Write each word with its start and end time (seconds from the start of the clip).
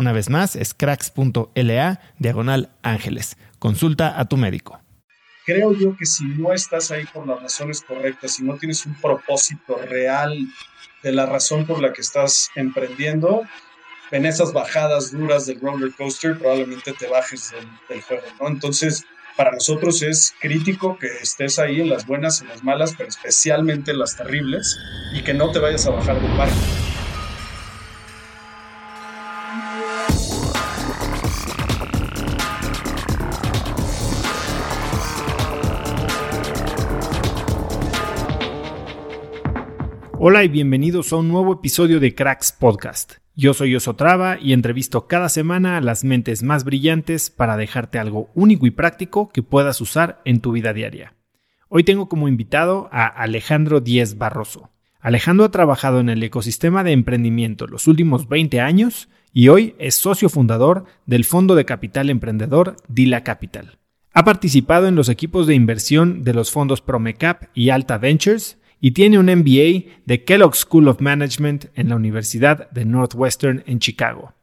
Una 0.00 0.12
vez 0.12 0.30
más, 0.30 0.56
es 0.56 0.72
cracks.la 0.72 2.00
diagonal 2.18 2.70
ángeles. 2.80 3.36
Consulta 3.58 4.18
a 4.18 4.24
tu 4.24 4.38
médico. 4.38 4.80
Creo 5.44 5.74
yo 5.74 5.94
que 5.94 6.06
si 6.06 6.24
no 6.24 6.54
estás 6.54 6.90
ahí 6.90 7.04
por 7.04 7.28
las 7.28 7.42
razones 7.42 7.82
correctas, 7.82 8.36
si 8.36 8.42
no 8.42 8.56
tienes 8.56 8.86
un 8.86 8.94
propósito 8.94 9.76
real 9.90 10.38
de 11.02 11.12
la 11.12 11.26
razón 11.26 11.66
por 11.66 11.82
la 11.82 11.92
que 11.92 12.00
estás 12.00 12.48
emprendiendo, 12.54 13.42
en 14.10 14.24
esas 14.24 14.54
bajadas 14.54 15.12
duras 15.12 15.44
del 15.44 15.60
roller 15.60 15.92
coaster 15.94 16.38
probablemente 16.38 16.94
te 16.94 17.06
bajes 17.06 17.52
del, 17.90 18.00
juego, 18.00 18.24
¿no? 18.40 18.48
Entonces, 18.48 19.04
para 19.36 19.52
nosotros 19.52 20.00
es 20.00 20.32
crítico 20.40 20.98
que 20.98 21.08
estés 21.20 21.58
ahí 21.58 21.82
en 21.82 21.90
las 21.90 22.06
buenas, 22.06 22.40
en 22.40 22.48
las 22.48 22.64
malas, 22.64 22.94
pero 22.96 23.10
especialmente 23.10 23.90
en 23.90 23.98
las 23.98 24.16
terribles, 24.16 24.78
y 25.12 25.20
que 25.20 25.34
no 25.34 25.52
te 25.52 25.58
vayas 25.58 25.86
a 25.86 25.90
bajar 25.90 26.18
del 26.22 26.38
barco. 26.38 26.56
Hola 40.22 40.44
y 40.44 40.48
bienvenidos 40.48 41.14
a 41.14 41.16
un 41.16 41.28
nuevo 41.28 41.54
episodio 41.54 41.98
de 41.98 42.14
Cracks 42.14 42.52
Podcast. 42.52 43.14
Yo 43.36 43.54
soy 43.54 43.74
Osotrava 43.74 44.38
y 44.38 44.52
entrevisto 44.52 45.06
cada 45.06 45.30
semana 45.30 45.78
a 45.78 45.80
las 45.80 46.04
mentes 46.04 46.42
más 46.42 46.64
brillantes 46.64 47.30
para 47.30 47.56
dejarte 47.56 47.98
algo 47.98 48.28
único 48.34 48.66
y 48.66 48.70
práctico 48.70 49.30
que 49.30 49.42
puedas 49.42 49.80
usar 49.80 50.20
en 50.26 50.40
tu 50.40 50.52
vida 50.52 50.74
diaria. 50.74 51.14
Hoy 51.70 51.84
tengo 51.84 52.10
como 52.10 52.28
invitado 52.28 52.90
a 52.92 53.06
Alejandro 53.06 53.80
Díez 53.80 54.18
Barroso. 54.18 54.68
Alejandro 55.00 55.46
ha 55.46 55.50
trabajado 55.50 56.00
en 56.00 56.10
el 56.10 56.22
ecosistema 56.22 56.84
de 56.84 56.92
emprendimiento 56.92 57.66
los 57.66 57.88
últimos 57.88 58.28
20 58.28 58.60
años 58.60 59.08
y 59.32 59.48
hoy 59.48 59.74
es 59.78 59.94
socio 59.94 60.28
fundador 60.28 60.84
del 61.06 61.24
fondo 61.24 61.54
de 61.54 61.64
capital 61.64 62.10
emprendedor 62.10 62.76
Dila 62.88 63.24
Capital. 63.24 63.78
Ha 64.12 64.26
participado 64.26 64.86
en 64.86 64.96
los 64.96 65.08
equipos 65.08 65.46
de 65.46 65.54
inversión 65.54 66.24
de 66.24 66.34
los 66.34 66.50
fondos 66.50 66.82
Promecap 66.82 67.44
y 67.54 67.70
Alta 67.70 67.96
Ventures 67.96 68.59
y 68.80 68.92
tiene 68.92 69.18
un 69.18 69.26
MBA 69.26 70.00
de 70.06 70.24
Kellogg 70.24 70.56
School 70.56 70.88
of 70.88 71.00
Management 71.00 71.66
en 71.74 71.90
la 71.90 71.96
Universidad 71.96 72.70
de 72.70 72.84
Northwestern 72.84 73.62
en 73.66 73.78
Chicago. 73.78 74.34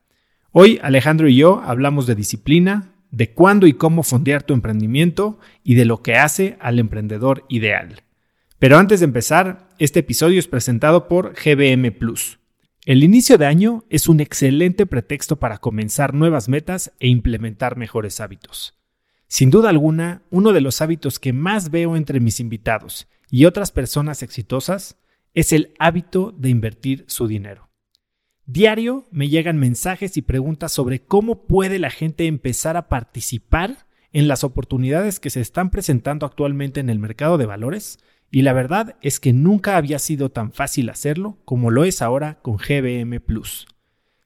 Hoy 0.52 0.80
Alejandro 0.82 1.28
y 1.28 1.36
yo 1.36 1.62
hablamos 1.66 2.06
de 2.08 2.16
disciplina, 2.16 2.94
de 3.12 3.32
cuándo 3.32 3.68
y 3.68 3.74
cómo 3.74 4.04
fondear 4.04 4.44
tu 4.44 4.54
emprendimiento 4.54 5.40
y 5.64 5.76
de 5.76 5.86
lo 5.86 6.02
que 6.02 6.16
hace 6.16 6.58
al 6.60 6.78
emprendedor 6.80 7.46
ideal. 7.50 8.04
Pero 8.60 8.78
antes 8.78 9.00
de 9.00 9.06
empezar, 9.06 9.70
este 9.80 10.00
episodio 10.00 10.40
es 10.40 10.48
presentado 10.48 11.08
por 11.08 11.34
GBM 11.34 11.92
Plus. 11.92 12.40
El 12.86 13.04
inicio 13.04 13.38
de 13.38 13.46
año 13.46 13.84
es 13.90 14.08
un 14.08 14.20
excelente 14.20 14.86
pretexto 14.86 15.38
para 15.38 15.58
comenzar 15.58 16.14
nuevas 16.14 16.48
metas 16.48 16.94
e 17.00 17.08
implementar 17.08 17.78
mejores 17.78 18.20
hábitos. 18.20 18.76
Sin 19.28 19.50
duda 19.50 19.70
alguna, 19.70 20.22
uno 20.30 20.54
de 20.54 20.62
los 20.62 20.82
hábitos 20.82 21.20
que 21.20 21.34
más 21.34 21.70
veo 21.70 21.98
entre 21.98 22.20
mis 22.20 22.40
invitados 22.40 23.08
y 23.30 23.46
otras 23.46 23.72
personas 23.72 24.24
exitosas 24.24 24.98
es 25.34 25.54
el 25.54 25.74
hábito 25.80 26.34
de 26.38 26.50
invertir 26.50 27.06
su 27.08 27.28
dinero. 27.28 27.70
Diario 28.46 29.06
me 29.12 29.28
llegan 29.28 29.58
mensajes 29.58 30.16
y 30.16 30.22
preguntas 30.22 30.72
sobre 30.72 31.02
cómo 31.02 31.46
puede 31.48 31.80
la 31.80 31.90
gente 31.90 32.28
empezar 32.28 32.78
a 32.78 32.88
participar 32.88 33.86
en 34.14 34.28
las 34.28 34.44
oportunidades 34.44 35.20
que 35.20 35.30
se 35.30 35.42
están 35.42 35.70
presentando 35.70 36.26
actualmente 36.26 36.80
en 36.80 36.90
el 36.90 36.98
mercado 36.98 37.38
de 37.38 37.46
valores 37.46 38.00
y 38.32 38.42
la 38.42 38.54
verdad 38.54 38.96
es 39.02 39.20
que 39.20 39.34
nunca 39.34 39.78
había 39.78 40.00
sido 40.00 40.32
tan 40.32 40.52
fácil 40.54 40.90
hacerlo 40.90 41.38
como 41.46 41.72
lo 41.72 41.84
es 41.84 42.02
ahora 42.02 42.40
con 42.42 42.58
GBM 42.58 43.20
Plus. 43.20 43.68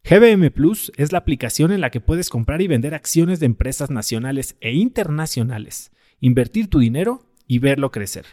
GBM 0.04 0.52
Plus 0.52 0.92
es 0.98 1.12
la 1.12 1.20
aplicación 1.20 1.72
en 1.72 1.82
la 1.82 1.92
que 1.92 2.02
puedes 2.02 2.30
comprar 2.30 2.62
y 2.62 2.68
vender 2.68 2.94
acciones 2.94 3.40
de 3.40 3.46
empresas 3.48 3.90
nacionales 3.90 4.56
e 4.60 4.74
internacionales, 4.74 5.92
invertir 6.20 6.70
tu 6.70 6.80
dinero 6.80 7.28
y 7.48 7.60
verlo 7.60 7.92
crecer. 7.92 8.26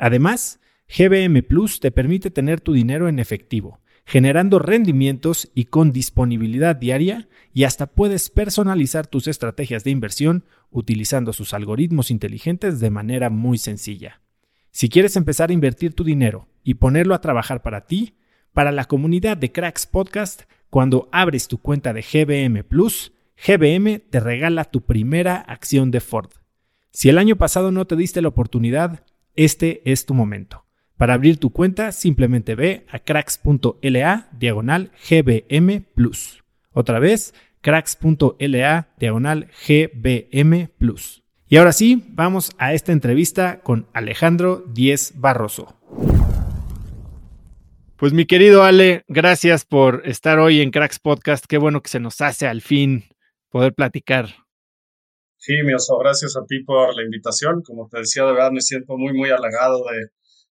Además, 0.00 0.60
GBM 0.88 1.42
Plus 1.42 1.78
te 1.78 1.90
permite 1.90 2.30
tener 2.30 2.62
tu 2.62 2.72
dinero 2.72 3.06
en 3.06 3.18
efectivo, 3.18 3.80
generando 4.06 4.58
rendimientos 4.58 5.50
y 5.54 5.66
con 5.66 5.92
disponibilidad 5.92 6.74
diaria 6.74 7.28
y 7.52 7.64
hasta 7.64 7.86
puedes 7.86 8.30
personalizar 8.30 9.06
tus 9.06 9.28
estrategias 9.28 9.84
de 9.84 9.90
inversión 9.90 10.44
utilizando 10.70 11.34
sus 11.34 11.52
algoritmos 11.52 12.10
inteligentes 12.10 12.80
de 12.80 12.88
manera 12.88 13.28
muy 13.28 13.58
sencilla. 13.58 14.22
Si 14.70 14.88
quieres 14.88 15.16
empezar 15.16 15.50
a 15.50 15.52
invertir 15.52 15.92
tu 15.92 16.02
dinero 16.02 16.48
y 16.64 16.74
ponerlo 16.74 17.14
a 17.14 17.20
trabajar 17.20 17.60
para 17.60 17.86
ti, 17.86 18.14
para 18.54 18.72
la 18.72 18.86
comunidad 18.86 19.36
de 19.36 19.52
Cracks 19.52 19.86
Podcast, 19.86 20.44
cuando 20.70 21.10
abres 21.12 21.46
tu 21.46 21.58
cuenta 21.58 21.92
de 21.92 22.00
GBM 22.00 22.64
Plus, 22.64 23.12
GBM 23.36 24.00
te 24.08 24.18
regala 24.18 24.64
tu 24.64 24.80
primera 24.80 25.36
acción 25.36 25.90
de 25.90 26.00
Ford. 26.00 26.30
Si 26.90 27.10
el 27.10 27.18
año 27.18 27.36
pasado 27.36 27.70
no 27.70 27.86
te 27.86 27.96
diste 27.96 28.22
la 28.22 28.28
oportunidad, 28.28 29.04
este 29.44 29.82
es 29.90 30.06
tu 30.06 30.14
momento. 30.14 30.64
Para 30.96 31.14
abrir 31.14 31.38
tu 31.38 31.50
cuenta, 31.50 31.92
simplemente 31.92 32.54
ve 32.54 32.84
a 32.90 32.98
cracks.la 32.98 34.28
diagonal 34.32 34.90
GBM 35.08 35.82
Plus. 35.94 36.44
Otra 36.72 36.98
vez, 36.98 37.32
cracks.la 37.62 38.88
diagonal 38.98 39.48
GBM 39.66 40.68
Plus. 40.76 41.22
Y 41.48 41.56
ahora 41.56 41.72
sí, 41.72 42.04
vamos 42.10 42.52
a 42.58 42.74
esta 42.74 42.92
entrevista 42.92 43.60
con 43.62 43.86
Alejandro 43.94 44.62
Díez 44.68 45.14
Barroso. 45.16 45.74
Pues 47.96 48.12
mi 48.12 48.26
querido 48.26 48.62
Ale, 48.62 49.04
gracias 49.08 49.64
por 49.64 50.02
estar 50.04 50.38
hoy 50.38 50.60
en 50.60 50.70
Cracks 50.70 50.98
Podcast. 50.98 51.46
Qué 51.46 51.58
bueno 51.58 51.82
que 51.82 51.88
se 51.88 52.00
nos 52.00 52.20
hace 52.20 52.46
al 52.46 52.60
fin 52.60 53.04
poder 53.50 53.74
platicar. 53.74 54.39
Sí, 55.42 55.54
mi 55.64 55.72
oso, 55.72 55.96
gracias 55.96 56.36
a 56.36 56.44
ti 56.44 56.62
por 56.62 56.94
la 56.94 57.02
invitación. 57.02 57.62
Como 57.62 57.88
te 57.88 58.00
decía, 58.00 58.24
de 58.24 58.32
verdad 58.32 58.50
me 58.52 58.60
siento 58.60 58.98
muy, 58.98 59.14
muy 59.14 59.30
halagado 59.30 59.82
de 59.90 60.08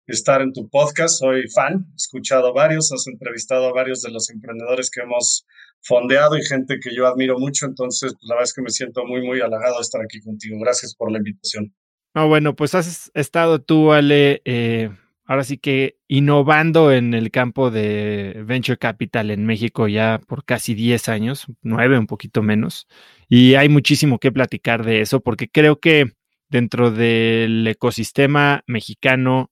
estar 0.05 0.43
en 0.43 0.53
tu 0.53 0.69
podcast. 0.69 1.19
Soy 1.19 1.49
fan, 1.49 1.87
he 1.91 1.95
escuchado 1.95 2.53
varios, 2.53 2.91
has 2.91 3.07
entrevistado 3.07 3.65
a 3.65 3.73
varios 3.73 4.03
de 4.03 4.11
los 4.11 4.29
emprendedores 4.29 4.91
que 4.91 5.01
hemos 5.01 5.47
fondeado 5.81 6.37
y 6.37 6.45
gente 6.45 6.77
que 6.79 6.95
yo 6.95 7.07
admiro 7.07 7.39
mucho. 7.39 7.65
Entonces, 7.65 8.13
pues, 8.13 8.29
la 8.29 8.35
verdad 8.35 8.43
es 8.43 8.53
que 8.53 8.61
me 8.61 8.69
siento 8.69 9.03
muy, 9.05 9.25
muy 9.25 9.41
halagado 9.41 9.77
de 9.77 9.81
estar 9.81 10.01
aquí 10.03 10.21
contigo. 10.21 10.59
Gracias 10.59 10.93
por 10.93 11.11
la 11.11 11.17
invitación. 11.17 11.73
No, 12.13 12.27
bueno, 12.27 12.55
pues 12.55 12.75
has 12.75 13.09
estado 13.15 13.63
tú, 13.63 13.91
Ale, 13.91 14.43
eh, 14.45 14.91
ahora 15.25 15.43
sí 15.43 15.57
que 15.57 15.97
innovando 16.07 16.91
en 16.91 17.13
el 17.13 17.31
campo 17.31 17.71
de 17.71 18.43
Venture 18.45 18.77
Capital 18.77 19.31
en 19.31 19.45
México 19.45 19.87
ya 19.87 20.21
por 20.27 20.45
casi 20.45 20.73
10 20.75 21.09
años, 21.09 21.47
nueve, 21.61 21.97
un 21.97 22.07
poquito 22.07 22.43
menos. 22.43 22.87
Y 23.27 23.55
hay 23.55 23.69
muchísimo 23.69 24.19
que 24.19 24.31
platicar 24.31 24.85
de 24.85 25.01
eso 25.01 25.19
porque 25.21 25.49
creo 25.49 25.79
que 25.79 26.13
dentro 26.49 26.91
del 26.91 27.67
ecosistema 27.67 28.63
mexicano 28.67 29.51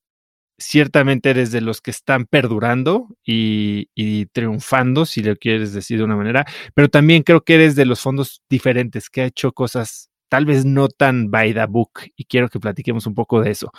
ciertamente 0.57 1.31
eres 1.31 1.51
de 1.51 1.61
los 1.61 1.81
que 1.81 1.91
están 1.91 2.25
perdurando 2.25 3.07
y, 3.25 3.87
triunfando, 4.27 5.05
si 5.05 5.23
lo 5.23 5.35
quieres 5.35 5.73
decir 5.73 5.97
de 5.97 6.05
una 6.05 6.15
manera, 6.15 6.45
pero 6.73 6.89
también 6.89 7.23
creo 7.23 7.43
que 7.43 7.55
eres 7.55 7.75
de 7.75 7.85
los 7.85 8.01
fondos 8.01 8.41
diferentes, 8.49 9.09
que 9.09 9.21
ha 9.21 9.25
hecho 9.25 9.51
cosas 9.51 10.09
tal 10.33 10.47
vez 10.47 10.65
no 10.65 10.87
tan 10.87 11.29
by 11.29 11.53
the 11.53 11.67
book, 11.67 11.91
y 12.15 12.25
quiero 12.25 12.49
que 12.49 12.59
platiquemos 12.59 13.05
un 13.05 13.13
poco 13.13 13.39
de 13.39 13.51
eso. 13.51 13.71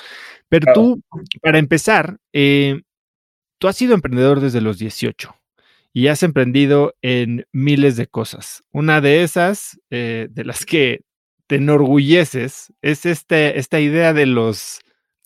Pero 0.48 0.72
tú, 0.72 1.02
para 1.42 1.58
empezar, 1.58 2.18
eh, 2.32 2.82
tú 3.58 3.66
has 3.66 3.74
sido 3.74 3.92
emprendedor 3.92 4.38
desde 4.38 4.60
los 4.60 4.78
18 4.78 5.34
y 5.92 6.06
has 6.06 6.22
emprendido 6.22 6.94
en 7.02 7.44
miles 7.50 7.96
de 7.96 8.06
cosas. 8.06 8.62
Una 8.70 9.00
de 9.00 9.24
esas, 9.24 9.80
eh, 9.90 10.28
de 10.30 10.44
las 10.44 10.64
que 10.64 11.00
te 11.48 11.56
enorgulleces, 11.56 12.72
es 12.82 13.04
este, 13.04 13.58
esta 13.58 13.80
idea 13.80 14.12
de 14.12 14.26
los 14.26 14.78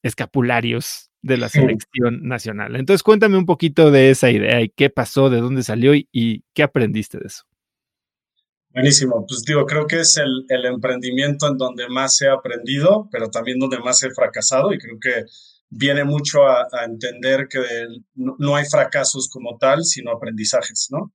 escapularios 0.03 1.11
de 1.21 1.37
la 1.37 1.51
selección 1.51 2.27
nacional. 2.27 2.75
Entonces, 2.77 3.03
cuéntame 3.03 3.37
un 3.37 3.45
poquito 3.45 3.91
de 3.91 4.09
esa 4.09 4.31
idea 4.31 4.63
y 4.63 4.71
qué 4.71 4.89
pasó, 4.89 5.29
de 5.29 5.43
dónde 5.43 5.63
salió 5.63 5.93
y, 5.95 6.43
qué 6.55 6.63
aprendiste 6.63 7.19
de 7.19 7.27
eso. 7.27 7.45
Buenísimo, 8.79 9.27
pues 9.27 9.43
digo, 9.43 9.67
creo 9.67 9.87
que 9.87 10.01
es 10.01 10.17
el, 10.19 10.65
emprendimiento 10.65 11.49
en 11.49 11.57
donde 11.57 11.89
más 11.89 12.21
he 12.23 12.29
aprendido, 12.29 13.09
pero 13.11 13.29
también 13.29 13.59
donde 13.59 13.81
más 13.81 14.03
he 14.05 14.11
fracasado 14.11 14.73
y 14.73 14.79
creo 14.79 14.99
que 15.01 15.25
viene 15.69 16.05
mucho 16.05 16.47
a, 16.47 16.67
entender 16.85 17.49
que 17.49 17.61
no, 18.15 18.55
hay 18.55 18.65
fracasos 18.67 19.29
como 19.29 19.59
tal, 19.59 19.85
sino 19.85 20.13
aprendizajes, 20.13 20.89
¿no? 20.91 21.13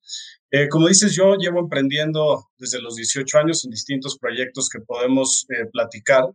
Eh, 0.52 0.68
como 0.68 0.88
dices, 0.90 1.16
yo 1.16 1.36
llevo 1.36 1.60
emprendiendo 1.62 2.50
desde 2.58 2.82
los 2.82 2.96
18 2.96 3.40
años 3.40 3.64
en 3.64 3.72
distintos 3.72 4.18
proyectos 4.20 4.70
que 4.70 4.82
podemos 4.82 5.46
eh, 5.50 5.66
platicar, 5.72 6.26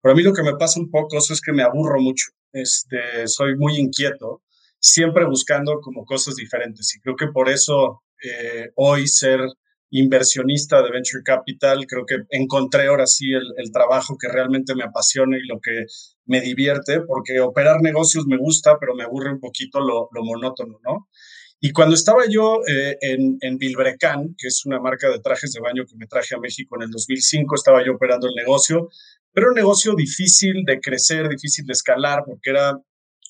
pero 0.00 0.12
a 0.12 0.16
mí 0.16 0.22
lo 0.22 0.32
que 0.32 0.44
me 0.44 0.54
pasa 0.56 0.80
un 0.80 0.90
poco 0.90 1.18
es 1.18 1.40
que 1.40 1.52
me 1.52 1.62
aburro 1.62 2.00
mucho 2.00 2.26
este, 2.52 3.26
soy 3.26 3.56
muy 3.56 3.76
inquieto, 3.76 4.42
siempre 4.78 5.26
buscando 5.26 5.80
como 5.80 6.04
cosas 6.04 6.36
diferentes. 6.36 6.94
Y 6.94 7.00
creo 7.00 7.16
que 7.16 7.28
por 7.28 7.48
eso 7.48 8.02
eh, 8.22 8.70
hoy 8.76 9.06
ser 9.06 9.40
inversionista 9.90 10.82
de 10.82 10.90
Venture 10.90 11.22
Capital, 11.24 11.86
creo 11.86 12.04
que 12.04 12.16
encontré 12.30 12.88
ahora 12.88 13.06
sí 13.06 13.32
el, 13.32 13.72
trabajo 13.72 14.16
que 14.18 14.28
realmente 14.28 14.74
me 14.74 14.84
apasiona 14.84 15.36
y 15.38 15.46
lo 15.46 15.60
que 15.60 15.86
me 16.26 16.40
divierte, 16.40 17.00
porque 17.00 17.40
operar 17.40 17.80
negocios 17.80 18.26
me 18.26 18.36
gusta, 18.36 18.76
pero 18.78 18.94
me 18.94 19.04
aburre 19.04 19.32
un 19.32 19.40
poquito 19.40 19.80
lo, 19.80 20.08
monótono, 20.12 20.78
¿no? 20.84 21.08
Y 21.60 21.72
cuando 21.72 21.96
estaba 21.96 22.22
yo 22.30 22.60
eh, 22.68 22.96
en, 23.00 23.36
en 23.40 23.58
Vilbrecan, 23.58 24.36
que 24.38 24.46
es 24.46 24.64
una 24.64 24.78
marca 24.78 25.10
de 25.10 25.18
trajes 25.18 25.52
de 25.52 25.60
baño 25.60 25.84
que 25.88 25.96
me 25.96 26.06
traje 26.06 26.36
a 26.36 26.38
México 26.38 26.76
en 26.76 26.82
el 26.82 26.90
2005, 26.90 27.54
estaba 27.54 27.84
yo 27.84 27.94
operando 27.94 28.28
el 28.28 28.34
negocio, 28.34 28.88
pero 29.32 29.48
un 29.48 29.54
negocio 29.54 29.94
difícil 29.94 30.64
de 30.64 30.80
crecer, 30.80 31.28
difícil 31.28 31.64
de 31.66 31.72
escalar, 31.72 32.22
porque 32.26 32.50
era 32.50 32.78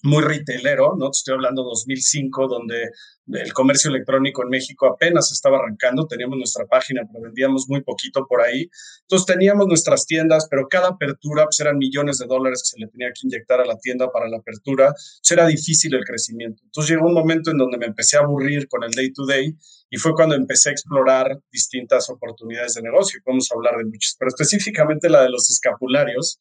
muy 0.03 0.23
retailero, 0.23 0.95
¿no? 0.97 1.11
Te 1.11 1.19
estoy 1.19 1.35
hablando 1.35 1.63
2005, 1.63 2.49
donde 2.49 2.91
el 3.33 3.53
comercio 3.53 3.91
electrónico 3.91 4.43
en 4.43 4.49
México 4.49 4.87
apenas 4.87 5.33
estaba 5.33 5.59
arrancando, 5.59 6.07
teníamos 6.07 6.39
nuestra 6.39 6.67
página, 6.67 7.03
pero 7.11 7.25
vendíamos 7.25 7.67
muy 7.69 7.83
poquito 7.83 8.27
por 8.27 8.41
ahí. 8.41 8.69
Entonces 9.03 9.27
teníamos 9.27 9.67
nuestras 9.67 10.07
tiendas, 10.07 10.47
pero 10.49 10.67
cada 10.69 10.89
apertura 10.89 11.45
pues, 11.45 11.61
eran 11.61 11.77
millones 11.77 12.19
de 12.19 12.27
dólares 12.27 12.63
que 12.63 12.77
se 12.77 12.81
le 12.81 12.91
tenía 12.91 13.09
que 13.09 13.27
inyectar 13.27 13.61
a 13.61 13.67
la 13.67 13.77
tienda 13.77 14.11
para 14.11 14.29
la 14.29 14.39
apertura. 14.39 14.87
Entonces 14.87 15.31
era 15.31 15.47
difícil 15.47 15.95
el 15.95 16.05
crecimiento. 16.05 16.63
Entonces 16.65 16.91
llegó 16.91 17.07
un 17.07 17.15
momento 17.15 17.51
en 17.51 17.59
donde 17.59 17.79
me 17.79 17.87
empecé 17.87 18.17
a 18.17 18.21
aburrir 18.21 18.69
con 18.69 18.85
el 18.85 18.91
day 18.93 19.13
to 19.13 19.27
day 19.27 19.55
y 19.91 19.97
fue 19.97 20.15
cuando 20.15 20.35
empecé 20.35 20.71
a 20.71 20.73
explorar 20.73 21.39
distintas 21.51 22.09
oportunidades 22.11 22.75
de 22.75 22.83
negocio. 22.83 23.21
Vamos 23.27 23.49
a 23.51 23.55
hablar 23.55 23.77
de 23.77 23.85
muchas, 23.85 24.17
pero 24.19 24.29
específicamente 24.29 25.09
la 25.09 25.23
de 25.23 25.31
los 25.31 25.51
escapularios. 25.51 26.41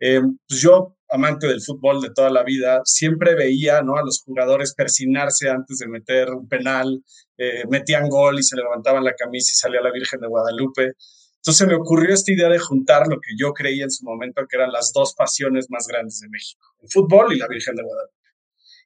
Eh, 0.00 0.20
pues 0.46 0.60
yo 0.60 0.98
amante 1.10 1.46
del 1.46 1.62
fútbol 1.62 2.00
de 2.00 2.10
toda 2.10 2.30
la 2.30 2.42
vida, 2.42 2.80
siempre 2.84 3.34
veía 3.34 3.80
¿no? 3.82 3.96
a 3.96 4.02
los 4.02 4.22
jugadores 4.22 4.74
persinarse 4.74 5.48
antes 5.48 5.78
de 5.78 5.88
meter 5.88 6.30
un 6.30 6.46
penal, 6.46 7.02
eh, 7.36 7.64
metían 7.70 8.08
gol 8.08 8.38
y 8.38 8.42
se 8.42 8.56
levantaban 8.56 9.04
la 9.04 9.14
camisa 9.14 9.50
y 9.52 9.56
salía 9.56 9.80
la 9.80 9.90
Virgen 9.90 10.20
de 10.20 10.28
Guadalupe. 10.28 10.92
Entonces 11.36 11.66
me 11.66 11.74
ocurrió 11.74 12.12
esta 12.12 12.32
idea 12.32 12.48
de 12.48 12.58
juntar 12.58 13.06
lo 13.08 13.16
que 13.20 13.30
yo 13.38 13.52
creía 13.52 13.84
en 13.84 13.90
su 13.90 14.04
momento 14.04 14.42
que 14.48 14.56
eran 14.56 14.72
las 14.72 14.92
dos 14.92 15.14
pasiones 15.14 15.66
más 15.70 15.86
grandes 15.86 16.20
de 16.20 16.28
México, 16.28 16.66
el 16.82 16.90
fútbol 16.90 17.32
y 17.32 17.38
la 17.38 17.48
Virgen 17.48 17.74
de 17.74 17.82
Guadalupe. 17.82 18.14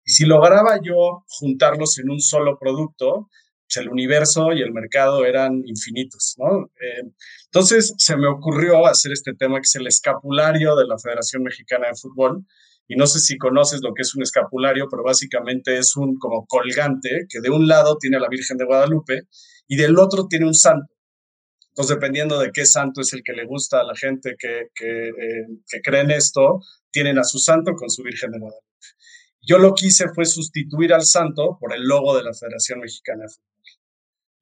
Y 0.04 0.12
si 0.12 0.24
lograba 0.24 0.78
yo 0.82 1.24
juntarlos 1.28 1.98
en 1.98 2.10
un 2.10 2.20
solo 2.20 2.58
producto, 2.58 3.28
el 3.76 3.88
universo 3.88 4.52
y 4.52 4.62
el 4.62 4.72
mercado 4.72 5.24
eran 5.24 5.62
infinitos, 5.66 6.34
¿no? 6.38 6.70
Eh, 6.80 7.10
entonces 7.46 7.94
se 7.98 8.16
me 8.16 8.28
ocurrió 8.28 8.86
hacer 8.86 9.12
este 9.12 9.34
tema 9.34 9.56
que 9.56 9.66
es 9.66 9.74
el 9.76 9.86
escapulario 9.86 10.76
de 10.76 10.86
la 10.86 10.98
Federación 10.98 11.42
Mexicana 11.42 11.88
de 11.88 11.94
Fútbol. 11.94 12.44
Y 12.88 12.96
no 12.96 13.06
sé 13.06 13.20
si 13.20 13.38
conoces 13.38 13.80
lo 13.82 13.94
que 13.94 14.02
es 14.02 14.14
un 14.14 14.22
escapulario, 14.22 14.86
pero 14.90 15.02
básicamente 15.02 15.78
es 15.78 15.96
un 15.96 16.18
como 16.18 16.46
colgante 16.46 17.26
que 17.28 17.40
de 17.40 17.48
un 17.48 17.66
lado 17.66 17.96
tiene 17.98 18.16
a 18.16 18.20
la 18.20 18.28
Virgen 18.28 18.58
de 18.58 18.66
Guadalupe 18.66 19.22
y 19.66 19.76
del 19.76 19.98
otro 19.98 20.26
tiene 20.28 20.46
un 20.46 20.54
santo. 20.54 20.92
Entonces, 21.68 21.96
dependiendo 21.96 22.38
de 22.38 22.50
qué 22.52 22.66
santo 22.66 23.00
es 23.00 23.14
el 23.14 23.22
que 23.24 23.32
le 23.32 23.46
gusta 23.46 23.80
a 23.80 23.84
la 23.84 23.94
gente 23.96 24.34
que, 24.38 24.68
que, 24.74 25.08
eh, 25.08 25.80
cree 25.82 26.02
en 26.02 26.10
esto, 26.10 26.60
tienen 26.90 27.18
a 27.18 27.24
su 27.24 27.38
santo 27.38 27.72
con 27.74 27.88
su 27.88 28.02
Virgen 28.02 28.30
de 28.32 28.40
Guadalupe. 28.40 28.66
Yo 29.40 29.58
lo 29.58 29.74
que 29.74 29.86
hice 29.86 30.08
fue 30.14 30.26
sustituir 30.26 30.92
al 30.92 31.02
santo 31.02 31.56
por 31.58 31.74
el 31.74 31.82
logo 31.82 32.14
de 32.14 32.24
la 32.24 32.34
Federación 32.34 32.80
Mexicana 32.80 33.22
de 33.22 33.28
Fútbol. 33.28 33.61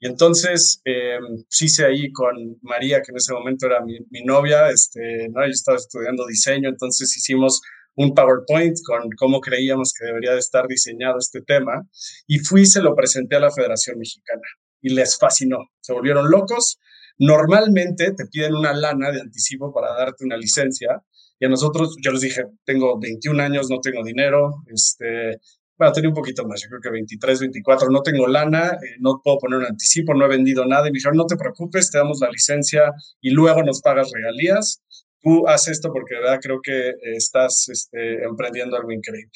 Y 0.01 0.07
entonces 0.07 0.81
eh, 0.87 1.19
hice 1.61 1.85
ahí 1.85 2.11
con 2.11 2.59
María, 2.63 3.03
que 3.03 3.13
en 3.13 3.19
ese 3.19 3.35
momento 3.35 3.67
era 3.67 3.85
mi, 3.85 3.99
novia, 4.25 4.71
este, 4.71 5.29
¿no? 5.29 5.45
yo 5.45 5.51
estaba 5.51 5.77
estudiando 5.77 6.27
diseño, 6.27 6.71
entonces 6.71 7.15
hicimos 7.15 7.61
un 7.97 8.15
PowerPoint 8.15 8.79
con 8.87 9.11
cómo 9.19 9.41
creíamos 9.41 9.93
que 9.93 10.07
debería 10.07 10.33
de 10.33 10.39
estar 10.39 10.67
diseñado 10.67 11.19
este 11.19 11.43
tema 11.43 11.87
y 12.27 12.39
fui 12.39 12.63
y 12.63 12.67
se 12.67 12.81
lo 12.81 12.95
presenté 12.95 13.37
a 13.37 13.41
la 13.41 13.51
Federación 13.51 13.99
Mexicana 13.99 14.41
y 14.81 14.95
les 14.95 15.19
fascinó, 15.19 15.59
se 15.81 15.93
volvieron 15.93 16.31
locos. 16.31 16.79
Normalmente 17.19 18.13
te 18.13 18.25
piden 18.25 18.55
una 18.55 18.73
lana 18.73 19.11
de 19.11 19.21
anticipo 19.21 19.75
para 19.75 19.93
darte 19.93 20.25
una 20.25 20.39
licencia 20.39 21.03
y 21.39 21.47
a 21.47 21.49
nosotros, 21.49 21.97
yo 22.03 22.13
les 22.13 22.21
dije, 22.21 22.45
tengo 22.65 22.99
21 22.99 23.43
años, 23.43 23.69
no 23.71 23.81
tengo 23.81 24.05
dinero, 24.05 24.63
este, 24.67 25.41
bueno, 25.81 25.95
tenía 25.95 26.11
un 26.11 26.15
poquito 26.15 26.47
más, 26.47 26.61
yo 26.61 26.69
creo 26.69 26.81
que 26.83 26.91
23, 26.91 27.41
24, 27.41 27.89
no 27.89 28.03
tengo 28.03 28.27
lana, 28.27 28.73
eh, 28.73 28.97
no 28.99 29.19
puedo 29.25 29.39
poner 29.39 29.61
un 29.61 29.65
anticipo, 29.65 30.13
no 30.13 30.27
he 30.27 30.29
vendido 30.29 30.67
nada. 30.67 30.87
Y 30.87 30.91
me 30.91 30.99
dijeron, 30.99 31.17
no 31.17 31.25
te 31.25 31.37
preocupes, 31.37 31.91
te 31.91 31.97
damos 31.97 32.21
la 32.21 32.29
licencia 32.29 32.93
y 33.23 33.31
luego 33.31 33.63
nos 33.63 33.81
pagas 33.81 34.11
regalías. 34.13 34.83
Tú 35.23 35.49
haz 35.49 35.69
esto 35.69 35.91
porque 35.91 36.17
de 36.17 36.21
verdad 36.21 36.39
creo 36.43 36.61
que 36.63 36.93
estás 37.15 37.71
este, 37.71 38.23
emprendiendo 38.25 38.77
algo 38.77 38.93
increíble. 38.93 39.31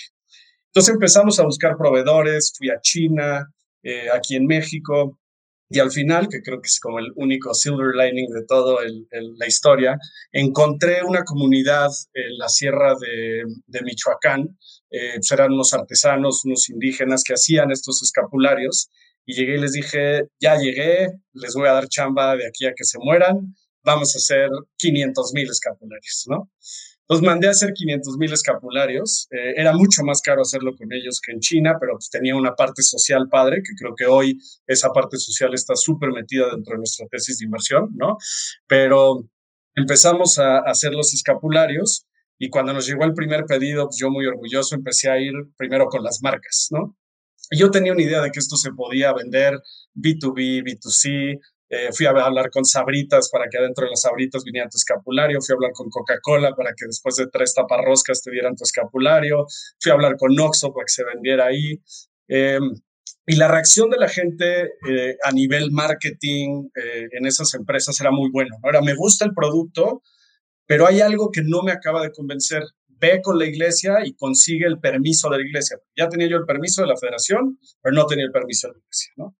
Entonces 0.66 0.92
empezamos 0.92 1.40
a 1.40 1.44
buscar 1.44 1.78
proveedores, 1.78 2.52
fui 2.58 2.68
a 2.68 2.78
China, 2.82 3.46
eh, 3.82 4.08
aquí 4.12 4.36
en 4.36 4.44
México, 4.44 5.18
y 5.70 5.78
al 5.78 5.90
final, 5.90 6.28
que 6.28 6.42
creo 6.42 6.60
que 6.60 6.68
es 6.68 6.78
como 6.78 6.98
el 6.98 7.10
único 7.16 7.54
silver 7.54 7.94
lining 7.94 8.30
de 8.30 8.44
toda 8.46 8.82
la 9.10 9.46
historia, 9.46 9.96
encontré 10.30 11.02
una 11.02 11.24
comunidad 11.24 11.88
en 12.12 12.36
la 12.36 12.50
sierra 12.50 12.94
de, 13.00 13.44
de 13.66 13.82
Michoacán, 13.82 14.58
eh, 14.94 15.14
pues 15.16 15.30
eran 15.32 15.52
unos 15.52 15.74
artesanos, 15.74 16.44
unos 16.44 16.68
indígenas 16.68 17.24
que 17.24 17.34
hacían 17.34 17.70
estos 17.70 18.02
escapularios, 18.02 18.90
y 19.26 19.34
llegué 19.34 19.56
y 19.56 19.60
les 19.60 19.72
dije, 19.72 20.28
ya 20.40 20.56
llegué, 20.56 21.08
les 21.32 21.54
voy 21.54 21.68
a 21.68 21.72
dar 21.72 21.88
chamba 21.88 22.36
de 22.36 22.46
aquí 22.46 22.66
a 22.66 22.74
que 22.76 22.84
se 22.84 22.98
mueran, 23.00 23.54
vamos 23.82 24.14
a 24.14 24.18
hacer 24.18 24.50
500 24.76 25.32
mil 25.34 25.50
escapularios, 25.50 26.24
¿no? 26.28 26.50
Los 27.08 27.20
mandé 27.20 27.48
a 27.48 27.50
hacer 27.50 27.72
500 27.74 28.16
mil 28.16 28.32
escapularios. 28.32 29.28
Eh, 29.30 29.54
era 29.56 29.74
mucho 29.74 30.02
más 30.04 30.22
caro 30.22 30.40
hacerlo 30.40 30.74
con 30.74 30.90
ellos 30.90 31.20
que 31.20 31.32
en 31.32 31.40
China, 31.40 31.76
pero 31.78 31.92
pues, 31.94 32.08
tenía 32.08 32.34
una 32.34 32.54
parte 32.54 32.82
social 32.82 33.28
padre, 33.30 33.56
que 33.56 33.74
creo 33.78 33.94
que 33.94 34.06
hoy 34.06 34.38
esa 34.66 34.90
parte 34.90 35.18
social 35.18 35.52
está 35.52 35.76
súper 35.76 36.12
metida 36.12 36.46
dentro 36.50 36.72
de 36.72 36.78
nuestra 36.78 37.06
tesis 37.08 37.38
de 37.38 37.44
inversión, 37.44 37.90
¿no? 37.94 38.16
Pero 38.66 39.28
empezamos 39.74 40.38
a 40.38 40.60
hacer 40.60 40.92
los 40.92 41.12
escapularios 41.12 42.06
y 42.44 42.50
cuando 42.50 42.74
nos 42.74 42.86
llegó 42.86 43.04
el 43.04 43.14
primer 43.14 43.46
pedido, 43.46 43.86
pues, 43.86 43.96
yo 43.98 44.10
muy 44.10 44.26
orgulloso 44.26 44.74
empecé 44.74 45.10
a 45.10 45.18
ir 45.18 45.32
primero 45.56 45.86
con 45.86 46.02
las 46.02 46.20
marcas, 46.22 46.68
¿no? 46.70 46.94
Yo 47.50 47.70
tenía 47.70 47.92
una 47.92 48.02
idea 48.02 48.20
de 48.20 48.30
que 48.30 48.38
esto 48.38 48.56
se 48.56 48.70
podía 48.72 49.14
vender 49.14 49.54
B2B, 49.94 50.62
B2C. 50.62 51.40
Eh, 51.70 51.88
fui 51.94 52.04
a 52.04 52.10
hablar 52.10 52.50
con 52.50 52.66
Sabritas 52.66 53.30
para 53.30 53.46
que 53.50 53.56
adentro 53.56 53.86
de 53.86 53.92
las 53.92 54.02
Sabritas 54.02 54.44
viniera 54.44 54.68
tu 54.68 54.76
escapulario. 54.76 55.40
Fui 55.40 55.54
a 55.54 55.56
hablar 55.56 55.72
con 55.72 55.88
Coca-Cola 55.88 56.54
para 56.54 56.72
que 56.76 56.84
después 56.86 57.16
de 57.16 57.28
tres 57.28 57.54
taparroscas 57.54 58.22
te 58.22 58.30
dieran 58.30 58.56
tu 58.56 58.64
escapulario. 58.64 59.46
Fui 59.80 59.90
a 59.90 59.94
hablar 59.94 60.16
con 60.18 60.38
Oxxo 60.38 60.70
para 60.74 60.84
que 60.84 60.92
se 60.92 61.04
vendiera 61.04 61.46
ahí. 61.46 61.80
Em, 62.28 62.74
y 63.26 63.36
la 63.36 63.48
reacción 63.48 63.88
de 63.88 63.96
la 63.96 64.08
gente 64.08 64.64
eh, 64.86 65.16
a 65.24 65.32
nivel 65.32 65.70
marketing 65.72 66.68
eh, 66.76 67.08
en 67.10 67.24
esas 67.24 67.54
empresas 67.54 67.98
era 68.02 68.10
muy 68.10 68.30
buena. 68.30 68.54
Ahora, 68.62 68.82
me 68.82 68.94
gusta 68.94 69.24
el 69.24 69.32
producto, 69.32 70.02
pero 70.66 70.86
hay 70.86 71.00
algo 71.00 71.30
que 71.30 71.42
no 71.42 71.62
me 71.62 71.72
acaba 71.72 72.02
de 72.02 72.12
convencer. 72.12 72.62
Ve 72.88 73.20
con 73.22 73.38
la 73.38 73.46
iglesia 73.46 73.98
y 74.04 74.14
consigue 74.14 74.66
el 74.66 74.78
permiso 74.78 75.28
de 75.28 75.38
la 75.38 75.44
iglesia. 75.44 75.78
Ya 75.96 76.08
tenía 76.08 76.28
yo 76.28 76.36
el 76.36 76.46
permiso 76.46 76.82
de 76.82 76.88
la 76.88 76.96
federación, 76.96 77.58
pero 77.82 77.94
no 77.94 78.06
tenía 78.06 78.24
el 78.24 78.32
permiso 78.32 78.68
de 78.68 78.74
la 78.74 78.78
iglesia, 78.78 79.12
¿no? 79.16 79.36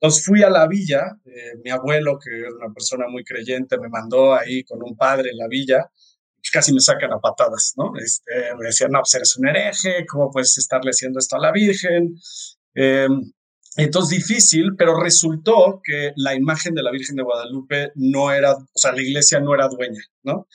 Entonces 0.00 0.24
fui 0.24 0.42
a 0.42 0.50
la 0.50 0.66
villa, 0.68 1.18
eh, 1.24 1.54
mi 1.64 1.70
abuelo, 1.70 2.18
que 2.22 2.40
era 2.40 2.50
una 2.54 2.72
persona 2.72 3.06
muy 3.08 3.24
creyente, 3.24 3.78
me 3.78 3.88
mandó 3.88 4.34
ahí 4.34 4.62
con 4.64 4.82
un 4.82 4.94
padre 4.94 5.30
en 5.30 5.38
la 5.38 5.48
villa, 5.48 5.90
pues 6.36 6.50
casi 6.52 6.72
me 6.74 6.80
sacan 6.80 7.12
a 7.12 7.18
patadas, 7.18 7.72
¿no? 7.76 7.92
Este, 7.96 8.54
me 8.58 8.66
decían, 8.66 8.90
no, 8.92 9.00
pues 9.00 9.14
eres 9.14 9.36
un 9.38 9.48
hereje, 9.48 10.04
¿cómo 10.06 10.30
puedes 10.30 10.56
estarle 10.58 10.90
haciendo 10.90 11.18
esto 11.18 11.36
a 11.36 11.40
la 11.40 11.52
Virgen? 11.52 12.14
Em, 12.74 13.32
entonces 13.76 14.18
difícil, 14.18 14.74
pero 14.76 14.98
resultó 14.98 15.80
que 15.84 16.12
la 16.16 16.34
imagen 16.34 16.74
de 16.74 16.82
la 16.82 16.90
Virgen 16.90 17.16
de 17.16 17.22
Guadalupe 17.22 17.92
no 17.94 18.32
era, 18.32 18.52
o 18.52 18.66
sea, 18.74 18.92
la 18.92 19.02
iglesia 19.02 19.40
no 19.40 19.54
era 19.54 19.68
dueña, 19.68 20.02
¿no? 20.22 20.46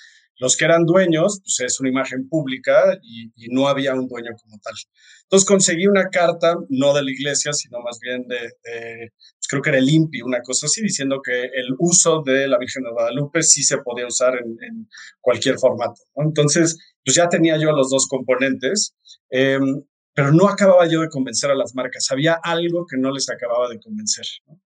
Los 0.41 0.57
que 0.57 0.65
eran 0.65 0.85
dueños, 0.85 1.39
pues 1.43 1.59
es 1.71 1.79
una 1.79 1.89
imagen 1.89 2.27
pública 2.27 2.97
y, 3.03 3.31
no 3.51 3.67
había 3.67 3.93
un 3.93 4.07
dueño 4.07 4.31
como 4.41 4.57
tal. 4.57 4.73
Entonces 5.21 5.47
conseguí 5.47 5.85
una 5.85 6.09
carta, 6.09 6.55
no 6.69 6.95
de 6.95 7.03
la 7.03 7.11
iglesia, 7.11 7.53
sino 7.53 7.79
más 7.81 7.99
bien 7.99 8.27
de, 8.27 8.49
pues 8.63 9.47
creo 9.47 9.61
que 9.61 9.69
era 9.69 9.77
el 9.77 9.87
INPI, 9.87 10.23
una 10.23 10.41
cosa 10.41 10.65
así, 10.65 10.81
diciendo 10.81 11.21
que 11.23 11.43
el 11.43 11.75
uso 11.77 12.23
de 12.25 12.47
la 12.47 12.57
Virgen 12.57 12.83
de 12.83 12.91
Guadalupe 12.91 13.43
sí 13.43 13.61
se 13.61 13.77
podía 13.77 14.07
usar 14.07 14.33
en, 14.35 14.89
cualquier 15.19 15.59
formato. 15.59 16.01
Entonces, 16.15 16.75
pues 17.05 17.15
ya 17.15 17.29
tenía 17.29 17.57
yo 17.57 17.71
los 17.71 17.91
dos 17.91 18.07
componentes. 18.07 18.95
Em, 19.29 19.83
pero 20.13 20.31
no 20.31 20.47
acababa 20.47 20.87
yo 20.87 21.01
de 21.01 21.09
convencer 21.09 21.51
a 21.51 21.55
las 21.55 21.73
marcas. 21.75 22.07
Había 22.11 22.39
algo 22.43 22.85
que 22.85 22.97
no 22.97 23.11
les 23.11 23.29
acababa 23.29 23.69
de 23.69 23.79
convencer. 23.79 24.25
¿no? 24.47 24.59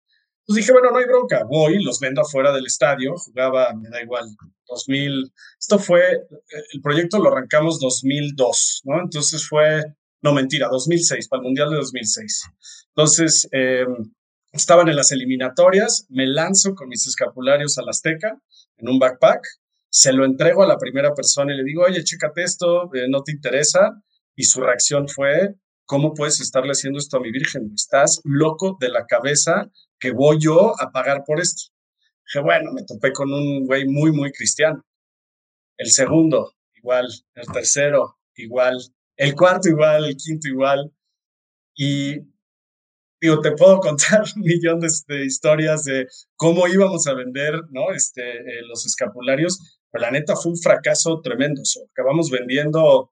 Entonces 0.47 0.63
dije, 0.63 0.73
bueno, 0.73 0.91
no 0.91 0.99
hay 0.99 1.05
bronca, 1.05 1.43
voy, 1.43 1.83
los 1.83 1.99
vendo 1.99 2.21
afuera 2.21 2.53
del 2.53 2.67
estadio, 2.67 3.15
jugaba, 3.15 3.73
me 3.73 3.89
da 3.89 3.99
igual, 3.99 4.27
2000, 4.67 5.33
esto 5.59 5.79
fue, 5.79 6.27
el 6.71 6.81
proyecto 6.83 7.17
lo 7.17 7.31
arrancamos 7.31 7.79
2002, 7.79 8.81
¿no? 8.83 9.01
Entonces 9.01 9.47
fue, 9.47 9.83
no 10.21 10.33
mentira, 10.33 10.67
2006, 10.69 11.27
para 11.29 11.39
el 11.39 11.45
Mundial 11.45 11.71
de 11.71 11.77
2006. 11.77 12.43
Entonces, 12.89 13.47
em, 13.51 14.13
estaban 14.51 14.87
en 14.87 14.95
las 14.95 15.11
eliminatorias, 15.11 16.05
me 16.09 16.27
lanzo 16.27 16.75
con 16.75 16.89
mis 16.89 17.07
escapularios 17.07 17.79
al 17.79 17.89
Azteca 17.89 18.39
en 18.77 18.87
un 18.87 18.99
backpack, 18.99 19.41
se 19.89 20.13
lo 20.13 20.25
entrego 20.25 20.61
a 20.61 20.67
la 20.67 20.77
primera 20.77 21.15
persona 21.15 21.55
y 21.55 21.57
le 21.57 21.63
digo, 21.63 21.83
oye, 21.83 22.03
chécate 22.03 22.43
esto, 22.43 22.93
eh, 22.93 23.07
no 23.09 23.23
te 23.23 23.31
interesa. 23.31 23.99
Y 24.35 24.43
su 24.43 24.61
reacción 24.61 25.07
fue, 25.07 25.55
¿cómo 25.85 26.13
puedes 26.13 26.41
estarle 26.41 26.71
haciendo 26.71 26.99
esto 26.99 27.17
a 27.17 27.21
mi 27.21 27.31
Virgen? 27.31 27.71
Estás 27.73 28.21
loco 28.23 28.77
de 28.79 28.89
la 28.89 29.05
cabeza 29.05 29.71
que 29.99 30.11
voy 30.11 30.37
yo 30.39 30.73
a 30.79 30.91
pagar 30.91 31.23
por 31.25 31.39
esto. 31.39 31.71
Dije, 32.27 32.39
bueno, 32.43 32.71
me 32.73 32.83
topé 32.83 33.13
con 33.13 33.31
un 33.31 33.65
güey 33.65 33.85
muy, 33.87 34.11
muy 34.11 34.31
cristiano. 34.31 34.83
El 35.77 35.91
segundo, 35.91 36.53
igual. 36.73 37.07
El 37.33 37.47
tercero, 37.47 38.17
igual. 38.35 38.77
El 39.15 39.35
cuarto, 39.35 39.69
igual. 39.69 40.05
El 40.05 40.17
quinto, 40.17 40.47
igual. 40.47 40.91
Y 41.75 42.19
digo, 43.21 43.39
te 43.41 43.51
puedo 43.51 43.79
contar 43.81 44.23
un 44.35 44.41
millón 44.41 44.79
de, 44.79 45.25
historias 45.25 45.83
de 45.85 46.07
cómo 46.35 46.67
íbamos 46.67 47.07
a 47.07 47.13
vender, 47.13 47.61
¿no? 47.69 47.91
Este, 47.91 48.21
eh, 48.21 48.61
los 48.67 48.85
escapularios. 48.85 49.79
Pero 49.91 50.01
la 50.01 50.11
neta 50.11 50.35
fue 50.35 50.51
un 50.51 50.57
fracaso 50.57 51.21
tremendo. 51.21 51.61
acabamos 51.91 52.29
vendiendo 52.29 53.11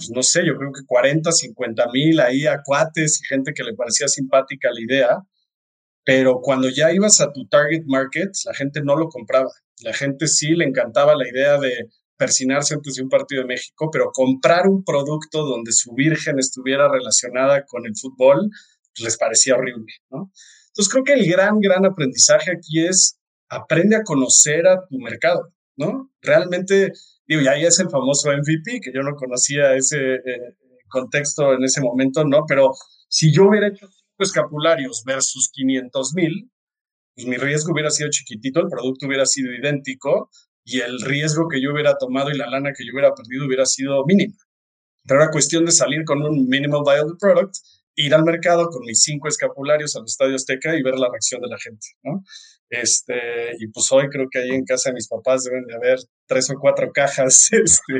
pues 0.00 0.10
no 0.14 0.22
sé, 0.22 0.46
yo 0.46 0.56
creo 0.56 0.72
que 0.72 0.80
40, 0.86 1.30
50 1.30 1.86
mil 1.92 2.20
ahí 2.20 2.46
a 2.46 2.62
y 2.96 3.26
gente 3.28 3.52
que 3.52 3.62
le 3.62 3.74
parecía 3.74 4.08
simpática 4.08 4.70
la 4.72 4.80
idea, 4.80 5.18
pero 6.06 6.40
cuando 6.40 6.70
ya 6.70 6.90
ibas 6.90 7.20
a 7.20 7.30
tu 7.30 7.46
target 7.48 7.82
market, 7.84 8.30
la 8.46 8.54
gente 8.54 8.80
no 8.82 8.96
lo 8.96 9.08
compraba. 9.08 9.50
La 9.82 9.92
gente 9.92 10.26
sí 10.26 10.52
le 10.54 10.64
encantaba 10.64 11.14
la 11.14 11.28
idea 11.28 11.58
de 11.58 11.90
persinarse 12.16 12.74
antes 12.74 12.94
de 12.94 13.02
un 13.02 13.10
partido 13.10 13.42
de 13.42 13.48
México, 13.48 13.90
pero 13.92 14.10
comprar 14.10 14.66
un 14.68 14.82
producto 14.84 15.44
donde 15.44 15.72
su 15.72 15.92
virgen 15.92 16.38
estuviera 16.38 16.88
relacionada 16.90 17.66
con 17.66 17.84
el 17.84 17.92
fútbol, 17.94 18.48
pues 18.94 19.04
les 19.04 19.18
parecía 19.18 19.54
horrible, 19.54 19.92
¿no? 20.10 20.32
Entonces 20.68 20.90
creo 20.90 21.04
que 21.04 21.12
el 21.12 21.30
gran, 21.30 21.60
gran 21.60 21.84
aprendizaje 21.84 22.52
aquí 22.52 22.86
es 22.86 23.18
aprende 23.50 23.96
a 23.96 24.02
conocer 24.02 24.66
a 24.66 24.86
tu 24.88 24.98
mercado, 24.98 25.52
¿no? 25.76 26.10
Realmente 26.22 26.92
Digo, 27.30 27.42
y 27.42 27.46
ahí 27.46 27.64
es 27.64 27.78
el 27.78 27.88
famoso 27.88 28.28
MVP, 28.32 28.80
que 28.80 28.90
yo 28.92 29.02
no 29.02 29.14
conocía 29.14 29.76
ese 29.76 30.14
eh, 30.14 30.56
contexto 30.88 31.54
en 31.54 31.62
ese 31.62 31.80
momento, 31.80 32.24
¿no? 32.24 32.44
Pero 32.48 32.72
si 33.08 33.32
yo 33.32 33.44
hubiera 33.44 33.68
hecho 33.68 33.86
cinco 33.86 34.24
escapularios 34.24 35.04
versus 35.06 35.48
500 35.52 36.12
mil, 36.14 36.50
pues 37.14 37.28
mi 37.28 37.36
riesgo 37.36 37.72
hubiera 37.72 37.90
sido 37.90 38.10
chiquitito, 38.10 38.62
el 38.62 38.68
producto 38.68 39.06
hubiera 39.06 39.26
sido 39.26 39.52
idéntico 39.52 40.28
y 40.64 40.80
el 40.80 41.00
riesgo 41.02 41.46
que 41.48 41.62
yo 41.62 41.72
hubiera 41.72 41.96
tomado 41.98 42.30
y 42.30 42.36
la 42.36 42.50
lana 42.50 42.72
que 42.76 42.84
yo 42.84 42.90
hubiera 42.92 43.14
perdido 43.14 43.46
hubiera 43.46 43.64
sido 43.64 44.04
mínimo. 44.06 44.34
Pero 45.06 45.22
era 45.22 45.30
cuestión 45.30 45.64
de 45.64 45.70
salir 45.70 46.02
con 46.04 46.20
un 46.24 46.48
minimal 46.48 46.82
viable 46.84 47.14
product 47.16 47.54
ir 47.94 48.12
al 48.12 48.24
mercado 48.24 48.70
con 48.70 48.82
mis 48.84 49.02
cinco 49.04 49.28
escapularios 49.28 49.94
al 49.94 50.04
Estadio 50.04 50.34
Azteca 50.34 50.74
y 50.74 50.82
ver 50.82 50.98
la 50.98 51.08
reacción 51.08 51.40
de 51.42 51.48
la 51.48 51.58
gente, 51.58 51.86
¿no? 52.02 52.24
Este, 52.70 53.14
y 53.58 53.66
pues 53.66 53.90
hoy 53.90 54.08
creo 54.08 54.28
que 54.30 54.38
ahí 54.38 54.50
en 54.50 54.64
casa 54.64 54.90
de 54.90 54.94
mis 54.94 55.08
papás 55.08 55.42
deben 55.42 55.66
de 55.66 55.74
haber 55.74 55.98
tres 56.26 56.48
o 56.50 56.54
cuatro 56.58 56.92
cajas 56.92 57.48
este, 57.52 57.94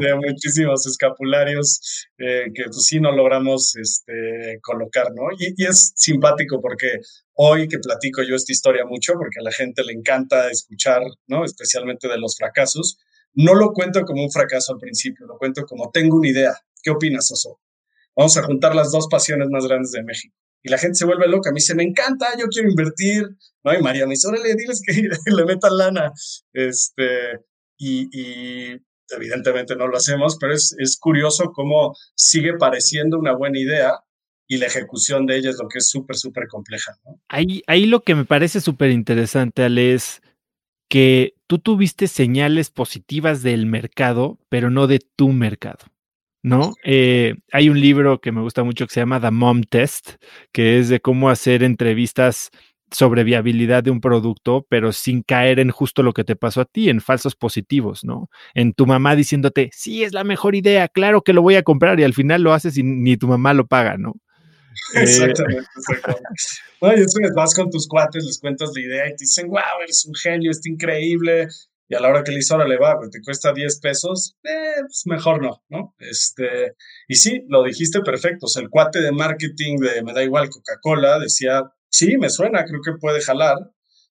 de 0.00 0.14
muchísimos 0.16 0.84
escapularios 0.86 2.08
eh, 2.18 2.46
que 2.52 2.64
pues 2.64 2.84
sí 2.84 2.98
no 2.98 3.12
logramos 3.12 3.76
este, 3.76 4.58
colocar, 4.60 5.06
¿no? 5.14 5.28
Y, 5.38 5.54
es 5.64 5.92
simpático 5.94 6.60
porque 6.60 6.98
hoy 7.34 7.68
que 7.68 7.78
platico 7.78 8.22
yo 8.22 8.34
esta 8.34 8.52
historia 8.52 8.84
mucho, 8.84 9.12
porque 9.14 9.38
a 9.38 9.44
la 9.44 9.52
gente 9.52 9.84
le 9.84 9.92
encanta 9.92 10.50
escuchar, 10.50 11.02
¿no? 11.28 11.44
Especialmente 11.44 12.08
de 12.08 12.18
los 12.18 12.36
fracasos, 12.36 12.98
no 13.34 13.54
lo 13.54 13.72
cuento 13.72 14.02
como 14.02 14.24
un 14.24 14.32
fracaso 14.32 14.72
al 14.72 14.80
principio, 14.80 15.26
lo 15.26 15.38
cuento 15.38 15.64
como 15.64 15.90
tengo 15.92 16.16
una 16.16 16.28
idea. 16.28 16.54
¿Qué 16.82 16.90
opinas, 16.90 17.30
Oso? 17.30 17.60
vamos 18.18 18.36
a 18.36 18.42
juntar 18.42 18.74
las 18.74 18.90
dos 18.90 19.06
pasiones 19.08 19.48
más 19.48 19.64
grandes 19.64 19.92
de 19.92 20.02
México. 20.02 20.34
Y 20.62 20.70
la 20.70 20.78
gente 20.78 20.96
se 20.96 21.04
vuelve 21.04 21.28
loca, 21.28 21.50
me 21.50 21.56
dice, 21.56 21.74
me 21.74 21.84
encanta, 21.84 22.36
yo 22.38 22.46
quiero 22.46 22.68
invertir, 22.68 23.28
¿no? 23.64 23.74
Y 23.74 23.82
María 23.82 24.06
me 24.06 24.10
dice, 24.10 24.28
órale, 24.28 24.54
diles 24.54 24.82
que 24.84 24.92
le 25.34 25.44
metan 25.44 25.76
lana. 25.76 26.12
Este, 26.52 27.40
y, 27.78 28.08
y 28.12 28.80
evidentemente 29.10 29.76
no 29.76 29.86
lo 29.86 29.96
hacemos, 29.96 30.36
pero 30.40 30.54
es, 30.54 30.98
curioso 31.00 31.52
cómo 31.52 31.94
sigue 32.14 32.54
pareciendo 32.58 33.18
una 33.18 33.34
buena 33.34 33.58
idea 33.58 34.00
y 34.46 34.58
la 34.58 34.66
ejecución 34.66 35.26
de 35.26 35.36
ella 35.36 35.50
es 35.50 35.58
lo 35.60 35.68
que 35.68 35.78
es 35.78 35.88
súper, 35.88 36.16
súper 36.16 36.48
compleja. 36.48 36.98
Ahí, 37.28 37.62
ahí 37.66 37.86
lo 37.86 38.02
que 38.02 38.14
me 38.14 38.24
parece 38.24 38.60
súper 38.60 38.90
interesante, 38.90 39.62
Ale, 39.62 39.94
es 39.94 40.22
que 40.88 41.34
tú 41.46 41.58
tuviste 41.58 42.08
señales 42.08 42.70
positivas 42.70 43.42
del 43.42 43.66
mercado, 43.66 44.38
pero 44.48 44.70
no 44.70 44.86
de 44.86 45.00
tu 45.00 45.28
mercado. 45.28 45.84
¿No? 46.42 46.74
Eh, 46.84 47.34
hay 47.52 47.68
un 47.68 47.80
libro 47.80 48.20
que 48.20 48.32
me 48.32 48.40
gusta 48.40 48.64
mucho 48.64 48.86
que 48.86 48.94
se 48.94 49.00
llama 49.00 49.20
The 49.20 49.30
Mom 49.30 49.62
Test, 49.62 50.16
que 50.52 50.78
es 50.78 50.88
de 50.88 51.00
cómo 51.00 51.30
hacer 51.30 51.62
entrevistas 51.62 52.50
sobre 52.90 53.24
viabilidad 53.24 53.82
de 53.82 53.90
un 53.90 54.00
producto, 54.00 54.66
pero 54.68 54.92
sin 54.92 55.22
caer 55.22 55.60
en 55.60 55.70
justo 55.70 56.02
lo 56.02 56.12
que 56.12 56.24
te 56.24 56.36
pasó 56.36 56.62
a 56.62 56.64
ti, 56.64 56.88
en 56.88 57.00
falsos 57.00 57.34
positivos, 57.34 58.04
¿no? 58.04 58.30
En 58.54 58.72
tu 58.72 58.86
mamá 58.86 59.14
diciéndote, 59.14 59.70
sí, 59.72 60.04
es 60.04 60.12
la 60.12 60.24
mejor 60.24 60.54
idea, 60.54 60.88
claro 60.88 61.22
que 61.22 61.32
lo 61.32 61.42
voy 61.42 61.56
a 61.56 61.62
comprar, 61.62 62.00
y 62.00 62.04
al 62.04 62.14
final 62.14 62.42
lo 62.42 62.52
haces 62.52 62.78
y 62.78 62.82
ni 62.82 63.16
tu 63.16 63.28
mamá 63.28 63.52
lo 63.52 63.66
paga, 63.66 63.96
¿no? 63.98 64.14
Exactamente, 64.94 65.68
Bueno, 66.80 66.98
y 66.98 67.00
después 67.00 67.30
vas 67.34 67.54
con 67.54 67.70
tus 67.70 67.86
cuates, 67.86 68.24
les 68.24 68.38
cuentas 68.38 68.70
la 68.74 68.80
idea 68.80 69.06
y 69.06 69.10
te 69.10 69.24
dicen, 69.24 69.48
wow, 69.48 69.82
eres 69.82 70.06
un 70.06 70.14
genio, 70.14 70.50
es 70.50 70.64
increíble, 70.64 71.48
y 71.88 71.94
a 71.94 72.00
la 72.00 72.08
hora 72.08 72.22
que 72.22 72.32
le 72.32 72.38
hizo, 72.40 72.54
ahora 72.54 72.68
le 72.68 72.76
va, 72.76 72.98
te 73.10 73.22
cuesta 73.22 73.52
10 73.52 73.80
pesos, 73.80 74.36
eh, 74.44 74.82
pues 74.82 75.04
mejor 75.06 75.42
no, 75.42 75.62
¿no? 75.70 75.94
Este, 75.98 76.74
y 77.08 77.14
sí, 77.14 77.44
lo 77.48 77.64
dijiste 77.64 78.00
perfecto, 78.02 78.46
o 78.46 78.48
sea, 78.48 78.62
el 78.62 78.68
cuate 78.68 79.00
de 79.00 79.10
marketing 79.10 79.78
de 79.78 80.02
Me 80.02 80.12
da 80.12 80.22
igual 80.22 80.50
Coca-Cola 80.50 81.18
decía, 81.18 81.62
sí, 81.88 82.18
me 82.18 82.28
suena, 82.28 82.64
creo 82.64 82.80
que 82.84 82.98
puede 83.00 83.20
jalar. 83.22 83.56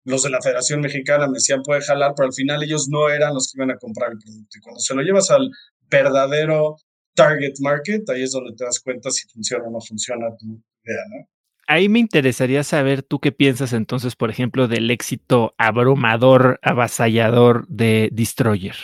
Los 0.05 0.25
de 0.25 0.31
la 0.31 0.43
Federación 0.43 0.81
Mexicana 0.81 1.29
me 1.29 1.35
decían, 1.35 1.62
puede 1.62 1.81
jalar, 1.81 2.12
pero 2.17 2.26
al 2.26 2.35
final 2.35 2.62
ellos 2.62 2.88
no 2.88 3.09
eran 3.09 3.35
los 3.35 3.50
que 3.50 3.59
iban 3.59 3.71
a 3.71 3.79
comprar 3.79 4.12
el 4.12 4.19
producto. 4.19 4.59
Y 4.59 4.61
cuando 4.61 4.81
se 4.81 4.95
lo 4.95 5.02
llevas 5.02 5.31
al 5.31 5.49
verdadero 5.88 6.76
target 7.14 7.55
market, 7.61 8.09
ahí 8.11 8.23
es 8.23 8.33
donde 8.33 8.55
te 8.57 8.64
das 8.64 8.81
cuenta 8.81 9.11
si 9.11 9.29
funciona 9.29 9.64
o 9.69 9.71
no 9.71 9.81
funciona 9.81 10.26
tu 10.37 10.47
idea, 10.85 11.05
¿no? 11.11 11.29
Ahí 11.73 11.88
me 11.88 11.99
interesaría 11.99 12.64
saber 12.64 13.02
tú 13.02 13.19
qué 13.19 13.33
piensas 13.33 13.73
entonces, 13.73 14.14
por 14.14 14.31
ejemplo, 14.31 14.69
del 14.69 14.91
éxito 14.91 15.55
abrumador, 15.59 16.59
avasallador 16.62 17.67
de 17.69 18.11
Destroyer, 18.12 18.76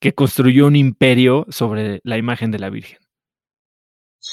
que 0.00 0.14
construyó 0.14 0.66
un 0.66 0.76
imperio 0.76 1.46
sobre 1.48 2.00
la 2.04 2.18
imagen 2.18 2.50
de 2.50 2.58
la 2.58 2.70
Virgen. 2.70 2.98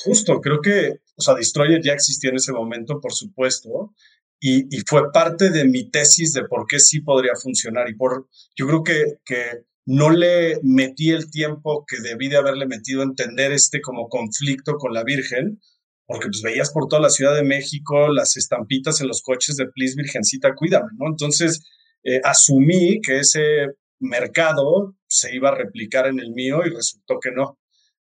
Justo, 0.03 0.41
creo 0.41 0.61
que, 0.61 0.99
o 1.15 1.21
sea, 1.21 1.35
Destroyer 1.35 1.81
ya 1.81 1.93
existía 1.93 2.31
en 2.31 2.35
ese 2.35 2.51
momento, 2.51 2.99
por 2.99 3.13
supuesto, 3.13 3.93
y, 4.39 4.67
fue 4.85 5.11
parte 5.11 5.49
de 5.49 5.65
mi 5.65 5.89
tesis 5.89 6.33
de 6.33 6.43
por 6.43 6.67
qué 6.67 6.79
sí 6.79 7.01
podría 7.01 7.33
funcionar. 7.41 7.89
Y 7.89 7.95
por, 7.95 8.27
yo 8.55 8.67
creo 8.67 8.83
que, 8.83 9.19
que 9.25 9.63
no 9.85 10.09
le 10.09 10.59
metí 10.61 11.11
el 11.11 11.31
tiempo 11.31 11.85
que 11.87 11.99
debí 11.99 12.27
de 12.27 12.37
haberle 12.37 12.67
metido 12.67 13.01
a 13.01 13.05
entender 13.05 13.53
este 13.53 13.81
como 13.81 14.09
conflicto 14.09 14.75
con 14.77 14.93
la 14.93 15.03
Virgen, 15.03 15.59
porque 16.05 16.27
pues 16.27 16.41
veías 16.41 16.71
por 16.71 16.87
toda 16.87 17.01
la 17.01 17.09
Ciudad 17.09 17.35
de 17.35 17.43
México 17.43 18.07
las 18.09 18.37
estampitas 18.37 19.01
en 19.01 19.07
los 19.07 19.21
coches 19.21 19.55
de 19.55 19.67
Please 19.67 19.95
Virgencita, 19.95 20.53
cuídame, 20.55 20.89
¿no? 20.97 21.07
Entonces, 21.09 21.63
eh, 22.03 22.21
asumí 22.23 23.01
que 23.01 23.19
ese 23.19 23.67
mercado 23.99 24.95
se 25.07 25.35
iba 25.35 25.49
a 25.49 25.55
replicar 25.55 26.07
en 26.07 26.19
el 26.19 26.31
mío 26.31 26.61
y 26.65 26.69
resultó 26.69 27.19
que 27.19 27.31
no. 27.31 27.57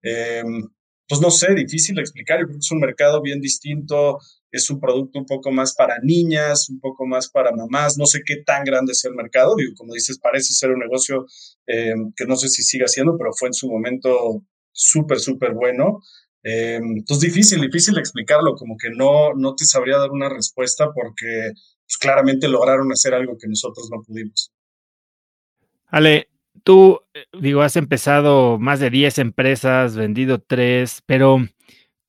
Em, 0.02 0.68
pues 1.08 1.22
no 1.22 1.30
sé, 1.30 1.54
difícil 1.54 1.96
de 1.96 2.02
explicar. 2.02 2.40
Yo 2.40 2.46
creo 2.46 2.58
que 2.58 2.66
es 2.66 2.72
un 2.72 2.80
mercado 2.80 3.22
bien 3.22 3.40
distinto, 3.40 4.18
es 4.52 4.70
un 4.70 4.80
producto 4.80 5.20
un 5.20 5.26
poco 5.26 5.52
más 5.52 5.76
para 5.76 6.00
niñas, 6.02 6.70
un 6.70 6.80
poco 6.80 7.06
más 7.06 7.30
para 7.30 7.52
mamás. 7.52 7.98
No 7.98 8.06
sé 8.06 8.22
qué 8.26 8.38
tan 8.46 8.64
grande 8.64 8.94
es 8.94 9.06
el 9.06 9.14
mercado. 9.14 9.56
Digo, 9.56 9.74
como 9.78 9.94
dices, 9.94 10.20
parece 10.20 10.54
ser 10.54 10.72
un 10.72 10.80
negocio 10.80 11.26
em, 11.68 12.12
que 12.16 12.26
no 12.26 12.36
sé 12.36 12.50
si 12.50 12.64
siga 12.64 12.88
siendo, 12.88 13.18
pero 13.18 13.32
fue 13.34 13.50
en 13.50 13.54
su 13.54 13.70
momento 13.70 14.44
súper, 14.72 15.20
súper 15.20 15.54
bueno. 15.54 16.00
Eh, 16.48 16.76
entonces, 16.76 17.34
difícil, 17.34 17.60
difícil 17.60 17.98
explicarlo, 17.98 18.54
como 18.54 18.78
que 18.78 18.92
no, 18.92 19.34
no 19.34 19.56
te 19.56 19.66
sabría 19.66 19.98
dar 19.98 20.12
una 20.12 20.30
respuesta 20.30 20.92
porque 20.94 21.54
pues, 21.88 21.98
claramente 22.00 22.48
lograron 22.48 22.92
hacer 22.92 23.16
algo 23.16 23.36
que 23.36 23.48
nosotros 23.48 23.90
no 23.92 24.04
pudimos. 24.04 24.52
Ale, 25.88 26.30
tú, 26.64 27.00
eh, 27.16 27.26
digo, 27.42 27.64
has 27.64 27.76
empezado 27.78 28.60
más 28.60 28.80
de 28.80 28.92
10 28.92 29.18
empresas, 29.18 29.96
vendido 29.96 30.38
3, 30.38 31.02
pero 31.08 31.40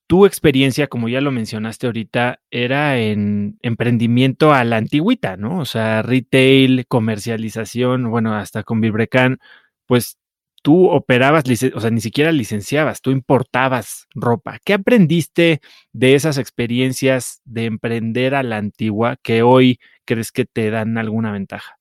tu 0.07 0.27
experiencia, 0.27 0.87
como 0.89 1.09
ya 1.09 1.23
lo 1.23 1.33
mencionaste 1.33 1.87
ahorita, 1.87 2.41
era 2.51 2.99
en 2.99 3.59
emprendimiento 3.63 4.53
a 4.53 4.65
la 4.65 4.77
antigüita, 4.77 5.39
¿no? 5.39 5.61
O 5.61 5.65
sea, 5.65 6.03
retail, 6.03 6.85
comercialización, 6.87 8.11
bueno, 8.11 8.35
hasta 8.35 8.65
con 8.65 8.83
Vibrecan, 8.83 9.39
pues 9.87 10.19
tú 10.67 10.91
operabas, 10.91 11.45
o 11.77 11.81
sea, 11.81 11.91
ni 11.93 12.01
siquiera 12.01 12.33
licenciabas, 12.33 13.01
tú 13.01 13.13
importabas 13.13 14.09
ropa. 14.17 14.59
¿Qué 14.65 14.73
aprendiste 14.73 15.61
de 15.93 16.17
esas 16.17 16.39
experiencias 16.39 17.41
de 17.45 17.67
emprender 17.67 18.35
a 18.35 18.43
la 18.43 18.57
antigua 18.57 19.15
que 19.23 19.43
hoy 19.43 19.79
crees 20.05 20.33
que 20.33 20.45
te 20.45 20.73
dan 20.73 20.99
alguna 20.99 21.31
ventaja? 21.31 21.79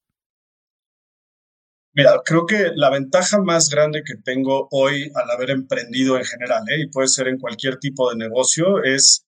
Mira, 1.96 2.22
creo 2.24 2.46
que 2.46 2.74
la 2.76 2.92
ventaja 2.92 3.42
más 3.42 3.72
grande 3.72 4.04
que 4.06 4.18
tengo 4.24 4.68
hoy 4.70 5.12
al 5.16 5.32
haber 5.32 5.50
emprendido 5.50 6.20
en 6.20 6.24
general, 6.24 6.62
¿eh? 6.70 6.82
y 6.82 6.88
puede 6.88 7.08
ser 7.08 7.28
en 7.28 7.40
cualquier 7.40 7.80
tipo 7.80 8.12
de 8.12 8.18
negocio, 8.18 8.84
es 8.84 9.26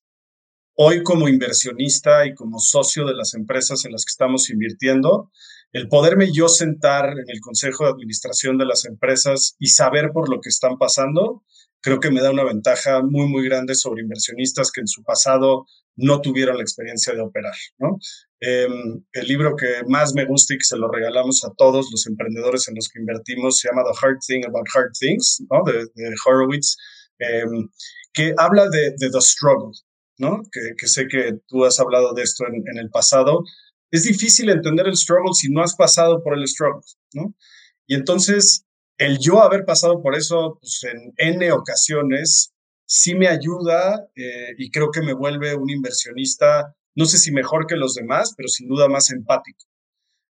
hoy 0.76 1.02
como 1.02 1.28
inversionista 1.28 2.28
y 2.28 2.36
como 2.36 2.60
socio 2.60 3.08
de 3.08 3.16
las 3.16 3.34
empresas 3.34 3.86
en 3.86 3.94
las 3.94 4.06
que 4.06 4.12
estamos 4.12 4.52
invirtiendo, 4.52 5.32
el 5.78 5.90
poderme 5.90 6.32
yo 6.34 6.48
sentar 6.48 7.12
en 7.12 7.26
el 7.28 7.40
consejo 7.40 7.84
de 7.84 7.92
administración 7.92 8.58
de 8.58 8.66
las 8.66 8.86
empresas 8.86 9.56
y 9.60 9.68
saber 9.68 10.10
por 10.12 10.28
lo 10.28 10.42
que 10.42 10.50
están 10.50 10.80
pasando, 10.80 11.44
creo 11.82 12.00
que 12.00 12.10
me 12.10 12.20
da 12.20 12.32
una 12.32 12.44
ventaja 12.44 13.04
muy, 13.04 13.28
muy 13.28 13.46
grande 13.48 13.76
sobre 13.76 14.02
inversionistas 14.02 14.72
que 14.72 14.82
en 14.82 14.88
su 14.88 15.04
pasado 15.04 15.68
no 15.96 16.20
tuvieron 16.22 16.58
la 16.58 16.64
experiencia 16.64 17.14
de 17.14 17.22
operar. 17.22 17.54
Em, 18.40 19.04
el 19.14 19.28
libro 19.28 19.56
que 19.56 19.84
más 19.88 20.16
me 20.16 20.26
gusta 20.26 20.56
y 20.56 20.58
que 20.58 20.64
se 20.64 20.78
lo 20.78 20.90
regalamos 20.90 21.46
a 21.46 21.54
todos 21.56 21.90
los 21.92 22.08
emprendedores 22.08 22.68
en 22.68 22.76
los 22.76 22.90
que 22.90 23.00
invertimos 23.00 23.60
se 23.60 23.70
llama 23.70 23.84
The 23.84 24.00
Hard 24.02 24.18
Thing 24.26 24.46
About 24.48 24.68
Hard 24.74 24.94
Things, 25.00 25.44
¿no? 25.52 25.62
de, 25.64 26.16
Horowitz, 26.26 26.76
em, 27.20 27.70
que 28.14 28.34
habla 28.38 28.68
de, 28.70 28.96
The 28.98 29.22
Struggle, 29.22 29.74
¿no? 30.18 30.42
Que, 30.52 30.88
sé 30.88 31.08
que 31.08 31.34
tú 31.48 31.66
has 31.66 31.80
hablado 31.80 32.16
de 32.16 32.24
esto 32.24 32.46
en 32.48 32.78
el 32.80 32.90
pasado 32.90 33.44
es 33.92 34.04
difícil 34.04 34.50
entender 34.50 34.88
el 34.88 34.98
struggle 34.98 35.34
si 35.34 35.50
no 35.50 35.62
has 35.62 35.76
pasado 35.76 36.22
por 36.24 36.38
el 36.38 36.48
struggle, 36.48 36.82
¿no? 37.14 37.34
Y 37.86 37.96
entonces, 37.96 38.66
el 38.98 39.20
yo 39.20 39.42
haber 39.42 39.66
pasado 39.66 40.02
por 40.02 40.16
eso 40.16 40.58
pues, 40.60 40.84
en 40.84 41.14
N 41.18 41.52
ocasiones 41.52 42.54
sí 42.86 43.16
me 43.16 43.28
ayuda 43.28 44.08
eh, 44.16 44.56
y 44.58 44.72
creo 44.72 44.92
que 44.92 45.02
me 45.02 45.14
vuelve 45.14 45.56
un 45.56 45.70
inversionista, 45.70 46.74
no 46.96 47.06
sé 47.06 47.18
si 47.18 47.32
mejor 47.32 47.68
que 47.68 47.76
los 47.76 47.96
demás, 47.96 48.34
pero 48.36 48.50
sin 48.50 48.68
duda 48.68 48.88
más 48.88 49.12
empático. 49.12 49.66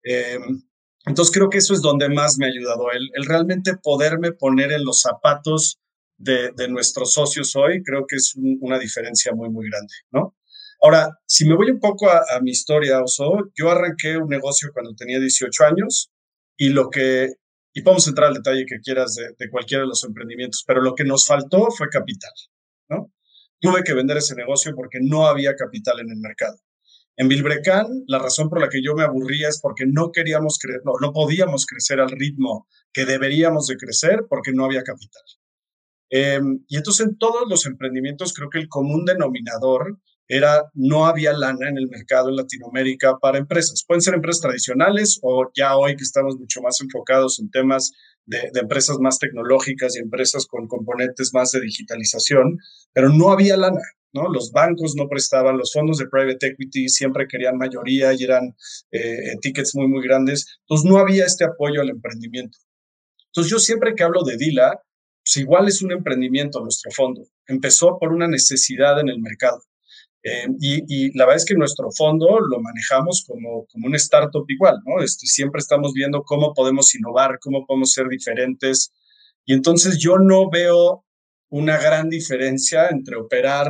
Em, 0.03 0.63
entonces 1.07 1.33
creo 1.33 1.49
que 1.51 1.59
eso 1.59 1.75
es 1.75 1.83
donde 1.83 2.09
más 2.09 2.39
me 2.39 2.47
ha 2.47 2.49
ayudado, 2.49 2.91
el, 2.91 3.11
realmente 3.27 3.77
poderme 3.77 4.33
poner 4.33 4.73
en 4.73 4.85
los 4.85 5.03
zapatos 5.03 5.79
de, 6.17 6.53
nuestros 6.69 7.13
socios 7.13 7.55
hoy, 7.57 7.83
creo 7.83 8.07
que 8.07 8.17
es 8.17 8.35
una 8.37 8.79
diferencia 8.79 9.33
muy, 9.33 9.51
muy 9.51 9.69
grande, 9.71 9.95
¿no? 10.11 10.35
Ahora, 10.81 11.19
si 11.27 11.45
me 11.47 11.57
voy 11.57 11.71
un 11.71 11.81
poco 11.81 12.09
a, 12.09 12.41
mi 12.41 12.53
historia, 12.53 13.03
Oso, 13.03 13.51
yo 13.55 13.71
arranqué 13.71 14.17
un 14.17 14.29
negocio 14.29 14.71
cuando 14.73 14.95
tenía 14.95 15.19
18 15.19 15.65
años 15.65 16.11
y 16.57 16.69
lo 16.69 16.89
que, 16.89 17.35
y 17.75 17.83
podemos 17.83 18.07
entrar 18.07 18.29
al 18.29 18.35
detalle 18.35 18.65
que 18.65 18.79
quieras 18.81 19.17
de, 19.17 19.51
cualquiera 19.51 19.83
de 19.83 19.89
los 19.89 20.05
emprendimientos, 20.05 20.65
pero 20.67 20.81
lo 20.81 20.95
que 20.95 21.05
nos 21.05 21.27
faltó 21.27 21.71
fue 21.71 21.89
capital, 21.89 22.33
¿no? 22.89 23.13
Tuve 23.61 23.83
que 23.83 23.93
vender 23.93 24.19
ese 24.19 24.37
negocio 24.37 24.73
porque 24.77 24.99
no 25.03 25.27
había 25.27 25.57
capital 25.57 25.99
en 25.99 26.11
el 26.11 26.19
mercado. 26.19 26.59
En 27.17 27.27
Bilbrecan, 27.27 28.05
la 28.07 28.21
razón 28.21 28.49
por 28.49 28.61
la 28.61 28.69
que 28.69 28.81
yo 28.81 28.95
me 28.95 29.03
aburría 29.03 29.49
es 29.49 29.61
porque 29.61 29.85
no 29.85 30.13
queríamos 30.13 30.59
crecer, 30.61 30.83
no, 30.85 30.93
no 31.01 31.13
podíamos 31.13 31.67
crecer 31.67 31.99
al 31.99 32.11
ritmo 32.11 32.69
que 32.93 33.05
deberíamos 33.05 33.67
de 33.67 33.77
crecer 33.77 34.27
porque 34.29 34.53
no 34.53 34.65
había 34.65 34.85
capital. 34.85 35.23
Em, 36.11 36.65
y 36.69 36.77
entonces 36.77 37.07
en 37.07 37.19
todos 37.19 37.49
los 37.49 37.67
emprendimientos 37.67 38.33
creo 38.33 38.49
que 38.49 38.59
el 38.59 38.69
común 38.69 39.05
denominador 39.05 39.99
era 40.29 40.71
no 40.75 41.07
había 41.07 41.33
lana 41.33 41.71
en 41.71 41.79
el 41.79 41.89
mercado 41.89 42.29
en 42.29 42.37
Latinoamérica 42.37 43.19
para 43.19 43.39
empresas. 43.39 43.83
Pueden 43.87 44.03
ser 44.03 44.15
empresas 44.15 44.43
tradicionales 44.43 45.19
o 45.23 45.51
ya 45.57 45.77
hoy 45.77 45.97
que 45.97 46.05
estamos 46.05 46.37
mucho 46.39 46.61
más 46.61 46.81
enfocados 46.83 47.41
en 47.41 47.51
temas 47.51 47.93
de, 48.27 48.51
empresas 48.61 48.99
más 49.01 49.19
tecnológicas 49.19 49.97
y 49.97 50.01
empresas 50.01 50.47
con 50.47 50.69
componentes 50.69 51.31
más 51.33 51.51
de 51.53 51.63
digitalización, 51.63 52.59
pero 52.93 53.09
no 53.09 53.33
había 53.33 53.57
lana. 53.57 53.81
¿no? 54.13 54.29
Los 54.31 54.53
bancos 54.53 54.95
no 54.97 55.09
prestaban, 55.09 55.57
los 55.57 55.73
fondos 55.73 55.99
de 55.99 56.09
private 56.09 56.47
equity 56.49 56.89
siempre 56.89 57.27
querían 57.27 57.57
mayoría 57.57 58.13
y 58.15 58.25
eran 58.25 58.55
eh, 58.91 59.37
tickets 59.41 59.75
muy, 59.75 59.89
muy 59.89 60.03
grandes. 60.03 60.59
Entonces 60.61 60.91
no 60.91 60.99
había 60.99 61.25
este 61.25 61.45
apoyo 61.45 61.81
al 61.81 61.91
emprendimiento. 61.91 62.59
Entonces 63.29 63.51
yo 63.51 63.59
siempre 63.59 63.95
que 63.95 64.03
hablo 64.03 64.23
de 64.25 64.37
DILA, 64.37 64.83
pues 65.25 65.37
igual 65.37 65.69
es 65.69 65.83
un 65.83 65.93
emprendimiento 65.93 66.61
nuestro 66.61 66.91
fondo. 66.91 67.23
Empezó 67.47 67.99
por 67.99 68.13
una 68.13 68.29
necesidad 68.29 68.99
en 69.01 69.09
el 69.09 69.21
mercado. 69.21 69.63
Eh, 70.23 70.47
y, 70.61 71.17
la 71.17 71.25
verdad 71.25 71.37
es 71.37 71.45
que 71.45 71.55
nuestro 71.55 71.91
fondo 71.97 72.41
lo 72.41 72.61
manejamos 72.61 73.25
como, 73.27 73.67
como 73.67 73.87
un 73.87 73.95
startup 73.95 74.45
igual, 74.49 74.77
¿no? 74.85 75.03
Este, 75.03 75.27
siempre 75.27 75.61
estamos 75.61 75.93
viendo 75.93 76.23
cómo 76.25 76.53
podemos 76.55 76.95
innovar, 76.95 77.39
cómo 77.41 77.65
podemos 77.67 77.93
ser 77.93 78.09
diferentes. 78.09 78.93
Y 79.45 79.55
entonces 79.55 79.99
yo 79.99 80.19
no 80.19 80.51
veo 80.51 81.05
una 81.51 81.79
gran 81.79 82.09
diferencia 82.09 82.89
entre 82.89 83.17
operar 83.17 83.69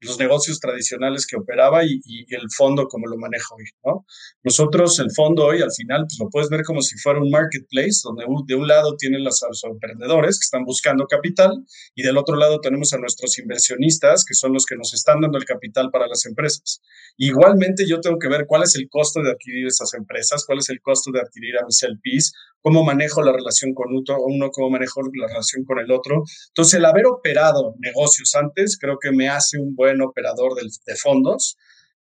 los 0.00 0.18
negocios 0.18 0.60
tradicionales 0.60 1.26
que 1.26 1.36
operaba 1.36 1.84
y, 1.84 2.00
el 2.28 2.48
fondo 2.56 2.86
como 2.86 3.06
lo 3.06 3.16
manejo 3.16 3.56
hoy, 3.56 3.64
¿no? 3.84 4.04
Nosotros, 4.44 4.98
el 4.98 5.10
fondo 5.14 5.46
hoy, 5.46 5.62
al 5.62 5.72
final, 5.72 6.04
pues 6.06 6.18
lo 6.20 6.28
puedes 6.28 6.48
ver 6.50 6.62
como 6.62 6.82
si 6.82 6.96
fuera 6.98 7.20
un 7.20 7.30
marketplace, 7.30 8.00
donde 8.04 8.24
de 8.46 8.54
un 8.54 8.68
lado 8.68 8.96
tienen 8.96 9.24
los, 9.24 9.40
los 9.48 9.64
emprendedores 9.64 10.38
que 10.38 10.44
están 10.44 10.64
buscando 10.64 11.06
capital 11.06 11.64
y 11.94 12.02
del 12.02 12.18
otro 12.18 12.36
lado 12.36 12.60
tenemos 12.60 12.92
a 12.92 12.98
nuestros 12.98 13.38
inversionistas, 13.38 14.24
que 14.24 14.34
son 14.34 14.52
los 14.52 14.66
que 14.66 14.76
nos 14.76 14.94
están 14.94 15.20
dando 15.20 15.38
el 15.38 15.44
capital 15.44 15.90
para 15.90 16.06
las 16.06 16.24
empresas. 16.26 16.80
Igualmente, 17.16 17.86
yo 17.88 18.00
tengo 18.00 18.18
que 18.18 18.28
ver 18.28 18.46
cuál 18.46 18.62
es 18.62 18.76
el 18.76 18.88
costo 18.88 19.22
de 19.22 19.30
adquirir 19.30 19.66
esas 19.66 19.94
empresas, 19.94 20.44
cuál 20.46 20.58
es 20.58 20.68
el 20.68 20.80
costo 20.80 21.10
de 21.10 21.20
adquirir 21.20 21.58
a 21.58 21.64
mis 21.66 21.82
LPs, 21.82 22.32
cómo 22.60 22.84
manejo 22.84 23.22
la 23.22 23.32
relación 23.32 23.74
con 23.74 23.88
uno, 23.90 24.50
cómo 24.50 24.70
manejo 24.70 25.00
la 25.02 25.28
relación 25.28 25.64
con 25.64 25.78
el 25.78 25.90
otro. 25.90 26.22
Entonces, 26.48 26.74
el 26.74 26.84
haber 26.84 27.06
operado 27.06 27.74
negocios 27.78 28.34
antes 28.34 28.78
creo 28.78 28.98
que 29.00 29.12
me 29.12 29.28
hace 29.28 29.58
un 29.58 29.74
buen 29.74 29.87
operador 30.02 30.54
de, 30.54 30.96
fondos. 30.96 31.56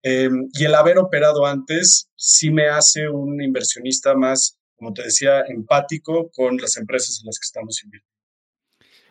Em, 0.02 0.48
y 0.52 0.64
el 0.64 0.74
haber 0.74 0.98
operado 0.98 1.46
antes 1.46 2.10
sí 2.16 2.50
me 2.50 2.68
hace 2.68 3.08
un 3.08 3.40
inversionista 3.40 4.14
más, 4.14 4.58
como 4.76 4.92
te 4.92 5.02
decía, 5.02 5.42
empático 5.46 6.30
con 6.32 6.56
las 6.56 6.76
empresas 6.76 7.20
en 7.20 7.26
las 7.26 7.38
que 7.38 7.44
estamos 7.44 7.82
invirtiendo. 7.84 8.12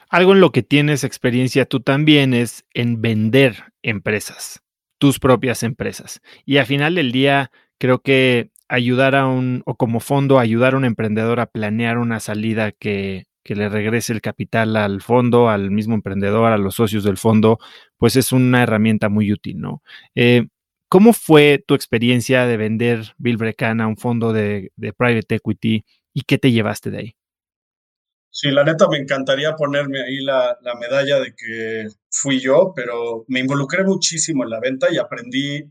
Algo 0.10 0.34
en 0.34 0.42
lo 0.42 0.52
que 0.52 0.64
tienes 0.64 1.06
experiencia 1.06 1.66
tú 1.66 1.80
también 1.80 2.34
es 2.34 2.66
en 2.74 3.02
vender 3.02 3.72
empresas, 3.82 4.62
tus 4.98 5.20
propias 5.20 5.64
empresas. 5.64 6.20
Y 6.46 6.58
al 6.58 6.66
final 6.66 6.96
del 6.96 7.14
día, 7.14 7.52
creo 7.78 8.02
que 8.02 8.52
ayudar 8.68 9.16
a 9.16 9.28
un, 9.28 9.64
o 9.66 9.76
como 9.76 10.02
fondo, 10.02 10.40
ayudar 10.40 10.74
a 10.74 10.78
un 10.78 10.86
emprendedor 10.86 11.40
a 11.40 11.46
planear 11.46 11.98
una 11.98 12.20
salida 12.20 12.74
que, 12.74 13.28
que 13.44 13.56
le 13.56 13.70
regrese 13.70 14.14
el 14.14 14.22
capital 14.22 14.76
al 14.76 15.02
fondo, 15.02 15.50
al 15.50 15.72
mismo 15.72 15.96
emprendedor, 15.96 16.52
a 16.52 16.58
los 16.58 16.76
socios 16.76 17.04
del 17.04 17.18
fondo, 17.18 17.60
pues 17.98 18.16
es 18.16 18.32
una 18.32 18.64
herramienta 18.64 19.10
muy 19.10 19.32
útil, 19.32 19.60
¿no? 19.60 19.82
Eh, 20.16 20.48
¿cómo 20.90 21.14
fue 21.14 21.64
tu 21.66 21.74
experiencia 21.74 22.46
de 22.46 22.58
vender 22.58 23.14
Bill 23.18 23.38
Brecan 23.38 23.82
a 23.82 23.88
un 23.88 23.98
fondo 23.98 24.34
de, 24.34 24.72
de 24.76 24.94
private 24.94 25.36
equity 25.36 25.86
y 26.14 26.22
qué 26.22 26.38
te 26.38 26.52
llevaste 26.52 26.92
de 26.92 26.98
ahí? 26.98 27.16
Sí, 28.30 28.50
la 28.50 28.64
neta 28.64 28.88
me 28.88 28.98
encantaría 28.98 29.56
ponerme 29.56 30.02
ahí 30.02 30.22
la, 30.22 30.58
la, 30.62 30.76
medalla 30.76 31.20
de 31.20 31.36
que 31.36 31.88
fui 32.10 32.40
yo, 32.40 32.72
pero 32.74 33.26
me 33.28 33.42
involucré 33.42 33.84
muchísimo 33.84 34.44
en 34.44 34.50
la 34.50 34.62
venta 34.62 34.88
y 34.90 34.98
aprendí 34.98 35.70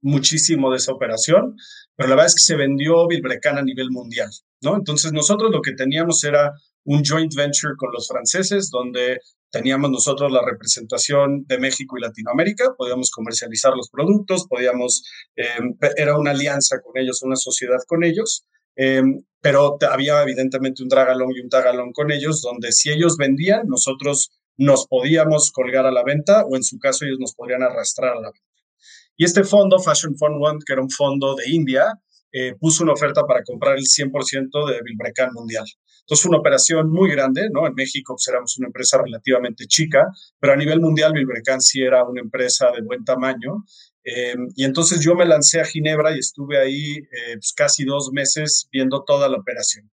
muchísimo 0.00 0.70
de 0.70 0.76
esa 0.76 0.92
operación, 0.92 1.56
pero 1.96 2.08
la 2.08 2.14
verdad 2.16 2.28
es 2.28 2.34
que 2.34 2.42
se 2.42 2.56
vendió 2.56 3.06
Bilbrecan 3.06 3.58
a 3.58 3.62
nivel 3.62 3.90
mundial, 3.90 4.30
¿no? 4.60 4.76
Entonces 4.76 5.12
nosotros 5.12 5.50
lo 5.50 5.62
que 5.62 5.72
teníamos 5.72 6.22
era 6.24 6.52
un 6.84 7.02
joint 7.04 7.32
venture 7.34 7.74
con 7.76 7.90
los 7.92 8.08
franceses, 8.08 8.70
donde 8.70 9.18
teníamos 9.50 9.90
nosotros 9.90 10.32
la 10.32 10.42
representación 10.44 11.44
de 11.46 11.58
México 11.58 11.96
y 11.96 12.00
Latinoamérica, 12.00 12.74
podíamos 12.76 13.10
comercializar 13.10 13.72
los 13.76 13.88
productos, 13.88 14.46
podíamos, 14.48 15.04
eh, 15.36 15.46
era 15.96 16.18
una 16.18 16.32
alianza 16.32 16.80
con 16.80 17.00
ellos, 17.00 17.22
una 17.22 17.36
sociedad 17.36 17.78
con 17.86 18.04
ellos, 18.04 18.44
eh, 18.76 19.02
pero 19.40 19.76
había 19.88 20.22
evidentemente 20.22 20.82
un 20.82 20.88
dragalón 20.88 21.30
y 21.34 21.40
un 21.40 21.48
tagalón 21.48 21.92
con 21.92 22.10
ellos, 22.10 22.42
donde 22.42 22.72
si 22.72 22.90
ellos 22.90 23.16
vendían, 23.16 23.66
nosotros 23.66 24.30
nos 24.56 24.86
podíamos 24.86 25.52
colgar 25.52 25.86
a 25.86 25.92
la 25.92 26.02
venta 26.02 26.44
o 26.44 26.56
en 26.56 26.62
su 26.62 26.78
caso 26.78 27.04
ellos 27.04 27.18
nos 27.20 27.34
podrían 27.34 27.62
arrastrar 27.62 28.12
a 28.16 28.20
la 28.20 28.30
venta. 28.32 28.40
Y 29.16 29.24
este 29.24 29.44
fondo, 29.44 29.78
Fashion 29.78 30.16
Fund 30.16 30.36
One, 30.40 30.58
que 30.66 30.72
era 30.72 30.82
un 30.82 30.90
fondo 30.90 31.36
de 31.36 31.48
India, 31.48 32.00
eh, 32.32 32.54
puso 32.58 32.82
una 32.82 32.94
oferta 32.94 33.22
para 33.26 33.44
comprar 33.44 33.76
el 33.76 33.84
100% 33.86 34.66
de 34.66 34.80
Bilbrecan 34.82 35.30
Mundial. 35.32 35.64
Entonces, 36.04 36.26
una 36.26 36.38
operación 36.38 36.90
muy 36.90 37.10
grande, 37.10 37.48
¿no? 37.50 37.66
En 37.66 37.74
México 37.74 38.14
pues, 38.14 38.28
éramos 38.28 38.58
una 38.58 38.68
empresa 38.68 39.00
relativamente 39.02 39.66
chica, 39.66 40.06
pero 40.38 40.52
a 40.52 40.56
nivel 40.56 40.80
mundial 40.80 41.12
Bilbrecan 41.12 41.60
sí 41.60 41.82
era 41.82 42.04
una 42.04 42.20
empresa 42.20 42.70
de 42.70 42.82
buen 42.82 43.04
tamaño 43.04 43.64
eh, 44.04 44.34
y 44.54 44.64
entonces 44.64 45.00
yo 45.00 45.14
me 45.14 45.24
lancé 45.24 45.60
a 45.60 45.64
Ginebra 45.64 46.14
y 46.14 46.18
estuve 46.18 46.58
ahí 46.58 46.96
eh, 46.96 47.34
pues 47.34 47.54
casi 47.56 47.84
dos 47.84 48.10
meses 48.12 48.68
viendo 48.70 49.02
toda 49.04 49.28
la 49.28 49.38
operación. 49.38 49.90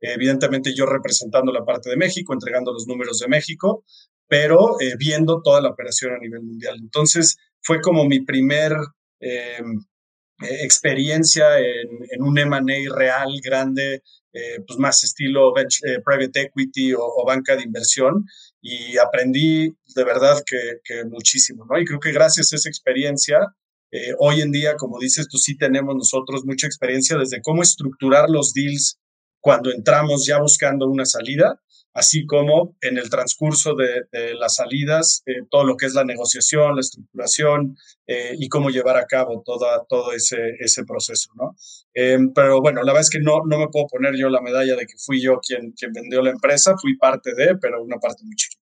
evidentemente 0.00 0.74
yo 0.74 0.86
representando 0.86 1.52
la 1.52 1.64
parte 1.64 1.90
de 1.90 1.96
México, 1.96 2.32
entregando 2.32 2.72
los 2.72 2.86
números 2.86 3.18
de 3.18 3.28
México, 3.28 3.84
pero 4.26 4.80
eh, 4.80 4.94
viendo 4.98 5.42
toda 5.42 5.60
la 5.60 5.68
operación 5.68 6.14
a 6.14 6.18
nivel 6.18 6.42
mundial. 6.42 6.76
Entonces 6.80 7.36
fue 7.60 7.80
como 7.82 8.06
mi 8.06 8.20
primer 8.20 8.72
experiencia 10.40 11.58
en, 11.58 11.88
en 12.10 12.22
un 12.22 12.38
M&A 12.38 12.96
real, 12.96 13.28
grande, 13.42 14.02
pues 14.66 14.78
más 14.78 15.02
estilo 15.02 15.52
private 16.04 16.40
equity 16.42 16.94
o, 16.94 17.00
o, 17.02 17.26
banca 17.26 17.56
de 17.56 17.64
inversión 17.64 18.24
y 18.62 18.96
aprendí 18.98 19.74
de 19.94 20.04
verdad 20.04 20.40
que, 20.46 20.78
que, 20.84 21.04
muchísimo, 21.04 21.66
¿no? 21.68 21.78
Y 21.78 21.84
creo 21.84 21.98
que 21.98 22.12
gracias 22.12 22.52
a 22.52 22.56
esa 22.56 22.68
experiencia, 22.68 23.38
eh, 23.92 24.14
hoy 24.18 24.40
en 24.40 24.52
día, 24.52 24.76
como 24.76 24.98
dices, 25.00 25.26
tú 25.28 25.36
sí 25.38 25.56
tenemos 25.56 25.96
nosotros 25.96 26.44
mucha 26.44 26.66
experiencia 26.66 27.16
desde 27.16 27.42
cómo 27.42 27.62
estructurar 27.62 28.30
los 28.30 28.52
deals 28.52 28.98
cuando 29.40 29.72
entramos 29.72 30.26
ya 30.26 30.38
buscando 30.38 30.86
una 30.86 31.04
salida, 31.04 31.60
así 31.92 32.24
como 32.26 32.76
en 32.80 32.98
el 32.98 33.10
transcurso 33.10 33.74
de, 33.74 34.34
las 34.34 34.56
salidas, 34.56 35.22
eh, 35.26 35.42
todo 35.50 35.64
lo 35.64 35.76
que 35.76 35.86
es 35.86 35.94
la 35.94 36.04
negociación, 36.04 36.74
la 36.74 36.80
estructuración 36.80 37.76
eh, 38.06 38.34
y 38.38 38.48
cómo 38.48 38.70
llevar 38.70 38.96
a 38.96 39.06
cabo 39.06 39.42
toda, 39.44 39.84
todo 39.88 40.12
ese, 40.12 40.56
ese 40.58 40.84
proceso, 40.84 41.30
¿no? 41.34 41.54
pero 42.34 42.60
bueno, 42.60 42.82
la 42.82 42.92
verdad 42.92 43.02
es 43.02 43.10
que 43.10 43.20
no, 43.20 43.40
no 43.46 43.58
me 43.58 43.68
puedo 43.68 43.86
poner 43.86 44.14
yo 44.16 44.28
la 44.28 44.40
medalla 44.40 44.76
de 44.76 44.86
que 44.86 44.94
fui 44.96 45.20
yo 45.20 45.40
quien, 45.40 45.72
quien 45.72 45.92
vendió 45.92 46.22
la 46.22 46.30
empresa, 46.30 46.74
fui 46.80 46.96
parte 46.96 47.34
de, 47.34 47.56
pero 47.56 47.82
una 47.82 47.96
parte 47.96 48.24
muy 48.24 48.36
chiquita. 48.36 48.62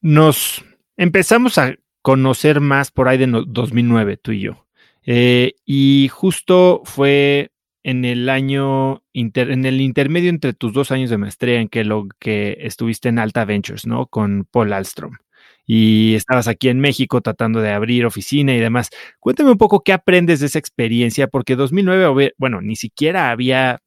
Nos 0.00 0.64
empezamos 0.96 1.58
a 1.58 1.74
conocer 2.02 2.60
más 2.60 2.90
por 2.90 3.08
ahí 3.08 3.18
de 3.18 3.26
2009, 3.26 4.16
tú 4.16 4.32
y 4.32 4.40
yo. 4.40 4.66
Eh, 5.04 5.54
y 5.64 6.08
justo 6.12 6.82
fue 6.84 7.50
en 7.86 8.04
el 8.04 8.28
año, 8.30 9.04
en 9.14 9.64
el 9.64 9.80
intermedio 9.80 10.28
entre 10.28 10.52
tus 10.52 10.72
dos 10.72 10.90
años 10.90 11.08
de 11.08 11.18
maestría 11.18 11.60
en 11.60 11.68
que 11.68 11.84
lo 11.84 12.08
que 12.18 12.56
estuviste 12.62 13.08
en 13.08 13.20
Alta 13.20 13.44
Ventures, 13.44 13.86
¿no? 13.86 14.08
Con 14.08 14.44
Paul 14.50 14.72
Alstrom. 14.72 15.18
Y 15.64 16.16
estabas 16.16 16.48
aquí 16.48 16.68
en 16.68 16.80
México 16.80 17.20
tratando 17.20 17.60
de 17.60 17.70
abrir 17.70 18.04
oficina 18.04 18.56
y 18.56 18.58
demás. 18.58 18.90
Cuéntame 19.20 19.52
un 19.52 19.58
poco 19.58 19.84
qué 19.84 19.92
aprendes 19.92 20.40
de 20.40 20.46
esa 20.46 20.58
experiencia, 20.58 21.28
porque 21.28 21.54
2009, 21.54 22.34
bueno, 22.38 22.60
ni 22.60 22.74
siquiera 22.74 23.30
había, 23.30 23.78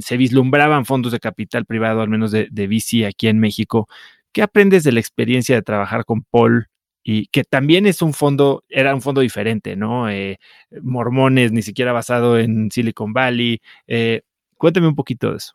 se 0.00 0.16
vislumbraban 0.16 0.84
fondos 0.84 1.12
de 1.12 1.20
capital 1.20 1.64
privado, 1.64 2.00
al 2.00 2.08
menos 2.08 2.32
de, 2.32 2.48
de 2.50 2.66
VC 2.66 3.06
aquí 3.06 3.28
en 3.28 3.38
México. 3.38 3.86
¿Qué 4.32 4.42
aprendes 4.42 4.82
de 4.82 4.90
la 4.90 4.98
experiencia 4.98 5.54
de 5.54 5.62
trabajar 5.62 6.04
con 6.04 6.24
Paul 6.24 6.66
y 7.06 7.26
que 7.26 7.44
también 7.44 7.86
es 7.86 8.00
un 8.00 8.14
fondo, 8.14 8.64
era 8.70 8.94
un 8.94 9.02
fondo 9.02 9.20
diferente, 9.20 9.76
¿no? 9.76 10.08
Eh, 10.08 10.38
mormones, 10.80 11.52
ni 11.52 11.60
siquiera 11.60 11.92
basado 11.92 12.38
en 12.38 12.70
Silicon 12.70 13.12
Valley. 13.12 13.60
Eh, 13.86 14.22
cuéntame 14.56 14.88
un 14.88 14.94
poquito 14.94 15.30
de 15.30 15.36
eso. 15.36 15.52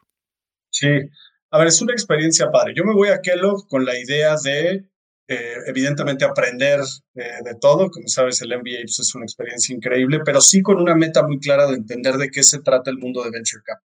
Sí, 0.69 0.87
a 1.49 1.57
ver, 1.57 1.67
es 1.67 1.81
una 1.81 1.93
experiencia 1.93 2.51
padre. 2.51 2.75
Yo 2.77 2.85
me 2.85 2.93
voy 2.93 3.09
a 3.09 3.19
Kellogg 3.19 3.67
con 3.67 3.83
la 3.83 3.99
idea 3.99 4.35
de, 4.43 4.85
eh, 5.27 5.55
evidentemente, 5.65 6.23
aprender 6.23 6.81
de 7.15 7.55
todo. 7.59 7.89
Como 7.89 8.07
sabes, 8.07 8.43
el 8.43 8.53
MBA 8.53 8.81
pues, 8.83 8.99
es 8.99 9.15
una 9.15 9.25
experiencia 9.25 9.75
increíble, 9.75 10.19
pero 10.23 10.41
sí 10.41 10.61
con 10.61 10.77
una 10.79 10.93
meta 10.93 11.25
muy 11.25 11.39
clara 11.39 11.65
de 11.65 11.77
entender 11.77 12.17
de 12.17 12.29
qué 12.29 12.43
se 12.43 12.61
trata 12.61 12.91
el 12.91 12.99
mundo 12.99 13.23
de 13.23 13.31
Venture 13.31 13.63
Capital. 13.65 13.89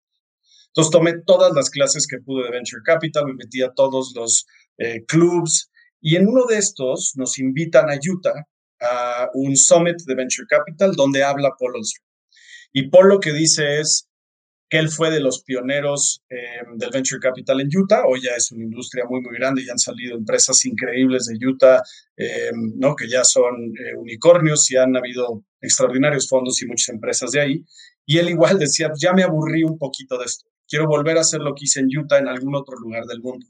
Entonces 0.67 0.91
tomé 0.91 1.13
todas 1.25 1.53
las 1.55 1.71
clases 1.71 2.05
que 2.05 2.19
pude 2.19 2.43
de 2.43 2.51
Venture 2.51 2.83
Capital, 2.85 3.25
me 3.25 3.33
metí 3.33 3.63
a 3.63 3.71
todos 3.71 4.13
los 4.15 4.45
clubs, 5.07 5.71
y 6.01 6.15
en 6.15 6.27
uno 6.27 6.45
de 6.45 6.57
estos 6.57 7.13
nos 7.15 7.39
invitan 7.39 7.89
a 7.89 7.95
Utah 7.95 8.45
a 8.79 9.29
un 9.33 9.55
summit 9.55 9.97
de 10.05 10.15
Venture 10.15 10.47
Capital 10.47 10.93
donde 10.95 11.23
habla 11.23 11.51
Paul 11.57 11.75
Olstrom. 11.75 12.05
Y 12.73 12.89
Paul 12.89 13.09
lo 13.09 13.19
que 13.19 13.33
dice 13.33 13.79
es 13.79 14.07
que 14.69 14.77
él 14.77 14.89
fue 14.89 15.09
de 15.09 15.21
los 15.21 15.43
pioneros 15.43 16.23
eh, 16.29 16.61
del 16.75 16.89
Venture 16.91 17.21
Capital 17.21 17.61
en 17.61 17.69
Utah. 17.73 18.03
Hoy 18.05 18.21
ya 18.21 18.31
es 18.35 18.51
una 18.51 18.65
industria 18.65 19.05
muy, 19.09 19.21
muy 19.21 19.35
grande 19.35 19.63
y 19.63 19.69
han 19.69 19.79
salido 19.79 20.17
empresas 20.17 20.63
increíbles 20.65 21.27
de 21.27 21.45
Utah, 21.45 21.81
eh, 22.17 22.51
¿no? 22.75 22.95
que 22.95 23.07
ya 23.07 23.23
son 23.23 23.55
eh, 23.55 23.95
unicornios 23.97 24.69
y 24.69 24.75
han 24.75 24.95
habido 24.95 25.43
extraordinarios 25.61 26.27
fondos 26.27 26.61
y 26.61 26.67
muchas 26.67 26.89
empresas 26.89 27.31
de 27.31 27.39
ahí. 27.39 27.65
Y 28.05 28.17
él 28.17 28.29
igual 28.29 28.59
decía, 28.59 28.91
ya 28.99 29.13
me 29.13 29.23
aburrí 29.23 29.63
un 29.63 29.77
poquito 29.77 30.17
de 30.17 30.25
esto. 30.25 30.45
Quiero 30.67 30.87
volver 30.87 31.17
a 31.17 31.21
hacer 31.21 31.39
lo 31.39 31.55
que 31.55 31.63
hice 31.63 31.79
en 31.79 31.97
Utah 31.97 32.19
en 32.19 32.27
algún 32.27 32.53
otro 32.55 32.77
lugar 32.77 33.05
del 33.05 33.21
mundo. 33.21 33.47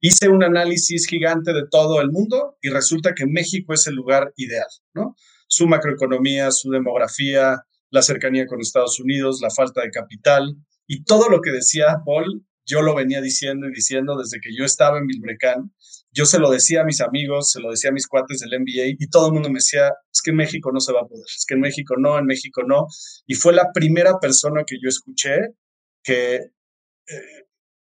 Hice 0.00 0.28
un 0.28 0.44
análisis 0.44 1.06
gigante 1.06 1.52
de 1.52 1.64
todo 1.70 2.00
el 2.00 2.10
mundo 2.10 2.56
y 2.62 2.70
resulta 2.70 3.14
que 3.14 3.26
México 3.26 3.74
es 3.74 3.86
el 3.86 3.94
lugar 3.94 4.32
ideal, 4.36 4.68
¿no? 4.94 5.16
Su 5.48 5.66
macroeconomía, 5.66 6.50
su 6.50 6.70
demografía, 6.70 7.64
la 7.90 8.02
cercanía 8.02 8.46
con 8.46 8.60
Estados 8.60 9.00
Unidos, 9.00 9.40
la 9.42 9.50
falta 9.50 9.82
de 9.82 9.90
capital 9.90 10.56
y 10.86 11.04
todo 11.04 11.28
lo 11.28 11.40
que 11.40 11.50
decía 11.50 11.98
Paul, 12.04 12.44
yo 12.64 12.82
lo 12.82 12.94
venía 12.94 13.20
diciendo 13.20 13.66
y 13.66 13.72
diciendo 13.72 14.16
desde 14.16 14.40
que 14.40 14.50
yo 14.56 14.64
estaba 14.64 14.98
en 14.98 15.06
Bilbrecán. 15.06 15.72
Yo 16.12 16.26
se 16.26 16.38
lo 16.38 16.50
decía 16.50 16.82
a 16.82 16.84
mis 16.84 17.00
amigos, 17.00 17.50
se 17.50 17.60
lo 17.60 17.70
decía 17.70 17.90
a 17.90 17.92
mis 17.92 18.06
cuates 18.06 18.40
del 18.40 18.60
MBA 18.60 18.96
y 18.98 19.08
todo 19.08 19.28
el 19.28 19.32
mundo 19.32 19.48
me 19.48 19.56
decía, 19.56 19.92
es 20.12 20.22
que 20.22 20.30
en 20.30 20.36
México 20.36 20.70
no 20.72 20.80
se 20.80 20.92
va 20.92 21.00
a 21.00 21.06
poder, 21.06 21.24
es 21.26 21.44
que 21.46 21.54
en 21.54 21.60
México 21.60 21.94
no, 21.98 22.18
en 22.18 22.26
México 22.26 22.62
no. 22.66 22.86
Y 23.26 23.34
fue 23.34 23.54
la 23.54 23.72
primera 23.72 24.18
persona 24.20 24.64
que 24.66 24.76
yo 24.82 24.88
escuché 24.88 25.54
que 26.02 26.36
eh, 26.36 27.47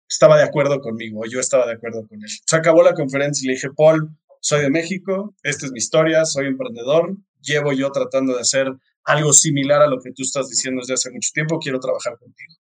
estaba 0.08 0.38
de 0.38 0.44
acuerdo 0.44 0.80
conmigo, 0.80 1.22
yo 1.30 1.40
estaba 1.40 1.66
de 1.66 1.74
acuerdo 1.74 2.06
con 2.08 2.22
él. 2.22 2.28
Se 2.46 2.56
acabó 2.56 2.82
la 2.82 2.94
conferencia 2.94 3.44
y 3.44 3.48
le 3.48 3.54
dije, 3.54 3.68
Paul, 3.76 4.08
soy 4.40 4.62
de 4.62 4.70
México, 4.70 5.34
esta 5.42 5.66
es 5.66 5.72
mi 5.72 5.78
historia, 5.78 6.24
soy 6.24 6.46
emprendedor, 6.46 7.16
llevo 7.40 7.72
yo 7.72 7.90
tratando 7.90 8.34
de 8.34 8.40
hacer 8.40 8.68
algo 9.04 9.32
similar 9.32 9.82
a 9.82 9.88
lo 9.88 10.00
que 10.00 10.12
tú 10.12 10.22
estás 10.22 10.48
diciendo 10.48 10.80
desde 10.80 10.94
hace 10.94 11.10
mucho 11.10 11.30
tiempo, 11.32 11.58
quiero 11.58 11.80
trabajar 11.80 12.18
contigo. 12.18 12.54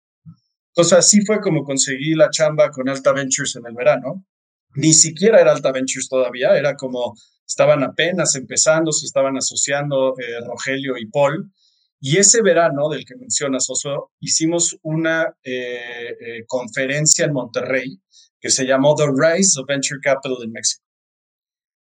Entonces 0.70 0.98
así 0.98 1.26
fue 1.26 1.40
como 1.40 1.64
conseguí 1.64 2.14
la 2.16 2.30
chamba 2.30 2.70
con 2.70 2.90
Alta 2.90 3.14
Ventures 3.14 3.56
en 3.56 3.66
el 3.66 3.74
verano. 3.74 4.26
Ni 4.76 4.94
siquiera 4.94 5.40
era 5.40 5.52
Alta 5.52 5.72
Ventures 5.72 6.10
todavía, 6.10 6.58
era 6.58 6.76
como 6.76 7.16
estaban 7.48 7.84
apenas 7.84 8.36
empezando, 8.36 8.92
se 8.92 9.06
estaban 9.06 9.38
asociando 9.38 10.16
eh, 10.20 10.46
Rogelio 10.46 10.98
y 10.98 11.06
Paul 11.08 11.52
y 12.00 12.18
ese 12.18 12.42
verano 12.42 12.90
del 12.90 13.06
que 13.06 13.16
mencionas, 13.16 13.70
Oso, 13.70 14.12
hicimos 14.20 14.78
una 14.84 15.36
eh, 15.44 16.16
eh, 16.20 16.46
conferencia 16.48 17.26
en 17.26 17.34
Monterrey 17.34 18.00
que 18.40 18.50
se 18.50 18.66
llamó 18.66 18.96
The 18.96 19.08
Rise 19.08 19.60
of 19.60 19.68
Venture 19.68 20.00
Capital 20.02 20.38
in 20.44 20.52
Mexico. 20.52 20.84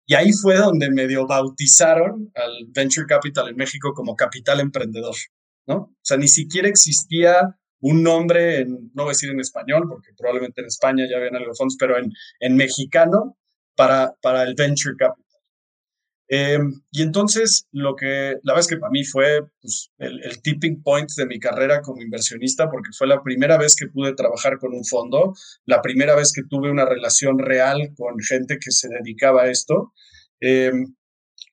Y 0.05 0.15
ahí 0.15 0.33
fue 0.33 0.57
donde 0.57 0.89
medio 0.89 1.27
bautizaron 1.27 2.31
al 2.33 2.65
Venture 2.69 3.05
Capital 3.07 3.49
en 3.49 3.55
México 3.55 3.93
como 3.93 4.15
capital 4.15 4.59
emprendedor, 4.59 5.15
¿no? 5.67 5.75
O 5.75 5.97
sea, 6.01 6.17
ni 6.17 6.27
siquiera 6.27 6.67
existía 6.67 7.55
un 7.81 8.03
nombre, 8.03 8.61
en, 8.61 8.91
no 8.93 9.03
voy 9.03 9.11
a 9.11 9.13
decir 9.15 9.29
en 9.29 9.39
español, 9.39 9.85
porque 9.87 10.09
probablemente 10.17 10.61
en 10.61 10.67
España 10.67 11.05
ya 11.09 11.17
habían 11.17 11.35
algo 11.35 11.53
fondos, 11.53 11.77
pero 11.79 11.97
en, 11.97 12.11
en 12.39 12.55
mexicano 12.55 13.37
para, 13.75 14.15
para 14.21 14.43
el 14.43 14.55
Venture 14.55 14.95
Capital. 14.97 15.28
Em, 16.31 16.81
y 16.91 17.01
entonces, 17.01 17.65
lo 17.71 17.95
que, 17.95 18.35
la 18.43 18.53
verdad 18.53 18.59
es 18.59 18.67
que 18.67 18.77
para 18.77 18.91
mí 18.91 19.03
fue 19.03 19.41
pues, 19.61 19.91
el, 19.97 20.41
tipping 20.43 20.83
point 20.83 21.09
de 21.17 21.25
mi 21.25 21.39
carrera 21.39 21.81
como 21.81 22.03
inversionista, 22.03 22.69
porque 22.69 22.91
fue 22.95 23.07
la 23.07 23.23
primera 23.23 23.57
vez 23.57 23.75
que 23.75 23.87
pude 23.87 24.13
trabajar 24.13 24.59
con 24.59 24.75
un 24.75 24.85
fondo, 24.85 25.33
la 25.65 25.81
primera 25.81 26.15
vez 26.15 26.31
que 26.31 26.43
tuve 26.47 26.69
una 26.69 26.85
relación 26.85 27.39
real 27.39 27.79
con 27.97 28.19
gente 28.19 28.59
que 28.63 28.69
se 28.71 28.89
dedicaba 28.89 29.43
a 29.43 29.49
esto. 29.49 29.91
Em, 30.39 30.95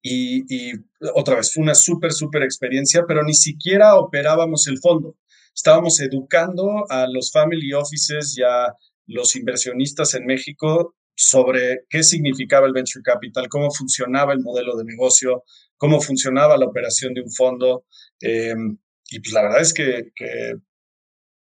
y, 0.03 0.73
otra 1.15 1.37
vez, 1.37 1.53
fue 1.53 1.63
una 1.63 1.75
súper, 1.75 2.13
súper 2.13 2.43
experiencia, 2.43 3.05
pero 3.09 3.25
ni 3.25 3.35
siquiera 3.35 3.97
operábamos 3.97 4.69
el 4.69 4.79
fondo. 4.79 5.17
Estábamos 5.55 6.01
educando 6.01 6.85
a 6.91 7.07
los 7.09 7.33
family 7.33 7.73
offices 7.73 8.37
y 8.37 8.43
a 8.43 8.75
los 9.07 9.37
inversionistas 9.37 10.15
en 10.15 10.27
México 10.27 10.95
sobre 11.17 11.87
qué 11.89 12.03
significaba 12.03 12.67
el 12.67 12.73
venture 12.73 13.03
capital, 13.03 13.49
cómo 13.49 13.71
funcionaba 13.71 14.35
el 14.35 14.41
modelo 14.41 14.77
de 14.77 14.85
negocio, 14.85 15.45
cómo 15.77 16.01
funcionaba 16.01 16.57
la 16.57 16.67
operación 16.67 17.15
de 17.15 17.23
un 17.23 17.33
fondo. 17.33 17.87
Em, 18.21 18.79
y 19.11 19.21
pues 19.21 19.33
la 19.33 19.43
verdad 19.43 19.61
es 19.63 19.73
que, 19.73 20.13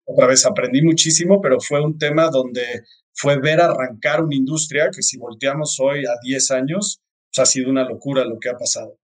otra 0.07 0.27
vez 0.27 0.47
aprendí 0.47 0.83
muchísimo, 0.83 1.41
pero 1.43 1.61
fue 1.61 1.85
un 1.85 1.99
tema 1.99 2.31
donde 2.31 2.65
fue 3.13 3.39
ver 3.39 3.61
arrancar 3.61 4.25
una 4.25 4.35
industria 4.35 4.89
que 4.95 5.03
si 5.03 5.19
volteamos 5.19 5.79
hoy 5.81 6.07
a 6.07 6.15
10 6.23 6.51
años, 6.53 7.03
ha 7.37 7.45
sido 7.45 7.71
una 7.71 7.85
locura 7.87 8.25
lo 8.25 8.39
que 8.39 8.49
ha 8.49 8.57
pasado. 8.57 8.99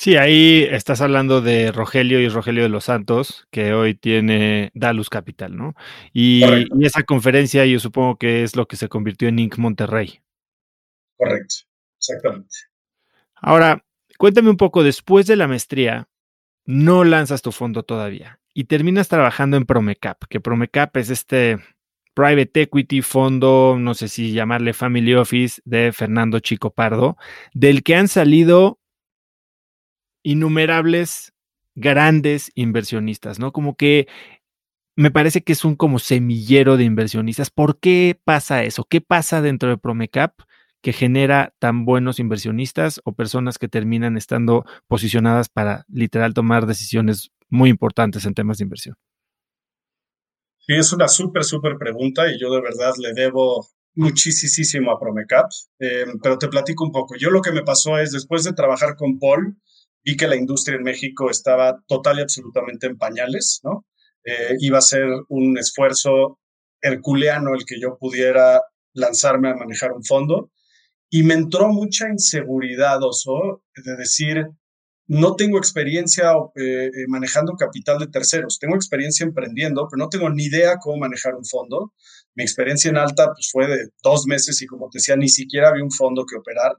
Sí, 0.00 0.16
ahí 0.16 0.66
estás 0.70 1.02
hablando 1.02 1.42
de 1.42 1.72
Rogelio 1.72 2.20
y 2.20 2.28
Rogelio 2.30 2.62
de 2.62 2.70
los 2.70 2.84
Santos, 2.84 3.46
que 3.50 3.74
hoy 3.74 3.92
tiene 3.92 4.70
Dalus 4.72 5.10
Capital, 5.10 5.54
¿no? 5.54 5.74
Y, 6.14 6.42
esa 6.82 7.02
conferencia 7.02 7.66
yo 7.66 7.78
supongo 7.78 8.16
que 8.16 8.42
es 8.42 8.56
lo 8.56 8.66
que 8.66 8.76
se 8.76 8.88
convirtió 8.88 9.28
en 9.28 9.38
Inc. 9.38 9.58
Monterrey. 9.58 10.22
Correcto, 11.18 11.54
exactamente. 11.98 12.56
Ahora, 13.34 13.84
cuéntame 14.16 14.48
un 14.48 14.56
poco, 14.56 14.82
después 14.82 15.26
de 15.26 15.36
la 15.36 15.46
maestría, 15.46 16.08
no 16.64 17.04
lanzas 17.04 17.42
tu 17.42 17.52
fondo 17.52 17.82
todavía 17.82 18.40
y 18.54 18.64
terminas 18.64 19.08
trabajando 19.08 19.58
en 19.58 19.66
Promecap, 19.66 20.24
que 20.30 20.40
Promecap 20.40 20.96
es 20.96 21.10
este 21.10 21.58
private 22.14 22.62
equity, 22.62 23.02
fondo, 23.02 23.76
no 23.78 23.92
sé 23.92 24.08
si 24.08 24.32
llamarle 24.32 24.72
family 24.72 25.14
office 25.14 25.60
de 25.66 25.92
Fernando 25.92 26.38
Chico 26.38 26.72
Pardo, 26.72 27.18
del 27.52 27.82
que 27.82 27.96
han 27.96 28.08
salido 28.08 28.79
innumerables 30.22 31.32
grandes 31.74 32.50
inversionistas, 32.54 33.38
¿no? 33.38 33.52
Como 33.52 33.76
que 33.76 34.06
me 34.96 35.10
parece 35.10 35.42
que 35.42 35.52
es 35.52 35.64
un 35.64 35.76
como 35.76 35.98
semillero 35.98 36.76
de 36.76 36.84
inversionistas. 36.84 37.50
¿Por 37.50 37.78
qué 37.80 38.20
pasa 38.24 38.64
eso? 38.64 38.84
¿Qué 38.84 39.00
pasa 39.00 39.40
dentro 39.40 39.70
de 39.70 39.78
Promecap 39.78 40.40
que 40.82 40.92
genera 40.92 41.54
tan 41.58 41.84
buenos 41.84 42.18
inversionistas 42.18 43.00
o 43.04 43.12
personas 43.12 43.58
que 43.58 43.68
terminan 43.68 44.16
estando 44.16 44.64
posicionadas 44.88 45.48
para 45.48 45.84
literal 45.88 46.34
tomar 46.34 46.66
decisiones 46.66 47.30
muy 47.48 47.70
importantes 47.70 48.24
en 48.24 48.34
temas 48.34 48.58
de 48.58 48.64
inversión? 48.64 48.96
Sí, 50.58 50.74
es 50.74 50.92
una 50.92 51.08
súper, 51.08 51.44
súper 51.44 51.76
pregunta 51.78 52.30
y 52.30 52.38
yo 52.38 52.52
de 52.52 52.60
verdad 52.60 52.92
le 52.98 53.12
debo 53.12 53.66
muchísimo 53.94 54.92
a 54.92 55.00
Promecap, 55.00 55.50
eh, 55.78 56.06
pero 56.22 56.38
te 56.38 56.48
platico 56.48 56.84
un 56.84 56.92
poco. 56.92 57.16
Yo 57.16 57.30
lo 57.30 57.42
que 57.42 57.52
me 57.52 57.62
pasó 57.62 57.98
es, 57.98 58.12
después 58.12 58.44
de 58.44 58.52
trabajar 58.52 58.96
con 58.96 59.18
Paul, 59.18 59.56
vi 60.04 60.16
que 60.16 60.28
la 60.28 60.36
industria 60.36 60.76
en 60.76 60.82
México 60.82 61.30
estaba 61.30 61.82
total 61.86 62.18
y 62.18 62.22
absolutamente 62.22 62.86
en 62.86 62.96
pañales, 62.96 63.60
¿no? 63.62 63.86
Eh, 64.24 64.56
iba 64.60 64.78
a 64.78 64.82
ser 64.82 65.06
un 65.28 65.58
esfuerzo 65.58 66.38
herculeano 66.82 67.54
el 67.54 67.64
que 67.64 67.80
yo 67.80 67.96
pudiera 67.98 68.60
lanzarme 68.94 69.50
a 69.50 69.54
manejar 69.54 69.92
un 69.92 70.04
fondo 70.04 70.50
y 71.10 71.24
me 71.24 71.34
entró 71.34 71.68
mucha 71.68 72.08
inseguridad, 72.08 73.02
Oso, 73.02 73.64
de 73.74 73.96
decir, 73.96 74.46
no 75.08 75.34
tengo 75.34 75.58
experiencia 75.58 76.30
eh, 76.54 76.86
eh, 76.86 76.90
manejando 77.08 77.56
capital 77.56 77.98
de 77.98 78.06
terceros, 78.06 78.60
tengo 78.60 78.76
experiencia 78.76 79.24
emprendiendo, 79.24 79.88
pero 79.90 80.04
no 80.04 80.08
tengo 80.08 80.30
ni 80.30 80.44
idea 80.44 80.78
cómo 80.78 80.98
manejar 80.98 81.34
un 81.34 81.44
fondo. 81.44 81.92
Mi 82.36 82.44
experiencia 82.44 82.90
en 82.90 82.96
alta 82.96 83.32
pues, 83.32 83.50
fue 83.50 83.66
de 83.66 83.88
dos 84.04 84.26
meses 84.26 84.62
y 84.62 84.66
como 84.66 84.88
te 84.88 84.98
decía, 84.98 85.16
ni 85.16 85.28
siquiera 85.28 85.70
había 85.70 85.82
un 85.82 85.90
fondo 85.90 86.24
que 86.24 86.36
operar. 86.36 86.76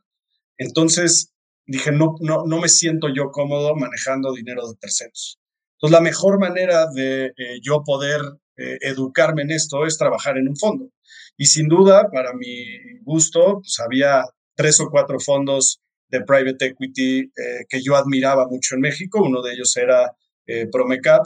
Entonces 0.57 1.30
dije, 1.65 1.91
no, 1.91 2.15
no, 2.19 2.45
no 2.45 2.59
me 2.59 2.69
siento 2.69 3.07
yo 3.13 3.31
cómodo 3.31 3.75
manejando 3.75 4.33
dinero 4.33 4.67
de 4.67 4.75
terceros. 4.75 5.39
Entonces 5.77 5.93
la 5.93 6.01
mejor 6.01 6.39
manera 6.39 6.87
de 6.93 7.25
eh, 7.37 7.59
yo 7.61 7.83
poder 7.83 8.21
educarme 8.63 9.41
en 9.41 9.49
esto 9.49 9.87
es 9.87 9.97
trabajar 9.97 10.37
en 10.37 10.47
un 10.47 10.55
fondo. 10.55 10.91
Y 11.35 11.45
sin 11.45 11.67
duda, 11.67 12.11
para 12.11 12.33
mi 12.33 12.99
gusto, 13.01 13.61
pues 13.61 13.79
había 13.79 14.23
tres 14.55 14.79
o 14.79 14.91
cuatro 14.91 15.19
fondos 15.19 15.81
de 16.09 16.21
private 16.21 16.65
equity 16.65 17.19
eh, 17.21 17.65
que 17.67 17.81
yo 17.81 17.95
admiraba 17.95 18.47
mucho 18.47 18.75
en 18.75 18.81
México. 18.81 19.23
Uno 19.23 19.41
de 19.41 19.53
ellos 19.53 19.75
era 19.77 20.15
eh, 20.45 20.67
Promecap. 20.71 21.23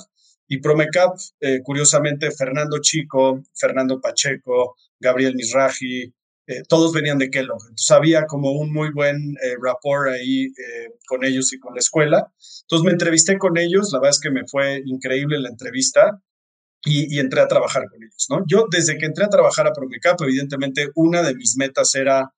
Y 0.47 0.59
Promecap, 0.59 1.17
eh, 1.41 1.59
curiosamente, 1.63 2.29
Fernando 2.31 2.77
Chico, 2.79 3.43
Fernando 3.53 3.99
Pacheco, 3.99 4.75
Gabriel 4.99 5.35
Misraji, 5.35 6.13
todos 6.67 6.93
venían 6.93 7.17
de 7.17 7.29
Kellogg. 7.29 7.61
Entonces 7.63 7.91
había 7.91 8.25
como 8.25 8.51
un 8.51 8.71
muy 8.71 8.91
buen 8.91 9.35
rapport 9.61 10.09
ahí 10.09 10.47
con 11.07 11.23
ellos 11.25 11.51
y 11.53 11.59
con 11.59 11.73
la 11.73 11.79
escuela. 11.79 12.31
Entonces 12.61 12.85
me 12.85 12.91
entrevisté 12.91 13.37
con 13.37 13.57
ellos, 13.57 13.91
la 13.91 13.99
verdad 13.99 14.11
es 14.11 14.19
que 14.19 14.31
me 14.31 14.47
fue 14.47 14.81
increíble 14.85 15.39
la 15.39 15.49
entrevista. 15.49 16.21
Y, 16.87 17.17
entré 17.19 17.41
a 17.41 17.47
trabajar 17.47 17.85
con 17.89 18.03
ellos, 18.03 18.27
¿no? 18.29 18.43
Yo 18.47 18.67
desde 18.69 18.99
que 18.99 19.07
entré 19.07 19.25
a 19.25 19.29
trabajar 19.29 19.65
a 19.65 19.73
Promecap, 19.73 20.21
evidentemente 20.21 20.91
una 20.93 21.23
de 21.23 21.33
mis 21.33 21.57
metas 21.57 21.95
era 21.95 22.31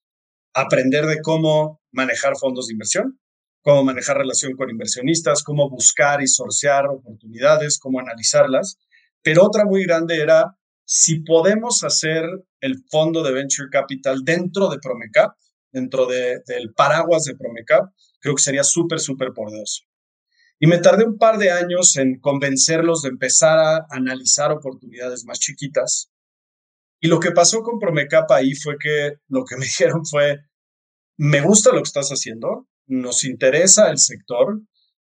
aprender 0.53 1.05
de 1.05 1.21
cómo 1.21 1.81
manejar 1.91 2.37
fondos 2.37 2.67
de 2.67 2.73
inversión, 2.73 3.19
cómo 3.61 3.83
manejar 3.83 4.17
relación 4.17 4.53
con 4.53 4.69
inversionistas, 4.69 5.43
cómo 5.43 5.69
buscar 5.69 6.21
y 6.21 6.27
sortear 6.27 6.87
oportunidades, 6.87 7.77
cómo 7.77 7.99
analizarlas. 7.99 8.79
Pero 9.21 9.43
otra 9.43 9.65
muy 9.65 9.83
grande 9.83 10.15
era 10.21 10.56
si 10.89 11.19
podemos 11.19 11.83
hacer 11.83 12.23
el 12.61 12.81
fondo 12.89 13.21
de 13.21 13.33
venture 13.33 13.67
capital 13.69 14.23
dentro 14.23 14.69
de 14.69 14.79
Promecap, 14.79 15.35
dentro 15.69 16.05
del 16.05 16.73
paraguas 16.73 17.25
de 17.25 17.35
Promecap, 17.35 17.89
creo 18.21 18.35
que 18.35 18.41
sería 18.41 18.63
súper, 18.63 19.01
súper 19.01 19.33
poderoso. 19.33 19.83
Y 20.59 20.67
me 20.67 20.77
tardé 20.77 21.03
un 21.03 21.17
par 21.17 21.39
de 21.39 21.51
años 21.51 21.97
en 21.97 22.21
convencerlos 22.21 23.01
de 23.01 23.09
empezar 23.09 23.59
a 23.59 23.85
analizar 23.89 24.53
oportunidades 24.53 25.25
más 25.25 25.39
chiquitas. 25.39 26.09
Y 27.01 27.09
lo 27.09 27.19
que 27.19 27.31
pasó 27.31 27.63
con 27.63 27.79
Promecap 27.79 28.31
ahí 28.31 28.55
fue 28.55 28.77
que 28.79 29.17
lo 29.27 29.43
que 29.43 29.55
me 29.57 29.65
dijeron 29.65 30.05
fue, 30.05 30.39
me 31.17 31.41
gusta 31.41 31.71
lo 31.71 31.79
que 31.79 31.89
estás 31.89 32.11
haciendo, 32.11 32.65
nos 32.85 33.25
interesa 33.25 33.91
el 33.91 33.97
sector, 33.97 34.61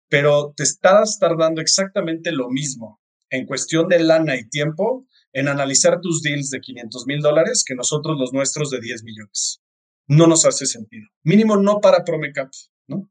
pero 0.08 0.54
te 0.56 0.64
estás 0.64 1.20
tardando 1.20 1.60
exactamente 1.60 2.32
lo 2.32 2.50
mismo 2.50 3.02
en 3.30 3.46
cuestión 3.46 3.90
de 3.90 4.00
lana 4.00 4.38
y 4.38 4.48
tiempo 4.48 5.06
en 5.36 5.50
analizar 5.50 6.00
tus 6.00 6.22
deals 6.22 6.50
de 6.50 6.62
500 6.62 7.06
mil 7.08 7.20
dólares 7.20 7.66
que 7.68 7.76
nosotros 7.76 8.18
los 8.18 8.32
nuestros 8.32 8.70
de 8.70 8.80
10 8.80 9.04
millones. 9.04 9.62
No 10.08 10.28
nos 10.28 10.46
hace 10.46 10.66
sentido. 10.66 11.08
Mínimo 11.24 11.58
no 11.58 11.82
para 11.82 12.06
Promecap, 12.06 12.50
¿no? 12.88 13.10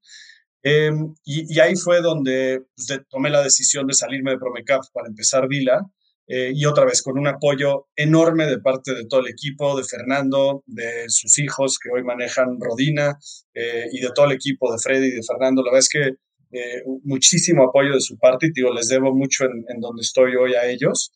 Em, 0.62 1.14
y, 1.24 1.60
ahí 1.60 1.76
fue 1.76 2.00
donde 2.00 2.62
pues, 2.74 2.98
tomé 3.10 3.28
la 3.28 3.42
decisión 3.42 3.86
de 3.86 3.92
salirme 3.92 4.30
de 4.30 4.38
Promecap 4.38 4.82
para 4.94 5.08
empezar 5.08 5.46
Vila 5.46 5.82
eh, 6.26 6.52
y 6.54 6.64
otra 6.64 6.86
vez 6.86 7.02
con 7.02 7.18
un 7.18 7.26
apoyo 7.26 7.88
enorme 7.94 8.46
de 8.46 8.58
parte 8.58 8.94
de 8.94 9.04
todo 9.04 9.20
el 9.20 9.28
equipo, 9.28 9.76
de 9.76 9.84
Fernando, 9.84 10.62
de 10.64 11.04
sus 11.08 11.38
hijos 11.38 11.78
que 11.78 11.90
hoy 11.90 12.02
manejan 12.02 12.58
Rodina 12.58 13.18
eh, 13.52 13.84
y 13.92 14.00
de 14.00 14.08
todo 14.14 14.24
el 14.24 14.32
equipo 14.32 14.72
de 14.72 14.78
Freddy 14.78 15.08
y 15.08 15.16
de 15.16 15.22
Fernando. 15.22 15.62
La 15.62 15.72
verdad 15.72 15.80
es 15.80 15.88
que 15.90 16.14
eh, 16.52 16.82
muchísimo 17.02 17.64
apoyo 17.64 17.92
de 17.92 18.00
su 18.00 18.16
parte 18.16 18.46
y 18.46 18.52
digo, 18.52 18.72
les 18.72 18.88
debo 18.88 19.14
mucho 19.14 19.44
en, 19.44 19.80
donde 19.80 20.00
estoy 20.00 20.36
hoy 20.36 20.54
a 20.54 20.64
ellos. 20.64 21.12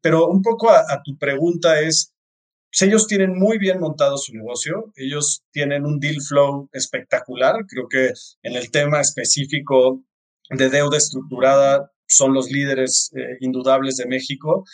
Pero 0.00 0.28
un 0.28 0.42
poco 0.42 0.70
a, 0.70 0.80
a, 0.80 1.02
tu 1.02 1.16
pregunta 1.18 1.80
es, 1.80 2.12
pues 2.70 2.82
ellos 2.82 3.06
tienen 3.06 3.38
muy 3.38 3.58
bien 3.58 3.80
montado 3.80 4.16
su 4.16 4.32
negocio, 4.32 4.92
ellos 4.96 5.42
tienen 5.50 5.84
un 5.84 6.00
deal 6.00 6.20
flow 6.20 6.68
espectacular, 6.72 7.66
creo 7.66 7.86
que 7.88 8.12
en 8.42 8.56
el 8.56 8.70
tema 8.70 9.00
específico 9.00 10.02
de 10.50 10.70
deuda 10.70 10.96
estructurada 10.96 11.90
son 12.06 12.34
los 12.34 12.50
líderes 12.50 13.10
eh, 13.16 13.36
indudables 13.40 13.96
de 13.96 14.06
México. 14.06 14.64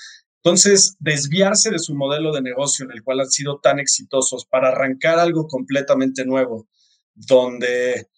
Entonces, 0.43 0.97
desviarse 0.99 1.71
de 1.71 1.79
su 1.79 1.95
modelo 1.95 2.33
de 2.33 2.43
negocio 2.43 2.85
en 2.85 2.93
el 2.93 3.03
cual 3.03 3.21
han 3.21 3.31
sido 3.31 3.59
tan 3.61 3.79
exitosos 3.79 4.47
para 4.47 4.69
arrancar 4.69 5.19
algo 5.19 5.47
completamente 5.47 6.25
nuevo, 6.25 6.69
donde 7.15 8.09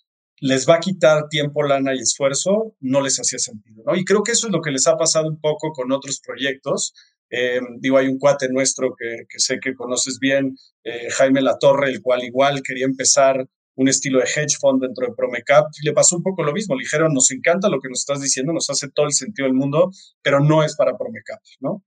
les 0.40 0.66
va 0.66 0.76
a 0.76 0.80
quitar 0.80 1.28
tiempo, 1.28 1.62
lana 1.62 1.94
y 1.94 1.98
esfuerzo, 1.98 2.74
no 2.80 3.00
les 3.00 3.18
hacía 3.18 3.38
sentido. 3.38 3.82
¿no? 3.86 3.94
Y 3.94 4.04
creo 4.04 4.22
que 4.22 4.32
eso 4.32 4.46
es 4.46 4.52
lo 4.52 4.62
que 4.62 4.70
les 4.70 4.86
ha 4.86 4.96
pasado 4.96 5.28
un 5.28 5.38
poco 5.38 5.72
con 5.72 5.92
otros 5.92 6.20
proyectos. 6.20 6.94
Eh, 7.30 7.60
digo, 7.78 7.98
hay 7.98 8.08
un 8.08 8.18
cuate 8.18 8.48
nuestro 8.48 8.94
que, 8.98 9.26
sé 9.38 9.58
que 9.60 9.74
conoces 9.74 10.18
bien, 10.18 10.56
eh, 10.84 11.08
Jaime 11.10 11.42
Latorre, 11.42 11.90
el 11.90 12.00
cual 12.00 12.24
igual 12.24 12.62
quería 12.62 12.86
empezar 12.86 13.46
un 13.76 13.88
estilo 13.88 14.18
de 14.18 14.24
hedge 14.24 14.56
fund 14.58 14.82
dentro 14.82 15.06
de 15.06 15.14
Promecap. 15.14 15.66
Y 15.80 15.86
le 15.86 15.92
pasó 15.92 16.16
un 16.16 16.22
poco 16.22 16.42
lo 16.42 16.52
mismo. 16.52 16.74
Le 16.74 16.84
dijeron, 16.84 17.12
nos 17.12 17.30
encanta 17.30 17.68
lo 17.68 17.78
que 17.78 17.88
nos 17.88 18.00
estás 18.00 18.20
diciendo, 18.20 18.52
nos 18.52 18.68
hace 18.70 18.88
todo 18.88 19.06
el 19.06 19.12
sentido 19.12 19.46
del 19.46 19.54
mundo, 19.54 19.90
pero 20.22 20.40
no 20.40 20.64
es 20.64 20.74
para 20.74 20.96
Promecap, 20.96 21.40
¿no? 21.60 21.84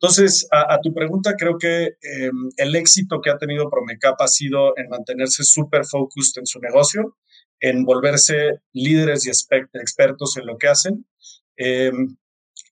Entonces, 0.00 0.46
a, 0.52 0.78
tu 0.82 0.92
pregunta, 0.92 1.34
creo 1.38 1.56
que 1.56 1.96
em, 2.02 2.50
el 2.58 2.76
éxito 2.76 3.20
que 3.22 3.30
ha 3.30 3.38
tenido 3.38 3.70
Promecap 3.70 4.20
ha 4.20 4.28
sido 4.28 4.76
en 4.76 4.88
mantenerse 4.90 5.42
súper 5.42 5.86
focused 5.86 6.38
en 6.38 6.46
su 6.46 6.60
negocio, 6.60 7.16
en 7.60 7.84
volverse 7.84 8.60
líderes 8.72 9.26
y 9.26 9.30
expertos 9.30 10.36
en 10.36 10.46
lo 10.46 10.58
que 10.58 10.68
hacen. 10.68 11.06
Em, 11.56 12.16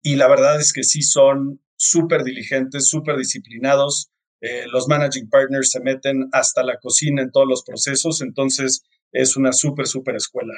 y 0.03 0.17
la 0.17 0.29
verdad 0.29 0.61
es 0.61 0.73
que 0.73 0.85
sí 0.85 1.03
son 1.03 1.61
súper 1.77 2.25
diligentes, 2.25 2.89
súper 2.89 3.17
disciplinados, 3.17 4.11
eh, 4.41 4.67
los 4.71 4.89
managing 4.89 5.31
partners 5.31 5.71
se 5.71 5.81
meten 5.81 6.29
hasta 6.33 6.63
la 6.63 6.79
cocina 6.79 7.23
en 7.23 7.31
todos 7.31 7.47
los 7.49 7.65
procesos, 7.65 8.21
entonces 8.21 8.83
es 9.11 9.39
una 9.39 9.53
súper, 9.53 9.87
súper 9.87 10.17
escuela. 10.17 10.53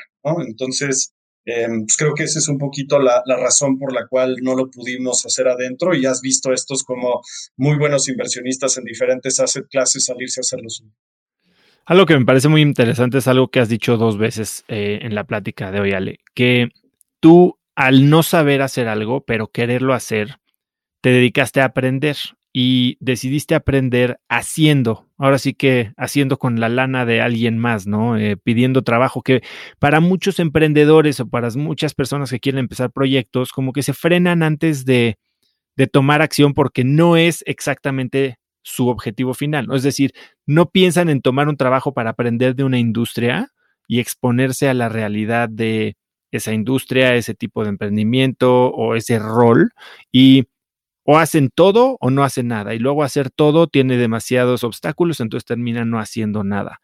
Entonces, 0.44 1.14
em, 1.44 1.84
pues 1.86 1.96
creo 1.96 2.14
que 2.14 2.24
esa 2.24 2.40
es 2.40 2.48
un 2.48 2.58
poquito 2.58 2.98
la, 2.98 3.22
razón 3.24 3.78
por 3.78 3.92
la 3.92 4.08
cual 4.08 4.38
no 4.42 4.56
lo 4.56 4.70
pudimos 4.70 5.24
hacer 5.24 5.46
adentro 5.46 5.94
y 5.94 6.04
has 6.04 6.20
visto 6.20 6.52
estos 6.52 6.82
como 6.82 7.20
muy 7.56 7.78
buenos 7.78 8.08
inversionistas 8.08 8.76
en 8.76 8.84
diferentes 8.84 9.38
asset 9.38 9.68
classes 9.70 10.06
salirse 10.06 10.40
a 10.40 10.42
hacerlo 10.42 10.68
suyo. 10.68 10.90
Algo 11.86 12.04
que 12.04 12.18
me 12.18 12.24
parece 12.24 12.48
muy 12.48 12.62
interesante 12.62 13.18
es 13.18 13.28
algo 13.28 13.48
que 13.48 13.60
has 13.60 13.68
dicho 13.68 13.96
dos 13.96 14.18
veces 14.18 14.64
eh, 14.66 14.98
en 15.02 15.14
la 15.14 15.22
plática 15.22 15.70
de 15.70 15.80
hoy, 15.80 15.92
Ale, 15.92 16.18
que 16.34 16.70
tú 17.20 17.60
al 17.76 18.10
no 18.10 18.24
saber 18.24 18.60
hacer 18.60 18.88
algo, 18.88 19.24
pero 19.24 19.46
quererlo 19.46 19.94
hacer, 19.94 20.40
te 21.00 21.10
dedicaste 21.10 21.60
a 21.60 21.66
aprender 21.66 22.16
y 22.52 22.96
decidiste 22.98 23.54
aprender 23.54 24.18
haciendo, 24.28 25.06
ahora 25.16 25.38
sí 25.38 25.54
que 25.54 25.92
haciendo 25.96 26.38
con 26.38 26.58
la 26.58 26.68
lana 26.68 27.04
de 27.04 27.20
alguien 27.20 27.56
más, 27.56 27.86
¿no? 27.86 28.18
Eh, 28.18 28.36
pidiendo 28.36 28.82
trabajo, 28.82 29.22
que 29.22 29.42
para 29.78 30.00
muchos 30.00 30.40
emprendedores 30.40 31.20
o 31.20 31.28
para 31.28 31.50
muchas 31.50 31.94
personas 31.94 32.30
que 32.30 32.40
quieren 32.40 32.58
empezar 32.60 32.90
proyectos, 32.90 33.52
como 33.52 33.72
que 33.72 33.84
se 33.84 33.92
frenan 33.92 34.42
antes 34.42 34.86
de, 34.86 35.18
de 35.76 35.86
tomar 35.86 36.20
acción 36.20 36.52
porque 36.52 36.82
no 36.82 37.16
es 37.16 37.44
exactamente 37.46 38.38
su 38.66 38.88
objetivo 38.88 39.32
final. 39.32 39.68
Es 39.72 39.84
decir, 39.84 40.12
no 40.44 40.70
piensan 40.70 41.08
en 41.08 41.22
tomar 41.22 41.48
un 41.48 41.56
trabajo 41.56 41.94
para 41.94 42.10
aprender 42.10 42.56
de 42.56 42.64
una 42.64 42.80
industria 42.80 43.52
y 43.86 44.00
exponerse 44.00 44.68
a 44.68 44.74
la 44.74 44.88
realidad 44.88 45.48
de 45.48 45.96
esa 46.32 46.52
industria, 46.52 47.14
ese 47.14 47.34
tipo 47.34 47.62
de 47.62 47.68
emprendimiento 47.68 48.66
o 48.66 48.96
ese 48.96 49.20
rol 49.20 49.70
y 50.10 50.46
o 51.04 51.18
hacen 51.18 51.50
todo 51.54 51.96
o 52.00 52.10
no 52.10 52.24
hacen 52.24 52.48
nada. 52.48 52.74
Y 52.74 52.80
luego 52.80 53.04
hacer 53.04 53.30
todo 53.30 53.68
tiene 53.68 53.96
demasiados 53.96 54.64
obstáculos, 54.64 55.20
entonces 55.20 55.44
terminan 55.44 55.88
no 55.88 56.00
haciendo 56.00 56.42
nada. 56.42 56.80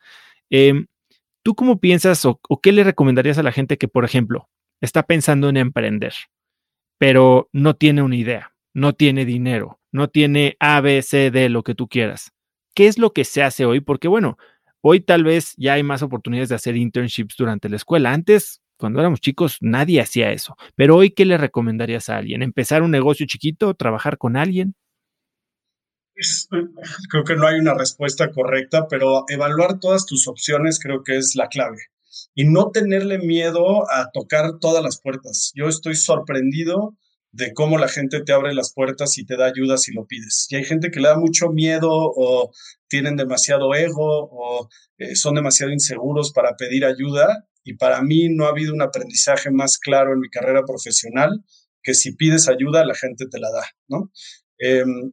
Em, 0.51 0.87
¿Tú 1.43 1.57
cómo 1.57 1.81
piensas 1.81 2.25
o, 2.25 2.41
qué 2.63 2.71
le 2.71 2.85
recomendarías 2.85 3.39
a 3.39 3.43
la 3.43 3.51
gente 3.51 3.77
que, 3.77 3.89
por 3.89 4.05
ejemplo, 4.05 4.49
está 4.81 5.03
pensando 5.03 5.49
en 5.49 5.57
emprender, 5.57 6.15
pero 6.99 7.49
no 7.53 7.75
tiene 7.75 8.03
una 8.03 8.15
idea, 8.15 8.55
no 8.73 8.93
tiene 8.93 9.25
dinero, 9.25 9.81
no 9.93 10.09
tiene 10.09 10.57
A, 10.59 10.81
B, 10.81 11.03
C, 11.03 11.31
D, 11.31 11.49
lo 11.49 11.63
que 11.63 11.75
tú 11.75 11.89
quieras? 11.89 12.33
¿Qué 12.75 12.87
es 12.87 12.99
lo 12.99 13.13
que 13.13 13.25
se 13.25 13.43
hace 13.43 13.67
hoy? 13.67 13.81
Porque 13.81 14.09
bueno, 14.09 14.39
hoy 14.81 15.01
tal 15.01 15.25
vez 15.25 15.55
ya 15.57 15.75
hay 15.75 15.83
más 15.83 16.03
oportunidades 16.03 16.49
de 16.49 16.57
hacer 16.57 16.77
internships 16.77 17.37
durante 17.37 17.69
la 17.69 17.77
escuela. 17.77 18.13
Antes 18.13 18.63
cuando 18.83 18.99
éramos 18.99 19.21
chicos 19.21 19.59
nadie 19.61 20.01
hacía 20.01 20.33
eso. 20.33 20.57
Pero 20.75 20.97
hoy, 20.97 21.11
¿qué 21.11 21.25
le 21.25 21.39
recomendarías 21.39 22.09
a 22.09 22.17
alguien? 22.17 22.43
¿Empezar 22.43 22.83
un 22.83 22.91
negocio 22.91 23.27
chiquito? 23.27 23.75
¿Trabajar 23.75 24.19
con 24.19 24.37
alguien? 24.37 24.75
creo 27.11 27.25
que 27.25 27.37
no 27.37 27.47
hay 27.47 27.59
una 27.59 27.75
respuesta 27.75 28.31
correcta, 28.31 28.87
pero 28.89 29.25
evaluar 29.29 29.81
todas 29.81 30.05
tus 30.05 30.29
opciones 30.29 30.79
creo 30.79 31.03
que 31.03 31.17
es 31.17 31.35
la 31.37 31.49
clave. 31.49 31.79
Y 32.35 32.45
no 32.45 32.71
tenerle 32.71 33.19
miedo 33.19 33.91
a 33.91 34.11
tocar 34.13 34.59
todas 34.61 34.83
las 34.83 35.01
puertas. 35.01 35.53
Yo 35.55 35.69
estoy 35.69 35.95
sorprendido 35.95 36.95
de 37.33 37.53
cómo 37.55 37.79
la 37.79 37.89
gente 37.89 38.23
te 38.23 38.33
abre 38.33 38.55
las 38.55 38.73
puertas 38.73 39.17
y 39.19 39.25
te 39.25 39.37
da 39.37 39.47
ayuda 39.47 39.79
si 39.79 39.93
lo 39.93 40.07
pides. 40.07 40.47
Y 40.51 40.57
hay 40.57 40.65
gente 40.65 40.91
que 40.91 41.01
le 41.01 41.09
da 41.09 41.19
mucho 41.19 41.49
miedo 41.49 41.89
o 41.91 42.53
tienen 42.89 43.17
demasiado 43.17 43.75
ego 43.75 44.29
o 44.31 44.69
eh, 44.99 45.17
son 45.17 45.35
demasiado 45.35 45.73
inseguros 45.73 46.33
para 46.33 46.57
pedir 46.57 46.85
ayuda 46.85 47.47
y 47.65 47.75
para 47.75 48.03
mí 48.03 48.29
no 48.29 48.47
ha 48.47 48.51
habido 48.51 48.75
un 48.75 48.83
aprendizaje 48.83 49.51
más 49.51 49.79
claro 49.79 50.13
en 50.13 50.21
mi 50.21 50.29
carrera 50.29 50.63
profesional 50.67 51.43
que 51.83 51.95
si 51.95 52.15
pides 52.15 52.49
ayuda, 52.49 52.85
la 52.85 52.95
gente 52.95 53.27
te 53.27 53.41
la 53.41 53.51
da, 53.51 53.65
¿no? 53.89 54.13
Em, 54.59 55.13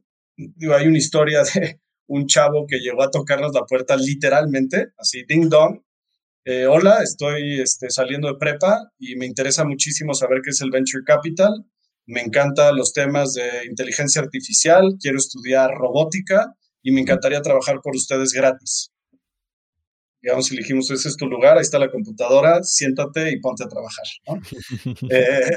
hay 0.72 0.86
una 0.86 0.98
historia 0.98 1.42
de 1.54 1.80
un 2.06 2.26
chavo 2.26 2.66
que 2.66 2.78
llegó 2.78 3.02
a 3.02 3.10
tocarnos 3.10 3.52
la 3.54 3.64
puerta 3.64 3.96
literalmente, 3.96 4.88
así, 4.98 5.24
ding 5.26 5.48
dong. 5.48 5.82
Eh, 6.44 6.66
hola, 6.66 7.02
estoy 7.02 7.60
este, 7.60 7.90
saliendo 7.90 8.28
de 8.28 8.38
prepa 8.38 8.90
y 8.98 9.16
me 9.16 9.26
interesa 9.26 9.64
muchísimo 9.64 10.14
saber 10.14 10.40
qué 10.42 10.50
es 10.50 10.60
el 10.60 10.70
venture 10.70 11.04
capital. 11.04 11.66
Me 12.06 12.20
encantan 12.20 12.76
los 12.76 12.92
temas 12.92 13.34
de 13.34 13.66
inteligencia 13.68 14.22
artificial, 14.22 14.96
quiero 15.00 15.18
estudiar 15.18 15.70
robótica 15.70 16.54
y 16.82 16.92
me 16.92 17.00
encantaría 17.00 17.42
trabajar 17.42 17.80
por 17.82 17.94
ustedes 17.94 18.32
gratis 18.32 18.92
digamos, 20.22 20.50
elegimos, 20.52 20.90
ese 20.90 21.08
es 21.08 21.16
tu 21.16 21.26
lugar, 21.26 21.56
ahí 21.56 21.62
está 21.62 21.78
la 21.78 21.90
computadora, 21.90 22.62
siéntate 22.62 23.30
y 23.30 23.40
ponte 23.40 23.64
a 23.64 23.68
trabajar. 23.68 24.04
¿no? 24.26 24.40
Eh, 25.10 25.56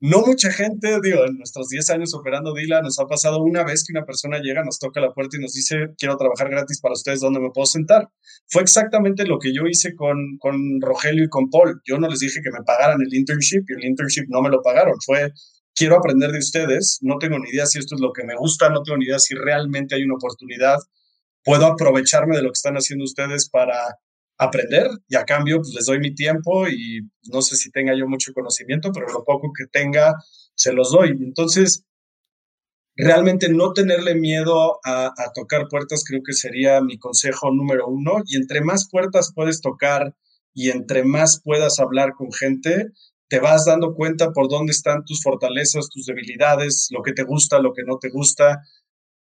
no 0.00 0.20
mucha 0.20 0.52
gente, 0.52 0.98
digo, 1.02 1.24
en 1.24 1.38
nuestros 1.38 1.68
10 1.68 1.90
años 1.90 2.14
operando 2.14 2.52
Dila, 2.52 2.82
nos 2.82 2.98
ha 2.98 3.06
pasado 3.06 3.42
una 3.42 3.64
vez 3.64 3.84
que 3.84 3.96
una 3.96 4.04
persona 4.04 4.38
llega, 4.38 4.62
nos 4.62 4.78
toca 4.78 5.00
la 5.00 5.12
puerta 5.12 5.36
y 5.36 5.40
nos 5.40 5.54
dice, 5.54 5.76
quiero 5.96 6.16
trabajar 6.16 6.50
gratis 6.50 6.80
para 6.80 6.92
ustedes, 6.92 7.20
¿dónde 7.20 7.40
me 7.40 7.50
puedo 7.50 7.64
sentar? 7.64 8.10
Fue 8.46 8.60
exactamente 8.62 9.24
lo 9.24 9.38
que 9.38 9.54
yo 9.54 9.62
hice 9.66 9.94
con, 9.94 10.36
con 10.38 10.80
Rogelio 10.82 11.24
y 11.24 11.28
con 11.28 11.48
Paul. 11.48 11.80
Yo 11.86 11.98
no 11.98 12.08
les 12.08 12.20
dije 12.20 12.40
que 12.42 12.50
me 12.50 12.62
pagaran 12.64 13.00
el 13.00 13.14
internship 13.14 13.62
y 13.68 13.72
el 13.72 13.84
internship 13.88 14.26
no 14.28 14.42
me 14.42 14.50
lo 14.50 14.60
pagaron. 14.60 14.94
Fue, 15.04 15.32
quiero 15.74 15.96
aprender 15.96 16.30
de 16.30 16.38
ustedes, 16.38 16.98
no 17.02 17.18
tengo 17.18 17.38
ni 17.38 17.50
idea 17.50 17.66
si 17.66 17.78
esto 17.78 17.94
es 17.94 18.00
lo 18.00 18.12
que 18.12 18.24
me 18.24 18.36
gusta, 18.36 18.68
no 18.68 18.82
tengo 18.82 18.98
ni 18.98 19.06
idea 19.06 19.18
si 19.18 19.34
realmente 19.34 19.94
hay 19.94 20.04
una 20.04 20.14
oportunidad 20.14 20.78
puedo 21.44 21.66
aprovecharme 21.66 22.36
de 22.36 22.42
lo 22.42 22.48
que 22.48 22.56
están 22.56 22.74
haciendo 22.74 23.04
ustedes 23.04 23.48
para 23.48 23.98
aprender 24.38 24.88
y 25.08 25.14
a 25.14 25.24
cambio 25.24 25.58
pues, 25.58 25.72
les 25.74 25.86
doy 25.86 26.00
mi 26.00 26.14
tiempo 26.14 26.66
y 26.66 27.02
no 27.30 27.42
sé 27.42 27.54
si 27.54 27.70
tenga 27.70 27.94
yo 27.94 28.08
mucho 28.08 28.32
conocimiento, 28.32 28.90
pero 28.92 29.06
lo 29.06 29.24
poco 29.24 29.52
que 29.56 29.66
tenga 29.66 30.14
se 30.56 30.72
los 30.72 30.90
doy. 30.90 31.10
Entonces, 31.10 31.84
realmente 32.96 33.48
no 33.48 33.72
tenerle 33.72 34.14
miedo 34.14 34.80
a, 34.84 35.06
a, 35.06 35.32
tocar 35.34 35.68
puertas 35.68 36.04
creo 36.04 36.22
que 36.24 36.32
sería 36.32 36.80
mi 36.80 36.98
consejo 36.98 37.52
número 37.52 37.86
uno. 37.86 38.22
Y 38.26 38.36
entre 38.36 38.60
más 38.60 38.88
puertas 38.90 39.32
puedes 39.34 39.60
tocar 39.60 40.14
y 40.52 40.70
entre 40.70 41.04
más 41.04 41.40
puedas 41.42 41.78
hablar 41.78 42.14
con 42.14 42.32
gente, 42.32 42.90
te 43.34 43.40
vas 43.40 43.64
dando 43.64 43.96
cuenta 43.96 44.30
por 44.30 44.48
dónde 44.48 44.70
están 44.70 45.04
tus 45.04 45.20
fortalezas, 45.20 45.88
tus 45.88 46.06
debilidades, 46.06 46.86
lo 46.92 47.02
que 47.02 47.12
te 47.12 47.24
gusta, 47.24 47.58
lo 47.58 47.72
que 47.72 47.82
no 47.82 47.98
te 47.98 48.08
gusta. 48.08 48.62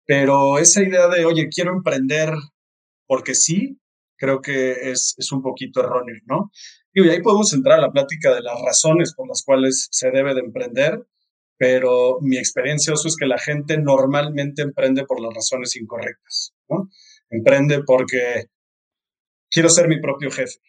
Pero 0.06 0.58
esa 0.58 0.82
idea 0.82 1.08
de, 1.08 1.26
oye, 1.26 1.50
quiero 1.50 1.72
emprender 1.72 2.32
porque 3.06 3.34
sí, 3.34 3.78
creo 4.16 4.40
que 4.40 4.90
es, 4.90 5.14
es 5.18 5.30
un 5.30 5.42
poquito 5.42 5.80
erróneo, 5.80 6.16
¿no? 6.24 6.50
Y 6.94 7.06
ahí 7.06 7.20
podemos 7.20 7.52
entrar 7.52 7.80
a 7.80 7.82
la 7.82 7.92
plática 7.92 8.34
de 8.34 8.40
las 8.40 8.58
razones 8.62 9.12
por 9.14 9.28
las 9.28 9.42
cuales 9.44 9.88
se 9.90 10.10
debe 10.10 10.32
de 10.32 10.40
emprender, 10.40 11.06
pero 11.58 12.16
mi 12.22 12.38
experiencia 12.38 12.94
es 12.94 13.14
que 13.14 13.26
la 13.26 13.38
gente 13.38 13.76
normalmente 13.76 14.62
emprende 14.62 15.04
por 15.04 15.20
las 15.20 15.34
razones 15.34 15.76
incorrectas, 15.76 16.54
¿no? 16.70 16.88
Emprende 17.28 17.82
porque 17.84 18.46
quiero 19.50 19.68
ser 19.68 19.86
mi 19.86 20.00
propio 20.00 20.30
jefe, 20.30 20.60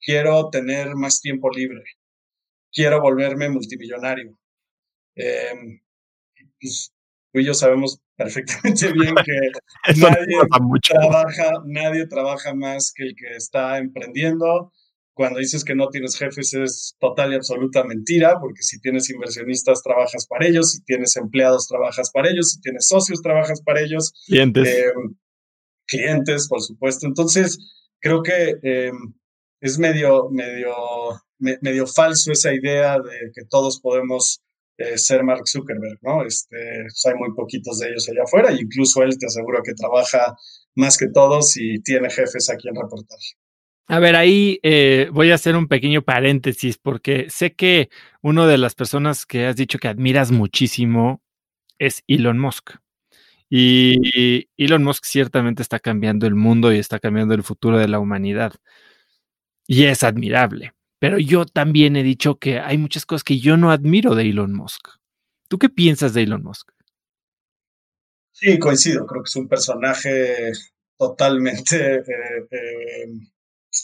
quiero 0.00 0.50
tener 0.50 0.94
más 0.94 1.20
tiempo 1.20 1.50
libre, 1.50 1.82
quiero 2.78 3.00
volverme 3.00 3.48
multimillonario. 3.48 4.38
Eh, 5.16 5.80
pues, 6.60 6.92
tú 7.32 7.40
y 7.40 7.44
yo 7.44 7.52
sabemos 7.52 8.00
perfectamente 8.16 8.92
bien 8.92 9.14
que 9.24 10.00
nadie, 10.00 10.36
trabaja, 10.88 11.50
nadie 11.66 12.06
trabaja 12.06 12.54
más 12.54 12.92
que 12.94 13.02
el 13.02 13.16
que 13.16 13.34
está 13.34 13.78
emprendiendo. 13.78 14.72
Cuando 15.12 15.40
dices 15.40 15.64
que 15.64 15.74
no 15.74 15.88
tienes 15.88 16.16
jefes 16.16 16.54
es 16.54 16.94
total 17.00 17.32
y 17.32 17.34
absoluta 17.34 17.82
mentira, 17.82 18.38
porque 18.40 18.62
si 18.62 18.80
tienes 18.80 19.10
inversionistas 19.10 19.82
trabajas 19.82 20.28
para 20.28 20.46
ellos, 20.46 20.70
si 20.70 20.84
tienes 20.84 21.16
empleados 21.16 21.66
trabajas 21.66 22.12
para 22.12 22.30
ellos, 22.30 22.52
si 22.52 22.60
tienes 22.60 22.86
socios 22.86 23.20
trabajas 23.20 23.60
para 23.60 23.80
ellos. 23.80 24.12
Clientes. 24.28 24.68
Eh, 24.68 24.92
clientes, 25.88 26.46
por 26.46 26.62
supuesto. 26.62 27.08
Entonces, 27.08 27.58
creo 27.98 28.22
que 28.22 28.54
eh, 28.62 28.92
es 29.60 29.80
medio, 29.80 30.30
medio, 30.30 30.72
medio 31.38 31.86
falso 31.86 32.32
esa 32.32 32.52
idea 32.52 32.98
de 32.98 33.30
que 33.34 33.44
todos 33.48 33.80
podemos 33.80 34.40
eh, 34.78 34.96
ser 34.96 35.24
Mark 35.24 35.42
Zuckerberg, 35.48 35.98
¿no? 36.02 36.24
Este, 36.24 36.56
pues, 36.82 37.06
hay 37.06 37.14
muy 37.14 37.34
poquitos 37.34 37.80
de 37.80 37.88
ellos 37.88 38.08
allá 38.08 38.22
afuera 38.24 38.52
e 38.52 38.62
incluso 38.62 39.02
él 39.02 39.18
te 39.18 39.26
aseguro 39.26 39.60
que 39.64 39.74
trabaja 39.74 40.36
más 40.76 40.96
que 40.96 41.08
todos 41.08 41.56
y 41.56 41.80
tiene 41.82 42.08
jefes 42.10 42.48
a 42.48 42.56
quien 42.56 42.74
reportar. 42.76 43.18
A 43.88 43.98
ver, 43.98 44.14
ahí 44.14 44.60
eh, 44.62 45.08
voy 45.12 45.32
a 45.32 45.34
hacer 45.34 45.56
un 45.56 45.66
pequeño 45.66 46.02
paréntesis 46.02 46.78
porque 46.78 47.28
sé 47.28 47.54
que 47.54 47.88
una 48.22 48.46
de 48.46 48.58
las 48.58 48.74
personas 48.74 49.26
que 49.26 49.46
has 49.46 49.56
dicho 49.56 49.78
que 49.78 49.88
admiras 49.88 50.30
muchísimo 50.30 51.22
es 51.78 52.04
Elon 52.06 52.38
Musk. 52.38 52.76
Y 53.50 54.46
Elon 54.58 54.84
Musk 54.84 55.04
ciertamente 55.06 55.62
está 55.62 55.80
cambiando 55.80 56.26
el 56.26 56.34
mundo 56.34 56.72
y 56.72 56.78
está 56.78 57.00
cambiando 57.00 57.34
el 57.34 57.42
futuro 57.42 57.78
de 57.78 57.88
la 57.88 57.98
humanidad. 57.98 58.52
Y 59.66 59.84
es 59.84 60.02
admirable. 60.02 60.74
Pero 60.98 61.18
yo 61.18 61.46
también 61.46 61.96
he 61.96 62.02
dicho 62.02 62.38
que 62.38 62.58
hay 62.58 62.78
muchas 62.78 63.06
cosas 63.06 63.24
que 63.24 63.38
yo 63.38 63.56
no 63.56 63.70
admiro 63.70 64.14
de 64.14 64.28
Elon 64.28 64.52
Musk. 64.52 64.88
¿Tú 65.48 65.58
qué 65.58 65.68
piensas 65.68 66.12
de 66.14 66.22
Elon 66.22 66.42
Musk? 66.42 66.70
Sí, 68.32 68.58
coincido. 68.58 69.06
Creo 69.06 69.22
que 69.22 69.28
es 69.28 69.36
un 69.36 69.48
personaje 69.48 70.52
totalmente 70.96 71.96
eh, 71.96 72.48
eh, 72.50 73.06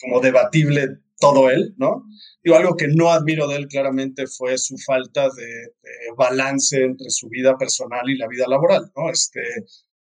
como 0.00 0.20
debatible 0.20 0.98
todo 1.18 1.48
él, 1.50 1.74
¿no? 1.78 2.04
Digo, 2.42 2.56
algo 2.56 2.76
que 2.76 2.88
no 2.88 3.10
admiro 3.10 3.46
de 3.48 3.56
él 3.56 3.68
claramente 3.68 4.26
fue 4.26 4.58
su 4.58 4.76
falta 4.78 5.28
de, 5.30 5.72
balance 6.16 6.82
entre 6.82 7.10
su 7.10 7.28
vida 7.28 7.56
personal 7.56 8.08
y 8.08 8.16
la 8.16 8.28
vida 8.28 8.46
laboral, 8.48 8.90
¿no? 8.96 9.10
Este, 9.10 9.40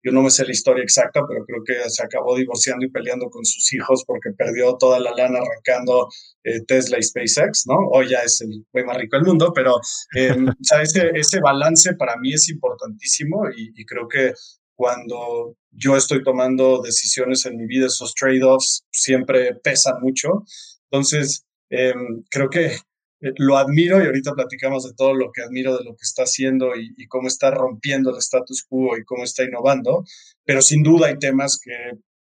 yo 0.04 0.12
no 0.12 0.22
me 0.22 0.30
sé 0.30 0.46
la 0.46 0.52
historia 0.52 0.84
exacta, 0.84 1.22
pero 1.28 1.44
creo 1.46 1.64
que 1.64 1.90
se 1.90 2.04
acabó 2.04 2.36
divorciando 2.36 2.86
y 2.86 2.90
peleando 2.90 3.30
con 3.30 3.44
sus 3.46 3.72
hijos 3.74 4.04
porque 4.06 4.32
perdió 4.32 4.76
toda 4.78 5.00
la 5.00 5.12
lana 5.12 5.40
arrancando 5.40 6.08
eh, 6.44 6.62
Tesla 6.66 6.98
y 7.00 7.04
SpaceX, 7.04 7.66
¿no? 7.68 7.76
Hoy 7.92 8.10
ya 8.10 8.20
es 8.20 8.40
el 8.42 8.66
güey 8.72 8.86
más 8.86 8.98
rico 8.98 9.18
del 9.18 9.26
mundo, 9.26 9.52
pero 9.54 9.76
eh, 10.16 10.36
ese, 10.82 11.12
ese, 11.14 11.40
balance 11.42 11.96
para 11.96 12.16
mí 12.18 12.34
es 12.34 12.50
importantísimo 12.50 13.44
y, 13.56 13.86
creo 13.86 14.08
que 14.08 14.34
cuando 14.76 15.56
yo 15.72 15.98
estoy 15.98 16.24
tomando 16.24 16.82
decisiones 16.82 17.46
en 17.46 17.58
mi 17.58 17.66
vida, 17.66 17.88
esos 17.88 18.14
trade-offs 18.14 18.84
siempre 18.92 19.56
pesan 19.56 19.96
mucho. 20.02 20.44
Entonces, 20.90 21.44
em, 21.70 22.24
creo 22.30 22.50
que 22.50 22.78
eh, 23.22 23.34
lo 23.38 23.58
admiro 23.58 24.02
y 24.02 24.06
ahorita 24.06 24.34
platicamos 24.34 24.86
de 24.86 24.94
todo 24.94 25.14
lo 25.14 25.32
que 25.32 25.42
admiro 25.42 25.78
de 25.78 25.84
lo 25.84 25.92
que 25.92 26.04
está 26.04 26.24
haciendo 26.24 26.72
y, 26.76 27.08
cómo 27.08 27.28
está 27.28 27.52
rompiendo 27.52 28.12
el 28.12 28.18
status 28.18 28.64
quo 28.64 28.98
y 28.98 29.04
cómo 29.04 29.24
está 29.24 29.44
innovando, 29.44 30.06
pero 30.46 30.62
sin 30.62 30.84
duda 30.84 31.08
hay 31.08 31.18
temas 31.20 31.60
que 31.62 31.74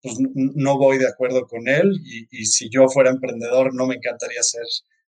pues, 0.03 0.17
no 0.35 0.79
voy 0.79 0.99
de 0.99 1.07
acuerdo 1.07 1.47
con 1.47 1.69
él 1.69 1.93
y, 2.03 2.47
si 2.47 2.69
yo 2.71 2.89
fuera 2.89 3.11
emprendedor 3.11 3.75
no 3.75 3.87
me 3.87 3.97
encantaría 3.97 4.43
ser 4.43 4.65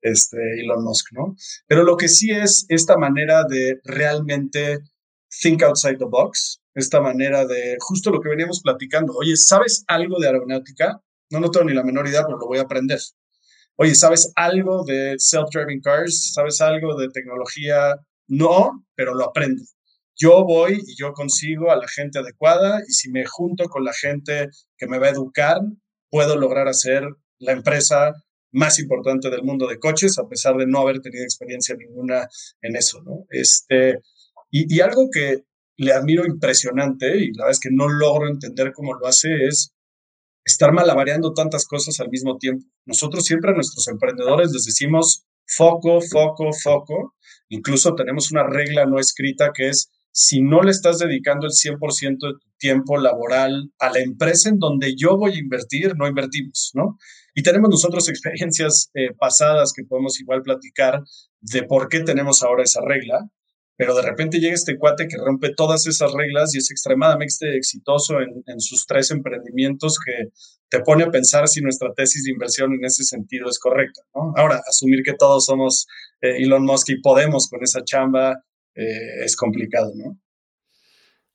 este 0.01 0.37
Elon 0.59 0.83
Musk, 0.83 1.13
¿no? 1.13 1.35
Pero 1.67 1.83
lo 1.83 1.97
que 1.97 2.07
sí 2.07 2.31
es 2.31 2.65
esta 2.69 2.97
manera 2.97 3.43
de 3.43 3.79
realmente 3.83 4.79
think 5.41 5.63
outside 5.63 5.97
the 5.97 6.05
box, 6.05 6.61
esta 6.75 7.01
manera 7.01 7.45
de 7.45 7.77
justo 7.79 8.11
lo 8.11 8.19
que 8.21 8.29
veníamos 8.29 8.61
platicando, 8.61 9.13
oye, 9.13 9.35
¿sabes 9.35 9.83
algo 9.87 10.19
de 10.19 10.27
aeronáutica? 10.27 11.01
No, 11.29 11.39
no 11.39 11.49
tengo 11.49 11.65
ni 11.65 11.73
la 11.73 11.83
menor 11.83 12.07
idea, 12.07 12.23
pero 12.25 12.37
lo 12.37 12.47
voy 12.47 12.59
a 12.59 12.63
aprender 12.63 12.99
oye, 13.77 13.95
¿sabes 13.95 14.31
algo 14.35 14.83
de 14.85 15.15
self-driving 15.17 15.81
cars? 15.81 16.33
¿Sabes 16.33 16.61
algo 16.61 16.95
de 16.95 17.09
tecnología? 17.09 17.95
No, 18.27 18.85
pero 18.95 19.13
lo 19.13 19.25
aprendo. 19.25 19.63
Yo 20.15 20.43
voy 20.43 20.81
y 20.85 20.95
yo 20.97 21.13
consigo 21.13 21.71
a 21.71 21.75
la 21.75 21.87
gente 21.87 22.19
adecuada 22.19 22.81
y 22.87 22.93
si 22.93 23.09
me 23.09 23.25
junto 23.25 23.65
con 23.65 23.83
la 23.83 23.93
gente 23.93 24.49
que 24.77 24.87
me 24.87 24.99
va 24.99 25.07
a 25.07 25.11
educar, 25.11 25.59
puedo 26.09 26.37
lograr 26.37 26.67
hacer 26.67 27.03
la 27.39 27.53
empresa 27.53 28.13
más 28.51 28.79
importante 28.79 29.29
del 29.29 29.43
mundo 29.43 29.67
de 29.67 29.79
coches, 29.79 30.17
a 30.19 30.27
pesar 30.27 30.57
de 30.57 30.67
no 30.67 30.79
haber 30.79 30.99
tenido 30.99 31.23
experiencia 31.23 31.75
ninguna 31.75 32.27
en 32.61 32.75
eso, 32.75 33.01
¿no? 33.01 33.25
Este, 33.29 33.99
y, 34.51 34.75
y 34.75 34.81
algo 34.81 35.09
que 35.11 35.43
le 35.77 35.93
admiro 35.93 36.25
impresionante, 36.25 37.17
y 37.17 37.31
la 37.33 37.45
verdad 37.45 37.51
es 37.51 37.59
que 37.59 37.69
no 37.71 37.87
logro 37.87 38.27
entender 38.27 38.73
cómo 38.73 38.93
lo 38.93 39.07
hace, 39.07 39.29
es 39.47 39.73
estar 40.43 40.71
malabareando 40.71 41.33
tantas 41.33 41.65
cosas 41.65 41.99
al 41.99 42.09
mismo 42.09 42.37
tiempo. 42.37 42.65
Nosotros 42.85 43.25
siempre 43.25 43.51
a 43.51 43.55
nuestros 43.55 43.87
emprendedores 43.87 44.51
les 44.51 44.65
decimos 44.65 45.23
foco, 45.45 46.01
foco, 46.01 46.51
foco. 46.53 47.15
Incluso 47.49 47.95
tenemos 47.95 48.31
una 48.31 48.43
regla 48.43 48.85
no 48.85 48.99
escrita 48.99 49.51
que 49.53 49.69
es 49.69 49.91
si 50.13 50.41
no 50.41 50.61
le 50.61 50.71
estás 50.71 50.99
dedicando 50.99 51.47
el 51.47 51.53
100% 51.53 52.17
de 52.19 52.33
tu 52.33 52.49
tiempo 52.57 52.97
laboral 52.97 53.71
a 53.79 53.91
la 53.91 53.99
empresa 53.99 54.49
en 54.49 54.59
donde 54.59 54.93
yo 54.95 55.17
voy 55.17 55.33
a 55.33 55.39
invertir, 55.39 55.95
no 55.95 56.07
invertimos, 56.07 56.71
¿no? 56.73 56.97
Y 57.33 57.43
tenemos 57.43 57.69
nosotros 57.69 58.09
experiencias 58.09 58.89
eh, 58.93 59.13
pasadas 59.17 59.71
que 59.73 59.85
podemos 59.85 60.19
igual 60.19 60.41
platicar 60.41 61.01
de 61.39 61.63
por 61.63 61.87
qué 61.87 62.01
tenemos 62.01 62.43
ahora 62.43 62.63
esa 62.63 62.81
regla 62.81 63.29
pero 63.81 63.95
de 63.95 64.03
repente 64.03 64.39
llega 64.39 64.53
este 64.53 64.77
cuate 64.77 65.07
que 65.07 65.17
rompe 65.17 65.55
todas 65.55 65.87
esas 65.87 66.13
reglas 66.13 66.53
y 66.53 66.59
es 66.59 66.69
extremadamente 66.69 67.57
exitoso 67.57 68.19
en, 68.21 68.61
sus 68.61 68.85
tres 68.85 69.09
emprendimientos 69.09 69.97
que 69.97 70.29
te 70.69 70.81
pone 70.81 71.03
a 71.03 71.09
pensar 71.09 71.47
si 71.47 71.61
nuestra 71.61 71.91
tesis 71.91 72.25
de 72.25 72.31
inversión 72.31 72.73
en 72.73 72.85
ese 72.85 73.03
sentido 73.03 73.49
es 73.49 73.57
correcta. 73.57 74.03
Ahora, 74.35 74.61
asumir 74.69 75.01
que 75.01 75.15
todos 75.15 75.47
somos 75.47 75.87
eh, 76.21 76.43
Elon 76.43 76.63
Musk 76.63 76.89
y 76.89 77.01
podemos 77.01 77.49
con 77.49 77.63
esa 77.63 77.83
chamba 77.83 78.43
eh, 78.75 79.23
es 79.25 79.35
complicado. 79.35 79.91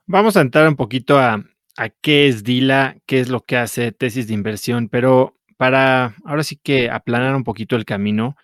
Vamos 0.07 0.37
a 0.37 0.41
entrar 0.43 0.69
un 0.69 0.77
poquito 0.77 1.19
a, 1.19 1.45
a 1.77 1.89
qué 1.89 2.29
es 2.29 2.45
DILA, 2.45 2.99
qué 3.07 3.19
es 3.19 3.29
lo 3.29 3.41
que 3.45 3.57
hace 3.57 3.91
tesis 3.91 4.29
de 4.29 4.35
inversión, 4.35 4.89
pero 4.89 5.35
para 5.57 6.15
ahora 6.25 6.45
sí 6.45 6.61
que 6.63 6.91
aplanar 6.91 7.35
un 7.35 7.43
poquito 7.43 7.75
el 7.75 7.85
camino, 7.85 8.37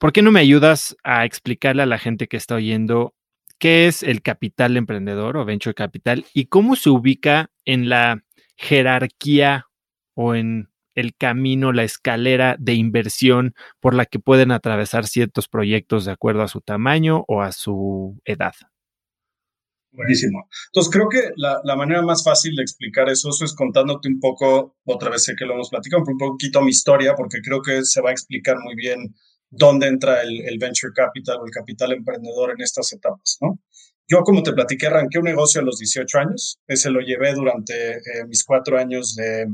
¿Por 0.00 0.14
qué 0.14 0.22
no 0.22 0.32
me 0.32 0.40
ayudas 0.40 0.96
a 1.04 1.26
explicarle 1.26 1.82
a 1.82 1.86
la 1.86 1.98
gente 1.98 2.26
que 2.26 2.38
está 2.38 2.54
oyendo 2.54 3.14
qué 3.58 3.86
es 3.86 4.02
el 4.02 4.22
capital 4.22 4.78
emprendedor 4.78 5.36
o 5.36 5.44
venture 5.44 5.74
capital 5.74 6.24
y 6.32 6.46
cómo 6.46 6.74
se 6.74 6.88
ubica 6.88 7.50
en 7.66 7.90
la 7.90 8.24
jerarquía 8.56 9.66
o 10.14 10.34
en 10.34 10.70
el 10.94 11.14
camino, 11.14 11.72
la 11.72 11.84
escalera 11.84 12.56
de 12.58 12.72
inversión 12.72 13.54
por 13.78 13.92
la 13.92 14.06
que 14.06 14.18
pueden 14.18 14.52
atravesar 14.52 15.06
ciertos 15.06 15.48
proyectos 15.48 16.06
de 16.06 16.12
acuerdo 16.12 16.40
a 16.40 16.48
su 16.48 16.62
tamaño 16.62 17.26
o 17.28 17.42
a 17.42 17.52
su 17.52 18.18
edad? 18.24 18.54
Buenísimo. 19.92 20.48
Entonces, 20.68 20.90
creo 20.90 21.10
que 21.10 21.30
la, 21.36 21.76
manera 21.76 22.00
más 22.00 22.24
fácil 22.24 22.56
de 22.56 22.62
explicar 22.62 23.10
eso, 23.10 23.28
es 23.28 23.54
contándote 23.54 24.08
un 24.08 24.18
poco, 24.18 24.76
otra 24.84 25.10
vez 25.10 25.24
sé 25.24 25.34
que 25.38 25.44
lo 25.44 25.52
hemos 25.52 25.68
platicado, 25.68 26.04
un 26.06 26.16
poquito 26.16 26.62
mi 26.62 26.70
historia, 26.70 27.14
porque 27.14 27.42
creo 27.44 27.60
que 27.60 27.84
se 27.84 28.00
va 28.00 28.08
a 28.08 28.12
explicar 28.12 28.56
muy 28.64 28.74
bien 28.76 29.14
dónde 29.50 29.88
entra 29.88 30.22
el, 30.22 30.58
venture 30.58 30.92
capital 30.94 31.38
o 31.40 31.46
el 31.46 31.50
capital 31.50 31.92
emprendedor 31.92 32.52
en 32.52 32.62
estas 32.62 32.92
etapas, 32.92 33.38
¿no? 33.40 33.60
Yo, 34.08 34.22
como 34.22 34.42
te 34.42 34.52
platiqué, 34.52 34.88
arranqué 34.88 35.18
un 35.18 35.24
negocio 35.24 35.60
a 35.60 35.64
los 35.64 35.78
18 35.78 36.18
años. 36.18 36.58
Ese 36.66 36.90
lo 36.90 37.00
llevé 37.00 37.32
durante 37.32 37.92
eh, 37.92 38.00
mis 38.26 38.44
cuatro 38.44 38.76
años 38.76 39.14
de, 39.14 39.46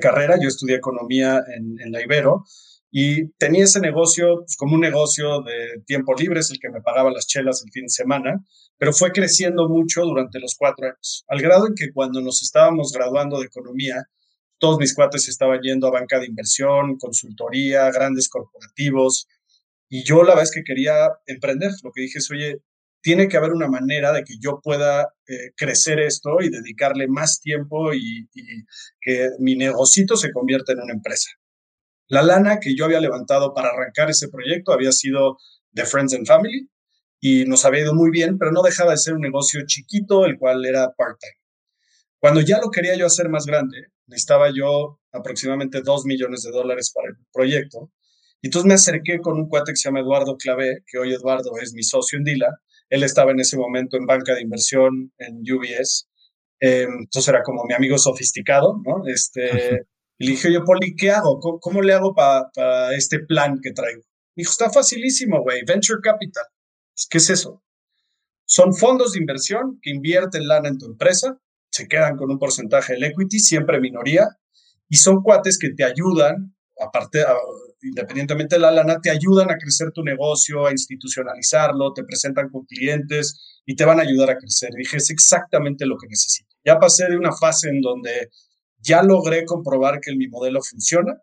carrera. 0.00 0.36
Yo 0.40 0.48
estudié 0.48 0.76
economía 0.76 1.40
en, 1.56 1.92
la 1.92 2.02
Ibero 2.02 2.42
y 2.90 3.28
tenía 3.34 3.64
ese 3.64 3.78
negocio 3.78 4.38
pues, 4.38 4.56
como 4.56 4.74
un 4.74 4.80
negocio 4.80 5.42
de 5.42 5.82
tiempo 5.86 6.14
libre, 6.14 6.40
es 6.40 6.50
el 6.50 6.58
que 6.58 6.70
me 6.70 6.80
pagaba 6.80 7.12
las 7.12 7.28
chelas 7.28 7.62
el 7.64 7.70
fin 7.70 7.84
de 7.84 7.90
semana, 7.90 8.44
pero 8.78 8.92
fue 8.92 9.12
creciendo 9.12 9.68
mucho 9.68 10.02
durante 10.02 10.40
los 10.40 10.56
cuatro 10.58 10.86
años, 10.86 11.24
al 11.28 11.40
grado 11.40 11.68
en 11.68 11.74
que 11.74 11.92
cuando 11.92 12.20
nos 12.20 12.42
estábamos 12.42 12.90
graduando 12.92 13.38
de 13.38 13.46
economía, 13.46 14.02
todos 14.58 14.78
mis 14.78 14.94
cuates 14.94 15.28
estaban 15.28 15.60
yendo 15.62 15.86
a 15.86 15.92
banca 15.92 16.18
de 16.18 16.26
inversión, 16.26 16.98
consultoría, 16.98 17.90
grandes 17.90 18.28
corporativos. 18.28 19.28
Y 19.88 20.04
yo 20.04 20.22
la 20.22 20.40
es 20.42 20.50
que 20.50 20.62
quería 20.64 21.08
emprender. 21.26 21.70
Lo 21.82 21.92
que 21.92 22.02
dije 22.02 22.18
es, 22.18 22.30
oye, 22.30 22.60
tiene 23.00 23.28
que 23.28 23.36
haber 23.36 23.52
una 23.52 23.68
manera 23.68 24.12
de 24.12 24.24
que 24.24 24.34
yo 24.40 24.60
pueda 24.62 25.14
eh, 25.26 25.52
crecer 25.56 26.00
esto 26.00 26.40
y 26.40 26.50
dedicarle 26.50 27.06
más 27.08 27.40
tiempo 27.40 27.94
y, 27.94 28.28
que 29.00 29.30
mi 29.38 29.56
negocito 29.56 30.16
se 30.16 30.32
convierta 30.32 30.72
en 30.72 30.80
una 30.80 30.92
empresa. 30.92 31.30
La 32.08 32.22
lana 32.22 32.58
que 32.60 32.74
yo 32.74 32.84
había 32.84 33.00
levantado 33.00 33.54
para 33.54 33.68
arrancar 33.68 34.10
ese 34.10 34.28
proyecto 34.28 34.72
había 34.72 34.92
sido 34.92 35.38
de 35.70 35.84
Friends 35.84 36.14
and 36.14 36.26
Family 36.26 36.68
y 37.20 37.44
nos 37.44 37.64
había 37.64 37.82
ido 37.82 37.94
muy 37.94 38.10
bien, 38.10 38.38
pero 38.38 38.52
no 38.52 38.62
dejaba 38.62 38.92
de 38.92 38.98
ser 38.98 39.14
un 39.14 39.20
negocio 39.20 39.60
chiquito, 39.66 40.24
el 40.24 40.38
cual 40.38 40.64
era 40.64 40.92
part-time. 40.96 41.38
Cuando 42.18 42.40
ya 42.40 42.60
lo 42.60 42.70
quería 42.70 42.96
yo 42.96 43.06
hacer 43.06 43.28
más 43.28 43.46
grande, 43.46 43.88
necesitaba 44.08 44.50
yo 44.54 45.00
aproximadamente 45.12 45.82
dos 45.82 46.04
millones 46.04 46.42
de 46.42 46.50
dólares 46.50 46.92
para 46.94 47.08
el 47.08 47.16
proyecto. 47.32 47.92
Y 48.40 48.48
entonces 48.48 48.68
me 48.68 48.74
acerqué 48.74 49.20
con 49.20 49.38
un 49.38 49.48
cuate 49.48 49.72
que 49.72 49.76
se 49.76 49.88
llama 49.88 50.00
Eduardo 50.00 50.36
Clavé, 50.36 50.84
que 50.86 50.98
hoy 50.98 51.12
Eduardo 51.12 51.52
es 51.60 51.72
mi 51.74 51.82
socio 51.82 52.18
en 52.18 52.24
Dila. 52.24 52.60
Él 52.88 53.02
estaba 53.02 53.32
en 53.32 53.40
ese 53.40 53.56
momento 53.56 53.96
en 53.96 54.06
banca 54.06 54.34
de 54.34 54.42
inversión 54.42 55.12
en 55.18 55.40
UBS. 55.40 56.08
Em, 56.60 56.88
entonces 57.00 57.28
era 57.28 57.42
como 57.42 57.64
mi 57.64 57.74
amigo 57.74 57.98
sofisticado, 57.98 58.80
¿no? 58.84 59.06
Este, 59.06 59.86
y 60.18 60.26
le 60.26 60.30
dije, 60.32 60.52
yo, 60.52 60.64
Poli, 60.64 60.96
¿qué 60.96 61.10
hago? 61.10 61.38
¿Cómo, 61.60 61.82
le 61.82 61.92
hago 61.92 62.14
para 62.14 62.94
este 62.94 63.20
plan 63.20 63.60
que 63.62 63.72
traigo? 63.72 64.02
Me 64.34 64.42
dijo, 64.42 64.52
está 64.52 64.70
facilísimo, 64.70 65.42
güey, 65.42 65.62
Venture 65.66 66.00
Capital. 66.02 66.44
¿Qué 67.10 67.18
es 67.18 67.30
eso? 67.30 67.62
Son 68.44 68.74
fondos 68.74 69.12
de 69.12 69.20
inversión 69.20 69.78
que 69.82 69.90
invierten 69.90 70.48
lana 70.48 70.68
en 70.68 70.78
tu 70.78 70.86
empresa 70.86 71.38
se 71.78 71.86
quedan 71.86 72.16
con 72.16 72.30
un 72.30 72.38
porcentaje 72.38 72.94
del 72.94 73.04
equity, 73.04 73.38
siempre 73.38 73.80
minoría, 73.80 74.26
y 74.88 74.96
son 74.96 75.22
cuates 75.22 75.58
que 75.58 75.70
te 75.70 75.84
ayudan, 75.84 76.56
aparte, 76.80 77.24
independientemente 77.82 78.56
de 78.56 78.62
la 78.62 78.72
lana, 78.72 78.98
te 79.00 79.10
ayudan 79.10 79.50
a 79.50 79.56
crecer 79.56 79.92
tu 79.92 80.02
negocio, 80.02 80.66
a 80.66 80.72
institucionalizarlo, 80.72 81.92
te 81.92 82.02
presentan 82.02 82.48
con 82.48 82.64
clientes 82.64 83.62
y 83.64 83.76
te 83.76 83.84
van 83.84 84.00
a 84.00 84.02
ayudar 84.02 84.30
a 84.30 84.38
crecer. 84.38 84.70
dije, 84.76 84.96
es 84.96 85.10
exactamente 85.10 85.86
lo 85.86 85.96
que 85.96 86.08
necesito. 86.08 86.56
Ya 86.64 86.78
pasé 86.80 87.06
de 87.08 87.16
una 87.16 87.32
fase 87.32 87.68
en 87.68 87.80
donde 87.80 88.30
ya 88.78 89.02
logré 89.02 89.44
comprobar 89.44 90.00
que 90.00 90.16
mi 90.16 90.26
modelo 90.26 90.60
funciona, 90.62 91.14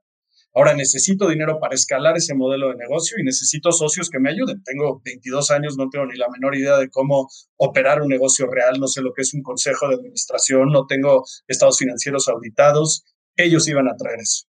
Ahora 0.58 0.74
necesito 0.74 1.28
dinero 1.28 1.60
para 1.60 1.76
escalar 1.76 2.16
ese 2.16 2.34
modelo 2.34 2.70
de 2.70 2.78
negocio 2.78 3.18
y 3.20 3.26
necesito 3.26 3.74
socios 3.74 4.10
que 4.10 4.22
me 4.22 4.30
ayuden. 4.30 4.64
Tengo 4.64 5.01
22 5.03 5.51
años, 5.51 5.76
no 5.76 5.89
tengo 5.89 6.06
ni 6.06 6.16
la 6.16 6.30
menor 6.30 6.56
idea 6.56 6.78
de 6.78 6.89
cómo 6.89 7.30
operar 7.58 8.01
un 8.01 8.08
negocio 8.08 8.47
real, 8.47 8.80
no 8.80 8.88
sé 8.88 9.01
lo 9.01 9.12
que 9.14 9.24
es 9.24 9.34
un 9.34 9.43
consejo 9.43 9.89
de 9.89 9.95
administración, 9.95 10.72
no 10.72 10.86
tengo 10.88 11.26
estados 11.49 11.78
financieros 11.78 12.30
auditados. 12.30 13.03
Ellos 13.36 13.68
iban 13.68 13.89
a 13.89 13.97
traer 13.97 14.22
eso. 14.22 14.45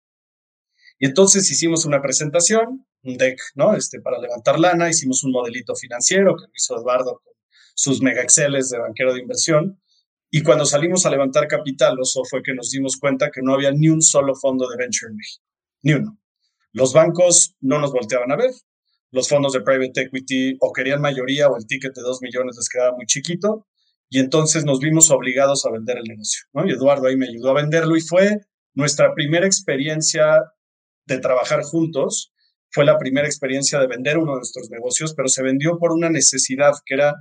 Y 0.97 1.05
entonces 1.05 1.49
hicimos 1.51 1.85
una 1.85 2.01
presentación, 2.01 2.87
un 3.03 3.17
deck, 3.17 3.39
¿no? 3.53 3.75
Este, 3.75 4.01
para 4.01 4.17
levantar 4.17 4.59
lana, 4.59 4.89
hicimos 4.89 5.23
un 5.23 5.31
modelito 5.31 5.75
financiero 5.75 6.35
que 6.35 6.45
hizo 6.55 6.77
Eduardo 6.77 7.21
con 7.23 7.33
sus 7.75 8.01
mega 8.01 8.23
exceles 8.23 8.71
de 8.71 8.79
banquero 8.79 9.13
de 9.13 9.19
inversión. 9.19 9.79
Y 10.31 10.41
cuando 10.41 10.65
salimos 10.65 11.05
a 11.05 11.11
levantar 11.11 11.47
capital, 11.47 11.95
eso 12.01 12.23
fue 12.27 12.41
que 12.41 12.55
nos 12.55 12.71
dimos 12.71 12.97
cuenta 12.97 13.29
que 13.29 13.43
no 13.43 13.53
había 13.53 13.71
ni 13.71 13.89
un 13.89 14.01
solo 14.01 14.33
fondo 14.33 14.67
de 14.67 14.77
venture 14.77 15.11
en 15.11 15.17
México 15.17 15.50
ni 15.83 15.93
uno. 15.93 16.17
Los 16.73 16.93
bancos 16.93 17.55
no 17.59 17.79
nos 17.79 17.91
volteaban 17.91 18.31
a 18.31 18.37
ver. 18.37 18.51
Los 19.11 19.27
fondos 19.27 19.53
de 19.53 19.61
private 19.61 20.01
equity 20.01 20.57
o 20.61 20.71
querían 20.71 21.01
mayoría 21.01 21.49
o 21.49 21.57
el 21.57 21.67
ticket 21.67 21.93
de 21.93 22.01
dos 22.01 22.21
millones 22.21 22.55
les 22.57 22.69
quedaba 22.69 22.95
muy 22.95 23.05
chiquito. 23.05 23.67
y 24.13 24.19
entonces 24.19 24.65
nos 24.65 24.79
vimos 24.79 25.09
obligados 25.09 25.65
a 25.65 25.71
vender 25.71 25.97
el 25.97 26.03
negocio, 26.03 26.41
¿no? 26.53 26.67
Y 26.67 26.71
Eduardo 26.71 27.07
ahí 27.07 27.15
me 27.15 27.29
ayudó 27.29 27.51
a 27.51 27.61
venderlo 27.61 27.95
y 27.95 28.01
fue 28.01 28.39
nuestra 28.73 29.13
primera 29.13 29.45
experiencia 29.45 30.37
de 31.05 31.19
trabajar 31.19 31.61
juntos, 31.63 32.33
fue 32.69 32.85
la 32.85 32.97
primera 32.97 33.27
experiencia 33.27 33.79
de 33.79 33.87
vender 33.87 34.17
uno 34.17 34.33
de 34.33 34.39
nuestros 34.39 34.69
negocios, 34.69 35.13
pero 35.15 35.27
se 35.27 35.43
vendió 35.43 35.77
por 35.77 35.91
una 35.91 36.09
necesidad 36.09 36.73
que 36.85 36.95
era, 36.95 37.13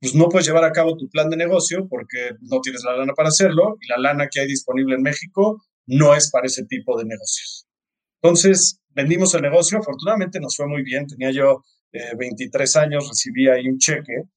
pues 0.00 0.14
no 0.14 0.28
puedes 0.28 0.46
llevar 0.46 0.64
a 0.64 0.72
cabo 0.72 0.96
tu 0.96 1.08
plan 1.08 1.30
de 1.30 1.36
negocio 1.36 1.86
porque 1.88 2.32
no 2.40 2.60
tienes 2.60 2.84
la 2.84 2.96
lana 2.96 3.14
para 3.14 3.28
hacerlo 3.28 3.76
y 3.80 3.88
la 3.88 3.98
lana 3.98 4.28
que 4.30 4.40
hay 4.40 4.46
disponible 4.46 4.96
en 4.96 5.02
México 5.02 5.62
no 5.86 6.14
es 6.14 6.30
para 6.30 6.46
ese 6.46 6.64
tipo 6.66 6.98
de 6.98 7.04
negocios. 7.04 7.66
Entonces, 8.22 8.80
vendimos 8.90 9.34
el 9.34 9.42
negocio, 9.42 9.78
afortunadamente 9.78 10.40
nos 10.40 10.56
fue 10.56 10.66
muy 10.66 10.82
bien, 10.82 11.06
tenía 11.06 11.30
yo 11.30 11.62
23 12.18 12.76
eh, 12.76 12.78
años, 12.78 13.08
recibí 13.08 13.48
ahí 13.48 13.68
un 13.68 13.78
cheque 13.78 14.28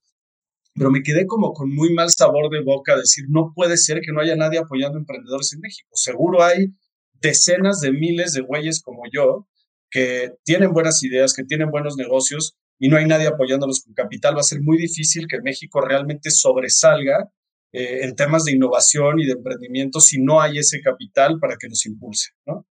pero 0.75 0.89
me 0.89 1.03
quedé 1.03 1.27
como 1.27 1.53
con 1.53 1.73
muy 1.73 1.93
mal 1.93 2.09
sabor 2.09 2.49
de 2.49 2.61
boca, 2.61 2.97
decir, 2.97 3.25
no 3.29 3.53
puede 3.55 3.77
ser 3.77 4.01
que 4.01 4.11
no 4.11 4.21
haya 4.21 4.35
nadie 4.35 4.59
apoyando 4.59 4.97
emprendedores 4.97 5.53
en 5.53 5.59
México. 5.59 5.89
Seguro 5.93 6.43
hay 6.43 6.73
decenas 7.21 7.79
de 7.79 7.91
miles 7.91 8.33
de 8.33 8.41
güeyes 8.41 8.81
como 8.81 9.03
yo 9.11 9.47
que 9.91 10.33
tienen 10.43 10.73
buenas 10.73 11.03
ideas, 11.03 11.33
que 11.33 11.43
tienen 11.43 11.69
buenos 11.69 11.95
negocios 11.95 12.57
y 12.79 12.89
no 12.89 12.97
hay 12.97 13.05
nadie 13.05 13.27
apoyándolos 13.27 13.83
con 13.83 13.93
capital. 13.93 14.35
Va 14.35 14.39
a 14.39 14.43
ser 14.43 14.61
muy 14.61 14.77
difícil 14.77 15.27
que 15.27 15.41
México 15.41 15.79
realmente 15.79 16.31
sobresalga 16.31 17.29
eh, 17.71 17.99
en 18.01 18.15
temas 18.15 18.45
de 18.45 18.53
innovación 18.53 19.19
y 19.19 19.27
de 19.27 19.33
emprendimiento 19.33 19.99
si 19.99 20.19
no 20.19 20.41
hay 20.41 20.57
ese 20.57 20.81
capital 20.81 21.37
para 21.39 21.55
que 21.57 21.67
nos 21.67 21.85
impulse, 21.85 22.31
¿no? 22.47 22.65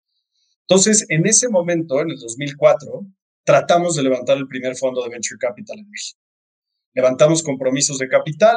Entonces, 0.72 1.06
en 1.10 1.28
ese 1.28 1.50
momento, 1.50 2.00
en 2.00 2.12
el 2.12 2.18
2004, 2.18 3.06
tratamos 3.44 3.98
de 3.98 4.04
levantar 4.04 4.38
el 4.38 4.48
primer 4.48 4.78
fondo 4.78 5.04
de 5.04 5.10
Venture 5.10 5.38
Capital 5.38 5.78
en 5.80 5.90
México. 5.90 6.22
Levantamos 6.94 7.44
compromisos 7.44 7.98
de 7.98 8.08
capital, 8.08 8.56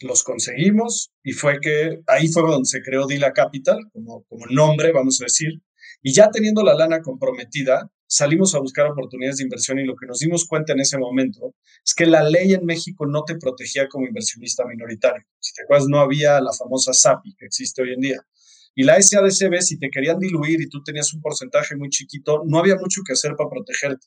los 0.00 0.24
conseguimos 0.24 1.12
y 1.22 1.30
fue 1.30 1.60
que 1.60 2.00
ahí 2.08 2.26
fue 2.26 2.42
donde 2.42 2.66
se 2.68 2.82
creó 2.82 3.06
Dila 3.06 3.32
Capital, 3.32 3.78
como, 3.92 4.24
como 4.24 4.46
nombre, 4.46 4.90
vamos 4.90 5.20
a 5.20 5.26
decir. 5.26 5.62
Y 6.02 6.12
ya 6.12 6.32
teniendo 6.32 6.64
la 6.64 6.74
lana 6.74 7.00
comprometida, 7.00 7.88
salimos 8.08 8.56
a 8.56 8.58
buscar 8.58 8.88
oportunidades 8.88 9.36
de 9.36 9.44
inversión 9.44 9.78
y 9.78 9.84
lo 9.84 9.94
que 9.94 10.08
nos 10.08 10.18
dimos 10.18 10.48
cuenta 10.48 10.72
en 10.72 10.80
ese 10.80 10.98
momento 10.98 11.54
es 11.86 11.94
que 11.94 12.06
la 12.06 12.24
ley 12.24 12.54
en 12.54 12.66
México 12.66 13.06
no 13.06 13.22
te 13.22 13.36
protegía 13.36 13.86
como 13.86 14.08
inversionista 14.08 14.64
minoritario. 14.66 15.24
Si 15.38 15.54
te 15.54 15.62
acuerdas, 15.62 15.86
no 15.86 16.00
había 16.00 16.40
la 16.40 16.52
famosa 16.52 16.92
SAPI 16.92 17.36
que 17.36 17.46
existe 17.46 17.82
hoy 17.82 17.92
en 17.92 18.00
día. 18.00 18.26
Y 18.74 18.84
la 18.84 19.00
SADCB, 19.00 19.60
si 19.60 19.78
te 19.78 19.90
querían 19.90 20.18
diluir 20.18 20.60
y 20.60 20.68
tú 20.68 20.82
tenías 20.82 21.12
un 21.12 21.20
porcentaje 21.20 21.76
muy 21.76 21.90
chiquito, 21.90 22.42
no 22.46 22.58
había 22.58 22.76
mucho 22.76 23.02
que 23.06 23.12
hacer 23.12 23.34
para 23.36 23.50
protegerte. 23.50 24.06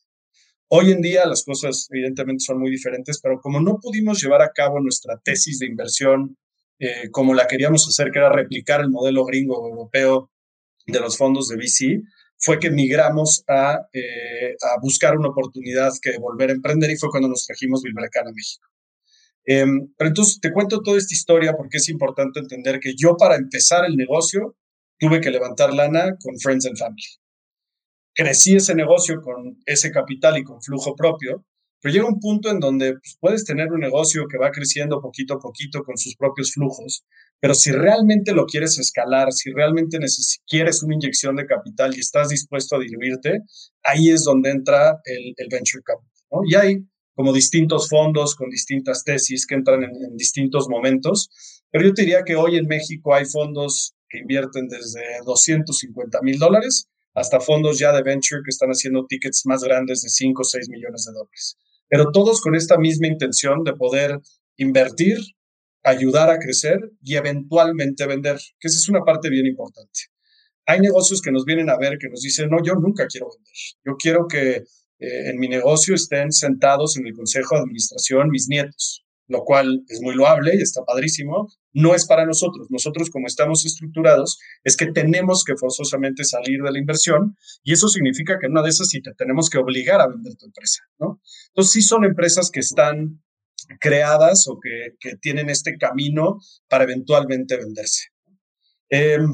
Hoy 0.68 0.91
en 0.91 1.01
día 1.01 1.26
las 1.28 1.43
cosas 1.43 1.88
evidentemente 1.91 2.43
son 2.43 2.59
muy 2.59 2.72
diferentes, 2.72 3.20
pero 3.22 3.39
como 3.39 3.61
no 3.61 3.80
pudimos 3.80 4.22
llevar 4.22 4.41
a 4.41 4.51
cabo 4.51 4.80
nuestra 4.80 5.20
tesis 5.24 5.59
de 5.59 5.68
inversión 5.68 6.38
eh, 6.80 7.09
como 7.11 7.34
la 7.34 7.47
queríamos 7.47 7.88
hacer, 7.88 8.11
que 8.11 8.20
era 8.20 8.32
replicar 8.32 8.82
el 8.82 8.89
modelo 8.89 9.24
gringo 9.26 9.68
europeo 9.68 10.32
de 10.88 10.99
los 10.99 11.18
fondos 11.18 11.47
de 11.47 11.55
VC, 11.55 12.01
fue 12.38 12.59
que 12.59 12.70
migramos 12.70 13.43
a, 13.47 13.88
eh, 13.93 14.55
a 14.61 14.80
buscar 14.82 15.18
una 15.18 15.30
oportunidad 15.30 15.91
que 16.01 16.18
volver 16.18 16.49
a 16.49 16.53
emprender 16.53 16.91
y 16.91 16.97
fue 16.97 17.09
cuando 17.09 17.30
nos 17.30 17.45
trajimos 17.45 17.82
Bilberacán 17.82 18.28
a 18.28 18.32
México. 18.32 18.68
Em, 19.46 19.93
pero 19.98 20.10
entonces 20.10 20.39
te 20.39 20.52
cuento 20.52 20.82
toda 20.82 20.98
esta 20.98 21.14
historia 21.14 21.54
porque 21.56 21.78
es 21.78 21.89
importante 21.89 22.39
entender 22.39 22.80
que 22.80 22.93
yo 22.96 23.16
para 23.18 23.36
empezar 23.36 23.86
el 23.86 23.96
negocio 23.96 24.56
tuve 25.00 25.22
que 25.22 25.30
levantar 25.30 25.74
lana 25.74 26.16
con 26.22 26.39
Friends 26.39 26.66
and 26.66 26.78
Family 26.78 27.06
crecí 28.16 28.56
ese 28.56 28.74
negocio 28.74 29.22
con 29.22 29.60
ese 29.66 29.91
capital 29.91 30.38
y 30.38 30.43
con 30.43 30.62
flujo 30.62 30.96
propio, 30.96 31.46
pero 31.82 31.93
llega 31.93 32.08
un 32.08 32.20
punto 32.20 32.50
en 32.50 32.60
donde 32.60 32.93
pues, 32.93 33.18
puedes 33.20 33.43
tener 33.43 33.72
un 33.72 33.82
negocio 33.82 34.26
que 34.28 34.38
va 34.38 34.50
creciendo 34.52 35.02
poquito 35.02 35.36
a 35.36 35.39
poquito 35.39 35.84
con 35.84 35.98
sus 35.98 36.16
propios 36.16 36.54
flujos, 36.54 37.06
pero 37.39 37.54
si 37.54 37.72
realmente 37.72 38.32
lo 38.32 38.46
quieres 38.46 38.80
escalar, 38.80 39.34
si 39.34 39.52
realmente 39.52 40.00
quieres 40.48 40.82
una 40.82 40.96
inyección 40.96 41.36
de 41.36 41.46
capital 41.46 41.93
y 41.96 42.00
estás 42.00 42.30
dispuesto 42.30 42.78
a 42.78 42.80
diluirte, 42.80 43.41
ahí 43.84 44.10
es 44.10 44.24
donde 44.24 44.50
entra 44.50 44.98
el, 45.04 45.36
venture 45.52 45.84
capital. 45.84 46.12
Y 46.50 46.56
hay 46.56 46.88
como 47.16 47.34
distintos 47.34 47.89
fondos 47.89 48.36
con 48.36 48.49
distintas 48.49 49.03
tesis 49.03 49.47
que 49.47 49.55
entran 49.55 49.84
en, 49.84 49.91
en 49.95 50.18
distintos 50.18 50.68
momentos, 50.70 51.30
pero 51.72 51.86
yo 51.86 51.93
te 51.93 52.03
diría 52.03 52.24
que 52.24 52.36
hoy 52.36 52.57
en 52.57 52.68
México 52.68 53.13
hay 53.13 53.26
fondos 53.26 53.95
que 54.09 54.20
invierten 54.20 54.68
desde 54.68 55.01
250 55.26 56.22
mil 56.22 56.38
dólares 56.38 56.88
hasta 57.16 57.39
fondos 57.39 57.80
ya 57.80 57.93
de 57.93 58.03
venture 58.03 58.41
que 58.43 58.49
están 58.49 58.70
haciendo 58.70 59.05
tickets 59.05 59.45
más 59.45 59.63
grandes 59.63 60.01
de 60.01 60.09
5 60.09 60.41
o 60.41 60.45
6 60.45 60.70
millones 60.70 61.05
de 61.05 61.13
dólares. 61.13 61.57
Pero 61.88 62.11
todos 62.11 62.41
con 62.41 62.55
esta 62.55 62.78
misma 62.78 63.07
intención 63.07 63.63
de 63.63 63.74
poder 63.74 64.20
invertir, 64.57 65.18
ayudar 65.84 66.30
a 66.30 66.39
crecer 66.39 66.91
y 67.01 67.16
eventualmente 67.16 68.05
vender, 68.05 68.38
que 68.59 68.68
esa 68.68 68.78
es 68.78 68.89
una 68.89 69.03
parte 69.03 69.30
bien 69.30 69.45
importante. 69.45 70.01
Hay 70.66 70.80
negocios 70.80 71.22
que 71.22 71.32
nos 71.32 71.45
vienen 71.45 71.70
a 71.70 71.78
ver 71.78 71.97
que 71.99 72.09
nos 72.09 72.22
dicen, 72.22 72.49
no, 72.49 72.57
yo 72.63 72.74
nunca 72.74 73.05
quiero 73.07 73.28
vender. 73.30 73.53
Yo 73.86 73.95
quiero 73.97 74.28
que 74.28 74.63
eh, 75.00 75.30
en 75.30 75.39
mi 75.39 75.48
negocio 75.48 75.96
estén 75.96 76.32
sentados 76.32 76.98
en 76.98 77.08
el 77.08 77.14
consejo 77.14 77.56
de 77.56 77.62
administración 77.62 78.30
mis 78.30 78.48
nietos 78.48 79.06
lo 79.28 79.43
cual 79.43 79.84
es 79.88 80.02
muy 80.02 80.16
loable 80.16 80.56
y 80.56 80.62
está 80.62 80.84
padrísimo, 80.84 81.50
no 81.74 81.96
es 81.96 82.06
para 82.06 82.26
nosotros. 82.26 82.68
Nosotros, 82.70 83.10
como 83.10 83.28
estamos 83.28 83.66
estructurados, 83.66 84.38
es 84.64 84.78
que 84.78 84.91
tenemos 84.91 85.43
que 85.43 85.56
forzosamente 85.56 86.24
salir 86.24 86.62
de 86.62 86.72
la 86.72 86.80
inversión 86.80 87.36
y 87.64 87.74
eso 87.74 87.88
significa 87.88 88.38
que 88.39 88.46
en 88.46 88.54
una 88.54 88.62
de 88.62 88.70
esas 88.70 88.89
sí 88.89 89.02
te 89.02 89.14
tenemos 89.14 89.50
que 89.50 89.58
obligar 89.58 90.00
a 90.00 90.08
vender 90.08 90.36
tu 90.36 90.46
empresa, 90.46 90.84
¿no? 91.00 91.22
Entonces, 91.48 91.74
sí 91.74 91.82
son 91.82 92.06
empresas 92.06 92.52
que 92.52 92.60
están 92.60 93.24
creadas 93.80 94.48
o 94.48 94.60
que, 94.60 95.16
tienen 95.22 95.50
este 95.50 95.78
camino 95.78 96.39
para 96.70 96.84
eventualmente 96.84 97.58
venderse. 97.58 98.10
Em, 98.89 99.32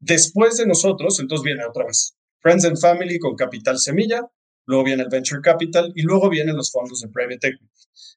después 0.00 0.56
de 0.56 0.66
nosotros, 0.66 1.20
entonces 1.20 1.44
viene 1.44 1.64
otra 1.66 1.84
vez 1.84 2.16
Friends 2.40 2.64
and 2.64 2.78
Family 2.78 3.18
con 3.18 3.36
Capital 3.36 3.78
Semilla, 3.78 4.22
luego 4.66 4.84
viene 4.84 5.02
el 5.02 5.08
Venture 5.08 5.40
Capital 5.42 5.92
y 5.94 6.02
luego 6.02 6.28
vienen 6.30 6.56
los 6.56 6.70
fondos 6.70 7.00
de 7.00 7.08
Private 7.08 7.48
Equity. 7.48 7.74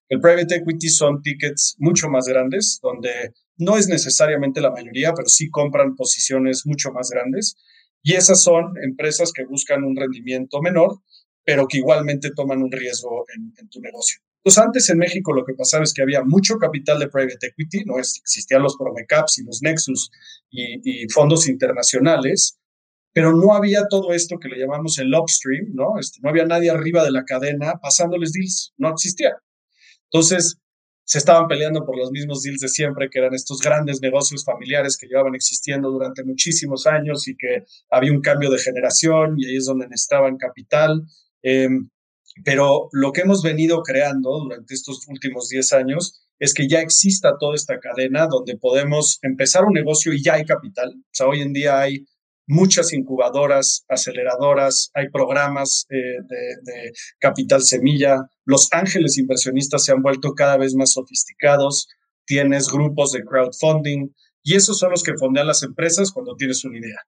El 0.09 0.21
private 0.21 0.55
equity 0.55 0.89
son 0.89 1.21
tickets 1.21 1.75
mucho 1.79 2.09
más 2.09 2.27
grandes, 2.27 2.79
donde 2.81 3.33
no 3.57 3.77
es 3.77 3.87
necesariamente 3.87 4.61
la 4.61 4.71
mayoría, 4.71 5.13
pero 5.13 5.27
sí 5.27 5.49
compran 5.49 5.95
posiciones 5.95 6.65
mucho 6.65 6.91
más 6.91 7.09
grandes. 7.09 7.55
Y 8.01 8.13
esas 8.13 8.41
son 8.41 8.73
empresas 8.81 9.33
que 9.33 9.43
buscan 9.45 9.83
un 9.83 9.95
rendimiento 9.97 10.61
menor, 10.61 11.01
pero 11.43 11.67
que 11.67 11.77
igualmente 11.77 12.31
toman 12.33 12.63
un 12.63 12.71
riesgo 12.71 13.25
en, 13.35 13.69
tu 13.69 13.81
negocio. 13.81 14.21
Entonces, 14.37 14.63
antes 14.63 14.89
en 14.89 14.97
México 14.97 15.33
lo 15.33 15.43
que 15.43 15.53
pasaba 15.53 15.83
es 15.83 15.93
que 15.93 16.03
había 16.03 16.23
mucho 16.23 16.57
capital 16.57 16.99
de 16.99 17.09
private 17.09 17.47
equity, 17.47 17.83
no 17.85 17.99
existían 17.99 18.63
los 18.63 18.77
Promecaps 18.77 19.39
y 19.39 19.43
los 19.43 19.61
Nexus 19.61 20.09
y, 20.49 21.03
y 21.03 21.09
fondos 21.09 21.49
internacionales, 21.49 22.57
pero 23.17 23.35
no 23.35 23.55
había 23.55 23.87
todo 23.89 24.13
esto 24.13 24.37
que 24.37 24.47
le 24.47 24.59
llamamos 24.59 24.99
el 24.99 25.11
upstream, 25.11 25.73
¿no? 25.73 25.97
Este, 25.99 26.19
no 26.21 26.29
había 26.29 26.45
nadie 26.45 26.69
arriba 26.69 27.03
de 27.03 27.09
la 27.09 27.25
cadena 27.25 27.79
pasándoles 27.81 28.31
deals, 28.31 28.75
no 28.77 28.89
existía. 28.89 29.35
Entonces, 30.11 30.59
se 31.03 31.17
estaban 31.17 31.47
peleando 31.47 31.83
por 31.83 31.97
los 31.97 32.11
mismos 32.11 32.43
deals 32.43 32.59
de 32.59 32.67
siempre, 32.67 33.09
que 33.09 33.17
eran 33.17 33.33
estos 33.33 33.59
grandes 33.59 34.01
negocios 34.01 34.45
familiares 34.45 34.97
que 34.97 35.07
llevaban 35.07 35.33
existiendo 35.33 35.89
durante 35.89 36.23
muchísimos 36.23 36.85
años 36.85 37.27
y 37.27 37.35
que 37.35 37.63
había 37.89 38.11
un 38.11 38.21
cambio 38.21 38.51
de 38.51 38.59
generación 38.59 39.33
y 39.39 39.47
ahí 39.47 39.55
es 39.55 39.65
donde 39.65 39.87
necesitaban 39.87 40.37
capital. 40.37 41.01
Em, 41.41 41.89
pero 42.45 42.87
lo 42.91 43.11
que 43.13 43.21
hemos 43.21 43.41
venido 43.41 43.81
creando 43.81 44.29
durante 44.43 44.75
estos 44.75 45.07
últimos 45.07 45.49
10 45.49 45.73
años 45.73 46.21
es 46.37 46.53
que 46.53 46.67
ya 46.67 46.81
exista 46.81 47.35
toda 47.39 47.55
esta 47.55 47.79
cadena 47.79 48.27
donde 48.27 48.57
podemos 48.57 49.17
empezar 49.23 49.65
un 49.65 49.73
negocio 49.73 50.13
y 50.13 50.21
ya 50.21 50.35
hay 50.35 50.45
capital. 50.45 50.93
O 50.95 51.09
sea, 51.13 51.25
hoy 51.25 51.41
en 51.41 51.51
día 51.51 51.79
hay 51.79 52.05
muchas 52.47 52.93
incubadoras, 52.93 53.83
aceleradoras, 53.89 54.89
hay 54.93 55.09
programas 55.09 55.85
eh, 55.89 55.97
de, 56.27 56.91
capital 57.19 57.61
semilla, 57.61 58.29
los 58.45 58.69
ángeles 58.71 59.17
inversionistas 59.17 59.83
se 59.83 59.91
han 59.91 60.01
vuelto 60.01 60.33
cada 60.33 60.57
vez 60.57 60.73
más 60.73 60.93
sofisticados, 60.93 61.87
tienes 62.25 62.69
grupos 62.69 63.11
de 63.11 63.23
crowdfunding 63.23 64.09
y 64.43 64.55
esos 64.55 64.79
son 64.79 64.91
los 64.91 65.03
que 65.03 65.17
fondean 65.17 65.47
las 65.47 65.63
empresas 65.63 66.11
cuando 66.11 66.35
tienes 66.35 66.63
una 66.63 66.79
idea. 66.79 67.01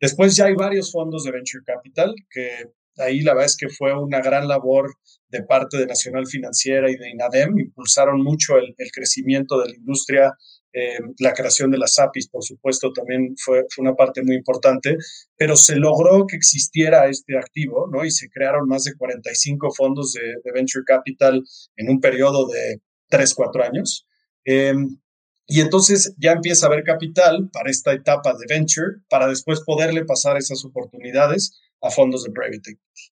Después 0.00 0.34
ya 0.34 0.46
hay 0.46 0.54
varios 0.54 0.90
fondos 0.90 1.22
de 1.22 1.30
venture 1.30 1.62
capital 1.64 2.12
que 2.28 2.72
ahí 2.98 3.20
la 3.20 3.34
verdad 3.34 3.46
es 3.46 3.56
que 3.56 3.68
fue 3.68 3.96
una 3.96 4.20
gran 4.20 4.48
labor 4.48 4.92
de 5.28 5.44
parte 5.44 5.78
de 5.78 5.86
Nacional 5.86 6.26
Financiera 6.26 6.90
y 6.90 6.96
de 6.96 7.10
INADEM, 7.10 7.58
impulsaron 7.58 8.22
mucho 8.22 8.58
el, 8.58 8.74
el 8.76 8.90
crecimiento 8.90 9.60
de 9.60 9.68
la 9.68 9.76
industria 9.76 10.32
eh, 10.74 10.98
la 11.18 11.34
creación 11.34 11.70
de 11.70 11.78
las 11.78 11.98
APIs, 11.98 12.28
por 12.28 12.42
supuesto, 12.42 12.92
también 12.92 13.34
fue, 13.36 13.66
una 13.78 13.94
parte 13.94 14.22
muy 14.22 14.36
importante, 14.36 14.96
pero 15.36 15.54
se 15.56 15.76
logró 15.76 16.26
que 16.26 16.36
existiera 16.36 17.08
este 17.08 17.36
activo, 17.36 17.88
¿no? 17.92 18.04
Y 18.04 18.10
se 18.10 18.30
crearon 18.30 18.66
más 18.66 18.84
de 18.84 18.94
45 18.96 19.70
fondos 19.76 20.12
de, 20.12 20.52
venture 20.52 20.84
capital 20.86 21.42
en 21.76 21.90
un 21.90 22.00
periodo 22.00 22.48
de 22.48 22.80
3, 23.08 23.34
4 23.34 23.64
años. 23.64 24.06
Em, 24.44 24.98
y 25.46 25.60
entonces 25.60 26.14
ya 26.18 26.32
empieza 26.32 26.66
a 26.66 26.68
haber 26.70 26.84
capital 26.84 27.50
para 27.52 27.70
esta 27.70 27.92
etapa 27.92 28.32
de 28.32 28.46
venture, 28.48 29.02
para 29.10 29.26
después 29.28 29.60
poderle 29.60 30.04
pasar 30.04 30.38
esas 30.38 30.64
oportunidades 30.64 31.60
a 31.82 31.90
fondos 31.90 32.24
de 32.24 32.30
private 32.30 32.70
equity. 32.70 33.12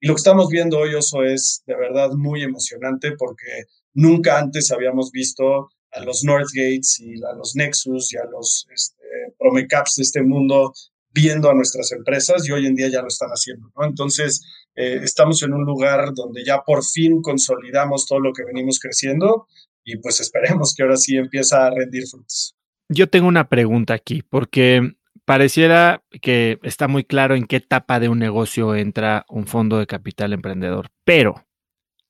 Y 0.00 0.06
lo 0.06 0.14
que 0.14 0.18
estamos 0.18 0.48
viendo 0.48 0.78
hoy, 0.78 0.94
Oso, 0.94 1.24
es 1.24 1.62
de 1.66 1.74
verdad 1.74 2.10
muy 2.12 2.42
emocionante 2.42 3.12
porque 3.16 3.64
nunca 3.94 4.38
antes 4.38 4.70
habíamos 4.70 5.10
visto 5.10 5.70
a 5.92 6.00
los 6.00 6.24
Northgates 6.24 7.00
y 7.00 7.14
a 7.24 7.32
los 7.34 7.54
Nexus 7.56 8.12
y 8.12 8.16
a 8.16 8.24
los 8.24 8.66
este, 8.72 9.04
Promecaps 9.38 9.96
de 9.96 10.02
este 10.02 10.22
mundo 10.22 10.72
viendo 11.10 11.50
a 11.50 11.54
nuestras 11.54 11.90
empresas 11.92 12.46
y 12.46 12.52
hoy 12.52 12.66
en 12.66 12.74
día 12.74 12.88
ya 12.88 13.02
lo 13.02 13.08
están 13.08 13.30
haciendo. 13.30 13.72
Entonces, 13.80 14.42
eh, 14.74 15.00
estamos 15.02 15.42
en 15.42 15.52
un 15.52 15.64
lugar 15.64 16.12
donde 16.14 16.44
ya 16.44 16.62
por 16.64 16.84
fin 16.84 17.22
consolidamos 17.22 18.06
todo 18.06 18.20
lo 18.20 18.32
que 18.32 18.44
venimos 18.44 18.78
creciendo 18.78 19.46
y 19.84 19.96
pues 19.96 20.20
esperemos 20.20 20.74
que 20.74 20.82
ahora 20.82 20.96
sí 20.96 21.16
empieza 21.16 21.66
a 21.66 21.70
rendir 21.70 22.06
frutos. 22.06 22.54
Yo 22.88 23.08
tengo 23.08 23.28
una 23.28 23.48
pregunta 23.48 23.94
aquí, 23.94 24.22
porque 24.22 24.94
pareciera 25.24 26.04
que 26.22 26.58
está 26.62 26.88
muy 26.88 27.04
claro 27.04 27.34
en 27.34 27.46
qué 27.46 27.56
etapa 27.56 28.00
de 28.00 28.08
un 28.08 28.18
negocio 28.18 28.74
entra 28.74 29.26
un 29.28 29.46
fondo 29.46 29.78
de 29.78 29.86
capital 29.86 30.32
emprendedor, 30.32 30.88
pero 31.04 31.47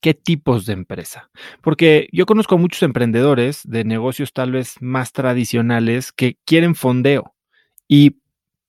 ¿qué 0.01 0.13
tipos 0.13 0.65
de 0.65 0.73
empresa? 0.73 1.29
Porque 1.61 2.07
yo 2.11 2.25
conozco 2.25 2.57
muchos 2.57 2.83
emprendedores 2.83 3.61
de 3.63 3.83
negocios 3.83 4.33
tal 4.33 4.51
vez 4.51 4.75
más 4.81 5.11
tradicionales 5.11 6.11
que 6.11 6.37
quieren 6.45 6.75
fondeo 6.75 7.35
y 7.87 8.17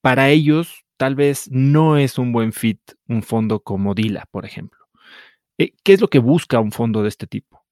para 0.01 0.31
ellos 0.31 0.85
tal 0.97 1.15
vez 1.15 1.49
no 1.51 1.97
es 1.97 2.19
un 2.19 2.33
buen 2.33 2.53
fit 2.53 2.81
un 3.09 3.23
fondo 3.23 3.61
como 3.61 3.95
Dila, 3.95 4.27
por 4.31 4.45
ejemplo. 4.45 4.81
Eh, 5.59 5.73
¿Qué 5.83 5.93
es 5.93 6.01
lo 6.01 6.09
que 6.09 6.19
busca 6.19 6.61
un 6.61 6.73
fondo 6.73 7.03
de 7.03 7.09
este 7.09 7.27
tipo? 7.27 7.65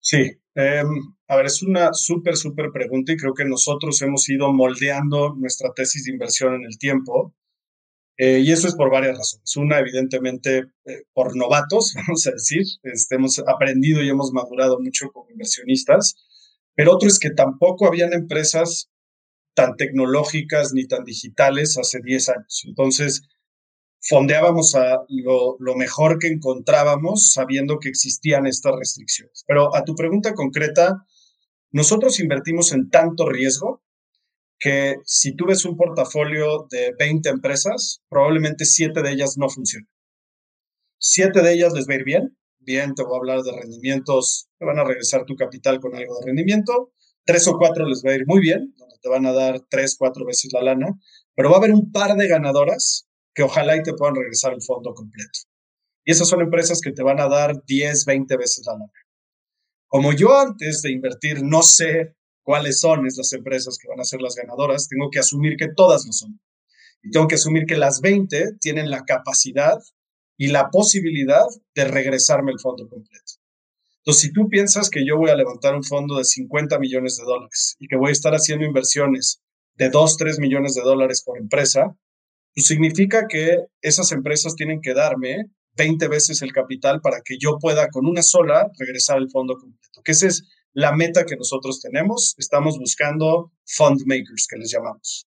Sí, 0.00 0.18
em, 0.54 0.86
a 1.26 1.36
ver, 1.36 1.46
es 1.46 1.62
una 1.62 1.92
súper, 1.92 2.36
súper 2.36 2.70
pregunta 2.72 3.12
y 3.12 3.16
creo 3.16 3.34
que 3.34 3.44
nosotros 3.44 4.00
hemos 4.02 4.28
ido 4.28 4.52
moldeando 4.52 5.34
nuestra 5.34 5.72
tesis 5.74 6.04
de 6.04 6.12
inversión 6.12 6.54
en 6.54 6.64
el 6.64 6.78
tiempo. 6.78 7.34
Eh, 8.18 8.40
y 8.44 8.52
eso 8.52 8.66
es 8.66 8.74
por 8.74 8.90
varias 8.90 9.18
razones. 9.18 9.56
Una, 9.56 9.78
evidentemente, 9.78 10.64
eh, 10.84 11.02
por 11.12 11.36
novatos, 11.36 11.94
vamos 12.06 12.26
a 12.26 12.32
decir. 12.32 12.62
Este, 12.82 13.16
hemos 13.16 13.38
aprendido 13.46 14.02
y 14.02 14.08
hemos 14.08 14.32
madurado 14.32 14.78
mucho 14.80 15.10
como 15.12 15.30
inversionistas. 15.30 16.14
Pero 16.74 16.94
otro 16.94 17.08
es 17.08 17.18
que 17.18 17.30
tampoco 17.30 17.86
habían 17.86 18.12
empresas 18.12 18.90
tan 19.54 19.76
tecnológicas 19.76 20.72
ni 20.74 20.86
tan 20.86 21.04
digitales 21.04 21.78
hace 21.78 22.00
10 22.02 22.28
años. 22.28 22.62
Entonces, 22.66 23.22
fondeábamos 24.00 24.74
a 24.74 25.00
lo, 25.08 25.74
mejor 25.76 26.18
que 26.18 26.28
encontrábamos 26.28 27.32
sabiendo 27.32 27.78
que 27.78 27.88
existían 27.88 28.46
estas 28.46 28.74
restricciones. 28.78 29.44
Pero 29.46 29.74
a 29.74 29.84
tu 29.84 29.94
pregunta 29.94 30.34
concreta, 30.34 31.06
nosotros 31.72 32.20
invertimos 32.20 32.72
en 32.72 32.90
tanto 32.90 33.28
riesgo 33.28 33.82
que 34.58 34.96
si 35.04 35.34
tú 35.34 35.46
ves 35.46 35.64
un 35.64 35.76
portafolio 35.76 36.66
de 36.70 36.94
20 36.98 37.28
empresas, 37.28 38.02
probablemente 38.08 38.64
7 38.64 39.02
de 39.02 39.12
ellas 39.12 39.36
no 39.36 39.48
funcionen. 39.48 39.88
7 40.98 41.42
de 41.42 41.52
ellas 41.52 41.72
les 41.74 41.88
va 41.88 41.94
a 41.94 41.96
ir 41.96 42.04
bien. 42.04 42.36
Bien, 42.58 42.94
te 42.94 43.04
voy 43.04 43.14
a 43.14 43.18
hablar 43.18 43.42
de 43.42 43.52
rendimientos, 43.52 44.48
te 44.58 44.64
van 44.64 44.78
a 44.80 44.84
regresar 44.84 45.24
tu 45.24 45.36
capital 45.36 45.78
con 45.78 45.94
algo 45.94 46.18
de 46.18 46.26
rendimiento. 46.26 46.92
Tres 47.24 47.46
o 47.46 47.58
cuatro 47.58 47.86
les 47.86 48.02
va 48.04 48.10
a 48.10 48.14
ir 48.16 48.24
muy 48.26 48.40
bien, 48.40 48.74
te 49.00 49.08
van 49.08 49.26
a 49.26 49.32
dar 49.32 49.60
tres, 49.68 49.96
cuatro 49.96 50.24
veces 50.24 50.52
la 50.52 50.62
lana, 50.62 50.88
pero 51.34 51.50
va 51.50 51.56
a 51.56 51.58
haber 51.58 51.72
un 51.72 51.92
par 51.92 52.16
de 52.16 52.26
ganadoras 52.26 53.08
que 53.34 53.44
ojalá 53.44 53.76
y 53.76 53.82
te 53.82 53.94
puedan 53.94 54.16
regresar 54.16 54.52
el 54.52 54.62
fondo 54.62 54.94
completo. 54.94 55.40
Y 56.04 56.12
esas 56.12 56.28
son 56.28 56.40
empresas 56.40 56.80
que 56.80 56.92
te 56.92 57.02
van 57.02 57.20
a 57.20 57.28
dar 57.28 57.64
10, 57.64 58.04
20 58.04 58.36
veces 58.36 58.64
la 58.66 58.72
lana. 58.72 58.92
Como 59.86 60.12
yo 60.12 60.36
antes 60.36 60.82
de 60.82 60.90
invertir 60.90 61.42
no 61.42 61.62
sé 61.62 62.16
cuáles 62.46 62.78
son 62.78 63.02
las 63.04 63.32
empresas 63.32 63.76
que 63.76 63.88
van 63.88 63.98
a 63.98 64.04
ser 64.04 64.22
las 64.22 64.36
ganadoras, 64.36 64.88
tengo 64.88 65.10
que 65.10 65.18
asumir 65.18 65.56
que 65.56 65.66
todas 65.76 66.06
lo 66.06 66.12
son. 66.12 66.40
Y 67.02 67.10
tengo 67.10 67.26
que 67.26 67.34
asumir 67.34 67.66
que 67.66 67.76
las 67.76 68.00
20 68.00 68.58
tienen 68.60 68.88
la 68.88 69.02
capacidad 69.04 69.76
y 70.38 70.46
la 70.46 70.70
posibilidad 70.70 71.44
de 71.74 71.84
regresarme 71.86 72.52
el 72.52 72.60
fondo 72.60 72.88
completo. 72.88 73.32
Entonces, 73.98 74.22
si 74.22 74.32
tú 74.32 74.48
piensas 74.48 74.90
que 74.90 75.04
yo 75.04 75.16
voy 75.16 75.30
a 75.30 75.34
levantar 75.34 75.74
un 75.74 75.82
fondo 75.82 76.16
de 76.18 76.24
50 76.24 76.78
millones 76.78 77.16
de 77.16 77.24
dólares 77.24 77.74
y 77.80 77.88
que 77.88 77.96
voy 77.96 78.10
a 78.10 78.12
estar 78.12 78.32
haciendo 78.32 78.64
inversiones 78.64 79.42
de 79.74 79.90
2, 79.90 80.16
3 80.16 80.38
millones 80.38 80.74
de 80.74 80.82
dólares 80.82 81.24
por 81.26 81.38
empresa, 81.38 81.96
pues 82.54 82.66
significa 82.68 83.26
que 83.28 83.64
esas 83.80 84.12
empresas 84.12 84.54
tienen 84.54 84.80
que 84.80 84.94
darme 84.94 85.46
20 85.76 86.06
veces 86.06 86.42
el 86.42 86.52
capital 86.52 87.00
para 87.00 87.22
que 87.24 87.38
yo 87.40 87.58
pueda 87.58 87.88
con 87.88 88.06
una 88.06 88.22
sola 88.22 88.70
regresar 88.78 89.18
el 89.18 89.30
fondo 89.30 89.56
completo. 89.58 90.00
Que 90.04 90.12
esa 90.12 90.28
es 90.28 90.44
la 90.76 90.92
meta 90.92 91.24
que 91.24 91.36
nosotros 91.36 91.80
tenemos. 91.80 92.34
Estamos 92.36 92.78
buscando 92.78 93.50
fund 93.64 94.02
makers, 94.04 94.46
que 94.46 94.58
les 94.58 94.70
llamamos. 94.70 95.26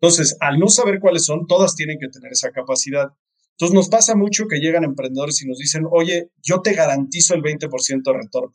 Entonces, 0.00 0.36
al 0.40 0.58
no 0.58 0.68
saber 0.68 1.00
cuáles 1.00 1.26
son, 1.26 1.46
todas 1.46 1.74
tienen 1.74 1.98
que 2.00 2.08
tener 2.08 2.32
esa 2.32 2.50
capacidad. 2.50 3.08
Entonces 3.52 3.74
nos 3.74 3.90
pasa 3.90 4.16
mucho 4.16 4.46
que 4.48 4.58
llegan 4.58 4.84
emprendedores 4.84 5.42
y 5.42 5.48
nos 5.48 5.58
dicen, 5.58 5.84
oye, 5.90 6.30
yo 6.42 6.62
te 6.62 6.72
garantizo 6.72 7.34
el 7.34 7.42
20% 7.42 8.02
de 8.04 8.12
retorno. 8.12 8.54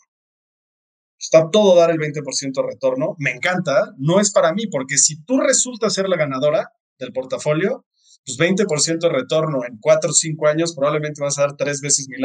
Está 1.20 1.50
todo 1.52 1.76
dar 1.76 1.92
el 1.92 1.98
20% 1.98 2.54
de 2.54 2.68
retorno. 2.68 3.16
Me 3.20 3.32
encanta. 3.32 3.94
No 4.00 4.20
es 4.20 4.32
para 4.32 4.52
mí, 4.52 4.66
porque 4.66 4.98
si 4.98 5.24
tú 5.24 5.40
resultas 5.40 5.94
ser 5.94 6.10
la 6.10 6.18
ganadora 6.18 6.72
del 6.98 7.14
portafolio, 7.14 7.86
pues 8.26 8.40
20% 8.40 9.00
de 9.00 9.10
retorno 9.10 9.64
en 9.64 9.78
4 9.80 10.10
o 10.10 10.14
5 10.14 10.48
años 10.48 10.74
probablemente 10.76 11.22
vas 11.22 11.38
a 11.38 11.42
dar 11.42 11.56
tres 11.56 11.82
veces 11.82 12.08
mi. 12.10 12.18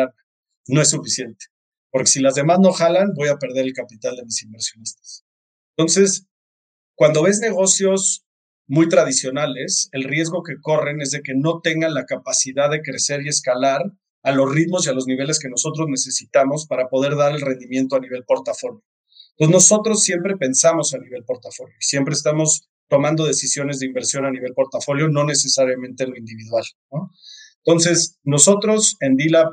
No 0.68 0.80
es 0.80 0.88
suficiente. 0.88 1.46
Porque 1.90 2.10
si 2.10 2.20
las 2.20 2.34
demás 2.34 2.58
no 2.60 2.72
jalan, 2.72 3.12
voy 3.14 3.28
a 3.28 3.36
perder 3.36 3.64
el 3.64 3.72
capital 3.72 4.16
de 4.16 4.24
mis 4.24 4.42
inversionistas. 4.42 5.24
Entonces, 5.76 6.26
cuando 6.94 7.22
ves 7.22 7.40
negocios 7.40 8.24
muy 8.66 8.88
tradicionales, 8.88 9.88
el 9.92 10.04
riesgo 10.04 10.42
que 10.42 10.60
corren 10.60 11.00
es 11.00 11.10
de 11.10 11.22
que 11.22 11.34
no 11.34 11.60
tengan 11.60 11.94
la 11.94 12.04
capacidad 12.04 12.70
de 12.70 12.82
crecer 12.82 13.22
y 13.22 13.28
escalar 13.28 13.82
a 14.22 14.32
los 14.32 14.52
ritmos 14.52 14.86
y 14.86 14.90
a 14.90 14.92
los 14.92 15.06
niveles 15.06 15.38
que 15.38 15.48
nosotros 15.48 15.86
necesitamos 15.88 16.66
para 16.66 16.88
poder 16.88 17.14
dar 17.14 17.32
el 17.32 17.40
rendimiento 17.40 17.94
a 17.96 18.00
nivel 18.00 18.24
portafolio. 18.24 18.82
Entonces 19.36 19.52
nosotros 19.52 20.02
siempre 20.02 20.36
pensamos 20.36 20.94
a 20.94 20.98
nivel 20.98 21.22
portafolio 21.24 21.76
y 21.78 21.84
siempre 21.84 22.14
estamos 22.14 22.68
tomando 22.88 23.26
decisiones 23.26 23.78
de 23.78 23.86
inversión 23.86 24.24
a 24.24 24.30
nivel 24.30 24.54
portafolio, 24.54 25.08
no 25.08 25.24
necesariamente 25.24 26.04
en 26.04 26.10
lo 26.10 26.16
individual. 26.16 26.64
Entonces 27.64 28.18
nosotros 28.24 28.96
en 29.00 29.16
DILA 29.16 29.50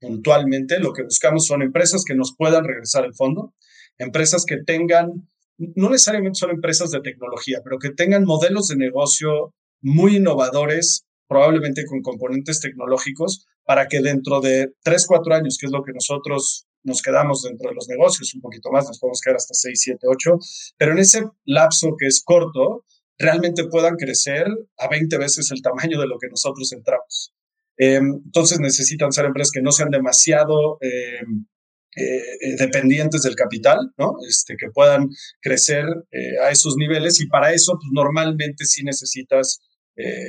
puntualmente 0.00 0.78
lo 0.78 0.92
que 0.92 1.04
buscamos 1.04 1.46
son 1.46 1.62
empresas 1.62 2.04
que 2.04 2.14
nos 2.14 2.34
puedan 2.36 2.64
regresar 2.64 3.04
el 3.04 3.14
fondo, 3.14 3.54
empresas 3.98 4.44
que 4.44 4.58
tengan 4.64 5.28
no 5.58 5.90
necesariamente 5.90 6.38
son 6.38 6.50
empresas 6.50 6.90
de 6.90 7.00
tecnología, 7.00 7.60
pero 7.62 7.78
que 7.78 7.90
tengan 7.90 8.24
modelos 8.24 8.68
de 8.68 8.76
negocio 8.76 9.54
muy 9.80 10.16
innovadores, 10.16 11.06
probablemente 11.28 11.84
con 11.86 12.02
componentes 12.02 12.60
tecnológicos, 12.60 13.46
para 13.64 13.86
que 13.86 14.00
dentro 14.00 14.40
de 14.40 14.72
tres, 14.82 15.06
cuatro 15.06 15.34
años, 15.34 15.56
que 15.58 15.66
es 15.66 15.72
lo 15.72 15.82
que 15.82 15.92
nosotros 15.92 16.66
nos 16.82 17.00
quedamos 17.00 17.42
dentro 17.42 17.70
de 17.70 17.74
los 17.74 17.88
negocios, 17.88 18.34
un 18.34 18.40
poquito 18.40 18.70
más, 18.70 18.86
nos 18.86 18.98
podemos 18.98 19.20
quedar 19.20 19.36
hasta 19.36 19.54
seis, 19.54 19.80
siete, 19.80 20.06
ocho, 20.06 20.38
pero 20.76 20.92
en 20.92 20.98
ese 20.98 21.24
lapso 21.44 21.94
que 21.98 22.06
es 22.06 22.22
corto, 22.22 22.84
realmente 23.18 23.64
puedan 23.68 23.96
crecer 23.96 24.46
a 24.76 24.88
20 24.88 25.16
veces 25.18 25.50
el 25.50 25.62
tamaño 25.62 26.00
de 26.00 26.08
lo 26.08 26.18
que 26.18 26.28
nosotros 26.28 26.72
entramos. 26.72 27.32
Eh, 27.76 27.96
entonces 27.96 28.60
necesitan 28.60 29.12
ser 29.12 29.24
empresas 29.24 29.50
que 29.52 29.62
no 29.62 29.72
sean 29.72 29.90
demasiado 29.90 30.78
eh, 30.80 31.20
eh, 31.96 32.56
dependientes 32.58 33.22
del 33.22 33.34
capital, 33.34 33.92
¿no? 33.98 34.14
Este, 34.28 34.56
que 34.56 34.70
puedan 34.70 35.08
crecer 35.40 35.84
a 36.44 36.50
esos 36.50 36.76
niveles 36.76 37.20
y 37.20 37.26
para 37.26 37.52
eso 37.52 37.74
pues, 37.74 37.90
normalmente 37.92 38.64
sí 38.64 38.84
necesitas 38.84 39.60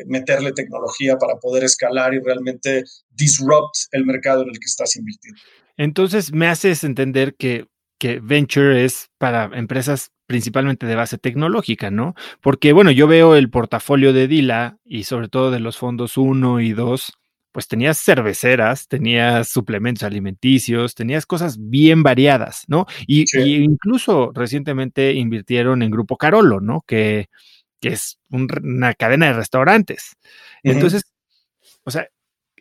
meterle 0.05 0.51
tecnología 0.51 1.17
para 1.17 1.37
poder 1.37 1.63
escalar 1.63 2.13
y 2.13 2.19
realmente 2.19 2.83
disrupt 3.09 3.75
el 3.93 4.05
mercado 4.05 4.43
en 4.43 4.49
el 4.49 4.59
que 4.59 4.65
estás 4.65 4.95
invirtiendo. 4.95 5.41
Entonces 5.75 6.31
me 6.31 6.45
haces 6.45 6.83
entender 6.83 7.33
que, 7.33 7.65
que 7.99 8.19
venture 8.19 8.85
es 8.85 9.09
para 9.17 9.49
empresas 9.57 10.11
principalmente 10.27 10.85
de 10.85 10.93
base 10.93 11.17
tecnológica, 11.17 11.89
¿no? 11.89 12.13
Porque, 12.41 12.73
bueno, 12.73 12.91
yo 12.91 13.07
veo 13.07 13.35
el 13.35 13.49
portafolio 13.49 14.13
de 14.13 14.27
Dila 14.27 14.77
y 14.85 15.05
sobre 15.05 15.29
todo 15.29 15.49
de 15.49 15.59
los 15.59 15.77
fondos 15.77 16.15
1 16.15 16.61
y 16.61 16.73
2 16.73 17.13
pues 17.55 17.69
tenías 17.69 18.03
cerveceras, 18.03 18.89
tenías 18.89 19.47
suplementos 19.47 20.03
alimenticios, 20.03 20.93
tenías 20.93 21.25
cosas 21.25 21.55
bien 21.57 22.03
variadas, 22.03 22.65
¿no? 22.67 22.85
Y, 23.07 23.23
incluso 23.63 24.33
recientemente 24.35 25.13
invirtieron 25.13 25.81
en 25.81 25.89
Grupo 25.89 26.17
Carolo, 26.17 26.59
¿no? 26.59 26.83
Que, 26.85 27.29
que 27.79 27.93
es 27.93 28.19
una 28.29 28.93
cadena 28.93 29.27
de 29.27 29.33
restaurantes. 29.35 30.17
Entonces, 30.63 31.03
o 31.85 31.91
sea, 31.91 32.09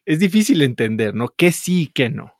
es 0.04 0.20
difícil 0.20 0.62
entender, 0.62 1.12
¿no? 1.12 1.28
¿Qué 1.36 1.50
sí 1.50 1.82
y 1.82 1.86
qué 1.88 2.08
no? 2.08 2.32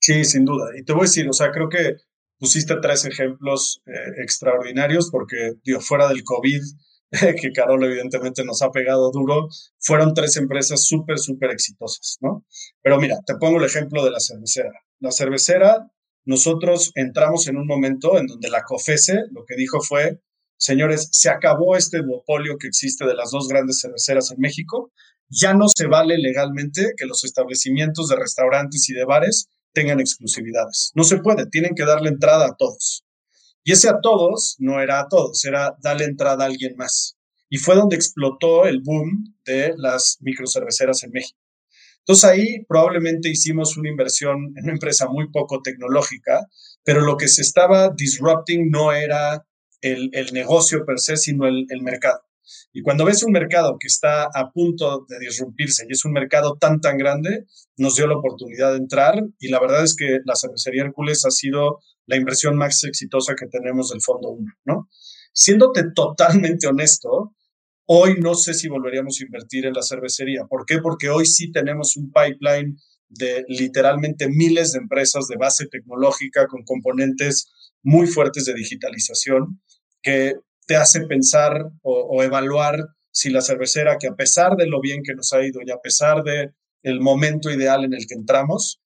Sí, 0.00 0.24
sin 0.24 0.44
duda. 0.44 0.70
Y 0.76 0.82
te 0.82 0.94
voy 0.94 1.02
a 1.02 1.04
decir, 1.04 1.28
o 1.28 1.32
sea, 1.32 1.52
creo 1.52 1.68
que 1.68 1.98
pusiste 2.40 2.74
tres 2.82 3.04
ejemplos 3.04 3.82
eh, 3.86 4.20
extraordinarios 4.20 5.10
porque, 5.12 5.52
digo, 5.62 5.78
fuera 5.78 6.08
del 6.08 6.24
COVID, 6.24 6.60
que 7.40 7.52
Carol 7.52 7.84
evidentemente 7.84 8.44
nos 8.44 8.62
ha 8.62 8.70
pegado 8.70 9.10
duro, 9.10 9.48
fueron 9.78 10.14
tres 10.14 10.36
empresas 10.36 10.84
súper, 10.84 11.18
súper 11.18 11.50
exitosas, 11.50 12.18
¿no? 12.20 12.44
Pero 12.82 12.98
mira, 12.98 13.18
te 13.26 13.34
pongo 13.36 13.58
el 13.58 13.64
ejemplo 13.64 14.04
de 14.04 14.10
la 14.10 14.20
cervecera. 14.20 14.72
La 15.00 15.12
cervecera, 15.12 15.90
nosotros 16.24 16.92
entramos 16.94 17.46
en 17.48 17.56
un 17.56 17.66
momento 17.66 18.18
en 18.18 18.26
donde 18.26 18.50
la 18.50 18.62
COFESE 18.62 19.24
lo 19.30 19.44
que 19.44 19.56
dijo 19.56 19.80
fue, 19.80 20.20
señores, 20.56 21.08
se 21.12 21.30
acabó 21.30 21.76
este 21.76 22.02
duopolio 22.02 22.56
que 22.58 22.68
existe 22.68 23.06
de 23.06 23.14
las 23.14 23.30
dos 23.30 23.48
grandes 23.48 23.80
cerveceras 23.80 24.30
en 24.30 24.40
México, 24.40 24.92
ya 25.28 25.54
no 25.54 25.66
se 25.74 25.86
vale 25.86 26.18
legalmente 26.18 26.92
que 26.96 27.06
los 27.06 27.24
establecimientos 27.24 28.08
de 28.08 28.16
restaurantes 28.16 28.88
y 28.88 28.94
de 28.94 29.04
bares 29.04 29.48
tengan 29.72 30.00
exclusividades. 30.00 30.92
No 30.94 31.04
se 31.04 31.18
puede, 31.18 31.46
tienen 31.46 31.74
que 31.74 31.84
darle 31.84 32.08
entrada 32.08 32.46
a 32.46 32.56
todos. 32.56 33.03
Y 33.64 33.72
ese 33.72 33.88
a 33.88 34.00
todos 34.00 34.56
no 34.58 34.80
era 34.80 35.00
a 35.00 35.08
todos, 35.08 35.44
era 35.44 35.74
darle 35.82 36.04
entrada 36.04 36.44
a 36.44 36.46
alguien 36.48 36.76
más. 36.76 37.16
Y 37.48 37.56
fue 37.56 37.74
donde 37.74 37.96
explotó 37.96 38.66
el 38.66 38.80
boom 38.82 39.34
de 39.44 39.72
las 39.76 40.18
microcerveceras 40.20 41.02
en 41.02 41.12
México. 41.12 41.38
Entonces 42.00 42.24
ahí 42.24 42.64
probablemente 42.68 43.30
hicimos 43.30 43.78
una 43.78 43.88
inversión 43.88 44.52
en 44.56 44.64
una 44.64 44.74
empresa 44.74 45.08
muy 45.08 45.30
poco 45.30 45.62
tecnológica, 45.62 46.46
pero 46.84 47.00
lo 47.00 47.16
que 47.16 47.28
se 47.28 47.40
estaba 47.40 47.88
disrupting 47.96 48.70
no 48.70 48.92
era 48.92 49.46
el, 49.80 50.10
negocio 50.32 50.84
per 50.84 51.00
se, 51.00 51.16
sino 51.16 51.46
el, 51.46 51.64
el 51.70 51.80
mercado. 51.82 52.20
Y 52.74 52.82
cuando 52.82 53.06
ves 53.06 53.22
un 53.22 53.32
mercado 53.32 53.78
que 53.80 53.86
está 53.86 54.24
a 54.24 54.50
punto 54.52 55.06
de 55.08 55.18
disrumpirse 55.18 55.86
y 55.88 55.92
es 55.92 56.04
un 56.04 56.12
mercado 56.12 56.56
tan, 56.60 56.80
tan 56.80 56.98
grande, 56.98 57.46
nos 57.78 57.96
dio 57.96 58.06
la 58.06 58.18
oportunidad 58.18 58.72
de 58.72 58.78
entrar 58.78 59.14
y 59.38 59.48
la 59.48 59.60
verdad 59.60 59.82
es 59.82 59.96
que 59.96 60.18
la 60.24 60.36
cervecería 60.36 60.82
Hércules 60.82 61.24
ha 61.24 61.30
sido 61.30 61.80
la 62.06 62.16
inversión 62.16 62.56
más 62.56 62.82
exitosa 62.84 63.34
que 63.34 63.46
tenemos 63.46 63.90
del 63.90 64.02
Fondo 64.02 64.30
1, 64.30 64.52
¿no? 64.64 64.88
Siéndote 65.32 65.84
totalmente 65.94 66.66
honesto, 66.66 67.34
hoy 67.86 68.16
no 68.20 68.34
sé 68.34 68.54
si 68.54 68.68
volveríamos 68.68 69.18
a 69.20 69.24
invertir 69.24 69.66
en 69.66 69.74
la 69.74 69.82
cervecería. 69.82 70.44
¿Por 70.44 70.64
qué? 70.66 70.78
Porque 70.78 71.08
hoy 71.08 71.26
sí 71.26 71.50
tenemos 71.50 71.96
un 71.96 72.12
pipeline 72.12 72.76
de 73.08 73.44
literalmente 73.48 74.28
miles 74.28 74.72
de 74.72 74.78
empresas 74.78 75.26
de 75.28 75.36
base 75.36 75.66
tecnológica 75.66 76.46
con 76.46 76.62
componentes 76.64 77.46
muy 77.82 78.06
fuertes 78.06 78.44
de 78.46 78.54
digitalización 78.54 79.60
que 80.02 80.34
te 80.66 80.76
hace 80.76 81.02
pensar 81.06 81.70
o, 81.82 82.22
evaluar 82.22 82.78
si 83.10 83.30
la 83.30 83.42
cervecera, 83.42 83.98
que 83.98 84.08
a 84.08 84.14
pesar 84.14 84.56
de 84.56 84.66
lo 84.66 84.80
bien 84.80 85.02
que 85.04 85.14
nos 85.14 85.32
ha 85.32 85.44
ido 85.44 85.60
y 85.64 85.70
a 85.70 85.78
pesar 85.78 86.22
de 86.24 86.50
el 86.82 87.00
momento 87.00 87.50
ideal 87.50 87.84
en 87.84 87.94
el 87.94 88.06
que 88.06 88.14
entramos, 88.14 88.80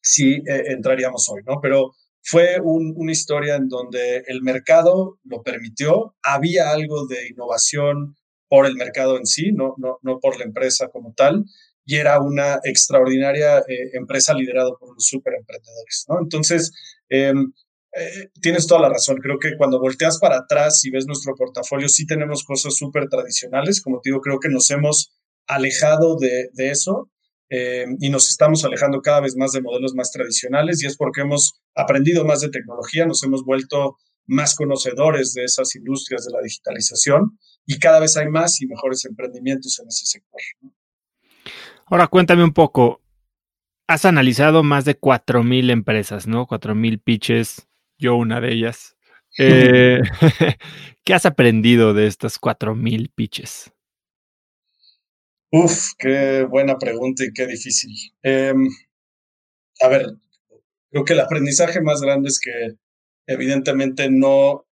sí 0.00 0.42
eh, 0.46 0.64
entraríamos 0.68 1.28
hoy, 1.28 1.42
¿no? 1.46 1.60
Pero 1.60 1.92
fue 2.22 2.60
una 2.62 3.12
historia 3.12 3.56
en 3.56 3.68
donde 3.68 4.24
el 4.26 4.42
mercado 4.42 5.18
lo 5.24 5.42
permitió, 5.42 6.14
había 6.22 6.70
algo 6.70 7.06
de 7.06 7.28
innovación 7.28 8.16
por 8.48 8.66
el 8.66 8.76
mercado 8.76 9.16
en 9.16 9.26
sí, 9.26 9.50
no, 9.52 9.74
por 10.20 10.38
la 10.38 10.44
empresa 10.44 10.88
como 10.88 11.14
tal, 11.14 11.44
y 11.84 11.96
era 11.96 12.20
una 12.20 12.60
extraordinaria 12.62 13.58
eh, 13.58 13.90
empresa 13.94 14.34
liderada 14.34 14.70
por 14.78 14.94
los 14.94 15.04
super 15.04 15.34
emprendedores, 15.34 16.04
¿no? 16.08 16.20
Entonces, 16.20 16.70
em, 17.08 17.52
eh, 17.94 18.30
tienes 18.40 18.66
toda 18.66 18.82
la 18.82 18.88
razón. 18.88 19.18
Creo 19.18 19.38
que 19.38 19.56
cuando 19.56 19.80
volteas 19.80 20.18
para 20.18 20.38
atrás 20.38 20.84
y 20.84 20.90
ves 20.90 21.06
nuestro 21.06 21.34
portafolio, 21.34 21.88
sí 21.88 22.06
tenemos 22.06 22.44
cosas 22.44 22.74
súper 22.74 23.08
tradicionales. 23.08 23.82
Como 23.82 24.00
te 24.00 24.10
digo, 24.10 24.20
creo 24.20 24.38
que 24.40 24.48
nos 24.48 24.70
hemos 24.70 25.12
alejado 25.46 26.16
de, 26.16 26.50
eso 26.56 27.10
eh, 27.54 27.84
y 28.00 28.08
nos 28.08 28.30
estamos 28.30 28.64
alejando 28.64 29.02
cada 29.02 29.20
vez 29.20 29.36
más 29.36 29.52
de 29.52 29.60
modelos 29.60 29.94
más 29.94 30.10
tradicionales 30.10 30.82
y 30.82 30.86
es 30.86 30.96
porque 30.96 31.20
hemos 31.20 31.60
aprendido 31.74 32.24
más 32.24 32.40
de 32.40 32.48
tecnología, 32.48 33.04
nos 33.04 33.22
hemos 33.24 33.44
vuelto 33.44 33.98
más 34.26 34.54
conocedores 34.56 35.34
de 35.34 35.44
esas 35.44 35.76
industrias 35.76 36.24
de 36.24 36.32
la 36.32 36.40
digitalización 36.40 37.38
y 37.66 37.78
cada 37.78 38.00
vez 38.00 38.16
hay 38.16 38.28
más 38.28 38.58
y 38.62 38.66
mejores 38.66 39.04
emprendimientos 39.04 39.78
en 39.80 39.88
ese 39.88 40.06
sector. 40.06 40.40
Ahora 41.84 42.06
cuéntame 42.06 42.42
un 42.42 42.54
poco, 42.54 43.02
has 43.86 44.06
analizado 44.06 44.62
más 44.62 44.86
de 44.86 44.98
4.000 44.98 45.70
empresas, 45.72 46.26
¿no? 46.26 46.46
4.000 46.46 47.02
pitches 47.04 47.68
yo 47.98 48.16
una 48.16 48.40
de 48.40 48.52
ellas. 48.52 48.96
Eh, 49.38 50.02
¿Qué 51.04 51.14
has 51.14 51.24
aprendido 51.24 51.94
de 51.94 52.06
estas 52.06 52.38
4.000 52.38 53.10
pitches? 53.14 53.72
Uf, 55.52 55.92
qué 55.98 56.44
buena 56.48 56.78
pregunta 56.78 57.24
y 57.24 57.32
qué 57.32 57.46
difícil. 57.46 57.92
Em, 58.22 58.68
a 59.82 59.88
ver, 59.88 60.06
creo 60.90 61.04
que 61.04 61.12
el 61.12 61.20
aprendizaje 61.20 61.82
más 61.82 62.00
grande 62.00 62.28
es 62.28 62.40
que 62.40 62.76
evidentemente 63.26 64.10
no, 64.10 64.66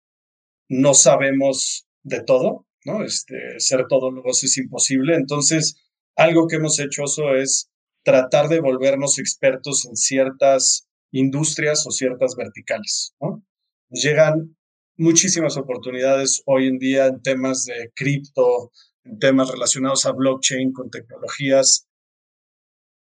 no 0.69 0.95
sabemos 0.95 1.89
de 2.05 2.23
todo, 2.23 2.67
¿no? 2.85 3.05
Este, 3.05 3.59
ser 3.59 3.87
todólogos 3.89 4.45
es 4.45 4.57
imposible. 4.59 5.17
Entonces, 5.17 5.77
algo 6.17 6.47
que 6.47 6.57
hemos 6.57 6.79
hecho 6.79 7.05
eso 7.05 7.35
es 7.35 7.71
tratar 8.05 8.49
de 8.49 8.61
volvernos 8.61 9.19
expertos 9.19 9.85
en 9.85 9.97
ciertas 9.97 10.89
industrias 11.13 11.87
o 11.87 11.91
ciertas 11.91 12.37
verticales. 12.37 13.15
¿no? 13.21 13.45
Llegan 13.91 14.57
muchísimas 14.97 15.57
oportunidades 15.57 16.43
hoy 16.47 16.69
en 16.69 16.79
día 16.79 17.07
en 17.07 17.21
temas 17.23 17.65
de 17.65 17.91
cripto, 17.95 18.73
temas 19.19 19.51
relacionados 19.51 20.07
a 20.07 20.13
blockchain, 20.13 20.73
con 20.73 20.91
tecnologías. 20.91 21.89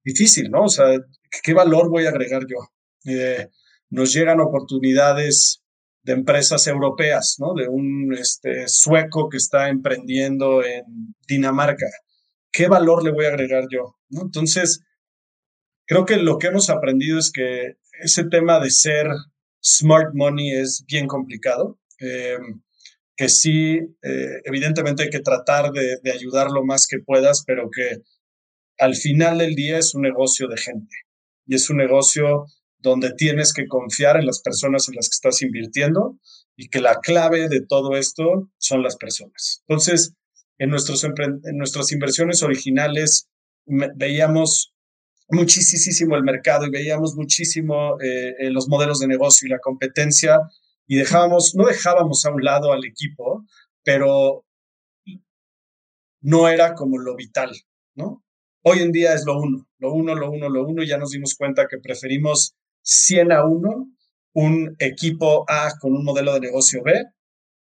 Difícil, 0.04 0.50
¿no? 0.50 0.64
O 0.64 0.70
sea, 0.70 0.88
¿qué 1.44 1.54
valor 1.54 1.90
voy 1.90 2.06
a 2.06 2.10
agregar 2.10 2.44
yo? 2.48 2.58
Eh, 3.06 3.48
nos 3.90 4.14
llegan 4.14 4.40
oportunidades 4.40 5.64
de 6.04 6.14
empresas 6.14 6.68
europeas, 6.68 7.38
¿no? 7.40 7.54
De 7.54 7.68
un 7.68 8.14
este, 8.14 8.68
sueco 8.68 9.30
que 9.30 9.38
está 9.38 9.70
emprendiendo 9.70 10.64
en 10.64 10.84
Dinamarca. 11.28 11.88
¿Qué 12.52 12.68
valor 12.68 13.04
le 13.04 13.12
voy 13.12 13.26
a 13.26 13.30
agregar 13.30 13.66
yo? 13.72 13.98
Entonces, 14.10 14.82
creo 15.86 16.06
que 16.06 16.18
lo 16.18 16.38
que 16.38 16.48
hemos 16.48 16.70
aprendido 16.70 17.18
es 17.20 17.32
que 17.32 17.78
ese 18.02 18.26
tema 18.26 18.60
de 18.60 18.70
ser 18.70 19.08
smart 19.64 20.14
money 20.14 20.52
es 20.52 20.84
bien 20.88 21.08
complicado. 21.08 21.80
Eh, 22.00 22.38
que 23.16 23.30
sí, 23.30 23.80
eh, 24.02 24.42
evidentemente 24.46 25.04
hay 25.04 25.10
que 25.10 25.20
tratar 25.20 25.72
de, 25.72 25.98
de, 26.02 26.12
ayudar 26.12 26.50
lo 26.50 26.66
más 26.66 26.88
que 26.88 27.00
puedas, 27.00 27.44
pero 27.46 27.70
que 27.70 28.02
al 28.80 28.96
final 28.96 29.38
del 29.38 29.56
día 29.56 29.78
es 29.78 29.94
un 29.94 30.02
negocio 30.02 30.48
de 30.48 30.58
gente 30.58 30.96
y 31.46 31.56
es 31.56 31.70
un 31.70 31.78
negocio 31.78 32.46
donde 32.80 33.14
tienes 33.14 33.54
que 33.54 33.68
confiar 33.68 34.18
en 34.18 34.26
las 34.26 34.42
personas 34.42 34.90
en 34.90 34.96
las 34.96 35.10
que 35.10 35.16
estás 35.16 35.42
invirtiendo 35.42 36.20
y 36.56 36.70
que 36.70 36.82
la 36.82 37.00
clave 37.02 37.48
de 37.50 37.62
todo 37.62 37.96
esto 37.96 38.52
son 38.58 38.84
las 38.84 38.98
personas. 38.98 39.64
Entonces, 39.68 40.14
en, 40.58 40.70
nuestros 40.70 41.04
en 41.04 41.58
nuestras 41.58 41.92
inversiones 41.92 42.44
originales 42.44 43.30
veíamos 43.96 44.74
muchísimo 45.30 46.16
el 46.16 46.24
mercado 46.24 46.66
y 46.66 46.70
veíamos 46.70 47.16
muchísimo 47.16 48.00
eh, 48.02 48.36
eh, 48.40 48.50
los 48.52 48.68
modelos 48.68 49.00
de 49.00 49.08
negocio 49.08 49.48
y 49.48 49.50
la 49.50 49.60
competencia 49.60 50.40
y 50.88 50.98
dejábamos, 50.98 51.54
no 51.56 51.66
dejábamos 51.66 52.26
a 52.26 52.32
un 52.32 52.44
lado 52.44 52.72
al 52.72 52.86
equipo, 52.86 53.46
pero 53.84 54.46
no 56.22 56.48
era 56.48 56.74
como 56.74 56.98
lo 56.98 57.16
vital, 57.16 57.52
¿no? 57.96 58.24
Hoy 58.64 58.80
en 58.80 58.92
día 58.92 59.14
es 59.14 59.26
lo 59.26 59.40
uno, 59.40 59.68
lo 59.80 59.94
uno, 59.94 60.16
lo 60.16 60.32
uno, 60.32 60.50
lo 60.50 60.66
uno, 60.66 60.84
y 60.84 60.88
ya 60.88 60.98
nos 60.98 61.12
dimos 61.12 61.36
cuenta 61.36 61.68
que 61.68 61.80
preferimos 61.80 62.56
100 62.82 63.32
a 63.32 63.46
1 63.46 63.88
un 64.36 64.76
equipo 64.80 65.46
A 65.48 65.74
con 65.80 65.94
un 65.94 66.04
modelo 66.04 66.34
de 66.34 66.40
negocio 66.40 66.82
B 66.84 67.04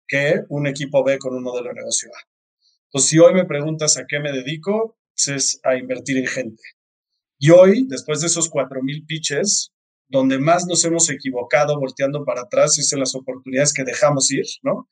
que 0.08 0.40
un 0.48 0.66
equipo 0.66 1.04
B 1.04 1.18
con 1.18 1.34
un 1.34 1.42
modelo 1.42 1.68
de 1.68 1.74
negocio 1.74 2.10
A. 2.14 2.18
Entonces, 2.86 3.10
si 3.10 3.18
hoy 3.18 3.34
me 3.34 3.44
preguntas 3.44 3.96
a 3.96 4.06
qué 4.06 4.20
me 4.20 4.32
dedico, 4.32 4.96
es 5.14 5.60
a 5.64 5.76
invertir 5.76 6.18
en 6.18 6.26
gente. 6.26 6.62
Y 7.38 7.50
hoy, 7.50 7.86
después 7.88 8.20
de 8.20 8.28
esos 8.28 8.50
4.000 8.50 9.06
pitches, 9.06 9.72
donde 10.08 10.38
más 10.38 10.66
nos 10.66 10.84
hemos 10.84 11.10
equivocado 11.10 11.78
volteando 11.78 12.24
para 12.24 12.42
atrás 12.42 12.78
es 12.78 12.92
en 12.92 13.00
las 13.00 13.14
oportunidades 13.14 13.72
que 13.72 13.84
dejamos 13.84 14.30
ir, 14.30 14.44
¿no? 14.62 14.88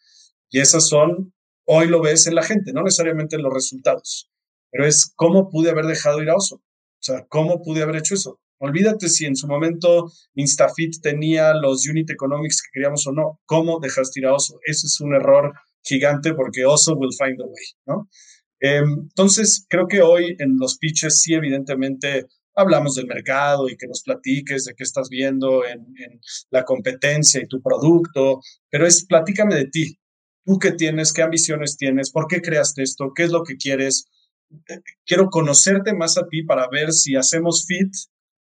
Y 0.50 0.60
esas 0.60 0.88
son, 0.88 1.32
hoy 1.66 1.88
lo 1.88 2.00
ves 2.00 2.26
en 2.26 2.34
la 2.34 2.42
gente, 2.42 2.72
no 2.72 2.82
necesariamente 2.82 3.36
en 3.36 3.42
los 3.42 3.52
resultados, 3.52 4.30
pero 4.70 4.86
es 4.86 5.12
cómo 5.14 5.50
pude 5.50 5.70
haber 5.70 5.86
dejado 5.86 6.22
ir 6.22 6.30
a 6.30 6.36
Oso. 6.36 6.56
O 6.56 7.06
sea, 7.06 7.26
¿cómo 7.28 7.62
pude 7.62 7.82
haber 7.82 7.96
hecho 7.96 8.14
eso? 8.14 8.40
Olvídate 8.58 9.08
si 9.08 9.26
en 9.26 9.36
su 9.36 9.46
momento 9.46 10.10
Instafit 10.34 11.00
tenía 11.02 11.52
los 11.54 11.86
unit 11.86 12.08
economics 12.10 12.62
que 12.62 12.70
queríamos 12.72 13.06
o 13.06 13.12
no. 13.12 13.40
¿Cómo 13.46 13.78
dejaste 13.80 14.20
ir 14.20 14.26
a 14.26 14.34
Oso? 14.34 14.58
Ese 14.64 14.86
es 14.86 15.00
un 15.00 15.14
error 15.14 15.52
gigante 15.82 16.32
porque 16.34 16.64
Oso 16.64 16.94
will 16.94 17.12
find 17.12 17.40
a 17.40 17.44
way, 17.44 17.64
¿no? 17.86 18.08
Em, 18.60 19.00
entonces, 19.02 19.66
creo 19.68 19.86
que 19.86 20.00
hoy 20.00 20.36
en 20.38 20.56
los 20.58 20.78
pitches 20.78 21.20
sí, 21.20 21.34
evidentemente, 21.34 22.26
hablamos 22.54 22.94
del 22.94 23.06
mercado 23.06 23.68
y 23.68 23.76
que 23.76 23.86
nos 23.86 24.02
platiques 24.02 24.64
de 24.64 24.74
qué 24.74 24.84
estás 24.84 25.08
viendo 25.08 25.64
en, 25.66 25.84
la 26.50 26.64
competencia 26.64 27.40
y 27.42 27.48
tu 27.48 27.60
producto, 27.60 28.40
pero 28.70 28.86
es 28.86 29.04
platícame 29.06 29.54
de 29.54 29.66
ti. 29.66 29.98
¿Tú 30.44 30.58
qué 30.58 30.72
tienes? 30.72 31.12
¿Qué 31.12 31.22
ambiciones 31.22 31.76
tienes? 31.76 32.10
¿Por 32.10 32.26
qué 32.28 32.40
creaste 32.40 32.82
esto? 32.82 33.12
¿Qué 33.14 33.24
es 33.24 33.30
lo 33.30 33.42
que 33.42 33.56
quieres? 33.56 34.06
Eh, 34.68 34.80
quiero 35.06 35.30
conocerte 35.30 35.94
más 35.94 36.18
a 36.18 36.26
ti 36.28 36.42
para 36.42 36.68
ver 36.68 36.92
si 36.92 37.16
hacemos 37.16 37.64
fit. 37.66 37.92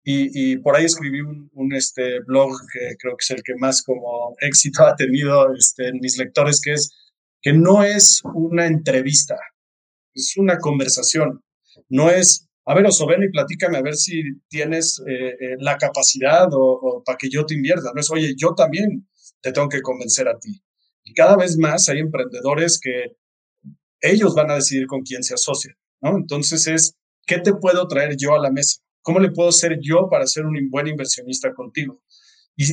Y, 0.03 0.57
por 0.59 0.75
ahí 0.75 0.87
escribí 0.87 1.21
un, 1.21 1.73
este, 1.75 2.21
blog 2.21 2.53
que 2.73 2.97
creo 2.99 3.17
que 3.17 3.23
es 3.23 3.31
el 3.31 3.43
que 3.43 3.55
más 3.57 3.83
como 3.83 4.35
éxito 4.41 4.83
ha 4.87 4.97
tenido 4.97 5.55
este, 5.55 5.89
en 5.89 5.99
mis 6.01 6.17
lectores, 6.17 6.61
que 6.61 6.73
es 6.73 6.91
que 7.43 7.53
no 7.53 7.83
es 7.83 8.23
una 8.35 8.67
entrevista, 8.67 9.37
es 10.15 10.37
una 10.37 10.59
conversación. 10.59 11.43
No 11.89 12.11
es, 12.11 12.49
a 12.67 12.75
ver, 12.75 12.87
Oso, 12.87 13.07
ven 13.07 13.23
y 13.23 13.31
platícame 13.31 13.79
a 13.79 13.83
ver 13.83 13.95
si 13.95 14.23
tienes 14.49 15.03
eh, 15.09 15.31
eh, 15.41 15.57
la 15.59 15.77
capacidad 15.77 16.49
o, 16.53 17.03
para 17.05 17.17
que 17.17 17.29
yo 17.29 17.47
te 17.47 17.55
invierta. 17.55 17.91
No 17.95 18.01
es, 18.01 18.11
oye, 18.11 18.35
yo 18.37 18.55
también 18.55 19.09
te 19.41 19.53
tengo 19.53 19.69
que 19.69 19.81
convencer 19.81 20.29
a 20.29 20.39
ti. 20.39 20.63
Y 21.03 21.15
cada 21.15 21.37
vez 21.37 21.57
más 21.57 21.89
hay 21.89 21.99
emprendedores 21.99 22.79
que 22.81 23.17
ellos 24.01 24.35
van 24.35 24.51
a 24.51 24.55
decidir 24.55 24.87
con 24.87 25.03
quién 25.03 25.23
se 25.23 25.35
asocian, 25.35 25.75
¿no? 26.01 26.17
Entonces 26.17 26.67
es, 26.67 26.97
¿qué 27.27 27.39
te 27.39 27.55
puedo 27.55 27.87
traer 27.89 28.17
yo 28.17 28.35
a 28.35 28.39
la 28.39 28.51
mesa? 28.51 28.81
¿Cómo 29.03 29.19
le 29.19 29.31
puedo 29.31 29.51
ser 29.53 29.79
yo 29.81 30.09
para 30.11 30.27
ser 30.27 30.45
un 30.45 30.55
buen 30.71 30.87
inversionista 30.87 31.53
contigo? 31.55 32.03
Y 32.57 32.65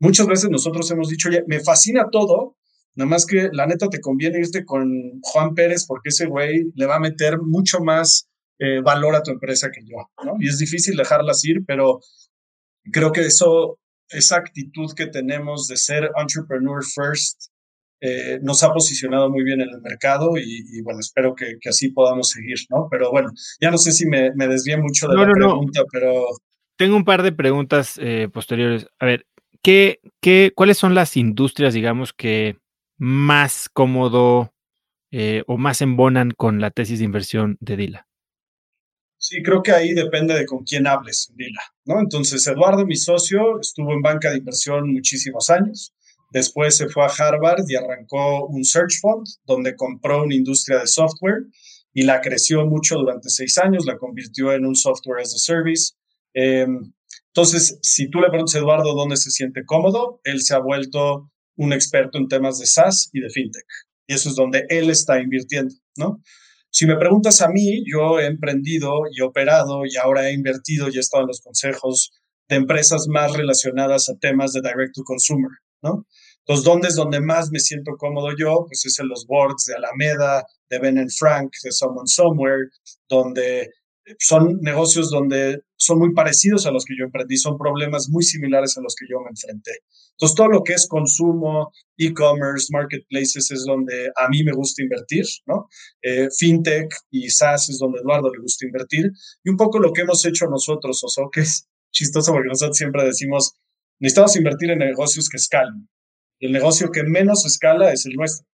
muchas 0.00 0.26
veces 0.26 0.50
nosotros 0.50 0.90
hemos 0.90 1.08
dicho, 1.08 1.28
oye, 1.28 1.44
me 1.46 1.60
fascina 1.60 2.08
todo, 2.10 2.56
nada 2.94 3.08
más 3.08 3.26
que 3.26 3.48
la 3.52 3.66
neta 3.66 3.88
te 3.88 4.00
conviene 4.00 4.40
irte 4.40 4.64
con 4.64 5.20
Juan 5.22 5.54
Pérez 5.54 5.86
porque 5.86 6.08
ese 6.08 6.26
güey 6.26 6.72
le 6.74 6.86
va 6.86 6.96
a 6.96 7.00
meter 7.00 7.38
mucho 7.40 7.78
más 7.80 8.28
eh, 8.58 8.80
valor 8.80 9.14
a 9.14 9.22
tu 9.22 9.30
empresa 9.30 9.70
que 9.70 9.82
yo, 9.84 9.96
¿no? 10.24 10.34
Y 10.38 10.48
es 10.48 10.58
difícil 10.58 10.96
dejarlas 10.96 11.44
ir, 11.44 11.64
pero 11.66 12.00
creo 12.92 13.12
que 13.12 13.22
eso, 13.22 13.78
esa 14.08 14.36
actitud 14.36 14.92
que 14.94 15.06
tenemos 15.06 15.66
de 15.68 15.76
ser 15.76 16.10
entrepreneur 16.16 16.82
first, 16.84 17.50
eh, 18.00 18.38
nos 18.42 18.62
ha 18.62 18.72
posicionado 18.72 19.30
muy 19.30 19.42
bien 19.42 19.60
en 19.62 19.70
el 19.70 19.80
mercado 19.80 20.32
y, 20.36 20.82
bueno, 20.82 21.00
espero 21.00 21.34
que, 21.34 21.56
así 21.68 21.90
podamos 21.90 22.28
seguir, 22.28 22.58
¿no? 22.68 22.88
Pero 22.90 23.10
bueno, 23.10 23.30
ya 23.60 23.70
no 23.70 23.78
sé 23.78 23.92
si 23.92 24.06
me, 24.06 24.32
me 24.34 24.48
desvié 24.48 24.76
mucho 24.76 25.08
de 25.08 25.16
la 25.16 25.32
pregunta, 25.32 25.82
pero... 25.90 26.26
Tengo 26.76 26.96
un 26.96 27.04
par 27.04 27.22
de 27.22 27.32
preguntas 27.32 27.98
eh, 27.98 28.28
posteriores. 28.30 28.86
A 28.98 29.06
ver, 29.06 29.26
¿qué, 29.62 30.00
qué, 30.20 30.52
¿cuáles 30.54 30.76
son 30.76 30.94
las 30.94 31.16
industrias, 31.16 31.72
digamos, 31.72 32.12
que 32.12 32.58
más 32.98 33.70
cómodo 33.70 34.52
eh, 35.10 35.42
o 35.46 35.56
más 35.56 35.80
embonan 35.80 36.32
con 36.32 36.60
la 36.60 36.70
tesis 36.70 36.98
de 36.98 37.06
inversión 37.06 37.56
de 37.60 37.76
Dila? 37.76 38.06
Sí, 39.18 39.42
creo 39.42 39.62
que 39.62 39.72
ahí 39.72 39.92
depende 39.92 40.34
de 40.34 40.46
con 40.46 40.62
quién 40.64 40.86
hables, 40.86 41.32
Dila, 41.34 41.62
¿no? 41.84 42.00
Entonces, 42.00 42.46
Eduardo, 42.46 42.86
mi 42.86 42.96
socio, 42.96 43.60
estuvo 43.60 43.92
en 43.92 44.02
banca 44.02 44.30
de 44.30 44.38
inversión 44.38 44.92
muchísimos 44.92 45.50
años. 45.50 45.94
Después 46.30 46.76
se 46.76 46.88
fue 46.88 47.04
a 47.04 47.08
Harvard 47.08 47.64
y 47.68 47.76
arrancó 47.76 48.46
un 48.46 48.64
search 48.64 49.00
fund 49.00 49.26
donde 49.44 49.74
compró 49.74 50.24
una 50.24 50.34
industria 50.34 50.80
de 50.80 50.86
software 50.86 51.44
y 51.94 52.02
la 52.02 52.20
creció 52.20 52.66
mucho 52.66 52.96
durante 52.96 53.30
seis 53.30 53.56
años, 53.58 53.86
la 53.86 53.96
convirtió 53.96 54.52
en 54.52 54.66
un 54.66 54.74
software 54.74 55.22
as 55.22 55.34
a 55.34 55.38
service. 55.38 55.94
Em, 56.34 56.92
entonces, 57.28 57.78
si 57.80 58.10
tú 58.10 58.20
le 58.20 58.28
preguntas 58.28 58.54
a 58.54 58.58
Eduardo 58.58 58.94
dónde 58.94 59.16
se 59.16 59.30
siente 59.30 59.64
cómodo, 59.64 60.20
él 60.24 60.42
se 60.42 60.54
ha 60.54 60.58
vuelto 60.58 61.30
un 61.56 61.72
experto 61.72 62.18
en 62.18 62.28
temas 62.28 62.58
de 62.58 62.66
SaaS 62.66 63.08
y 63.12 63.20
de 63.20 63.30
fintech. 63.30 63.64
Y 64.06 64.14
eso 64.14 64.28
es 64.28 64.36
donde 64.36 64.66
él 64.68 64.90
está 64.90 65.20
invirtiendo, 65.20 65.74
¿no? 65.96 66.20
Si 66.78 66.84
me 66.84 66.98
preguntas 66.98 67.40
a 67.40 67.48
mí, 67.48 67.82
yo 67.90 68.20
he 68.20 68.26
emprendido 68.26 69.04
y 69.10 69.22
operado 69.22 69.86
y 69.86 69.96
ahora 69.96 70.28
he 70.28 70.34
invertido 70.34 70.90
y 70.90 70.98
he 70.98 71.00
estado 71.00 71.22
en 71.22 71.28
los 71.28 71.40
consejos 71.40 72.12
de 72.50 72.56
empresas 72.56 73.06
más 73.08 73.32
relacionadas 73.32 74.10
a 74.10 74.16
temas 74.16 74.52
de 74.52 74.60
direct 74.60 74.94
to 74.94 75.02
consumer, 75.02 75.52
¿no? 75.80 76.06
Entonces, 76.40 76.66
¿dónde 76.66 76.88
es 76.88 76.96
donde 76.96 77.22
más 77.22 77.50
me 77.50 77.60
siento 77.60 77.92
cómodo 77.96 78.28
yo? 78.38 78.66
Pues 78.66 78.84
es 78.84 78.98
en 78.98 79.08
los 79.08 79.24
boards 79.26 79.64
de 79.64 79.74
Alameda, 79.74 80.44
de 80.68 80.78
Ben 80.78 81.08
Frank, 81.08 81.50
de 81.64 81.72
Someone 81.72 82.08
Somewhere, 82.08 82.68
donde 83.08 83.70
son 84.18 84.58
negocios 84.60 85.08
donde 85.08 85.62
son 85.76 85.98
muy 85.98 86.14
parecidos 86.14 86.66
a 86.66 86.70
los 86.70 86.84
que 86.84 86.94
yo 86.98 87.04
emprendí, 87.04 87.36
son 87.36 87.58
problemas 87.58 88.08
muy 88.08 88.22
similares 88.22 88.76
a 88.76 88.80
los 88.80 88.94
que 88.94 89.06
yo 89.08 89.20
me 89.20 89.30
enfrenté. 89.30 89.82
Entonces, 90.12 90.34
todo 90.34 90.48
lo 90.48 90.62
que 90.62 90.72
es 90.72 90.86
consumo, 90.88 91.72
e-commerce, 91.98 92.68
marketplaces 92.70 93.50
es 93.50 93.64
donde 93.66 94.10
a 94.16 94.28
mí 94.28 94.42
me 94.42 94.52
gusta 94.52 94.82
invertir, 94.82 95.24
¿no? 95.46 95.68
Eh, 96.02 96.28
fintech 96.36 96.94
y 97.10 97.28
SaaS 97.28 97.68
es 97.68 97.78
donde 97.78 98.00
Eduardo 98.00 98.32
le 98.32 98.40
gusta 98.40 98.66
invertir. 98.66 99.10
Y 99.44 99.50
un 99.50 99.56
poco 99.56 99.78
lo 99.78 99.92
que 99.92 100.02
hemos 100.02 100.24
hecho 100.24 100.46
nosotros, 100.46 101.02
Oso, 101.04 101.28
que 101.30 101.40
es 101.40 101.68
chistoso 101.92 102.32
porque 102.32 102.48
nosotros 102.48 102.76
siempre 102.76 103.04
decimos, 103.04 103.54
necesitamos 103.98 104.36
invertir 104.36 104.70
en 104.70 104.78
negocios 104.78 105.28
que 105.28 105.36
escalen. 105.36 105.88
El 106.38 106.52
negocio 106.52 106.90
que 106.90 107.02
menos 107.02 107.46
escala 107.46 107.92
es 107.92 108.04
el 108.06 108.14
nuestro, 108.14 108.46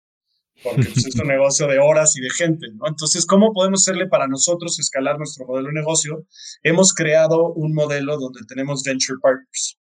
porque 0.64 0.84
pues, 0.84 1.06
es 1.06 1.16
un 1.16 1.28
negocio 1.28 1.68
de 1.68 1.80
horas 1.80 2.16
y 2.18 2.22
de 2.22 2.30
gente, 2.30 2.68
¿no? 2.74 2.88
Entonces, 2.88 3.26
¿cómo 3.26 3.54
podemos 3.54 3.82
hacerle 3.82 4.08
para 4.08 4.28
nosotros 4.28 4.80
escalar 4.80 5.18
nuestro 5.18 5.46
modelo 5.46 5.68
de 5.68 5.74
negocio? 5.74 6.26
Hemos 6.64 6.94
creado 6.94 7.54
un 7.54 7.74
modelo 7.74 8.18
donde 8.18 8.42
tenemos 8.48 8.84
venture 8.84 9.20
partners. 9.22 9.78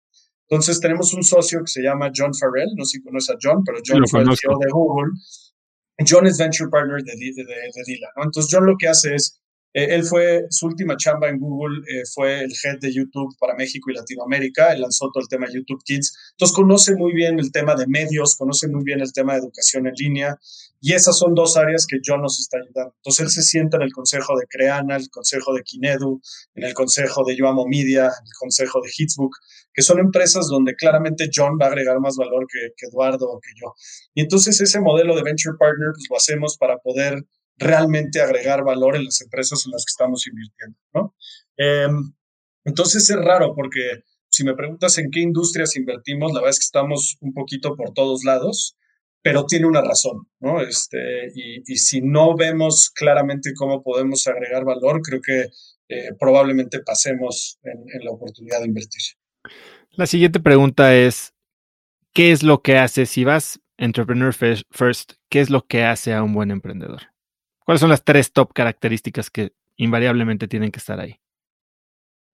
Entonces, 0.48 0.80
tenemos 0.80 1.14
un 1.14 1.22
socio 1.22 1.60
que 1.60 1.70
se 1.70 1.82
llama 1.82 2.10
John 2.14 2.34
Farrell, 2.34 2.70
no 2.76 2.84
sé 2.84 2.98
si 2.98 3.02
conoce 3.02 3.32
a 3.32 3.36
John, 3.40 3.62
pero 3.64 3.78
John 3.86 4.06
fue 4.08 4.20
el 4.20 4.36
CEO 4.36 4.58
de 4.58 4.70
Google. 4.70 5.12
John 6.08 6.26
es 6.26 6.38
venture 6.38 6.70
partner 6.70 7.02
de, 7.02 7.12
de, 7.12 7.44
de 7.44 7.82
Dila, 7.86 8.08
¿no? 8.16 8.24
Entonces, 8.24 8.50
John 8.50 8.66
lo 8.66 8.76
que 8.78 8.88
hace 8.88 9.14
es 9.14 9.40
eh, 9.72 9.94
él 9.94 10.04
fue, 10.04 10.46
su 10.50 10.66
última 10.66 10.96
chamba 10.96 11.28
en 11.28 11.38
Google 11.38 11.82
eh, 11.88 12.02
fue 12.12 12.40
el 12.40 12.52
head 12.64 12.78
de 12.80 12.92
YouTube 12.92 13.36
para 13.38 13.54
México 13.54 13.90
y 13.90 13.94
Latinoamérica. 13.94 14.72
Él 14.72 14.80
lanzó 14.80 15.10
todo 15.12 15.22
el 15.22 15.28
tema 15.28 15.46
YouTube 15.52 15.82
Kids. 15.84 16.32
Entonces 16.32 16.54
conoce 16.54 16.94
muy 16.96 17.12
bien 17.12 17.38
el 17.38 17.52
tema 17.52 17.74
de 17.76 17.86
medios, 17.86 18.36
conoce 18.36 18.68
muy 18.68 18.82
bien 18.82 19.00
el 19.00 19.12
tema 19.12 19.34
de 19.34 19.40
educación 19.40 19.86
en 19.86 19.94
línea. 19.94 20.38
Y 20.80 20.94
esas 20.94 21.18
son 21.18 21.34
dos 21.34 21.56
áreas 21.56 21.86
que 21.86 21.98
John 22.04 22.22
nos 22.22 22.40
está 22.40 22.58
ayudando. 22.58 22.94
Entonces 22.96 23.26
él 23.26 23.30
se 23.30 23.42
sienta 23.42 23.76
en 23.76 23.84
el 23.84 23.92
consejo 23.92 24.36
de 24.38 24.46
Creana, 24.48 24.96
el 24.96 25.08
consejo 25.10 25.54
de 25.54 25.62
Kinedu, 25.62 26.20
en 26.54 26.64
el 26.64 26.74
consejo 26.74 27.22
de 27.24 27.36
Yo 27.36 27.48
Amo 27.48 27.66
Media, 27.66 28.06
el 28.06 28.32
consejo 28.38 28.80
de 28.82 28.90
Hitsbook, 28.90 29.36
que 29.72 29.82
son 29.82 30.00
empresas 30.00 30.48
donde 30.48 30.74
claramente 30.74 31.30
John 31.32 31.58
va 31.60 31.66
a 31.66 31.68
agregar 31.68 32.00
más 32.00 32.16
valor 32.16 32.46
que, 32.50 32.70
que 32.76 32.86
Eduardo 32.86 33.28
o 33.30 33.38
que 33.38 33.50
yo. 33.60 33.74
Y 34.14 34.22
entonces 34.22 34.60
ese 34.60 34.80
modelo 34.80 35.14
de 35.14 35.22
Venture 35.22 35.56
Partner 35.58 35.90
pues, 35.92 36.06
lo 36.10 36.16
hacemos 36.16 36.56
para 36.56 36.78
poder 36.78 37.22
realmente 37.60 38.20
agregar 38.20 38.64
valor 38.64 38.96
en 38.96 39.04
las 39.04 39.20
empresas 39.20 39.64
en 39.66 39.72
las 39.72 39.84
que 39.84 39.90
estamos 39.90 40.26
invirtiendo, 40.26 40.78
¿no? 40.94 41.14
Em, 41.56 42.12
entonces 42.64 43.08
es 43.08 43.16
raro 43.16 43.54
porque 43.54 44.02
si 44.28 44.44
me 44.44 44.54
preguntas 44.54 44.96
en 44.98 45.10
qué 45.10 45.20
industrias 45.20 45.76
invertimos, 45.76 46.32
la 46.32 46.40
verdad 46.40 46.50
es 46.50 46.58
que 46.58 46.64
estamos 46.64 47.16
un 47.20 47.32
poquito 47.34 47.76
por 47.76 47.92
todos 47.92 48.24
lados, 48.24 48.76
pero 49.22 49.44
tiene 49.44 49.66
una 49.66 49.82
razón, 49.82 50.26
¿no? 50.40 50.62
Este, 50.62 51.30
y, 51.34 51.76
si 51.76 52.00
no 52.00 52.34
vemos 52.34 52.90
claramente 52.94 53.52
cómo 53.54 53.82
podemos 53.82 54.26
agregar 54.26 54.64
valor, 54.64 55.02
creo 55.02 55.20
que 55.20 55.48
eh, 55.88 56.14
probablemente 56.18 56.80
pasemos 56.80 57.58
en, 57.62 57.84
en 57.92 58.04
la 58.04 58.12
oportunidad 58.12 58.60
de 58.60 58.66
invertir. 58.66 59.02
La 59.90 60.06
siguiente 60.06 60.40
pregunta 60.40 60.94
es, 60.94 61.34
¿qué 62.14 62.32
es 62.32 62.42
lo 62.42 62.62
que 62.62 62.78
hace, 62.78 63.04
si 63.04 63.24
vas 63.24 63.60
entrepreneur 63.76 64.32
first, 64.32 65.12
qué 65.28 65.40
es 65.40 65.50
lo 65.50 65.66
que 65.66 65.82
hace 65.84 66.12
a 66.14 66.22
un 66.22 66.32
buen 66.32 66.50
emprendedor? 66.50 67.09
¿Cuáles 67.70 67.82
son 67.82 67.90
las 67.90 68.02
tres 68.02 68.32
top 68.32 68.52
características 68.52 69.30
que 69.30 69.52
invariablemente 69.76 70.48
tienen 70.48 70.72
que 70.72 70.80
estar 70.80 70.98
ahí? 70.98 71.20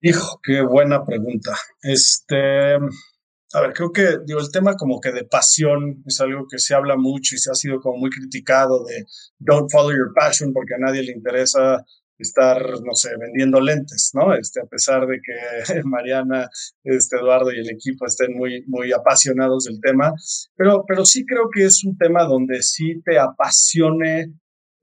Hijo, 0.01 0.41
qué 0.43 0.63
buena 0.63 1.05
pregunta. 1.05 1.55
Este, 1.83 2.73
a 2.73 3.61
ver, 3.61 3.75
creo 3.75 3.93
que 3.93 4.21
digo, 4.25 4.41
el 4.41 4.51
tema 4.51 4.77
como 4.77 4.99
que 4.99 5.13
de 5.13 5.25
pasión 5.25 6.03
es 6.07 6.23
algo 6.23 6.47
que 6.51 6.59
se 6.59 6.75
habla 6.75 6.97
mucho 6.97 7.35
y 7.35 7.39
se 7.39 7.51
ha 7.51 7.55
sido 7.55 7.83
como 7.83 7.99
muy 7.99 8.09
criticado 8.09 8.83
de 8.87 9.05
don't 9.39 9.71
follow 9.71 9.91
your 9.91 10.15
passion 10.15 10.55
porque 10.55 10.73
a 10.73 10.79
nadie 10.79 11.03
le 11.03 11.13
interesa 11.13 11.85
estar, 12.17 12.63
no 12.83 12.95
sé, 12.95 13.11
vendiendo 13.21 13.61
lentes, 13.61 14.13
¿no? 14.15 14.35
Este, 14.35 14.63
a 14.63 14.65
pesar 14.65 15.07
de 15.07 15.21
que 15.21 15.83
Mariana, 15.85 16.49
este, 16.83 17.17
Eduardo 17.17 17.53
y 17.53 17.59
el 17.59 17.69
equipo 17.69 18.07
estén 18.07 18.35
muy, 18.35 18.65
muy 18.69 18.91
apasionados 18.91 19.65
del 19.65 19.83
tema, 19.83 20.15
pero, 20.57 20.83
pero 20.89 21.05
sí 21.05 21.27
creo 21.27 21.51
que 21.53 21.67
es 21.67 21.85
un 21.85 21.99
tema 21.99 22.25
donde 22.25 22.63
sí 22.63 23.03
te 23.05 23.19
apasione 23.19 24.33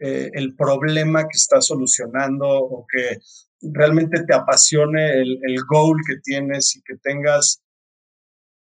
eh, 0.06 0.32
el 0.34 0.54
problema 0.54 1.24
que 1.24 1.38
estás 1.38 1.68
solucionando 1.68 2.46
o 2.46 2.86
que 2.92 3.20
realmente 3.62 4.26
te 4.28 4.36
apasione 4.36 5.22
el, 5.22 5.56
goal 5.66 5.96
que 6.06 6.18
tienes 6.22 6.76
y 6.76 6.82
que 6.82 6.96
tengas 7.02 7.64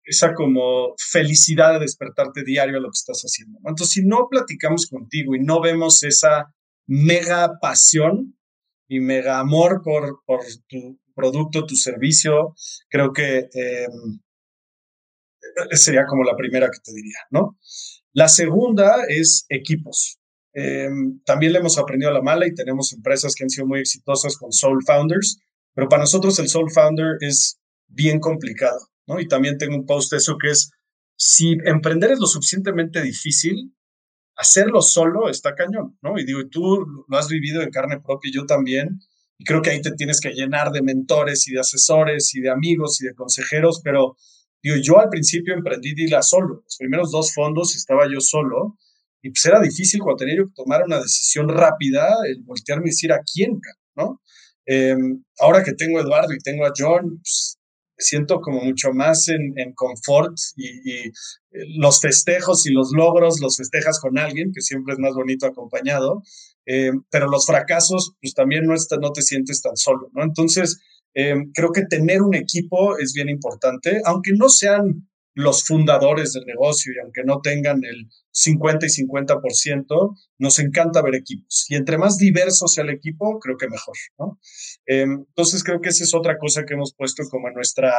esa 0.03 0.36
como 0.36 0.93
felicidad 0.99 1.73
de 1.73 1.80
despertarte 1.80 2.43
diario 2.43 2.78
a 2.78 2.80
lo 2.80 2.89
que 2.89 2.99
estás 2.99 3.23
haciendo. 3.23 3.57
Entonces, 3.65 3.89
si 3.89 4.05
no 4.05 4.28
platicamos 4.30 4.86
contigo 4.86 5.36
y 5.36 5.39
no 5.39 5.61
vemos 5.61 6.03
esa 6.03 6.53
mega 6.86 7.57
pasión 7.59 8.38
y 8.88 8.99
mega 8.99 9.39
amor 9.39 9.82
por, 9.84 10.19
tu 10.67 10.99
producto, 11.15 11.65
tu 11.65 11.76
servicio, 11.76 12.53
creo 12.88 13.13
que 13.13 13.49
em, 13.51 14.19
sería 15.71 16.05
como 16.05 16.23
la 16.23 16.36
primera 16.36 16.69
que 16.69 16.82
te 16.84 16.93
diría, 16.93 17.17
¿no? 17.32 17.57
La 18.13 18.28
segunda 18.28 19.05
es 19.07 19.47
equipos. 19.49 20.19
Eh, 20.57 20.89
también 21.25 21.51
le 21.51 21.59
hemos 21.59 21.77
aprendido 21.77 22.09
a 22.09 22.13
la 22.13 22.21
mala 22.21 22.47
y 22.47 22.53
tenemos 22.53 22.93
empresas 22.93 23.35
que 23.35 23.43
han 23.43 23.49
sido 23.49 23.67
muy 23.67 23.81
exitosas 23.81 24.37
con 24.37 24.53
Soul 24.53 24.83
Founders, 24.85 25.37
pero 25.73 25.89
para 25.89 26.03
nosotros 26.03 26.39
el 26.39 26.47
Soul 26.47 26.71
Founder 26.71 27.17
es 27.19 27.59
bien 27.87 28.21
complicado, 28.21 28.79
¿no? 29.05 29.19
Y 29.19 29.27
también 29.27 29.57
tengo 29.57 29.75
un 29.75 29.85
post 29.85 30.11
de 30.11 30.17
eso 30.17 30.37
que 30.37 30.51
es, 30.51 30.71
si 31.17 31.57
emprender 31.65 32.11
es 32.11 32.19
lo 32.19 32.27
suficientemente 32.27 33.01
difícil, 33.01 33.75
hacerlo 34.37 34.81
solo 34.81 35.29
está 35.29 35.55
cañón, 35.55 35.97
¿no? 36.01 36.17
Y 36.17 36.25
digo, 36.25 36.39
tú 36.49 36.85
lo 37.07 37.17
has 37.17 37.27
vivido 37.27 37.61
en 37.61 37.69
carne 37.69 37.99
propia 37.99 38.29
y 38.29 38.33
yo 38.33 38.45
también, 38.45 39.01
y 39.37 39.43
creo 39.43 39.61
que 39.61 39.71
ahí 39.71 39.81
te 39.81 39.91
tienes 39.91 40.21
que 40.21 40.31
llenar 40.31 40.71
de 40.71 40.81
mentores 40.81 41.49
y 41.49 41.53
de 41.53 41.59
asesores 41.59 42.33
y 42.33 42.39
de 42.39 42.49
amigos 42.49 43.01
y 43.01 43.05
de 43.07 43.13
consejeros, 43.13 43.81
pero 43.83 44.15
digo, 44.63 44.77
yo 44.81 44.99
al 44.99 45.09
principio 45.09 45.53
emprendí 45.53 45.93
Dila 45.93 46.21
solo, 46.21 46.61
los 46.63 46.77
primeros 46.77 47.11
dos 47.11 47.33
fondos 47.33 47.75
estaba 47.75 48.05
yo 48.09 48.21
solo, 48.21 48.77
y 49.26 49.32
pues 49.32 49.43
era 49.43 49.59
difícil 49.59 50.01
cuando 50.01 50.17
tenía 50.17 50.36
yo 50.38 50.45
que 50.45 50.53
tomar 50.53 50.84
una 50.84 50.99
decisión 50.99 51.49
rápida, 51.49 52.15
el 52.28 52.43
voltearme 52.43 52.86
y 52.86 52.91
decir 52.91 53.11
a 53.11 53.21
quién, 53.21 53.59
¿no? 53.95 54.21
Em, 54.67 55.23
ahora 55.39 55.63
que 55.63 55.73
tengo 55.73 55.97
a 55.97 56.03
Eduardo 56.03 56.32
y 56.32 56.38
tengo 56.38 56.63
a 56.63 56.71
John, 56.78 57.17
pues, 57.17 57.57
me 57.97 58.03
siento 58.03 58.39
como 58.39 58.61
mucho 58.61 58.91
más 58.93 59.28
en, 59.30 59.57
en 59.57 59.73
confort 59.73 60.36
y, 60.57 60.67
eh, 60.91 61.11
los 61.80 62.01
festejos 62.01 62.67
y 62.67 62.71
los 62.71 62.91
logros 62.95 63.39
los 63.41 63.57
festejas 63.57 63.99
con 63.99 64.19
alguien, 64.19 64.51
que 64.53 64.61
siempre 64.61 64.93
es 64.93 64.99
más 64.99 65.15
bonito 65.15 65.47
acompañado, 65.47 66.21
em, 66.67 67.01
pero 67.09 67.28
los 67.28 67.47
fracasos, 67.47 68.13
pues 68.21 68.36
también 68.36 68.65
no, 68.65 68.76
está, 68.76 68.97
no 68.97 69.11
te 69.11 69.23
sientes 69.23 69.59
tan 69.59 69.76
solo, 69.76 70.11
¿no? 70.13 70.23
Entonces, 70.23 70.78
em, 71.15 71.51
creo 71.51 71.71
que 71.71 71.82
tener 71.89 72.21
un 72.21 72.36
equipo 72.36 72.95
es 72.99 73.13
bien 73.13 73.30
importante, 73.30 74.01
aunque 74.05 74.34
no 74.34 74.49
sean 74.49 75.07
los 75.36 75.65
fundadores 75.65 76.33
del 76.33 76.45
negocio 76.45 76.93
y 76.93 76.99
aunque 76.99 77.23
no 77.23 77.41
tengan 77.41 77.83
el 77.83 78.07
50 78.31 78.86
y 78.86 78.89
50%, 78.89 80.17
nos 80.39 80.59
encanta 80.59 81.01
ver 81.01 81.15
equipos. 81.15 81.65
Y 81.69 81.75
entre 81.75 81.97
más 81.97 82.17
diverso 82.17 82.67
sea 82.67 82.86
el 82.86 82.89
equipo, 82.89 83.39
creo 83.39 83.57
que 83.57 83.67
mejor, 83.67 83.95
¿no? 84.17 84.39
Em, 84.86 85.25
entonces 85.27 85.63
creo 85.63 85.81
que 85.81 85.89
esa 85.89 86.03
es 86.05 86.13
otra 86.13 86.38
cosa 86.38 86.63
que 86.65 86.73
hemos 86.73 86.95
puesto 86.95 87.23
como 87.29 87.49
en 87.49 87.53
nuestra, 87.53 87.93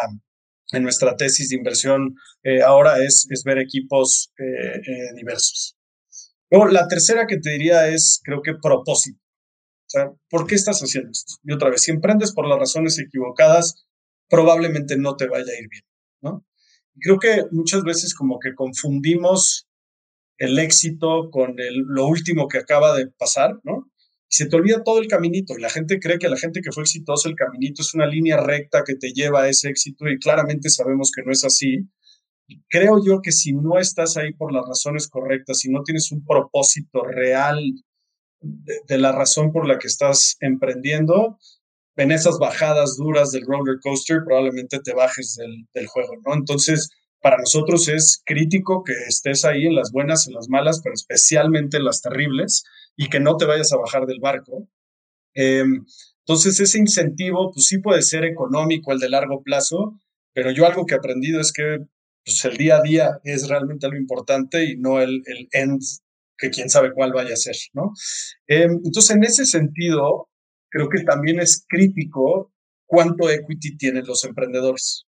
en 0.73 0.83
nuestra 0.83 1.15
tesis 1.15 1.51
de 1.51 1.57
inversión 1.57 2.17
eh, 2.43 2.63
ahora 2.63 3.05
es, 3.05 3.27
es 3.31 3.45
ver 3.45 3.59
equipos 3.59 4.33
eh, 4.39 4.79
eh, 4.79 5.15
diversos. 5.15 5.77
Luego, 6.51 6.69
la 6.69 6.89
tercera 6.89 7.27
que 7.27 7.39
te 7.39 7.51
diría 7.51 7.89
es, 7.89 8.21
creo 8.25 8.41
que 8.41 8.55
propósito. 8.55 9.21
O 9.21 9.89
sea, 9.89 10.11
¿por 10.31 10.47
qué 10.47 10.55
estás 10.55 10.81
haciendo 10.81 11.11
esto? 11.11 11.35
Y 11.45 11.53
otra 11.53 11.71
vez, 11.71 11.83
si 11.83 11.91
emprendes 11.91 12.33
por 12.33 12.49
las 12.49 12.59
razones 12.59 12.99
equivocadas, 12.99 13.87
probablemente 14.29 14.97
no 14.97 15.17
te 15.17 15.29
vaya 15.29 15.53
a 15.53 15.61
ir 15.61 15.69
bien, 15.69 15.85
¿no? 16.23 16.45
Creo 17.01 17.19
que 17.19 17.45
muchas 17.51 17.83
veces 17.83 18.15
como 18.15 18.39
que 18.39 18.55
confundimos 18.55 19.67
el 20.39 20.59
éxito 20.59 21.31
con 21.31 21.59
el, 21.59 21.79
lo 21.87 22.07
último 22.07 22.49
que 22.49 22.59
acaba 22.59 22.97
de 22.97 23.07
pasar, 23.07 23.59
¿no? 23.65 23.91
Y 24.29 24.37
se 24.37 24.47
te 24.47 24.57
olvida 24.57 24.83
todo 24.83 25.01
el 25.01 25.07
caminito. 25.07 25.55
Y 25.57 25.63
la 25.63 25.71
gente 25.71 25.99
cree 26.01 26.19
que 26.19 26.29
la 26.29 26.37
gente 26.37 26.61
que 26.61 26.73
fue 26.73 26.83
exitosa, 26.83 27.29
el 27.29 27.37
caminito 27.37 27.83
es 27.83 27.95
una 27.95 28.07
línea 28.07 28.37
recta 28.37 28.83
que 28.85 28.97
te 28.97 29.13
lleva 29.13 29.43
a 29.43 29.49
ese 29.49 29.69
éxito 29.69 30.09
y 30.09 30.19
claramente 30.19 30.69
sabemos 30.69 31.11
que 31.15 31.23
no 31.23 31.33
es 31.33 31.45
así. 31.45 31.89
creo 32.69 33.05
yo 33.05 33.21
que 33.23 33.33
si 33.33 33.53
no 33.53 33.79
estás 33.79 34.17
ahí 34.17 34.33
por 34.33 34.53
las 34.53 34.67
razones 34.67 35.09
correctas, 35.09 35.61
si 35.61 35.71
no 35.71 35.83
tienes 35.83 36.13
un 36.13 36.25
propósito 36.25 37.03
real 37.05 37.61
de 38.41 38.99
la 38.99 39.13
razón 39.13 39.53
por 39.53 39.67
la 39.67 39.79
que 39.79 39.89
estás 39.89 40.37
emprendiendo, 40.41 41.39
en 41.97 42.13
esas 42.13 42.39
bajadas 42.39 42.97
duras 42.97 43.33
del 43.33 43.47
roller 43.47 43.79
coaster, 43.83 44.23
probablemente 44.25 44.81
te 44.81 44.95
bajes 44.95 45.37
del, 45.37 45.87
juego, 45.87 46.15
¿no? 46.25 46.35
Entonces, 46.35 46.91
para 47.21 47.39
nosotros 47.39 47.89
es 47.89 48.23
crítico 48.25 48.85
que 48.85 48.93
estés 49.09 49.45
ahí 49.45 49.67
en 49.67 49.75
las 49.75 49.91
buenas, 49.93 50.29
en 50.29 50.35
las 50.35 50.49
malas, 50.49 50.81
pero 50.83 50.95
especialmente 50.95 51.79
en 51.79 51.85
las 51.85 52.03
terribles 52.03 52.65
y 52.97 53.09
que 53.09 53.21
no 53.21 53.37
te 53.37 53.47
vayas 53.47 53.73
a 53.73 53.79
bajar 53.79 54.07
del 54.07 54.21
barco. 54.21 54.69
Em, 55.35 55.85
entonces, 56.21 56.61
ese 56.61 56.79
incentivo, 56.79 57.51
pues 57.53 57.67
sí 57.67 57.79
puede 57.79 58.03
ser 58.03 58.25
económico, 58.25 58.93
el 58.93 58.99
de 58.99 59.09
largo 59.09 59.43
plazo, 59.43 59.99
pero 60.35 60.51
yo 60.51 60.67
algo 60.67 60.85
que 60.85 60.95
he 60.95 60.99
aprendido 60.99 61.41
es 61.41 61.53
que 61.53 61.79
pues, 62.25 62.45
el 62.45 62.57
día 62.59 62.77
a 62.77 62.83
día 62.83 63.21
es 63.25 63.49
realmente 63.49 63.89
lo 63.89 63.97
importante 63.97 64.65
y 64.65 64.77
no 64.77 65.01
el, 65.01 65.23
el 65.27 65.49
end, 65.53 65.81
que 66.37 66.51
quién 66.51 66.69
sabe 66.69 66.93
cuál 66.93 67.13
vaya 67.13 67.33
a 67.33 67.37
ser, 67.37 67.57
¿no? 67.73 67.93
Em, 68.47 68.73
entonces, 68.85 69.17
en 69.17 69.25
ese 69.25 69.47
sentido, 69.47 70.29
creo 70.77 70.91
que 70.91 71.03
también 71.05 71.41
es 71.41 71.65
crítico 71.67 72.53
cuánto 72.85 73.31
equity 73.31 73.79
tienen 73.79 74.05
los 74.07 74.25
emprendedores. 74.25 75.07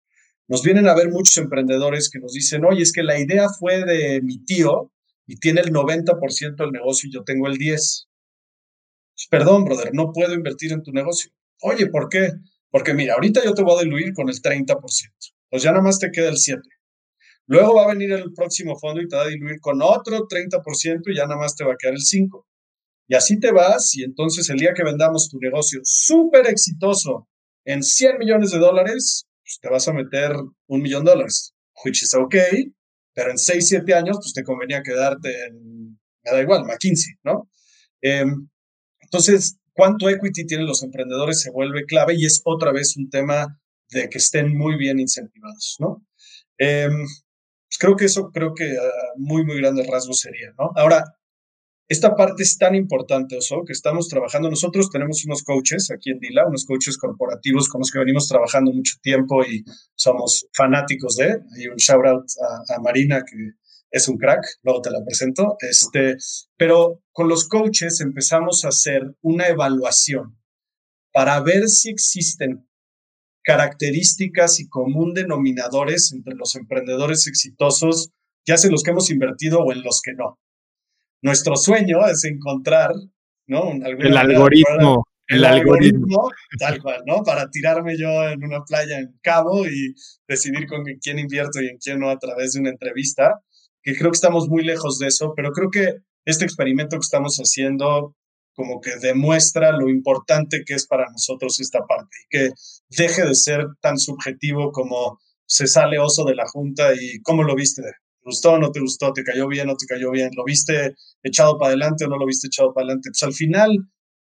Nos 0.50 0.62
vienen 0.62 0.90
a 0.90 0.94
ver 0.94 1.10
muchos 1.10 1.38
emprendedores 1.38 2.10
que 2.10 2.20
nos 2.20 2.34
dicen, 2.34 2.66
oye, 2.66 2.84
es 2.84 2.92
que 2.92 3.02
la 3.02 3.18
idea 3.18 3.48
fue 3.48 3.86
de 3.86 4.22
mi 4.22 4.44
tío 4.44 4.92
y 5.26 5.38
tiene 5.38 5.62
el 5.62 5.72
90% 5.72 6.56
del 6.58 6.72
negocio 6.72 7.08
y 7.08 7.14
yo 7.14 7.24
tengo 7.24 7.48
el 7.48 7.58
10%. 7.58 7.78
Pues, 9.16 9.28
perdón, 9.30 9.64
brother, 9.64 9.92
no 9.94 10.12
puedo 10.12 10.34
invertir 10.34 10.74
en 10.74 10.84
tu 10.84 10.92
negocio. 10.92 11.32
Oye, 11.62 11.88
¿por 11.88 12.10
qué? 12.10 12.32
Porque 12.70 12.94
mira, 12.94 13.14
ahorita 13.14 13.42
yo 13.46 13.54
te 13.54 13.64
voy 13.64 13.80
a 13.80 13.84
diluir 13.84 14.14
con 14.14 14.28
el 14.28 14.42
30%. 14.42 14.76
Pues 15.50 15.64
ya 15.64 15.72
nada 15.72 15.84
más 15.84 15.98
te 15.98 16.12
queda 16.12 16.28
el 16.28 16.36
7%. 16.36 16.62
Luego 17.46 17.76
va 17.76 17.86
a 17.86 17.94
venir 17.94 18.12
el 18.12 18.34
próximo 18.34 18.78
fondo 18.78 19.02
y 19.02 19.08
te 19.08 19.16
va 19.16 19.24
a 19.24 19.28
diluir 19.28 19.62
con 19.62 19.82
otro 19.82 20.28
30% 20.28 21.04
y 21.06 21.16
ya 21.16 21.24
nada 21.24 21.38
más 21.38 21.56
te 21.56 21.64
va 21.64 21.74
a 21.74 21.78
quedar 21.78 21.94
el 21.94 22.02
5%. 22.02 22.44
Y 23.08 23.16
así 23.16 23.40
te 23.40 23.52
vas 23.52 23.96
y 23.96 24.04
entonces 24.04 24.50
el 24.50 24.58
día 24.58 24.74
que 24.74 24.84
vendamos 24.84 25.30
tu 25.30 25.38
negocio 25.40 25.80
súper 25.84 26.48
exitoso 26.48 27.28
en 27.66 27.84
100 27.84 28.18
millones 28.18 28.52
de 28.52 28.60
dólares, 28.60 29.28
pues 29.42 29.60
te 29.62 29.70
vas 29.70 29.88
a 29.88 29.94
meter 29.94 30.32
un 30.68 30.82
millón 30.82 31.06
de 31.06 31.12
dólares, 31.12 31.54
which 31.84 32.04
is 32.04 32.14
okay, 32.16 32.74
pero 33.14 33.32
en 33.32 33.38
6, 33.38 33.68
7 33.68 33.94
años, 33.94 34.18
pues 34.18 34.34
te 34.34 34.44
convenía 34.44 34.82
quedarte 34.82 35.46
en, 35.46 36.00
me 36.24 36.32
da 36.32 36.42
igual, 36.42 36.66
McKinsey, 36.66 37.16
¿no? 37.24 37.50
Em, 38.02 38.50
entonces, 39.00 39.58
cuánto 39.74 40.10
equity 40.10 40.46
tienen 40.46 40.68
los 40.68 40.84
emprendedores 40.84 41.42
se 41.42 41.52
vuelve 41.52 41.86
clave 41.86 42.16
y 42.16 42.26
es 42.26 42.42
otra 42.46 42.72
vez 42.72 42.98
un 42.98 43.10
tema 43.10 43.60
de 43.92 44.10
que 44.10 44.18
estén 44.18 44.58
muy 44.58 44.78
bien 44.78 45.00
incentivados, 45.00 45.76
¿no? 45.80 46.06
Em, 46.58 46.92
pues 46.94 47.78
creo 47.80 47.96
que 47.96 48.06
eso, 48.06 48.32
creo 48.32 48.54
que 48.54 48.78
a 48.78 48.84
muy, 49.18 49.46
muy 49.46 49.58
grandes 49.58 49.88
rasgos 49.88 50.20
sería, 50.20 50.54
¿no? 50.58 50.72
Ahora, 50.76 51.04
esta 51.90 52.16
parte 52.16 52.44
es 52.44 52.58
tan 52.58 52.76
importante, 52.76 53.38
Oso, 53.38 53.64
que 53.66 53.74
estamos 53.74 54.08
trabajando. 54.08 54.50
Nosotros 54.50 54.90
tenemos 54.90 55.26
unos 55.26 55.44
coaches 55.44 55.92
aquí 55.92 56.12
en 56.12 56.20
Dila, 56.20 56.48
unos 56.48 56.66
coaches 56.66 56.98
corporativos 56.98 57.68
con 57.68 57.80
los 57.80 57.92
que 57.92 58.00
venimos 58.00 58.28
trabajando 58.28 58.72
mucho 58.72 58.96
tiempo 59.02 59.44
y 59.44 59.64
somos 59.94 60.48
fanáticos 60.54 61.18
de. 61.18 61.26
Hay 61.26 61.68
un 61.68 61.76
shout 61.76 62.06
out 62.06 62.26
a, 62.70 62.80
Marina, 62.80 63.24
que 63.30 63.36
es 63.92 64.08
un 64.08 64.18
crack, 64.18 64.44
luego 64.64 64.82
te 64.82 64.92
la 64.92 65.04
presento. 65.04 65.58
Este, 65.60 66.16
pero 66.58 67.02
con 67.12 67.28
los 67.28 67.48
coaches 67.50 68.00
empezamos 68.00 68.64
a 68.64 68.70
hacer 68.70 69.16
una 69.22 69.48
evaluación 69.48 70.40
para 71.12 71.40
ver 71.42 71.68
si 71.68 71.90
existen 71.90 72.66
características 73.44 74.62
y 74.62 74.70
común 74.70 75.14
denominadores 75.14 76.14
entre 76.14 76.34
los 76.36 76.56
emprendedores 76.56 77.28
exitosos, 77.28 78.10
ya 78.48 78.56
sea 78.56 78.70
en 78.70 78.72
los 78.72 78.84
que 78.84 78.92
hemos 78.92 79.10
invertido 79.10 79.60
o 79.60 79.74
en 79.74 79.84
los 79.84 80.02
que 80.02 80.14
no 80.14 80.40
nuestro 81.24 81.56
sueño 81.56 82.06
es 82.06 82.24
encontrar, 82.26 82.92
¿no? 83.48 83.72
el 83.72 84.18
algoritmo. 84.18 85.08
El, 85.26 85.46
algoritmo, 85.46 86.30
tal 86.60 86.82
cual, 86.82 87.02
¿no? 87.08 87.24
Para 87.24 87.50
tirarme 87.50 87.98
yo 87.98 88.28
en 88.28 88.44
una 88.44 88.62
playa 88.66 89.00
en 89.00 89.18
Cabo 89.22 89.66
y 89.66 89.96
decidir 90.28 90.68
con 90.68 90.84
quién 91.02 91.18
invierto 91.18 91.62
y 91.62 91.70
en 91.70 91.78
quién 91.78 92.00
no 92.00 92.10
a 92.10 92.20
través 92.20 92.54
de 92.54 92.60
una 92.60 92.70
entrevista, 92.70 93.40
que 93.82 93.96
creo 93.96 94.12
que 94.12 94.18
estamos 94.18 94.50
muy 94.50 94.64
lejos 94.64 95.00
de 95.00 95.08
eso, 95.08 95.34
pero 95.34 95.52
creo 95.52 95.70
que 95.72 95.96
este 96.26 96.44
experimento 96.44 96.98
que 96.98 97.06
estamos 97.06 97.38
haciendo 97.38 98.16
como 98.54 98.82
que 98.82 98.98
demuestra 99.02 99.72
lo 99.72 99.90
importante 99.90 100.64
que 100.66 100.74
es 100.74 100.86
para 100.86 101.10
nosotros 101.10 101.60
esta 101.60 101.80
parte 101.88 102.18
y 102.26 102.38
que 102.38 102.50
deje 102.90 103.26
de 103.26 103.34
ser 103.34 103.66
tan 103.82 103.98
subjetivo 103.98 104.72
como 104.72 105.20
se 105.46 105.68
sale 105.68 106.00
oso 106.00 106.26
de 106.26 106.36
la 106.36 106.48
junta 106.48 106.94
y 106.94 107.22
cómo 107.22 107.44
lo 107.44 107.56
viste, 107.56 107.82
gustó 108.24 108.58
no 108.58 108.72
te 108.72 108.80
gustó? 108.80 109.14
¿Te 109.14 109.24
cayó 109.24 109.48
bien 109.48 109.68
no 109.68 109.76
te 109.76 109.86
cayó 109.86 110.12
bien? 110.12 110.32
¿Lo 110.36 110.44
viste 110.44 110.96
echado 111.22 111.58
para 111.58 111.70
adelante 111.70 112.06
o 112.06 112.08
no 112.08 112.18
lo 112.18 112.26
viste 112.26 112.48
echado 112.48 112.74
para 112.74 112.86
adelante? 112.86 113.10
Pues 113.12 113.24
al 113.24 113.34
final 113.34 113.78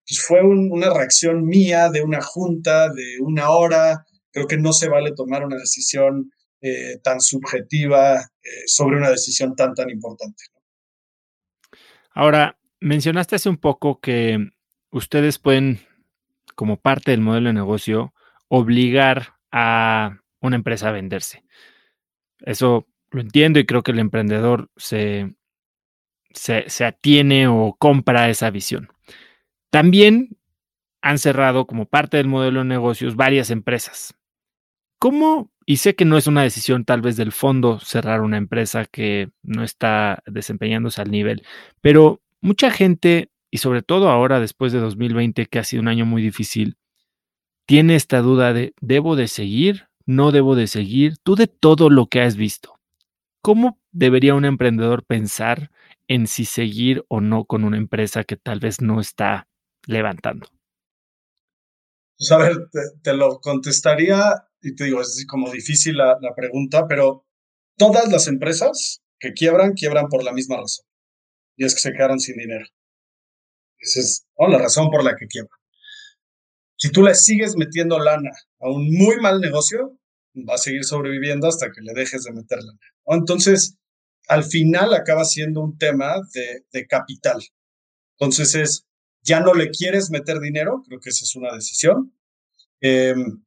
pues 0.07 0.21
fue 0.21 0.43
una 0.43 0.93
reacción 0.93 1.45
mía 1.45 1.91
de 1.91 2.03
una 2.03 2.23
junta, 2.23 2.89
de 2.91 3.19
una 3.21 3.51
hora. 3.51 4.07
Creo 4.31 4.47
que 4.47 4.57
no 4.57 4.73
se 4.73 4.89
vale 4.89 5.13
tomar 5.13 5.45
una 5.45 5.57
decisión 5.57 6.31
eh, 6.61 6.99
tan 7.03 7.21
subjetiva 7.21 8.21
eh, 8.21 8.49
sobre 8.67 8.99
una 8.99 9.11
decisión 9.11 9.57
tan, 9.57 9.75
tan 9.75 9.91
importante. 9.91 10.45
Ahora, 12.11 12.59
mencionaste 12.81 13.37
hace 13.37 13.49
un 13.49 13.59
poco 13.59 14.01
que 14.01 14.39
ustedes 14.91 15.39
pueden, 15.39 15.81
como 16.55 16.81
parte 16.81 17.11
del 17.11 17.21
modelo 17.21 17.49
de 17.49 17.55
negocio, 17.55 18.15
obligar 18.49 19.35
a 19.51 20.21
una 20.41 20.57
empresa 20.57 20.89
a 20.89 20.93
venderse. 20.93 21.45
Eso 22.41 22.87
lo 23.11 23.21
entiendo 23.21 23.59
y 23.59 23.67
creo 23.67 23.83
que 23.83 23.93
el 23.93 23.99
emprendedor 23.99 24.71
se, 24.77 25.35
se, 26.33 26.85
atiene 26.85 27.49
o 27.49 27.77
compra 27.79 28.29
esa 28.29 28.51
visión. 28.51 28.89
También 29.71 30.37
han 31.03 31.19
cerrado 31.19 31.67
como 31.67 31.87
parte 31.87 32.17
del 32.17 32.29
modelo 32.29 32.61
de 32.61 32.67
negocios 32.67 33.17
varias 33.17 33.51
empresas. 33.51 34.15
¿Cómo? 34.99 35.51
Y 35.67 35.77
sé 35.77 35.95
que 35.95 36.05
no 36.05 36.17
es 36.17 36.27
una 36.27 36.43
decisión 36.43 36.85
tal 36.85 37.01
vez 37.01 37.17
del 37.17 37.33
fondo 37.33 37.81
cerrar 37.81 38.23
una 38.23 38.39
empresa 38.39 38.85
que 38.87 39.31
no 39.43 39.63
está 39.63 40.23
desempeñándose 40.27 41.01
al 41.01 41.11
nivel, 41.11 41.43
pero 41.81 42.23
mucha 42.41 42.71
gente, 42.71 43.31
y 43.51 43.59
sobre 43.59 43.83
todo 43.83 44.09
ahora 44.09 44.41
después 44.41 44.73
de 44.73 44.79
2020, 44.79 45.47
que 45.47 45.59
ha 45.59 45.65
sido 45.65 45.83
un 45.83 45.89
año 45.89 46.07
muy 46.07 46.23
difícil, 46.23 46.77
tiene 47.67 47.97
esta 47.97 48.21
duda 48.21 48.53
de, 48.53 48.75
¿debo 48.81 49.17
de 49.17 49.29
seguir? 49.29 49.89
¿No 50.07 50.31
debo 50.31 50.55
de 50.55 50.69
seguir? 50.69 51.17
Tú 51.23 51.35
de 51.35 51.49
todo 51.49 51.91
lo 51.91 52.07
que 52.07 52.23
has 52.23 52.37
visto, 52.37 52.76
¿Cómo 53.47 53.81
debería 53.93 54.35
un 54.35 54.45
emprendedor 54.45 55.07
pensar 55.07 55.71
en 56.09 56.27
si 56.27 56.45
seguir 56.45 57.05
o 57.07 57.21
no 57.21 57.45
con 57.45 57.63
una 57.63 57.77
empresa 57.77 58.25
que 58.25 58.37
tal 58.37 58.59
vez 58.59 58.81
no 58.81 58.99
está 59.01 59.47
levantando? 59.87 60.49
Pues 62.19 62.33
a 62.33 62.39
ver, 62.39 62.57
te, 63.05 63.15
lo 63.15 63.39
contestaría 63.39 64.49
y 64.61 64.75
te 64.75 64.87
digo, 64.87 65.01
es 65.01 65.25
como 65.29 65.49
difícil 65.53 65.97
la, 65.99 66.19
pregunta, 66.35 66.89
pero 66.89 67.25
todas 67.79 68.11
las 68.11 68.27
empresas 68.27 69.05
que 69.21 69.33
quiebran, 69.33 69.75
quiebran 69.75 70.09
por 70.09 70.25
la 70.25 70.33
misma 70.33 70.57
razón. 70.57 70.85
Y 71.57 71.67
es 71.67 71.75
que 71.75 71.83
se 71.83 71.93
quedaron 71.93 72.19
sin 72.19 72.39
dinero. 72.39 72.67
Esa 73.79 74.01
es 74.01 74.27
la 74.37 74.59
razón 74.59 74.91
por 74.91 75.05
la 75.05 75.15
que 75.15 75.29
quiebran. 75.29 75.61
Si 76.77 76.91
tú 76.91 77.05
le 77.05 77.15
sigues 77.15 77.57
metiendo 77.57 78.01
lana 78.01 78.33
a 78.59 78.71
un 78.71 78.93
muy 78.93 79.21
mal 79.21 79.41
negocio, 79.41 80.01
a 80.49 80.59
seguir 80.59 80.85
sobreviviendo 80.85 81.49
hasta 81.49 81.71
que 81.71 81.81
le 81.81 81.93
dejes 81.95 82.25
de 82.25 82.33
meter 82.33 82.59
lana. 82.63 82.79
Entonces, 83.07 83.77
al 84.29 84.45
final 84.45 84.95
acaba 84.95 85.25
siendo 85.25 85.63
un 85.63 85.79
tema 85.79 86.15
de, 86.33 86.87
capital. 86.87 87.41
Entonces 88.19 88.55
es, 88.55 88.87
ya 89.23 89.41
no 89.41 89.55
le 89.55 89.71
quieres 89.71 90.11
meter 90.11 90.41
dinero, 90.41 90.83
creo 90.87 91.01
que 91.01 91.11
esa 91.11 91.25
es 91.25 91.37
una 91.37 91.55
decisión. 91.55 92.13
Em, 92.81 93.43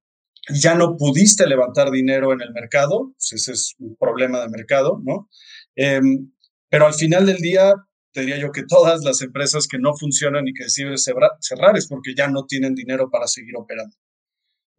ya 0.49 0.75
no 0.75 0.97
pudiste 0.97 1.45
levantar 1.47 1.91
dinero 1.91 2.33
en 2.33 2.41
el 2.41 2.51
mercado, 2.53 3.11
pues 3.13 3.33
ese 3.33 3.51
es 3.51 3.75
un 3.79 3.95
problema 3.95 4.41
de 4.41 4.49
mercado, 4.49 5.01
¿no? 5.03 5.29
Em, 5.75 6.31
pero 6.69 6.87
al 6.87 6.93
final 6.93 7.25
del 7.25 7.37
día, 7.37 7.73
te 8.11 8.21
diría 8.21 8.37
yo 8.37 8.51
que 8.51 8.63
todas 8.63 9.03
las 9.03 9.21
empresas 9.21 9.67
que 9.67 9.79
no 9.79 9.95
funcionan 9.95 10.47
y 10.47 10.53
que 10.53 10.63
deciden 10.63 10.97
cerrar 10.97 11.77
es 11.77 11.87
porque 11.87 12.15
ya 12.15 12.27
no 12.27 12.45
tienen 12.45 12.75
dinero 12.75 13.09
para 13.09 13.27
seguir 13.27 13.55
operando. 13.57 13.95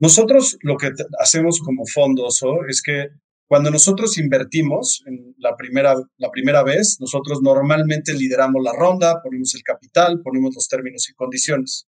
Nosotros 0.01 0.57
lo 0.63 0.79
que 0.79 0.91
hacemos 1.19 1.61
como 1.61 1.85
fondos 1.87 2.41
es 2.69 2.83
que 2.83 3.09
cuando 3.47 3.71
nosotros 3.71 4.17
invertimos 4.17 5.03
en 5.07 5.35
la 5.39 5.57
primera, 5.57 5.95
la 6.17 6.31
primera 6.31 6.63
vez, 6.63 6.97
nosotros 7.01 7.41
normalmente 7.43 8.15
lideramos 8.15 8.63
la 8.63 8.73
ronda, 8.73 9.21
ponemos 9.23 9.55
el 9.55 9.63
capital, 9.63 10.23
ponemos 10.23 10.55
los 10.55 10.69
términos 10.69 11.09
y 11.11 11.15
condiciones. 11.15 11.87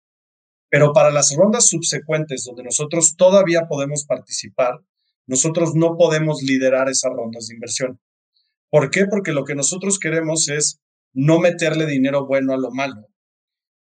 Pero 0.69 0.93
para 0.93 1.11
las 1.11 1.35
rondas 1.35 1.69
subsecuentes, 1.69 2.45
donde 2.45 2.65
nosotros 2.65 3.15
todavía 3.17 3.67
podemos 3.67 4.05
participar, 4.05 4.81
nosotros 5.27 5.75
no 5.75 5.97
podemos 5.97 6.43
liderar 6.43 6.89
esas 6.89 7.13
rondas 7.13 7.47
de 7.47 7.55
inversión. 7.55 8.01
¿Por 8.71 8.91
qué? 8.91 9.07
Porque 9.07 9.33
lo 9.33 9.45
que 9.45 9.55
nosotros 9.55 9.99
queremos 9.99 10.49
es 10.49 10.81
no 11.15 11.39
meterle 11.39 11.87
dinero 11.87 12.27
bueno 12.27 12.53
a 12.53 12.59
lo 12.59 12.71
malo 12.73 13.07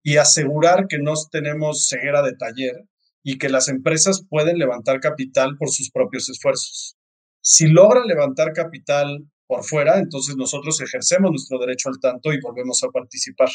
y 0.03 0.17
asegurar 0.17 0.87
que 0.89 0.99
no 0.99 1.15
tenemos 1.31 1.89
ceguera 1.89 2.23
de 2.23 2.37
taller 2.37 2.85
y 3.25 3.39
que 3.39 3.49
las 3.49 3.69
empresas 3.69 4.25
pueden 4.29 4.59
levantar 4.59 5.01
capital 5.01 5.57
por 5.59 5.71
sus 5.71 5.91
propios 5.91 6.29
esfuerzos. 6.29 6.97
Si 7.43 7.67
logran 7.67 8.07
levantar 8.07 8.53
capital 8.53 9.27
por 9.47 9.65
fuera, 9.65 9.99
entonces 9.99 10.37
nosotros 10.37 10.81
ejercemos 10.81 11.31
nuestro 11.31 11.59
derecho 11.59 11.89
al 11.89 11.99
tanto 12.01 12.33
y 12.33 12.41
volvemos 12.41 12.85
a 12.85 12.89
participar. 12.89 13.49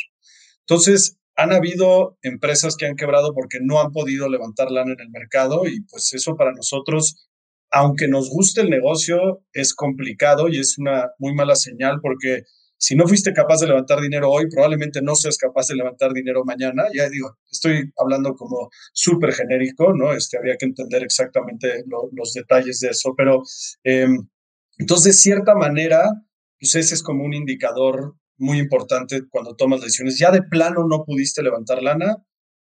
Entonces, 0.62 1.18
han 1.36 1.54
habido 1.54 2.18
empresas 2.22 2.76
que 2.76 2.88
han 2.88 2.96
quebrado 2.96 3.34
porque 3.34 3.60
no 3.62 3.80
han 3.80 3.92
podido 3.92 4.28
levantar 4.28 4.72
lana 4.72 4.94
en 4.94 5.00
el 5.00 5.10
mercado 5.10 5.68
y 5.68 5.82
pues 5.84 6.14
eso 6.14 6.36
para 6.36 6.52
nosotros, 6.52 7.30
aunque 7.72 8.08
nos 8.08 8.30
guste 8.30 8.62
el 8.62 8.70
negocio, 8.70 9.44
es 9.54 9.74
complicado 9.74 10.50
y 10.50 10.60
es 10.60 10.78
una 10.78 11.12
muy 11.20 11.34
mala 11.34 11.56
señal 11.56 12.00
porque 12.02 12.44
si 12.80 12.96
no 12.96 13.06
fuiste 13.06 13.34
capaz 13.34 13.60
de 13.60 13.68
levantar 13.68 14.00
dinero 14.00 14.32
hoy, 14.32 14.50
probablemente 14.50 15.02
no 15.02 15.14
seas 15.14 15.38
capaz 15.38 15.68
de 15.68 15.76
levantar 15.76 16.14
dinero 16.14 16.46
mañana. 16.46 16.86
Ya 16.94 17.10
digo, 17.10 17.38
estoy 17.52 17.92
hablando 17.98 18.34
como 18.36 18.70
súper 18.94 19.34
genérico, 19.34 19.94
¿no? 19.94 20.14
Este, 20.14 20.38
habría 20.38 20.56
que 20.56 20.66
entender 20.66 21.04
exactamente 21.04 21.84
los 21.90 22.34
detalles 22.34 22.80
de 22.80 22.90
eso, 22.90 23.14
pero 23.18 23.44
em, 23.84 24.30
entonces, 24.78 25.16
de 25.16 25.20
cierta 25.20 25.56
manera, 25.56 26.10
pues 26.58 26.74
ese 26.76 26.96
es 26.96 27.04
como 27.04 27.26
un 27.26 27.34
indicador 27.34 28.16
muy 28.38 28.60
importante 28.60 29.24
cuando 29.30 29.56
tomas 29.56 29.82
decisiones. 29.82 30.18
Ya 30.18 30.32
de 30.32 30.42
plano 30.42 30.88
no 30.88 31.04
pudiste 31.04 31.44
levantar 31.44 31.84
lana, 31.84 32.16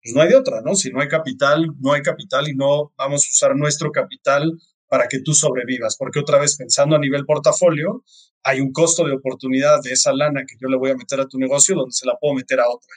pues 0.03 0.13
no 0.13 0.21
hay 0.21 0.27
de 0.27 0.35
otra, 0.35 0.61
¿no? 0.61 0.75
Si 0.75 0.91
no 0.91 0.99
hay 0.99 1.07
capital, 1.07 1.65
no 1.79 1.93
hay 1.93 2.01
capital 2.01 2.49
y 2.49 2.55
no 2.55 2.91
vamos 2.97 3.25
a 3.25 3.31
usar 3.31 3.55
nuestro 3.55 3.91
capital 3.91 4.51
para 4.93 5.07
que 5.07 5.21
tú 5.21 5.33
sobrevivas, 5.33 5.97
porque 5.97 6.19
otra 6.19 6.37
vez 6.37 6.55
pensando 6.55 6.95
a 6.95 6.99
nivel 6.99 7.25
portafolio, 7.25 8.05
hay 8.43 8.61
un 8.61 8.71
costo 8.71 9.03
de 9.03 9.13
oportunidad 9.13 9.81
de 9.81 9.91
esa 9.91 10.13
lana 10.13 10.45
que 10.47 10.55
yo 10.61 10.67
le 10.67 10.77
voy 10.77 10.91
a 10.91 10.95
meter 10.95 11.19
a 11.19 11.27
tu 11.27 11.39
negocio 11.39 11.75
donde 11.75 11.93
se 11.93 12.05
la 12.05 12.15
puedo 12.21 12.35
meter 12.35 12.59
a 12.59 12.69
otra. 12.69 12.93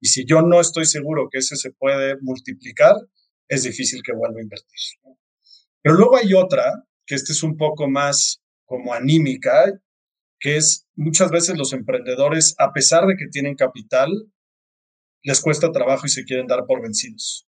Y 0.00 0.06
si 0.06 0.24
yo 0.24 0.42
no 0.42 0.60
estoy 0.60 0.84
seguro 0.84 1.28
que 1.28 1.38
ese 1.38 1.56
se 1.56 1.72
puede 1.72 2.16
multiplicar, 2.20 2.94
es 3.48 3.64
difícil 3.64 4.00
que 4.04 4.12
vuelva 4.12 4.38
a 4.38 4.42
invertir. 4.42 4.78
Pero 5.82 5.96
luego 5.96 6.18
hay 6.18 6.34
otra, 6.34 6.84
que 7.04 7.16
este 7.16 7.32
es 7.32 7.42
un 7.42 7.56
poco 7.56 7.90
más 7.90 8.40
como 8.64 8.94
anímica, 8.94 9.76
que 10.38 10.56
es 10.56 10.86
muchas 10.94 11.32
veces 11.32 11.58
los 11.58 11.72
emprendedores, 11.72 12.54
a 12.58 12.72
pesar 12.72 13.08
de 13.08 13.16
que 13.16 13.26
tienen 13.26 13.56
capital, 13.56 14.08
les 15.24 15.40
cuesta 15.40 15.72
trabajo 15.72 16.06
y 16.06 16.10
se 16.10 16.22
quieren 16.22 16.46
dar 16.46 16.64
por 16.64 16.80
vencidos. 16.80 17.48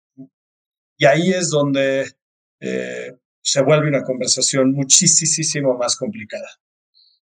Y 0.98 1.04
ahí 1.04 1.30
es 1.30 1.50
donde 1.50 2.10
eh, 2.58 3.12
se 3.44 3.62
vuelve 3.62 3.88
una 3.88 4.02
conversación 4.02 4.72
muchísimo 4.72 5.76
más 5.76 5.96
complicada. 5.96 6.48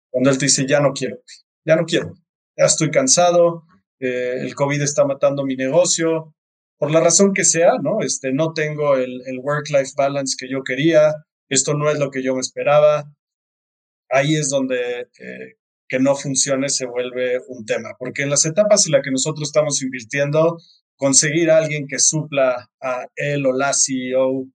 Cuando 0.08 0.30
él 0.30 0.38
te 0.38 0.46
dice, 0.46 0.66
ya 0.66 0.80
no 0.80 0.92
quiero, 0.92 1.18
ya 1.64 1.74
no 1.74 1.84
quiero, 1.84 2.14
ya 2.56 2.66
estoy 2.66 2.90
cansado, 2.90 3.64
eh, 3.98 4.36
el 4.40 4.54
COVID 4.54 4.80
está 4.82 5.04
matando 5.04 5.44
mi 5.44 5.56
negocio, 5.56 6.34
por 6.78 6.92
la 6.92 7.00
razón 7.00 7.32
que 7.34 7.44
sea, 7.44 7.72
¿no? 7.82 8.00
Este, 8.00 8.32
no 8.32 8.52
tengo 8.52 8.96
el, 8.96 9.38
work-life 9.42 9.92
balance 9.96 10.36
que 10.38 10.48
yo 10.48 10.62
quería, 10.62 11.12
esto 11.48 11.74
no 11.74 11.90
es 11.90 11.98
lo 11.98 12.10
que 12.10 12.22
yo 12.22 12.34
me 12.34 12.40
esperaba. 12.40 13.04
Ahí 14.08 14.36
es 14.36 14.48
donde 14.48 15.00
eh, 15.00 15.56
que 15.88 15.98
no 15.98 16.14
funcione 16.14 16.68
se 16.68 16.86
vuelve 16.86 17.40
un 17.48 17.64
tema, 17.64 17.90
porque 17.98 18.22
en 18.22 18.30
las 18.30 18.44
etapas 18.44 18.86
en 18.86 18.92
las 18.92 19.02
que 19.02 19.10
nosotros 19.10 19.48
estamos 19.48 19.82
invirtiendo, 19.82 20.58
conseguir 20.96 21.50
a 21.50 21.58
alguien 21.58 21.86
que 21.88 21.98
supla 21.98 22.70
a 22.80 23.06
él 23.16 23.44
o 23.46 23.52
la 23.52 23.72
CEO 23.74 24.46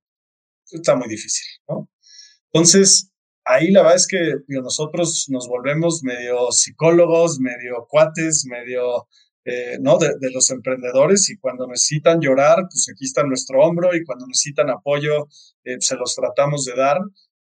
está 0.72 0.96
muy 0.96 1.08
difícil, 1.08 1.46
¿no? 1.68 1.90
Entonces, 2.52 3.12
ahí 3.46 3.72
la 3.72 3.82
verdad 3.82 3.98
es 3.98 4.08
que 4.08 4.34
nosotros 4.48 5.26
nos 5.30 5.48
volvemos 5.48 6.04
medio 6.04 6.52
psicólogos, 6.52 7.40
medio 7.40 7.86
cuates, 7.90 8.46
medio, 8.46 9.08
eh, 9.46 9.78
¿no? 9.80 9.98
De, 9.98 10.16
los 10.32 10.50
emprendedores 10.50 11.30
y 11.30 11.38
cuando 11.38 11.68
necesitan 11.68 12.20
llorar, 12.20 12.58
pues 12.70 12.88
aquí 12.92 13.06
está 13.06 13.24
nuestro 13.24 13.62
hombro 13.62 13.96
y 13.96 14.04
cuando 14.04 14.28
necesitan 14.28 14.70
apoyo, 14.70 15.28
eh, 15.64 15.78
se 15.80 15.96
los 15.96 16.16
tratamos 16.16 16.66
de 16.66 16.76
dar. 16.76 17.00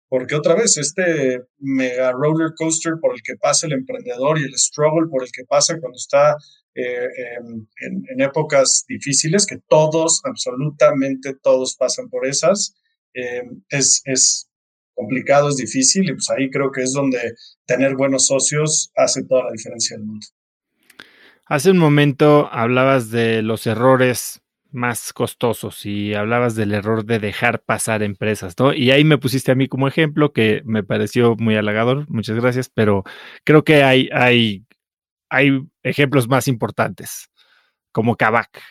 Porque 0.09 0.37
otra 0.37 0.55
vez, 0.55 0.77
este 0.77 1.41
mega 1.59 2.13
roller 2.13 2.53
coaster 2.57 2.95
por 3.01 3.13
el 3.13 3.23
que 3.23 3.35
pasa 3.35 3.67
el 3.67 3.73
emprendedor 3.73 4.39
y 4.39 4.45
el 4.45 4.57
struggle 4.57 5.09
por 5.11 5.25
el 5.25 5.33
que 5.33 5.45
pasa 5.45 5.81
cuando 5.81 5.97
está 5.97 6.37
eh, 6.77 7.09
en, 7.39 8.05
en, 8.09 8.21
épocas 8.21 8.85
difíciles, 8.87 9.47
que 9.47 9.57
todos, 9.69 10.21
absolutamente 10.25 11.35
todos 11.43 11.75
pasan 11.75 12.09
por 12.09 12.27
esas, 12.27 12.77
es, 13.71 14.03
es, 14.05 14.49
complicado, 14.95 15.51
es 15.51 15.57
difícil 15.57 16.09
y 16.09 16.13
pues 16.15 16.31
ahí 16.31 16.51
creo 16.51 16.73
que 16.73 16.83
es 16.83 16.93
donde 16.95 17.35
tener 17.67 17.97
buenos 17.97 18.29
socios 18.29 18.91
hace 18.97 19.25
toda 19.25 19.45
la 19.45 19.53
diferencia 19.53 19.97
del 19.97 20.07
mundo. 20.07 20.27
Hace 21.45 21.71
un 21.71 21.79
momento 21.79 22.49
hablabas 22.51 23.11
de 23.11 23.43
los 23.43 23.67
errores 23.67 24.41
más 24.73 25.13
costosos 25.13 25.87
y 25.87 26.15
hablabas 26.15 26.55
del 26.55 26.73
error 26.73 27.05
de 27.05 27.19
dejar 27.19 27.63
pasar 27.63 28.03
empresas, 28.03 28.55
¿no? 28.59 28.73
Y 28.73 28.91
ahí 28.91 29.05
me 29.05 29.19
pusiste 29.19 29.53
a 29.53 29.55
mí 29.55 29.69
como 29.69 29.89
ejemplo 29.89 30.33
que 30.33 30.63
me 30.65 30.83
pareció 30.83 31.37
muy 31.37 31.57
halagador, 31.57 32.09
muchas 32.11 32.37
gracias, 32.37 32.69
pero 32.69 33.05
creo 33.45 33.65
que 33.65 33.83
hay, 33.83 34.09
hay, 34.13 34.67
hay 35.31 35.63
ejemplos 35.83 36.29
más 36.29 36.49
importantes, 36.49 37.31
como 37.93 38.17
Kavak. 38.17 38.63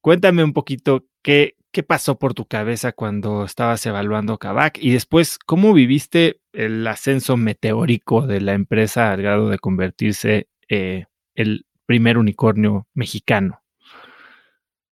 Cuéntame 0.00 0.44
un 0.44 0.52
poquito 0.52 1.06
qué, 1.22 1.58
¿Qué 1.70 1.82
pasó 1.82 2.18
por 2.18 2.32
tu 2.32 2.46
cabeza 2.46 2.92
cuando 2.92 3.44
estabas 3.44 3.84
evaluando 3.84 4.38
Kavak? 4.38 4.78
Y 4.78 4.92
después, 4.92 5.38
¿cómo 5.38 5.74
viviste 5.74 6.40
el 6.52 6.86
ascenso 6.86 7.36
meteórico 7.36 8.26
de 8.26 8.40
la 8.40 8.54
empresa 8.54 9.12
al 9.12 9.20
grado 9.20 9.50
de 9.50 9.58
convertirse 9.58 10.48
eh, 10.68 11.04
el 11.34 11.66
primer 11.84 12.16
unicornio 12.16 12.88
mexicano? 12.94 13.62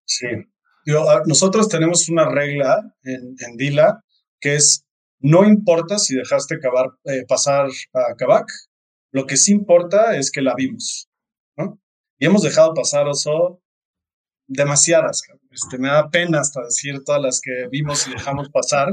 Sí. 0.04 0.26
Ah, 0.88 1.22
nosotros 1.26 1.68
tenemos 1.68 2.08
una 2.08 2.28
regla 2.28 2.82
en, 3.04 3.56
Dila 3.56 4.04
que 4.40 4.56
es 4.56 4.84
no 5.20 5.44
importa 5.44 5.98
si 5.98 6.16
dejaste 6.16 6.56
eh, 7.04 7.24
pasar 7.26 7.68
a 7.94 8.14
Kavak, 8.16 8.48
lo 9.12 9.26
que 9.26 9.36
sí 9.36 9.52
importa 9.52 10.16
es 10.16 10.30
que 10.30 10.42
la 10.42 10.54
vimos. 10.54 11.08
Y 12.18 12.26
hemos 12.26 12.42
dejado 12.42 12.74
pasar 12.74 13.08
Oso 13.08 13.62
demasiadas. 14.46 15.22
Este, 15.54 15.78
me 15.78 15.88
da 15.88 16.10
pena 16.10 16.40
hasta 16.40 16.64
decir 16.64 17.04
todas 17.04 17.22
las 17.22 17.40
que 17.40 17.68
vimos 17.70 18.08
y 18.08 18.10
dejamos 18.10 18.48
pasar, 18.50 18.88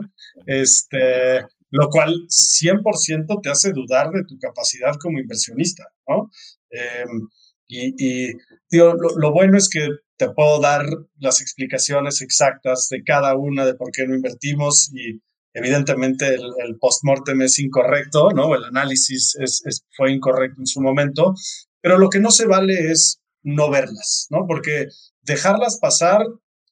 este, 0.45 1.41
lo 1.71 1.89
cual 1.89 2.13
100% 2.29 3.41
te 3.41 3.49
hace 3.49 3.71
dudar 3.71 4.11
de 4.11 4.23
tu 4.25 4.37
capacidad 4.37 4.93
como 5.01 5.19
inversionista, 5.19 5.87
¿no? 6.07 6.29
Em, 6.69 7.27
y, 7.67 8.33
lo, 8.71 9.31
bueno 9.31 9.57
es 9.57 9.69
que 9.69 9.87
te 10.17 10.29
puedo 10.29 10.59
dar 10.59 10.85
las 11.17 11.41
explicaciones 11.41 12.21
exactas 12.21 12.89
de 12.89 13.03
cada 13.03 13.35
una 13.35 13.65
de 13.65 13.73
por 13.73 13.91
qué 13.91 14.05
no 14.05 14.13
invertimos 14.13 14.91
y 14.93 15.19
evidentemente 15.53 16.27
el, 16.27 16.43
el 16.63 16.77
post-mortem 16.77 17.41
es 17.41 17.57
incorrecto, 17.59 18.29
¿no? 18.31 18.53
El 18.55 18.65
análisis 18.65 19.35
es, 19.39 19.85
fue 19.95 20.11
incorrecto 20.11 20.61
en 20.61 20.67
su 20.67 20.81
momento, 20.81 21.33
pero 21.81 21.97
lo 21.97 22.09
que 22.09 22.19
no 22.19 22.29
se 22.29 22.45
vale 22.45 22.91
es 22.91 23.21
no 23.43 23.71
verlas, 23.71 24.27
¿no? 24.29 24.45
Porque 24.47 24.87
dejarlas 25.23 25.79
pasar, 25.79 26.21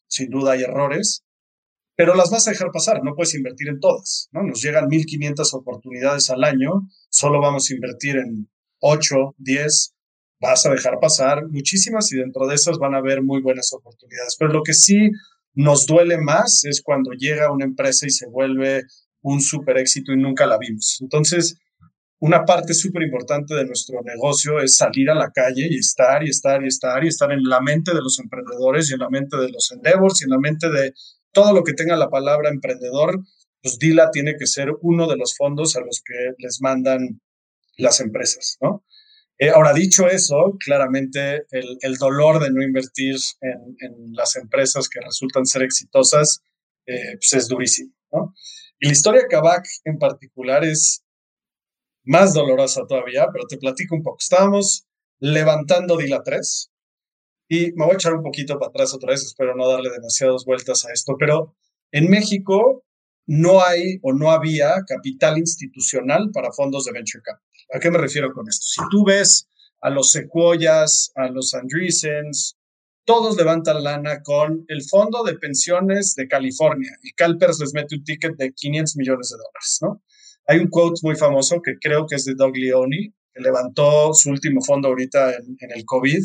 sin 0.10 0.30
duda 0.30 0.54
hay 0.54 0.64
errores, 0.64 1.24
pero 1.96 2.16
las 2.16 2.30
vas 2.30 2.48
a 2.48 2.52
dejar 2.52 2.72
pasar, 2.72 3.02
no 3.04 3.14
puedes 3.16 3.36
invertir 3.36 3.70
en 3.70 3.80
todas, 3.80 4.30
¿no? 4.32 4.44
Nos 4.44 4.62
llegan 4.62 4.90
1.500 4.90 5.54
oportunidades 5.54 6.30
al 6.30 6.44
año, 6.44 6.88
solo 7.10 7.40
vamos 7.40 7.70
a 7.70 7.74
invertir 7.74 8.18
en 8.18 8.50
8, 8.80 9.36
10, 9.38 9.96
vas 10.40 10.66
a 10.66 10.72
dejar 10.72 11.00
pasar 11.00 11.48
muchísimas 11.50 12.12
y 12.12 12.18
dentro 12.18 12.48
de 12.48 12.56
esas 12.56 12.78
van 12.78 12.96
a 12.96 13.00
haber 13.00 13.22
muy 13.22 13.42
buenas 13.42 13.74
oportunidades. 13.74 14.36
Pero 14.40 14.54
lo 14.54 14.64
que 14.64 14.74
sí 14.74 15.12
nos 15.54 15.86
duele 15.86 16.18
más 16.18 16.64
es 16.64 16.82
cuando 16.82 17.12
llega 17.12 17.52
una 17.52 17.66
empresa 17.66 18.06
y 18.08 18.12
se 18.12 18.28
vuelve 18.28 18.84
un 19.22 19.42
super 19.42 19.78
éxito 19.78 20.14
y 20.14 20.18
nunca 20.18 20.46
la 20.46 20.58
vimos. 20.58 21.00
Entonces, 21.02 21.58
una 22.20 22.44
parte 22.44 22.74
súper 22.74 23.04
importante 23.04 23.56
de 23.56 23.66
nuestro 23.66 24.02
negocio 24.04 24.60
es 24.60 24.76
salir 24.76 25.10
a 25.10 25.16
la 25.16 25.32
calle 25.32 25.68
y 25.70 25.78
estar 25.78 26.24
y 26.24 26.30
estar 26.30 26.64
y 26.64 26.68
estar 26.68 27.04
y 27.04 27.08
estar 27.08 27.32
en 27.32 27.44
la 27.44 27.62
mente 27.62 27.94
de 27.94 28.02
los 28.02 28.20
emprendedores 28.20 28.90
y 28.90 28.94
en 28.94 29.00
la 29.00 29.10
mente 29.10 29.38
de 29.38 29.50
los 29.50 29.72
endeavors 29.72 30.22
y 30.22 30.26
en 30.26 30.32
la 30.32 30.40
mente 30.40 30.70
de 30.70 30.94
todo 31.32 31.54
lo 31.54 31.64
que 31.64 31.74
tenga 31.74 31.96
la 31.96 32.10
palabra 32.10 32.50
emprendedor, 32.50 33.20
pues 33.62 33.78
Dila 33.78 34.10
tiene 34.12 34.36
que 34.38 34.48
ser 34.48 34.70
uno 34.82 35.08
de 35.08 35.16
los 35.16 35.36
fondos 35.38 35.76
a 35.76 35.82
los 35.82 36.02
que 36.06 36.34
les 36.38 36.60
mandan 36.62 37.22
las 37.78 38.02
empresas, 38.02 38.58
¿no? 38.62 38.84
Eh, 39.38 39.52
ahora, 39.52 39.74
dicho 39.74 40.08
eso, 40.08 40.58
claramente 40.60 41.46
el, 41.52 41.96
dolor 41.96 42.42
de 42.42 42.52
no 42.52 42.62
invertir 42.62 43.16
en, 43.40 44.14
las 44.14 44.36
empresas 44.36 44.90
que 44.90 45.00
resultan 45.00 45.46
ser 45.46 45.64
exitosas 45.64 46.42
eh, 46.86 47.14
pues 47.14 47.34
es 47.34 47.48
durísimo, 47.48 47.94
¿no? 48.12 48.34
Y 48.82 48.88
la 48.88 48.92
historia 48.92 49.22
de 49.22 49.28
Kavak 49.28 49.66
en 49.86 49.98
particular 49.98 50.66
es 50.66 51.04
más 52.10 52.34
dolorosa 52.34 52.88
todavía, 52.88 53.28
pero 53.32 53.46
te 53.48 53.58
platico 53.58 53.96
un 53.96 54.02
poco. 54.02 54.18
Estábamos 54.20 54.88
levantando 55.20 55.96
Dila 55.96 56.24
3 56.24 56.72
y 57.48 57.72
me 57.74 57.86
voy 57.86 57.94
a 57.94 57.98
echar 57.98 58.16
un 58.16 58.24
poquito 58.24 58.58
para 58.58 58.70
atrás 58.70 58.96
otra 58.96 59.12
vez, 59.12 59.24
espero 59.24 59.56
no 59.56 59.70
darle 59.70 59.92
demasiadas 59.92 60.44
vueltas 60.44 60.86
a 60.86 60.92
esto, 60.92 61.16
pero 61.20 61.56
en 61.92 62.10
México 62.10 62.84
no 63.28 63.62
hay 63.62 64.00
o 64.02 64.12
no 64.12 64.32
había 64.32 64.74
capital 64.88 65.38
institucional 65.38 66.32
para 66.34 66.52
fondos 66.52 66.86
de 66.86 66.94
venture 66.94 67.22
capital. 67.24 67.76
¿A 67.76 67.80
qué 67.80 67.92
me 67.92 68.00
refiero 68.00 68.34
con 68.34 68.50
esto? 68.50 68.66
Si 68.66 68.82
tú 68.90 69.06
ves 69.06 69.48
a 69.82 69.92
los 69.92 70.10
Sequoias, 70.10 71.12
a 71.14 71.28
los 71.28 71.54
Andreessens, 71.54 72.58
todos 73.06 73.38
levantan 73.38 73.84
lana 73.84 74.24
con 74.24 74.66
el 74.68 74.82
Fondo 74.84 75.24
de 75.24 75.38
Pensiones 75.38 76.16
de 76.16 76.28
California 76.28 76.92
y 77.04 77.12
CalPERS 77.12 77.60
les 77.60 77.74
mete 77.76 77.96
un 77.96 78.04
ticket 78.04 78.36
de 78.36 78.52
500 78.52 78.96
millones 78.96 79.30
de 79.30 79.38
dólares, 79.38 79.80
¿no? 79.84 80.04
Hay 80.50 80.58
un 80.58 80.68
quote 80.68 81.00
muy 81.04 81.16
famoso 81.16 81.62
que 81.64 81.74
creo 81.80 82.08
que 82.08 82.16
es 82.16 82.26
de 82.26 82.34
Doug 82.34 82.56
Leone, 82.56 83.14
que 83.32 83.40
levantó 83.40 84.16
su 84.16 84.32
último 84.32 84.64
fondo 84.64 84.88
ahorita 84.88 85.36
en, 85.36 85.56
en 85.60 85.72
el 85.76 85.86
COVID 85.86 86.24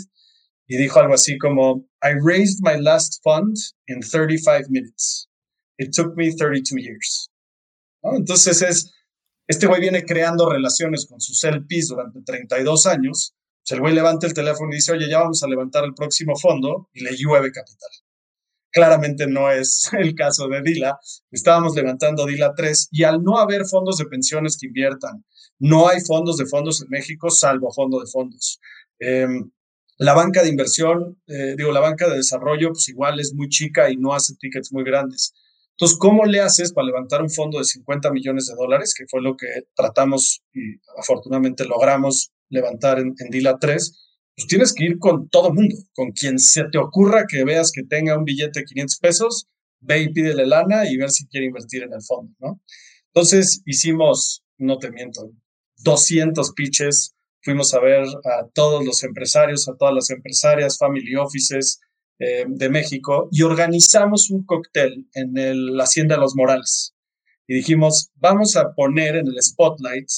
y 0.66 0.76
dijo 0.78 0.98
algo 0.98 1.12
así 1.12 1.36
como, 1.36 1.86
I 2.02 2.14
raised 2.24 2.60
my 2.62 2.80
last 2.80 3.22
fund 3.22 3.54
in 3.86 4.00
35 4.00 4.70
minutes. 4.70 5.28
It 5.76 5.90
took 5.94 6.16
me 6.16 6.34
32 6.34 6.82
years. 6.82 7.30
Entonces 8.02 8.62
es, 8.62 8.94
este 9.46 9.66
güey 9.66 9.82
viene 9.82 10.04
creando 10.04 10.48
relaciones 10.48 11.04
con 11.06 11.20
sus 11.20 11.42
LPs 11.44 11.88
durante 11.88 12.22
32 12.22 12.86
años. 12.86 13.34
Pues 13.62 13.72
el 13.72 13.80
güey 13.80 13.94
levanta 13.94 14.26
el 14.26 14.32
teléfono 14.32 14.72
y 14.72 14.76
dice, 14.76 14.92
oye, 14.92 15.06
ya 15.06 15.20
vamos 15.20 15.42
a 15.42 15.48
levantar 15.48 15.84
el 15.84 15.92
próximo 15.92 16.34
fondo 16.34 16.88
y 16.94 17.04
le 17.04 17.14
llueve 17.14 17.52
capital. 17.52 17.90
Claramente 18.74 19.28
no 19.28 19.50
es 19.50 19.88
el 19.98 20.14
caso 20.14 20.48
de 20.48 20.60
Dila. 20.60 20.98
Estábamos 21.30 21.76
levantando 21.76 22.26
Dila 22.26 22.52
3 22.54 22.88
y 22.90 23.04
al 23.04 23.22
no 23.22 23.38
haber 23.38 23.64
fondos 23.66 23.96
de 23.98 24.06
pensiones 24.06 24.58
que 24.60 24.66
inviertan, 24.66 25.24
no 25.60 25.88
hay 25.88 26.00
fondos 26.00 26.36
de 26.36 26.46
fondos 26.46 26.82
en 26.82 26.88
México 26.90 27.30
salvo 27.30 27.72
fondo 27.72 28.00
de 28.00 28.06
fondos. 28.06 28.60
Em, 28.98 29.50
la 29.98 30.12
banca 30.12 30.42
de 30.42 30.48
inversión, 30.48 31.20
eh, 31.28 31.54
digo, 31.56 31.70
la 31.70 31.78
banca 31.78 32.08
de 32.08 32.16
desarrollo, 32.16 32.70
pues 32.70 32.88
igual 32.88 33.20
es 33.20 33.32
muy 33.32 33.48
chica 33.48 33.90
y 33.90 33.96
no 33.96 34.12
hace 34.12 34.34
tickets 34.34 34.72
muy 34.72 34.82
grandes. 34.82 35.32
Entonces, 35.76 35.96
¿cómo 35.98 36.24
le 36.24 36.40
haces 36.40 36.72
para 36.72 36.86
levantar 36.86 37.22
un 37.22 37.30
fondo 37.30 37.58
de 37.58 37.64
50 37.64 38.10
millones 38.10 38.46
de 38.46 38.54
dólares, 38.56 38.92
que 38.96 39.06
fue 39.08 39.22
lo 39.22 39.36
que 39.36 39.46
tratamos 39.74 40.42
y 40.52 40.60
afortunadamente 40.98 41.64
logramos 41.64 42.32
levantar 42.48 42.98
en, 42.98 43.14
Dila 43.30 43.58
3? 43.58 44.03
Pues 44.36 44.48
tienes 44.48 44.72
que 44.72 44.84
ir 44.84 44.98
con 44.98 45.28
todo 45.28 45.52
mundo, 45.52 45.76
con 45.94 46.10
quien 46.12 46.38
se 46.38 46.64
te 46.64 46.78
ocurra 46.78 47.26
que 47.28 47.44
veas 47.44 47.70
que 47.72 47.84
tenga 47.84 48.18
un 48.18 48.24
billete 48.24 48.60
de 48.60 48.66
500 48.66 48.98
pesos, 48.98 49.46
ve 49.80 50.02
y 50.02 50.12
pídele 50.12 50.46
lana 50.46 50.90
y 50.90 50.96
ver 50.96 51.10
si 51.10 51.26
quiere 51.28 51.46
invertir 51.46 51.84
en 51.84 51.92
el 51.92 52.02
fondo, 52.02 52.34
¿no? 52.40 52.60
Entonces, 53.12 53.62
hicimos, 53.64 54.42
no 54.58 54.78
te 54.78 54.90
miento, 54.90 55.30
200 55.78 56.52
pitches, 56.52 57.14
fuimos 57.42 57.74
a 57.74 57.80
ver 57.80 58.02
a 58.02 58.48
todos 58.52 58.84
los 58.84 59.04
empresarios, 59.04 59.68
a 59.68 59.76
todas 59.76 59.94
las 59.94 60.10
empresarias, 60.10 60.78
family 60.78 61.14
offices, 61.14 61.80
eh, 62.20 62.44
de 62.46 62.68
México 62.68 63.28
y 63.32 63.42
organizamos 63.42 64.30
un 64.30 64.46
cóctel 64.46 65.08
en 65.14 65.76
la 65.76 65.82
Hacienda 65.82 66.14
de 66.14 66.20
los 66.20 66.36
Morales. 66.36 66.94
Y 67.48 67.54
dijimos, 67.54 68.12
vamos 68.14 68.54
a 68.54 68.72
poner 68.72 69.16
en 69.16 69.26
el 69.26 69.42
spotlight 69.42 70.08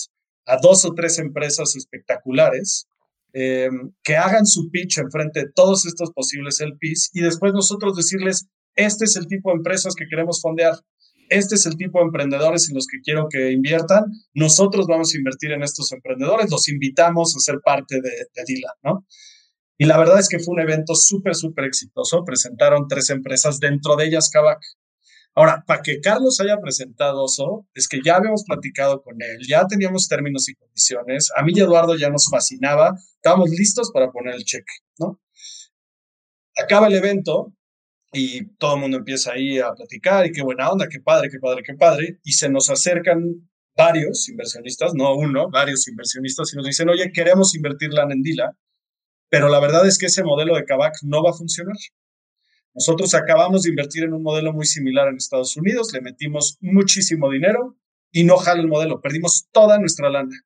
a 0.44 0.59
dos 0.59 0.84
o 0.84 0.93
tres 0.93 1.18
empresas 1.18 1.74
espectaculares 1.74 2.86
eh, 3.32 3.69
que 4.03 4.16
hagan 4.16 4.47
su 4.47 4.70
pitch 4.70 4.98
en 4.98 5.11
frente 5.11 5.40
de 5.40 5.53
todos 5.55 5.86
estos 5.86 6.12
posibles 6.12 6.61
LPs 6.61 7.11
y 7.12 7.20
después 7.20 7.53
nosotros 7.53 7.97
decirles, 7.97 8.47
este 8.74 9.05
es 9.05 9.16
el 9.16 9.27
tipo 9.27 9.51
de 9.51 9.57
empresas 9.57 9.94
que 9.94 10.07
queremos 10.09 10.40
fondear, 10.40 10.74
este 11.28 11.57
es 11.57 11.66
el 11.66 11.77
tipo 11.77 11.98
de 11.98 12.07
emprendedores 12.07 12.69
en 12.69 12.77
los 12.77 12.86
que 12.86 13.01
quiero 13.03 13.28
que 13.28 13.51
inviertan, 13.51 14.05
nosotros 14.35 14.86
vamos 14.86 15.12
a 15.12 15.19
invertir 15.19 15.53
en 15.53 15.62
estos 15.62 15.93
emprendedores, 15.93 16.51
los 16.51 16.69
invitamos 16.69 17.35
a 17.36 17.40
ser 17.40 17.61
parte 17.65 18.01
de, 18.01 18.11
de 18.35 18.44
Dila, 18.47 18.73
¿no? 18.82 19.07
Y 19.78 19.85
la 19.85 19.98
verdad 19.98 20.19
es 20.19 20.28
que 20.28 20.39
fue 20.39 20.55
un 20.55 20.61
evento 20.61 20.94
súper, 20.94 21.35
súper 21.35 21.66
exitoso. 21.66 22.24
Presentaron 22.24 22.89
tres 22.89 23.11
empresas, 23.11 23.61
dentro 23.61 23.97
de 23.97 24.07
ellas 24.07 24.31
Kavak. 24.31 24.61
Ahora, 25.36 25.62
para 25.66 25.82
que 25.82 26.00
Carlos 26.00 26.40
haya 26.40 26.58
presentado 26.60 27.26
eso, 27.26 27.66
es 27.74 27.88
que 27.88 28.00
ya 28.04 28.16
habíamos 28.16 28.44
platicado 28.44 29.02
con 29.02 29.20
él, 29.20 29.38
ya 29.46 29.66
teníamos 29.66 30.08
términos 30.08 30.48
y 30.48 30.54
condiciones. 30.54 31.30
A 31.36 31.42
mí 31.42 31.52
y 31.54 31.60
Eduardo 31.60 31.96
ya 31.96 32.08
nos 32.08 32.28
fascinaba, 32.30 32.94
estábamos 33.16 33.50
listos 33.50 33.90
para 33.92 34.10
poner 34.10 34.34
el 34.34 34.44
cheque, 34.44 34.72
¿no? 34.98 35.20
Acaba 36.56 36.86
el 36.88 36.94
evento 36.94 37.52
y 38.12 38.46
todo 38.56 38.76
el 38.76 38.80
mundo 38.80 38.96
empieza 38.96 39.32
ahí 39.32 39.58
a 39.58 39.72
platicar 39.74 40.26
y 40.26 40.32
qué 40.32 40.42
buena 40.42 40.70
onda, 40.70 40.88
qué 40.88 41.00
padre, 41.00 41.28
qué 41.30 41.38
padre, 41.38 41.62
qué 41.62 41.74
padre. 41.74 42.18
Y 42.24 42.32
se 42.32 42.48
nos 42.48 42.70
acercan 42.70 43.50
varios 43.76 44.26
inversionistas, 44.30 44.94
no 44.94 45.14
uno, 45.14 45.50
varios 45.50 45.86
inversionistas 45.86 46.52
y 46.54 46.56
nos 46.56 46.64
dicen, 46.64 46.88
oye, 46.88 47.12
queremos 47.12 47.54
invertir 47.54 47.92
la 47.92 48.06
Nendila 48.06 48.56
pero 49.28 49.48
la 49.48 49.60
verdad 49.60 49.86
es 49.86 49.98
que 49.98 50.06
ese 50.06 50.22
modelo 50.22 50.56
de 50.56 50.64
Kavak 50.64 50.94
no 51.02 51.22
va 51.22 51.30
a 51.30 51.34
funcionar. 51.34 51.76
Nosotros 52.77 53.15
acabamos 53.15 53.62
de 53.62 53.70
invertir 53.70 54.05
en 54.05 54.12
un 54.12 54.23
modelo 54.23 54.53
muy 54.53 54.66
similar 54.66 55.09
en 55.09 55.16
Estados 55.16 55.57
Unidos, 55.57 55.94
le 55.94 56.03
metimos 56.03 56.59
muchísimo 56.61 57.31
dinero 57.31 57.74
y 58.12 58.24
no 58.24 58.36
jala 58.36 58.61
el 58.61 58.69
modelo, 58.69 59.01
perdimos 59.01 59.48
toda 59.51 59.78
nuestra 59.78 60.11
lana. 60.11 60.36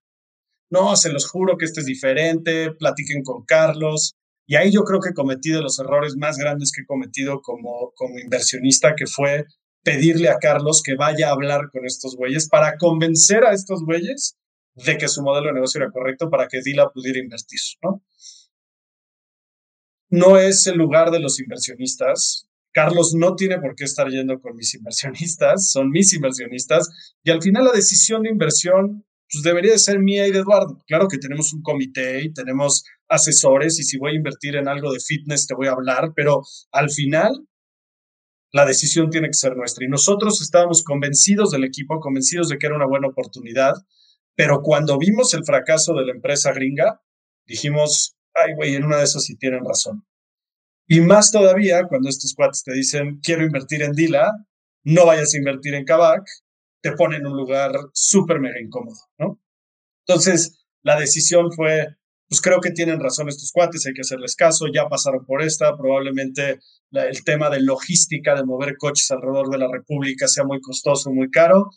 No, 0.71 0.95
se 0.95 1.13
los 1.13 1.29
juro 1.29 1.59
que 1.59 1.65
este 1.65 1.81
es 1.81 1.87
diferente, 1.87 2.71
platiquen 2.71 3.25
con 3.25 3.45
Carlos. 3.45 4.15
Y 4.47 4.55
ahí 4.55 4.71
yo 4.71 4.85
creo 4.85 5.01
que 5.01 5.13
cometí 5.13 5.51
de 5.51 5.61
los 5.61 5.81
errores 5.81 6.17
más 6.17 6.39
grandes 6.39 6.71
que 6.71 6.83
he 6.83 6.87
cometido 6.87 7.43
como, 7.43 7.93
como 7.97 8.17
inversionista, 8.21 8.95
que 8.95 9.07
fue 9.07 9.47
pedirle 9.83 10.29
a 10.29 10.39
Carlos 10.39 10.83
que 10.85 10.95
vaya 10.95 11.29
a 11.29 11.33
hablar 11.33 11.71
con 11.73 11.85
estos 11.85 12.15
güeyes 12.15 12.49
para 12.49 12.77
convencer 12.77 13.45
a 13.45 13.53
estos 13.53 13.83
güeyes 13.85 14.37
de 14.75 14.97
que 14.97 15.09
su 15.09 15.23
modelo 15.23 15.49
de 15.49 15.55
negocio 15.55 15.81
era 15.83 15.91
correcto 15.91 16.31
para 16.31 16.47
que 16.47 16.61
Dila 16.63 16.91
pudiera 16.91 17.19
invertir, 17.19 17.61
¿no? 17.83 18.05
No 20.11 20.37
es 20.37 20.67
el 20.67 20.77
lugar 20.77 21.11
de 21.11 21.21
los 21.21 21.41
inversionistas. 21.41 22.47
Carlos 22.73 23.15
no 23.17 23.35
tiene 23.35 23.59
por 23.59 23.75
qué 23.75 23.85
estar 23.85 24.09
yendo 24.09 24.41
con 24.41 24.55
mis 24.55 24.75
inversionistas, 24.75 25.71
son 25.71 25.91
mis 25.91 26.13
inversionistas. 26.13 26.89
Y 27.25 27.31
al 27.31 27.43
final 27.43 27.65
la 27.65 27.73
decisión 27.73 28.23
de 28.23 28.31
inversión 28.31 29.05
pues 29.33 29.45
debería 29.45 29.73
de 29.73 29.79
ser 29.79 30.01
mía 30.01 30.27
y 30.27 30.33
de 30.33 30.41
Eduardo. 30.41 30.83
Claro 30.87 31.07
que 31.07 31.19
tenemos 31.19 31.53
un 31.53 31.63
comité 31.63 32.23
y 32.23 32.33
tenemos 32.33 32.85
asesores 33.09 33.79
y 33.79 33.85
si 33.85 33.97
voy 33.97 34.13
a 34.13 34.17
invertir 34.17 34.57
en 34.57 34.67
algo 34.67 34.93
de 34.93 34.99
fitness 34.99 35.47
te 35.47 35.55
voy 35.55 35.69
a 35.69 35.73
hablar, 35.73 36.13
pero 36.17 36.43
al 36.73 36.91
final 36.91 37.47
la 38.53 38.67
decisión 38.67 39.11
tiene 39.11 39.29
que 39.29 39.35
ser 39.35 39.57
nuestra. 39.57 39.85
Y 39.85 39.89
nosotros 39.89 40.41
estábamos 40.43 40.83
convencidos 40.83 41.53
del 41.53 41.63
equipo, 41.63 42.01
convencidos 42.01 42.49
de 42.49 42.59
que 42.59 42.67
era 42.67 42.75
una 42.75 42.87
buena 42.87 43.07
oportunidad, 43.07 43.75
pero 44.35 44.63
cuando 44.63 44.99
vimos 44.99 45.33
el 45.35 45.45
fracaso 45.45 45.95
de 45.95 46.07
la 46.07 46.13
empresa 46.13 46.53
gringa, 46.53 47.01
dijimos, 47.47 48.17
ay, 48.43 48.75
en 48.75 48.85
una 48.85 48.99
de 48.99 49.05
esas 49.05 49.25
sí 49.25 49.37
tienen 49.37 49.65
razón. 49.65 50.05
Y 50.87 51.01
más 51.01 51.31
todavía 51.31 51.85
cuando 51.89 52.09
estos 52.09 52.35
cuates 52.35 52.65
te 52.65 52.73
dicen, 52.73 53.21
quiero 53.23 53.45
invertir 53.45 53.83
en 53.83 53.93
Dila, 53.93 54.33
no 54.85 55.07
vayas 55.07 55.35
a 55.35 55.39
invertir 55.39 55.75
en 55.75 55.85
Kavak, 55.85 56.27
te 56.83 56.93
ponen 56.93 57.21
en 57.21 57.27
un 57.29 57.37
lugar 57.37 57.73
súper 57.93 58.41
mega 58.41 58.61
incómodo, 58.61 58.99
¿no? 59.19 59.41
Entonces, 60.07 60.65
la 60.83 60.99
decisión 60.99 61.53
fue, 61.53 61.87
pues 62.29 62.41
creo 62.41 62.61
que 62.61 62.71
tienen 62.71 63.01
razón 63.01 63.29
estos 63.29 63.53
cuates, 63.53 63.87
hay 63.87 63.93
que 63.93 64.01
hacerles 64.01 64.35
caso, 64.35 64.67
ya 64.75 64.89
pasaron 64.89 65.25
por 65.27 65.43
esta, 65.43 65.77
probablemente 65.77 66.59
el 66.93 67.25
tema 67.25 67.51
de 67.51 67.61
logística, 67.61 68.35
de 68.35 68.45
mover 68.45 68.77
coches 68.77 69.11
alrededor 69.11 69.51
de 69.51 69.59
la 69.59 69.69
República 69.71 70.27
sea 70.27 70.45
muy 70.45 70.61
costoso, 70.61 71.13
muy 71.13 71.31
caro, 71.31 71.71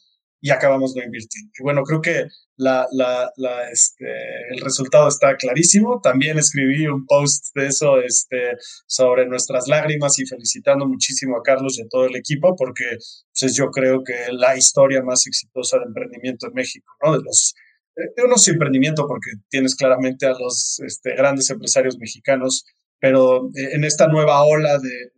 y 0.43 0.51
acabamos 0.51 0.93
no 0.93 1.01
invirtiendo. 1.01 1.51
Y 1.57 1.63
bueno, 1.63 1.83
creo 1.83 2.01
que 2.01 2.27
la, 2.57 2.85
la, 2.91 3.31
la, 3.37 3.69
este, 3.69 4.05
el 4.51 4.59
resultado 4.59 5.07
está 5.07 5.37
clarísimo. 5.37 6.01
También 6.03 6.37
escribí 6.37 6.85
un 6.85 7.05
post 7.05 7.55
de 7.55 7.67
eso 7.67 8.01
este, 8.01 8.51
sobre 8.85 9.25
nuestras 9.25 9.69
lágrimas 9.69 10.19
y 10.19 10.25
felicitando 10.25 10.85
muchísimo 10.85 11.37
a 11.37 11.43
Carlos 11.43 11.79
y 11.79 11.83
a 11.83 11.87
todo 11.89 12.07
el 12.07 12.17
equipo 12.17 12.57
porque 12.57 12.97
pues, 13.39 13.55
yo 13.55 13.71
creo 13.71 14.03
que 14.03 14.33
la 14.33 14.57
historia 14.57 15.01
más 15.01 15.25
exitosa 15.27 15.77
de 15.77 15.85
emprendimiento 15.85 16.47
en 16.47 16.53
México, 16.55 16.91
¿no? 17.01 17.13
De 17.13 17.23
los 17.23 17.53
de 17.95 18.23
unos 18.25 18.45
emprendimiento 18.49 19.05
porque 19.07 19.29
tienes 19.49 19.75
claramente 19.75 20.25
a 20.25 20.33
los 20.33 20.81
este, 20.85 21.15
grandes 21.15 21.49
empresarios 21.51 21.97
mexicanos 21.99 22.65
pero 23.03 23.47
eh, 23.47 23.73
en 23.73 23.83
esta 23.83 24.07
nueva 24.07 24.41
ola 24.45 24.79
de, 24.79 25.11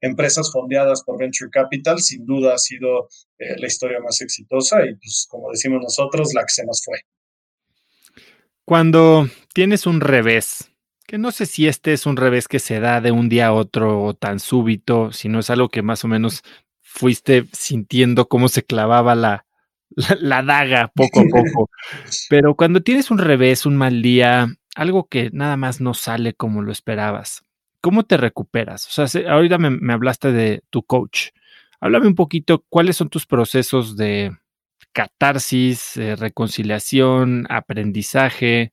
empresas 0.00 0.50
fondeadas 0.52 1.02
por 1.04 1.18
Venture 1.18 1.50
Capital, 1.50 2.00
sin 2.00 2.24
duda 2.24 2.54
ha 2.54 2.58
sido 2.58 3.08
eh, 3.38 3.56
la 3.58 3.66
historia 3.66 4.00
más 4.00 4.20
exitosa 4.20 4.84
y, 4.84 4.94
pues, 4.94 5.26
como 5.30 5.50
decimos 5.50 5.80
nosotros, 5.82 6.32
la 6.34 6.42
que 6.42 6.52
se 6.52 6.64
nos 6.64 6.82
fue. 6.84 7.00
Cuando 8.64 9.28
tienes 9.52 9.86
un 9.86 10.00
revés, 10.00 10.70
que 11.06 11.18
no 11.18 11.32
sé 11.32 11.46
si 11.46 11.66
este 11.66 11.92
es 11.92 12.06
un 12.06 12.16
revés 12.16 12.46
que 12.46 12.60
se 12.60 12.78
da 12.78 13.00
de 13.00 13.10
un 13.10 13.28
día 13.28 13.48
a 13.48 13.52
otro 13.52 14.02
o 14.02 14.14
tan 14.14 14.38
súbito, 14.38 15.12
sino 15.12 15.40
es 15.40 15.50
algo 15.50 15.68
que 15.68 15.82
más 15.82 16.04
o 16.04 16.08
menos 16.08 16.44
fuiste 16.80 17.46
sintiendo 17.52 18.28
cómo 18.28 18.48
se 18.48 18.64
clavaba 18.64 19.14
la, 19.14 19.44
la, 20.20 20.42
daga 20.42 20.88
poco 20.94 21.20
a 21.20 21.24
poco. 21.24 21.70
Pero 22.30 22.54
cuando 22.54 22.80
tienes 22.82 23.10
un 23.10 23.18
revés, 23.18 23.66
un 23.66 23.76
mal 23.76 24.02
día, 24.02 24.54
algo 24.74 25.08
que 25.08 25.30
nada 25.32 25.56
más 25.56 25.80
no 25.80 25.94
sale 25.94 26.34
como 26.34 26.62
lo 26.62 26.72
esperabas, 26.72 27.42
¿cómo 27.80 28.04
te 28.04 28.16
recuperas? 28.16 28.86
O 28.86 29.06
sea, 29.06 29.32
ahorita 29.32 29.58
me, 29.58 29.92
hablaste 29.92 30.32
de 30.32 30.62
tu 30.70 30.82
coach. 30.82 31.30
Háblame 31.80 32.06
un 32.06 32.14
poquito, 32.14 32.64
¿cuáles 32.68 32.96
son 32.96 33.08
tus 33.08 33.26
procesos 33.26 33.96
de 33.96 34.32
catarsis, 34.92 35.96
eh, 35.96 36.16
reconciliación, 36.16 37.46
aprendizaje? 37.48 38.72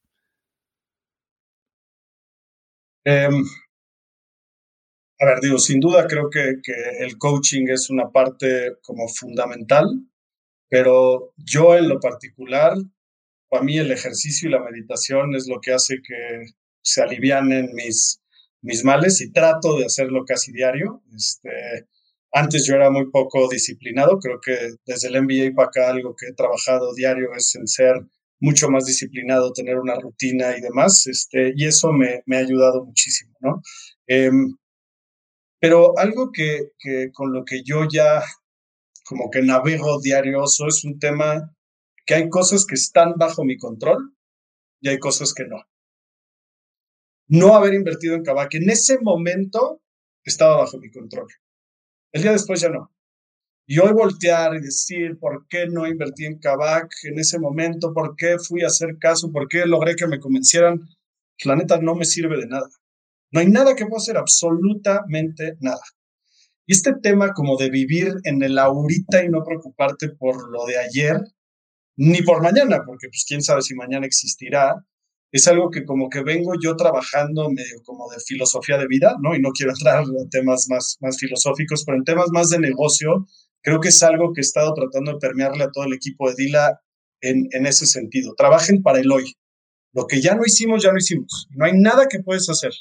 Em, 3.05 3.43
a 5.19 5.25
ver, 5.25 5.39
digo, 5.41 5.57
sin 5.57 5.79
duda 5.79 6.05
creo 6.07 6.29
que, 6.29 6.55
que, 6.61 6.73
el 6.99 7.17
coaching 7.17 7.67
es 7.69 7.89
una 7.89 8.09
parte 8.11 8.73
como 8.81 9.07
fundamental, 9.07 9.85
pero 10.69 11.33
yo 11.37 11.77
en 11.77 11.87
lo 11.87 11.99
particular, 11.99 12.73
para 13.49 13.63
mí 13.63 13.77
el 13.77 13.91
ejercicio 13.91 14.49
y 14.49 14.51
la 14.51 14.63
meditación 14.63 15.33
es 15.35 15.47
lo 15.47 15.61
que 15.61 15.71
hace 15.73 16.01
que 16.01 16.45
se 16.81 17.01
alivianen 17.01 17.73
mis, 17.73 18.21
mis 18.61 18.83
males 18.83 19.21
y 19.21 19.31
trato 19.31 19.77
de 19.77 19.85
hacerlo 19.85 20.23
casi 20.25 20.51
diario. 20.51 21.03
Este, 21.15 21.87
antes 22.31 22.65
yo 22.65 22.75
era 22.75 22.89
muy 22.89 23.09
poco 23.09 23.47
disciplinado, 23.49 24.19
creo 24.19 24.39
que 24.41 24.75
desde 24.85 25.07
el 25.07 25.21
MBA 25.21 25.55
para 25.55 25.69
acá 25.69 25.89
algo 25.89 26.15
que 26.15 26.27
he 26.27 26.33
trabajado 26.33 26.93
diario 26.93 27.29
es 27.35 27.55
en 27.55 27.67
ser 27.67 27.95
mucho 28.39 28.69
más 28.69 28.85
disciplinado, 28.85 29.53
tener 29.53 29.77
una 29.79 29.95
rutina 29.95 30.55
y 30.57 30.61
demás, 30.61 31.07
este, 31.07 31.53
y 31.55 31.65
eso 31.65 31.91
me, 31.91 32.21
me 32.25 32.37
ha 32.37 32.39
ayudado 32.39 32.85
muchísimo, 32.85 33.35
¿no? 33.41 33.61
Em, 34.05 34.55
pero 35.59 35.97
algo 35.97 36.31
que, 36.31 36.69
que, 36.77 37.11
con 37.11 37.33
lo 37.33 37.43
que 37.43 37.63
yo 37.63 37.87
ya 37.91 38.21
como 39.07 39.29
que 39.31 39.41
navego 39.41 39.99
diarioso 40.01 40.67
es 40.67 40.83
un 40.83 40.99
tema 40.99 41.55
que 42.05 42.15
hay 42.15 42.29
cosas 42.29 42.65
que 42.65 42.75
están 42.75 43.13
bajo 43.17 43.43
mi 43.43 43.57
control 43.57 44.13
y 44.81 44.89
hay 44.89 44.99
cosas 44.99 45.33
que 45.33 45.45
no. 45.45 45.57
No 47.29 47.55
haber 47.55 47.73
invertido 47.73 48.15
en 48.15 48.23
Kavak 48.23 48.53
en 48.55 48.69
ese 48.69 48.99
momento 48.99 49.81
estaba 50.23 50.57
bajo 50.57 50.77
mi 50.77 50.89
control. 50.89 51.27
El 52.13 52.21
día 52.21 52.31
después 52.31 52.61
ya 52.61 52.69
no. 52.69 52.91
Y 53.65 53.79
hoy 53.79 53.91
voltear 53.91 54.55
y 54.55 54.61
decir, 54.61 55.19
¿por 55.19 55.45
qué 55.49 55.67
no 55.67 55.85
invertí 55.85 56.25
en 56.25 56.39
Kavak 56.39 56.89
en 57.03 57.19
ese 57.19 57.37
momento? 57.37 57.93
¿Por 57.93 58.15
qué 58.15 58.37
fui 58.39 58.63
a 58.63 58.67
hacer 58.67 58.97
caso? 58.97 59.29
¿Por 59.31 59.49
qué 59.49 59.65
logré 59.65 59.95
que 59.95 60.07
me 60.07 60.19
convencieran? 60.19 60.87
La 61.43 61.55
neta 61.55 61.77
no 61.79 61.93
me 61.95 62.05
sirve 62.05 62.37
de 62.37 62.47
nada. 62.47 62.69
No 63.31 63.41
hay 63.41 63.47
nada 63.47 63.75
que 63.75 63.85
pueda 63.85 63.97
hacer, 63.97 64.15
absolutamente 64.15 65.57
nada. 65.59 65.83
Y 66.65 66.73
este 66.73 66.93
tema 67.01 67.33
como 67.33 67.57
de 67.57 67.69
vivir 67.69 68.13
en 68.23 68.41
el 68.41 68.57
ahorita 68.57 69.23
y 69.23 69.29
no 69.29 69.43
preocuparte 69.43 70.09
por 70.09 70.49
lo 70.49 70.65
de 70.65 70.77
ayer, 70.77 71.19
ni 71.97 72.21
por 72.21 72.41
mañana, 72.41 72.83
porque 72.85 73.09
pues 73.09 73.25
quién 73.27 73.41
sabe 73.41 73.61
si 73.61 73.75
mañana 73.75 74.05
existirá, 74.05 74.75
es 75.31 75.47
algo 75.47 75.69
que 75.69 75.85
como 75.85 76.09
que 76.09 76.23
vengo 76.23 76.53
yo 76.61 76.75
trabajando 76.75 77.49
medio 77.49 77.81
como 77.83 78.09
de 78.09 78.19
filosofía 78.19 78.77
de 78.77 78.87
vida, 78.87 79.15
¿no? 79.21 79.35
Y 79.35 79.41
no 79.41 79.51
quiero 79.51 79.71
entrar 79.71 80.03
en 80.03 80.29
temas 80.29 80.67
más, 80.69 80.97
más 81.01 81.17
filosóficos, 81.17 81.83
pero 81.85 81.97
en 81.97 82.03
temas 82.03 82.29
más 82.31 82.49
de 82.49 82.59
negocio, 82.59 83.27
creo 83.61 83.79
que 83.79 83.89
es 83.89 84.01
algo 84.03 84.33
que 84.33 84.41
he 84.41 84.43
estado 84.43 84.73
tratando 84.73 85.13
de 85.13 85.19
permearle 85.19 85.65
a 85.65 85.71
todo 85.71 85.85
el 85.85 85.93
equipo 85.93 86.29
de 86.29 86.35
Dila 86.35 86.81
en, 87.21 87.47
en 87.51 87.65
ese 87.65 87.85
sentido. 87.85 88.33
Trabajen 88.35 88.81
para 88.81 88.99
el 88.99 89.11
hoy. 89.11 89.33
Lo 89.93 90.07
que 90.07 90.21
ya 90.21 90.35
no 90.35 90.43
hicimos, 90.45 90.83
ya 90.83 90.91
no 90.91 90.97
hicimos. 90.97 91.47
No 91.51 91.65
hay 91.65 91.73
nada 91.73 92.07
que 92.07 92.19
puedes 92.19 92.49
hacer. 92.49 92.71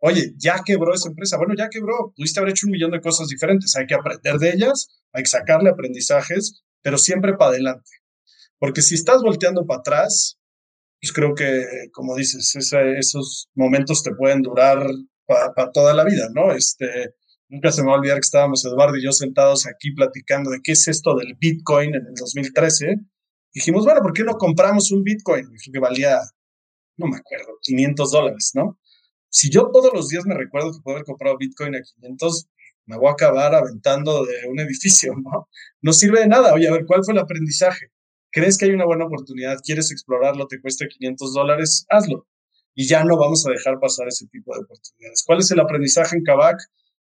Oye, 0.00 0.34
ya 0.36 0.62
quebró 0.64 0.94
esa 0.94 1.08
empresa. 1.08 1.36
Bueno, 1.38 1.54
ya 1.56 1.68
quebró. 1.68 2.12
Pudiste 2.16 2.38
haber 2.38 2.50
hecho 2.50 2.66
un 2.66 2.72
millón 2.72 2.92
de 2.92 3.00
cosas 3.00 3.28
diferentes. 3.28 3.74
Hay 3.76 3.86
que 3.86 3.94
aprender 3.94 4.38
de 4.38 4.50
ellas, 4.50 4.88
hay 5.12 5.24
que 5.24 5.30
sacarle 5.30 5.70
aprendizajes, 5.70 6.62
pero 6.82 6.98
siempre 6.98 7.34
para 7.36 7.50
adelante. 7.50 7.90
Porque 8.58 8.82
si 8.82 8.94
estás 8.94 9.22
volteando 9.22 9.66
para 9.66 9.80
atrás, 9.80 10.37
pues 11.00 11.12
creo 11.12 11.34
que, 11.34 11.64
como 11.92 12.16
dices, 12.16 12.54
esos 12.56 13.48
momentos 13.54 14.02
te 14.02 14.14
pueden 14.14 14.42
durar 14.42 14.86
para 15.26 15.72
toda 15.72 15.94
la 15.94 16.04
vida, 16.04 16.28
¿no? 16.34 16.52
Este, 16.52 17.14
nunca 17.48 17.70
se 17.70 17.82
me 17.82 17.88
va 17.88 17.94
a 17.94 17.98
olvidar 17.98 18.16
que 18.16 18.26
estábamos 18.26 18.64
Eduardo 18.64 18.96
y 18.96 19.04
yo 19.04 19.12
sentados 19.12 19.66
aquí 19.66 19.92
platicando 19.92 20.50
de 20.50 20.60
qué 20.62 20.72
es 20.72 20.88
esto 20.88 21.14
del 21.16 21.34
Bitcoin 21.38 21.94
en 21.94 22.06
el 22.06 22.14
2013. 22.14 22.96
Dijimos, 23.52 23.84
bueno, 23.84 24.00
¿por 24.02 24.12
qué 24.12 24.24
no 24.24 24.34
compramos 24.34 24.90
un 24.90 25.02
Bitcoin? 25.02 25.46
Que 25.72 25.78
valía, 25.78 26.18
no 26.96 27.06
me 27.06 27.16
acuerdo, 27.16 27.58
500 27.62 28.10
dólares, 28.10 28.52
¿no? 28.54 28.78
si 29.30 29.50
yo 29.50 29.70
todos 29.72 29.92
los 29.92 30.08
días 30.08 30.24
me 30.26 30.34
recuerdo 30.34 30.72
que 30.72 30.80
puedo 30.82 30.96
haber 30.96 31.06
comprado 31.06 31.36
Bitcoin 31.38 31.74
a 31.76 31.82
500, 31.82 32.48
me 32.86 32.96
voy 32.96 33.08
a 33.08 33.12
acabar 33.12 33.54
aventando 33.54 34.24
de 34.24 34.48
un 34.48 34.58
edificio, 34.60 35.14
¿no? 35.22 35.48
No 35.82 35.92
sirve 35.92 36.20
de 36.20 36.28
nada. 36.28 36.54
Oye, 36.54 36.68
a 36.68 36.72
ver, 36.72 36.86
¿cuál 36.86 37.04
fue 37.04 37.14
el 37.14 37.20
aprendizaje? 37.20 37.90
¿Crees 38.38 38.56
que 38.56 38.66
hay 38.66 38.70
una 38.70 38.84
buena 38.84 39.06
oportunidad? 39.06 39.58
¿Quieres 39.64 39.90
explorarlo? 39.90 40.46
¿Te 40.46 40.60
cuesta 40.60 40.86
500 40.86 41.34
dólares? 41.34 41.84
Hazlo. 41.88 42.28
Y 42.72 42.86
ya 42.86 43.02
no 43.02 43.16
vamos 43.16 43.44
a 43.44 43.50
dejar 43.50 43.80
pasar 43.80 44.06
ese 44.06 44.28
tipo 44.28 44.54
de 44.54 44.60
oportunidades. 44.60 45.24
¿Cuál 45.26 45.40
es 45.40 45.50
el 45.50 45.58
aprendizaje 45.58 46.16
en 46.16 46.22
Kavak? 46.22 46.60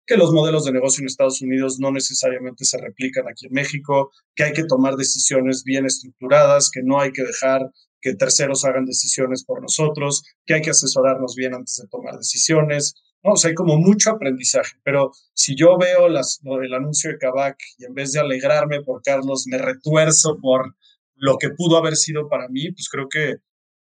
Que 0.06 0.16
los 0.16 0.30
modelos 0.30 0.66
de 0.66 0.72
negocio 0.72 1.02
en 1.02 1.06
Estados 1.06 1.42
Unidos 1.42 1.80
no 1.80 1.90
necesariamente 1.90 2.64
se 2.64 2.78
replican 2.78 3.24
aquí 3.28 3.46
en 3.46 3.54
México, 3.54 4.12
que 4.36 4.44
hay 4.44 4.52
que 4.52 4.66
tomar 4.66 4.94
decisiones 4.94 5.64
bien 5.64 5.84
estructuradas, 5.84 6.70
que 6.70 6.82
no 6.84 7.00
hay 7.00 7.10
que 7.10 7.24
dejar 7.24 7.72
que 8.00 8.14
terceros 8.14 8.64
hagan 8.64 8.84
decisiones 8.84 9.44
por 9.44 9.60
nosotros, 9.60 10.22
que 10.44 10.54
hay 10.54 10.62
que 10.62 10.70
asesorarnos 10.70 11.34
bien 11.34 11.54
antes 11.54 11.74
de 11.82 11.88
tomar 11.88 12.18
decisiones. 12.18 12.94
¿no? 13.24 13.32
O 13.32 13.36
sea, 13.36 13.48
hay 13.48 13.56
como 13.56 13.78
mucho 13.78 14.10
aprendizaje, 14.10 14.76
pero 14.84 15.10
si 15.34 15.56
yo 15.56 15.76
veo 15.76 16.08
las, 16.08 16.38
el 16.62 16.72
anuncio 16.72 17.10
de 17.10 17.18
Kavak 17.18 17.58
y 17.78 17.84
en 17.86 17.94
vez 17.94 18.12
de 18.12 18.20
alegrarme 18.20 18.80
por 18.82 19.02
Carlos, 19.02 19.48
me 19.48 19.58
retuerzo 19.58 20.38
por 20.40 20.76
lo 21.16 21.36
que 21.38 21.50
pudo 21.50 21.76
haber 21.76 21.96
sido 21.96 22.28
para 22.28 22.48
mí, 22.48 22.70
pues 22.72 22.88
creo 22.88 23.08
que 23.08 23.36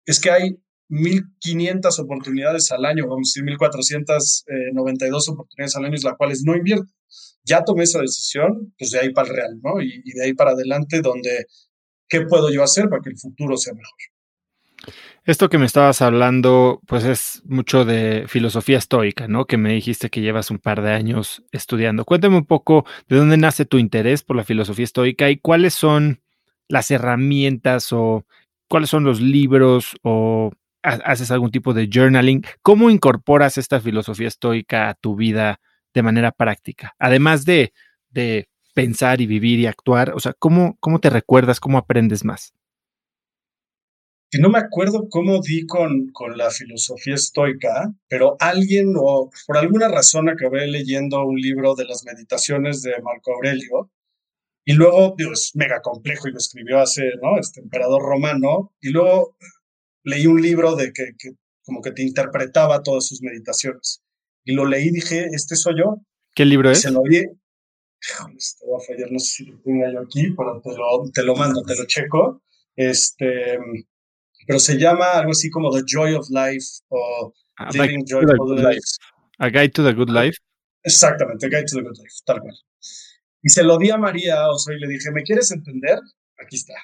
es 0.06 0.20
que 0.20 0.32
hay 0.32 0.58
1.500 0.90 1.99
oportunidades 1.99 2.72
al 2.72 2.86
año, 2.86 3.08
vamos 3.08 3.34
a 3.36 3.41
decir 3.41 3.44
1.492 3.44 5.32
oportunidades 5.32 5.76
al 5.76 5.86
año, 5.86 5.95
las 6.03 6.18
cuales 6.18 6.44
no 6.45 6.56
invierto. 6.56 6.91
Ya 7.44 7.64
tomé 7.64 7.84
esa 7.84 8.02
decisión, 8.02 8.74
pues 8.78 8.91
de 8.91 8.99
ahí 8.99 9.12
para 9.12 9.30
el 9.30 9.36
real, 9.36 9.60
¿no? 9.64 9.82
Y, 9.82 10.02
y 10.03 10.12
de 10.14 10.26
ahí 10.26 10.34
para 10.34 10.52
adelante, 10.52 11.02
donde 11.02 11.45
qué 12.08 12.22
puedo 12.22 12.52
yo 12.52 12.62
hacer 12.62 12.90
para 12.90 13.02
que 13.02 13.10
el 13.10 13.18
futuro 13.18 13.58
sea 13.58 13.74
mejor. 13.74 14.94
Esto 15.24 15.49
que 15.49 15.60
me 15.60 15.68
estabas 15.68 16.02
hablando, 16.02 16.82
pues 16.88 17.03
es 17.03 17.44
mucho 17.45 17.86
de 17.86 18.26
filosofía 18.28 18.80
estoica, 18.80 19.28
¿no? 19.28 19.45
Que 19.45 19.58
me 19.58 19.74
dijiste 19.74 20.10
que 20.10 20.22
llevas 20.22 20.49
un 20.49 20.58
par 20.58 20.82
de 20.82 20.91
años 20.91 21.44
estudiando. 21.52 22.06
Cuéntame 22.06 22.38
un 22.38 22.45
poco 22.45 22.86
de 23.08 23.18
dónde 23.18 23.38
nace 23.38 23.66
tu 23.66 23.78
interés 23.78 24.24
por 24.24 24.36
la 24.36 24.44
filosofía 24.44 24.84
estoica 24.84 25.30
y 25.30 25.38
cuáles 25.38 25.76
son 25.76 26.22
las 26.72 26.89
herramientas 26.91 27.91
o 27.91 28.26
cuáles 28.68 28.89
son 28.89 29.03
los 29.03 29.22
libros 29.22 29.95
o 30.03 30.52
haces 30.81 31.30
algún 31.30 31.52
tipo 31.52 31.73
de 31.73 31.89
journaling. 31.91 32.43
¿Cómo 32.61 32.89
incorporas 32.89 33.57
esta 33.57 33.80
filosofía 33.80 34.27
estoica 34.27 34.89
a 34.89 34.95
tu 34.95 35.15
vida 35.15 35.60
de 35.93 36.02
manera 36.02 36.31
práctica? 36.31 36.95
Además 36.98 37.45
de, 37.45 37.73
de 38.10 38.48
pensar 38.73 39.22
y 39.22 39.27
vivir 39.27 39.60
y 39.60 39.68
actuar? 39.68 40.14
O 40.15 40.19
sea, 40.19 40.34
¿cómo, 40.34 40.77
cómo 40.80 40.99
te 40.99 41.10
recuerdas? 41.10 41.60
¿Cómo 41.60 41.77
aprendes 41.77 42.23
más? 42.23 42.53
Que 44.30 44.39
no 44.39 44.49
me 44.49 44.60
acuerdo 44.60 45.10
cómo 45.10 45.41
di 45.41 45.65
con, 45.65 46.10
con 46.14 46.38
la 46.38 46.49
filosofía 46.52 47.15
estoica, 47.15 47.93
pero 48.07 48.38
alguien 48.39 48.93
o 48.98 49.30
por 49.45 49.57
alguna 49.57 49.89
razón 49.89 50.30
acabé 50.30 50.68
leyendo 50.68 51.22
un 51.26 51.35
libro 51.35 51.76
de 51.76 51.84
las 51.85 52.06
meditaciones 52.06 52.81
de 52.81 52.93
Marco 53.02 53.34
Aurelio 53.34 53.91
y 54.72 54.73
luego, 54.73 55.15
digo, 55.18 55.34
es 55.34 55.52
mega 55.56 55.81
complejo 55.81 56.30
y 56.30 56.31
lo 56.31 56.38
escribió 56.38 56.80
hace, 56.80 57.11
¿no? 57.22 57.38
Este 57.38 57.60
emperador 57.60 58.02
romano 58.02 58.73
y 58.80 58.91
luego 58.91 59.35
leí 60.03 60.27
un 60.27 60.41
libro 60.41 60.76
de 60.77 60.93
que, 60.93 61.11
que 61.18 61.31
como 61.65 61.81
que 61.81 61.91
te 61.91 62.03
interpretaba 62.03 62.81
todas 62.81 63.06
sus 63.06 63.22
meditaciones 63.22 64.02
y 64.45 64.53
lo 64.53 64.65
leí 64.65 64.88
y 64.88 64.91
dije, 64.91 65.27
este 65.34 65.57
soy 65.57 65.73
yo. 65.77 65.98
¿Qué 66.34 66.45
libro 66.45 66.72
es? 66.72 66.80
Se 66.80 66.89
lo 66.89 67.02
vi, 67.02 67.19
te 67.19 68.65
voy 68.65 68.81
a 68.81 68.85
fallar, 68.88 69.11
no 69.11 69.19
sé 69.19 69.26
si 69.26 69.45
lo 69.48 69.60
tengo 69.60 69.91
yo 69.91 69.99
aquí, 69.99 70.34
pero 70.38 70.61
te 70.61 70.69
lo, 70.69 71.11
te 71.14 71.23
lo 71.23 71.35
mando, 71.35 71.64
te 71.64 71.76
lo 71.76 71.85
checo. 71.85 72.41
Este, 72.73 73.60
pero 74.48 74.57
se 74.57 74.77
llama 74.77 75.11
algo 75.19 75.31
así 75.31 75.49
como 75.49 75.69
The 75.69 75.84
Joy 75.85 76.14
of 76.14 76.30
Life 76.30 76.68
o 76.88 77.34
Living 77.73 78.06
Joyful 78.07 78.56
Life. 78.56 78.69
life. 78.69 78.88
A 79.39 79.49
Guide 79.49 79.72
to 79.72 79.84
the 79.84 79.93
Good 79.93 80.11
Life. 80.11 80.38
Exactamente, 80.81 81.45
A 81.45 81.49
Guide 81.49 81.65
to 81.65 81.76
the 81.76 81.81
Good 81.81 81.98
Life, 81.98 82.22
tal 82.26 82.39
cual. 82.39 82.56
Y 83.42 83.50
se 83.50 83.64
lo 83.64 83.78
di 83.78 83.90
a 83.90 83.98
María 83.98 84.50
o 84.50 84.56
y 84.72 84.80
le 84.80 84.88
dije, 84.88 85.12
¿me 85.12 85.24
quieres 85.24 85.52
entender? 85.52 86.00
Aquí 86.38 86.56
está. 86.56 86.76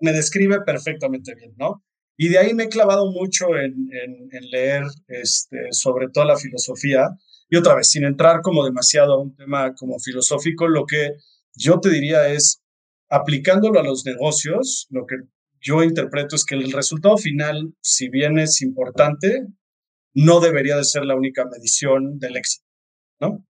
Me 0.00 0.12
describe 0.12 0.60
perfectamente 0.62 1.34
bien, 1.34 1.54
¿no? 1.56 1.84
Y 2.18 2.28
de 2.28 2.38
ahí 2.38 2.54
me 2.54 2.64
he 2.64 2.68
clavado 2.68 3.10
mucho 3.10 3.56
en, 3.56 3.88
en, 3.92 4.28
en 4.32 4.50
leer 4.50 4.84
este, 5.08 5.68
sobre 5.72 6.08
toda 6.08 6.26
la 6.26 6.36
filosofía 6.36 7.10
y 7.48 7.56
otra 7.56 7.74
vez, 7.74 7.90
sin 7.90 8.04
entrar 8.04 8.40
como 8.42 8.64
demasiado 8.64 9.14
a 9.14 9.20
un 9.20 9.36
tema 9.36 9.74
como 9.74 9.98
filosófico, 9.98 10.66
lo 10.66 10.84
que 10.84 11.12
yo 11.54 11.78
te 11.80 11.90
diría 11.90 12.28
es, 12.28 12.62
aplicándolo 13.08 13.78
a 13.78 13.84
los 13.84 14.04
negocios, 14.04 14.86
lo 14.90 15.06
que 15.06 15.16
yo 15.60 15.82
interpreto 15.82 16.36
es 16.36 16.44
que 16.44 16.56
el 16.56 16.72
resultado 16.72 17.16
final, 17.16 17.74
si 17.80 18.08
bien 18.08 18.38
es 18.38 18.62
importante, 18.62 19.46
no 20.12 20.40
debería 20.40 20.76
de 20.76 20.84
ser 20.84 21.04
la 21.04 21.14
única 21.14 21.44
medición 21.44 22.18
del 22.18 22.36
éxito, 22.36 22.66
¿no? 23.20 23.46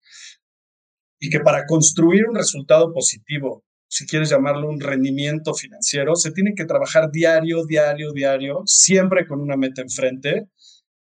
Y 1.19 1.31
que 1.31 1.41
para 1.41 1.67
construir 1.67 2.27
un 2.29 2.37
resultado 2.37 2.93
positivo, 2.93 3.65
si 3.89 4.07
quieres 4.07 4.31
llamarlo 4.31 4.69
un 4.69 4.81
rendimiento 4.81 5.55
financiero, 5.55 6.17
se 6.17 6.33
tiene 6.33 6.55
que 6.55 6.65
trabajar 6.65 7.11
diario, 7.11 7.65
diario, 7.65 8.13
diario, 8.13 8.63
siempre 8.67 9.27
con 9.27 9.41
una 9.41 9.57
meta 9.57 9.83
enfrente. 9.83 10.49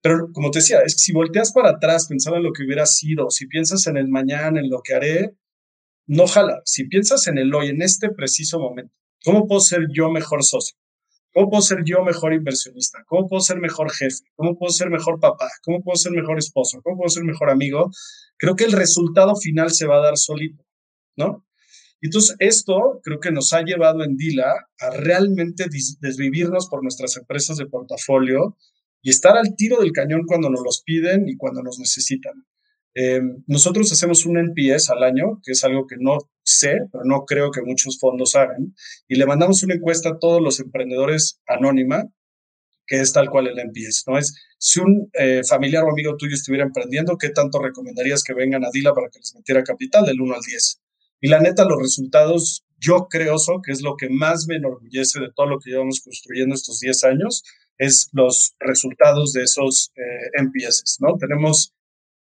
Pero 0.02 0.30
como 0.34 0.52
te 0.52 0.60
decía, 0.60 0.82
es 0.82 0.96
que 0.96 1.00
si 1.00 1.14
volteas 1.14 1.54
para 1.54 1.72
atrás 1.72 2.08
pensando 2.08 2.38
en 2.38 2.44
lo 2.44 2.52
que 2.52 2.64
hubiera 2.64 2.86
sido, 2.86 3.30
si 3.30 3.48
piensas 3.48 3.88
en 3.88 3.98
el 3.98 4.10
mañana, 4.10 4.60
en 4.60 4.70
lo 4.70 4.82
que 4.84 4.94
haré, 4.94 5.38
no 6.08 6.28
jala. 6.28 6.62
Si 6.66 6.88
piensas 6.88 7.28
en 7.28 7.38
el 7.38 7.54
hoy, 7.56 7.70
en 7.70 7.82
este 7.82 8.10
preciso 8.10 8.60
momento, 8.60 8.94
¿cómo 9.24 9.48
puedo 9.48 9.62
ser 9.62 9.88
yo 9.94 10.12
mejor 10.12 10.44
socio? 10.44 10.78
¿Cómo 11.34 11.50
puedo 11.50 11.62
ser 11.64 11.80
yo 11.84 12.04
mejor 12.04 12.34
inversionista? 12.34 13.04
¿Cómo 13.08 13.28
puedo 13.28 13.42
ser 13.42 13.58
mejor 13.58 13.92
jefe? 13.92 14.24
¿Cómo 14.36 14.56
puedo 14.58 14.72
ser 14.72 14.92
mejor 14.92 15.20
papá? 15.20 15.50
¿Cómo 15.64 15.82
puedo 15.82 15.96
ser 15.96 16.12
mejor 16.12 16.38
esposo? 16.38 16.80
¿Cómo 16.84 16.98
puedo 16.98 17.10
ser 17.10 17.24
mejor 17.24 17.50
amigo? 17.50 17.90
Creo 18.38 18.56
que 18.56 18.66
el 18.66 18.72
resultado 18.72 19.36
final 19.36 19.72
se 19.72 19.88
va 19.88 19.98
a 19.98 20.04
dar 20.04 20.18
solito, 20.18 20.64
¿no? 21.18 21.44
Entonces, 22.02 22.36
esto 22.40 23.00
creo 23.02 23.20
que 23.20 23.32
nos 23.32 23.52
ha 23.54 23.64
llevado 23.64 24.04
en 24.04 24.16
Dila 24.18 24.54
a 24.80 24.90
realmente 24.92 25.66
desvivirnos 26.02 26.68
por 26.68 26.84
nuestras 26.84 27.18
empresas 27.18 27.58
de 27.58 27.66
portafolio 27.66 28.58
y 29.02 29.10
estar 29.10 29.36
al 29.38 29.56
tiro 29.56 29.80
del 29.80 29.92
cañón 29.92 30.24
cuando 30.28 30.50
nos 30.50 30.62
los 30.64 30.84
piden 30.84 31.28
y 31.30 31.38
cuando 31.38 31.64
nos 31.64 31.80
necesitan. 31.80 32.46
Eh, 32.94 33.22
nosotros 33.48 33.92
hacemos 33.92 34.26
un 34.26 34.38
NPS 34.38 34.92
al 34.92 35.04
año, 35.04 35.40
que 35.44 35.54
es 35.54 35.64
algo 35.64 35.88
que 35.88 35.96
no 35.98 36.18
sé, 36.44 36.80
pero 36.92 37.04
no 37.06 37.26
creo 37.26 37.52
que 37.52 37.62
muchos 37.62 38.00
fondos 38.00 38.36
hagan, 38.36 38.76
y 39.08 39.16
le 39.16 39.26
mandamos 39.26 39.64
una 39.64 39.76
encuesta 39.76 40.10
a 40.10 40.20
todos 40.20 40.42
los 40.42 40.60
emprendedores 40.60 41.42
anónima, 41.48 42.06
que 42.86 43.00
es 43.00 43.14
tal 43.14 43.30
cual 43.30 43.48
el 43.48 43.60
NPS, 43.60 44.04
¿no? 44.08 44.18
Es 44.18 44.34
si 44.58 44.80
un 44.80 45.10
eh, 45.14 45.42
familiar 45.48 45.84
o 45.84 45.92
amigo 45.92 46.16
tuyo 46.18 46.36
estuviera 46.36 46.66
emprendiendo, 46.66 47.18
¿qué 47.18 47.30
tanto 47.30 47.62
recomendarías 47.62 48.24
que 48.24 48.34
vengan 48.34 48.66
a 48.66 48.70
Dila 48.72 48.94
para 48.94 49.10
que 49.10 49.20
les 49.20 49.34
metiera 49.36 49.64
capital 49.64 50.06
del 50.06 50.20
1 50.20 50.36
al 50.36 50.42
10? 50.42 50.82
Y 51.22 51.30
la 51.30 51.40
neta, 51.40 51.64
los 51.64 51.80
resultados, 51.82 52.66
yo 52.78 53.08
creo, 53.10 53.38
so, 53.38 53.62
que 53.62 53.72
es 53.72 53.82
lo 53.82 53.96
que 53.96 54.10
más 54.10 54.46
me 54.48 54.58
enorgullece 54.58 55.22
de 55.22 55.30
todo 55.34 55.48
lo 55.48 55.60
que 55.60 55.72
llevamos 55.72 56.02
construyendo 56.02 56.54
estos 56.54 56.82
10 56.82 57.04
años, 57.06 57.44
es 57.78 58.10
los 58.12 58.56
resultados 58.60 59.32
de 59.34 59.44
esos 59.44 59.92
eh, 59.96 60.30
¿no? 61.00 61.18
Tenemos 61.18 61.74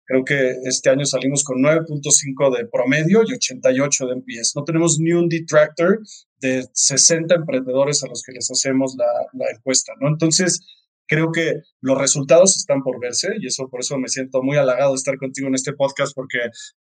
Creo 0.05 0.23
que 0.25 0.57
este 0.63 0.89
año 0.89 1.05
salimos 1.05 1.43
con 1.43 1.61
9.5 1.61 2.57
de 2.57 2.65
promedio 2.67 3.21
y 3.25 3.33
88 3.33 4.07
de 4.07 4.15
MPS. 4.15 4.55
No 4.55 4.63
tenemos 4.63 4.99
ni 4.99 5.13
un 5.13 5.29
detractor 5.29 5.99
de 6.39 6.65
60 6.73 7.35
emprendedores 7.35 8.03
a 8.03 8.07
los 8.07 8.21
que 8.21 8.33
les 8.33 8.49
hacemos 8.51 8.95
la, 8.97 9.05
la 9.33 9.49
encuesta, 9.55 9.93
¿no? 9.99 10.09
Entonces, 10.09 10.59
creo 11.07 11.31
que 11.31 11.61
los 11.81 11.97
resultados 11.97 12.57
están 12.57 12.81
por 12.81 12.99
verse 12.99 13.35
y 13.39 13.47
eso 13.47 13.69
por 13.69 13.81
eso 13.81 13.97
me 13.97 14.07
siento 14.07 14.41
muy 14.41 14.57
halagado 14.57 14.91
de 14.91 14.97
estar 14.97 15.17
contigo 15.17 15.47
en 15.47 15.55
este 15.55 15.73
podcast 15.73 16.13
porque 16.15 16.39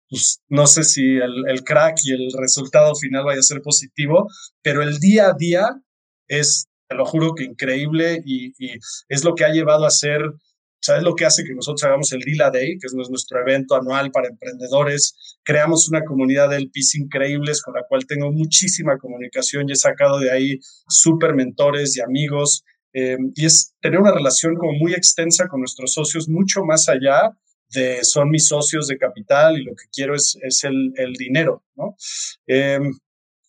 pues, 0.09 0.43
no 0.49 0.67
sé 0.67 0.85
si 0.85 1.17
el, 1.17 1.49
el, 1.49 1.65
crack 1.65 1.99
y 2.05 2.13
el 2.13 2.31
resultado 2.39 2.95
final 2.95 3.25
vaya 3.25 3.41
a 3.41 3.45
ser 3.45 3.63
positivo, 3.63 4.29
pero 4.63 4.83
el 4.83 4.99
día 4.99 5.29
a 5.29 5.35
día 5.35 5.81
es, 6.29 6.69
te 6.89 6.97
lo 6.97 7.05
juro 7.05 7.35
que 7.35 7.45
increíble 7.45 8.23
y, 8.25 8.53
y 8.59 8.79
es 9.09 9.25
lo 9.25 9.35
que 9.35 9.45
ha 9.45 9.53
llevado 9.53 9.85
a 9.85 9.91
ser 9.91 10.23
¿Sabes 10.85 11.05
lo 11.05 11.15
que 11.15 11.25
hace 11.25 11.45
que 11.45 11.55
nosotros 11.55 11.85
hagamos 11.85 12.11
el 12.13 12.23
Dila 12.23 12.51
Day, 12.51 12.77
que 12.77 12.89
es 12.89 12.93
nuestro 12.93 13.41
evento 13.41 13.77
anual 13.77 14.11
para 14.11 14.27
emprendedores? 14.27 15.39
Creamos 15.45 15.89
una 15.89 16.05
comunidad 16.05 16.51
de 16.51 16.57
LPs 16.57 16.97
increíbles 16.97 17.63
con 17.63 17.75
la 17.75 17.85
cual 17.89 18.05
tengo 18.05 18.33
muchísima 18.33 18.99
comunicación 18.99 19.69
y 19.69 19.73
he 19.73 19.77
sacado 19.77 20.19
de 20.19 20.33
ahí 20.33 20.59
súper 20.89 21.35
mentores 21.35 21.97
y 21.97 22.01
amigos. 22.01 22.65
Eh, 22.95 23.17
y 23.37 23.47
es 23.47 23.75
tener 23.81 24.01
una 24.01 24.13
relación 24.13 24.57
como 24.57 24.73
muy 24.73 24.93
extensa 24.93 25.47
con 25.47 25.61
nuestros 25.61 25.93
socios, 25.93 26.29
mucho 26.29 26.65
más 26.65 26.89
allá 26.89 27.31
de 27.71 28.03
son 28.03 28.29
mis 28.29 28.49
socios 28.49 28.89
de 28.89 28.99
capital 28.99 29.59
y 29.59 29.63
lo 29.63 29.77
que 29.77 29.85
quiero 29.93 30.17
es, 30.17 30.37
es 30.43 30.65
el, 30.65 30.93
el 30.97 31.13
dinero, 31.13 31.63
¿no? 31.77 31.97
Eh, 32.49 32.81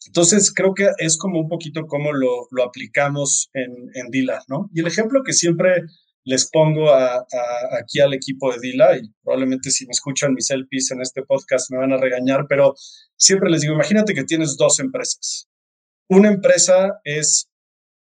entonces, 0.05 0.53
creo 0.53 0.73
que 0.73 0.89
es 0.97 1.17
como 1.17 1.39
un 1.39 1.49
poquito 1.49 1.87
como 1.87 2.11
lo, 2.11 2.47
lo 2.51 2.63
aplicamos 2.63 3.49
en, 3.53 3.89
en 3.95 4.09
Dila, 4.11 4.43
¿no? 4.47 4.69
Y 4.73 4.81
el 4.81 4.87
ejemplo 4.87 5.23
que 5.23 5.33
siempre 5.33 5.83
les 6.25 6.49
pongo 6.49 6.93
aquí 6.93 7.99
al 7.99 8.13
equipo 8.13 8.51
de 8.51 8.59
Dila 8.59 8.97
y 8.97 9.09
probablemente 9.23 9.71
si 9.71 9.85
me 9.85 9.91
escuchan 9.91 10.33
mis 10.33 10.49
LPs 10.49 10.91
en 10.91 11.01
este 11.01 11.23
podcast 11.23 11.71
me 11.71 11.77
van 11.77 11.91
a 11.91 11.97
regañar, 11.97 12.45
pero 12.47 12.75
siempre 13.17 13.49
les 13.49 13.61
digo, 13.61 13.73
imagínate 13.73 14.13
que 14.13 14.23
tienes 14.23 14.55
dos 14.57 14.79
empresas. 14.79 15.49
Una 16.09 16.29
empresa 16.29 16.99
es 17.03 17.49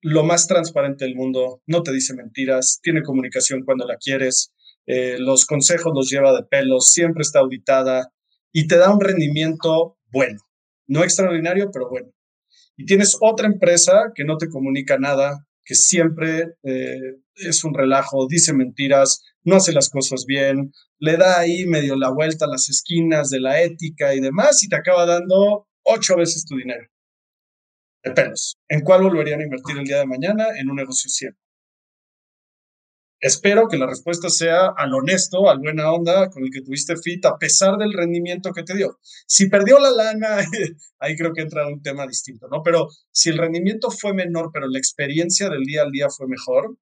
lo 0.02 0.24
más 0.24 0.46
transparente 0.46 1.04
del 1.04 1.14
mundo, 1.14 1.62
no 1.66 1.82
te 1.82 1.92
dice 1.92 2.14
mentiras, 2.14 2.80
tiene 2.82 3.02
comunicación 3.02 3.64
cuando 3.64 3.86
la 3.86 3.96
quieres, 3.96 4.52
eh, 4.86 5.16
los 5.18 5.46
consejos 5.46 5.92
los 5.94 6.10
lleva 6.10 6.32
de 6.32 6.44
pelos, 6.44 6.86
siempre 6.86 7.22
está 7.22 7.38
auditada 7.38 8.12
y 8.52 8.66
te 8.66 8.76
da 8.76 8.92
un 8.92 9.00
rendimiento 9.00 9.96
bueno, 10.10 10.40
no 10.86 11.04
extraordinario, 11.04 11.70
pero 11.72 11.88
bueno. 11.88 12.10
Y 12.76 12.84
tienes 12.84 13.16
otra 13.20 13.46
empresa 13.46 14.12
que 14.14 14.24
no 14.24 14.36
te 14.36 14.48
comunica 14.48 14.98
nada, 14.98 15.46
que 15.64 15.74
siempre 15.74 16.54
eh, 16.64 17.16
es 17.34 17.64
un 17.64 17.74
relajo, 17.74 18.26
dice 18.28 18.52
mentiras, 18.52 19.22
no 19.44 19.56
hace 19.56 19.72
las 19.72 19.90
cosas 19.90 20.24
bien, 20.26 20.72
le 20.98 21.16
da 21.16 21.40
ahí 21.40 21.66
medio 21.66 21.96
la 21.96 22.10
vuelta 22.10 22.44
a 22.44 22.48
las 22.48 22.68
esquinas 22.68 23.30
de 23.30 23.40
la 23.40 23.60
ética 23.62 24.14
y 24.14 24.20
demás 24.20 24.62
y 24.62 24.68
te 24.68 24.76
acaba 24.76 25.06
dando 25.06 25.68
ocho 25.84 26.16
veces 26.16 26.44
tu 26.44 26.56
dinero. 26.56 26.86
De 28.02 28.10
pelos. 28.10 28.58
¿En 28.68 28.80
cuál 28.80 29.02
volverían 29.02 29.40
a 29.40 29.44
invertir 29.44 29.78
el 29.78 29.84
día 29.84 29.98
de 29.98 30.06
mañana? 30.06 30.46
En 30.58 30.70
un 30.70 30.76
negocio 30.76 31.08
siempre. 31.08 31.40
Espero 33.22 33.68
que 33.68 33.78
la 33.78 33.86
respuesta 33.86 34.28
sea 34.28 34.72
al 34.76 34.92
honesto, 34.92 35.48
al 35.48 35.60
buena 35.60 35.92
onda 35.92 36.28
con 36.28 36.42
el 36.42 36.50
que 36.50 36.60
tuviste 36.60 36.96
fit, 36.96 37.24
a 37.24 37.38
pesar 37.38 37.76
del 37.76 37.92
rendimiento 37.92 38.50
que 38.50 38.64
te 38.64 38.74
dio. 38.74 38.98
Si 39.28 39.48
perdió 39.48 39.78
la 39.78 39.92
lana, 39.92 40.38
ahí 40.98 41.14
creo 41.14 41.32
que 41.32 41.42
entra 41.42 41.68
un 41.68 41.80
tema 41.80 42.04
distinto, 42.04 42.48
¿no? 42.50 42.64
Pero 42.64 42.88
si 43.12 43.30
el 43.30 43.38
rendimiento 43.38 43.92
fue 43.92 44.12
menor, 44.12 44.50
pero 44.52 44.66
la 44.66 44.76
experiencia 44.76 45.48
del 45.48 45.62
día 45.62 45.82
al 45.82 45.92
día 45.92 46.08
fue 46.10 46.26
mejor, 46.26 46.76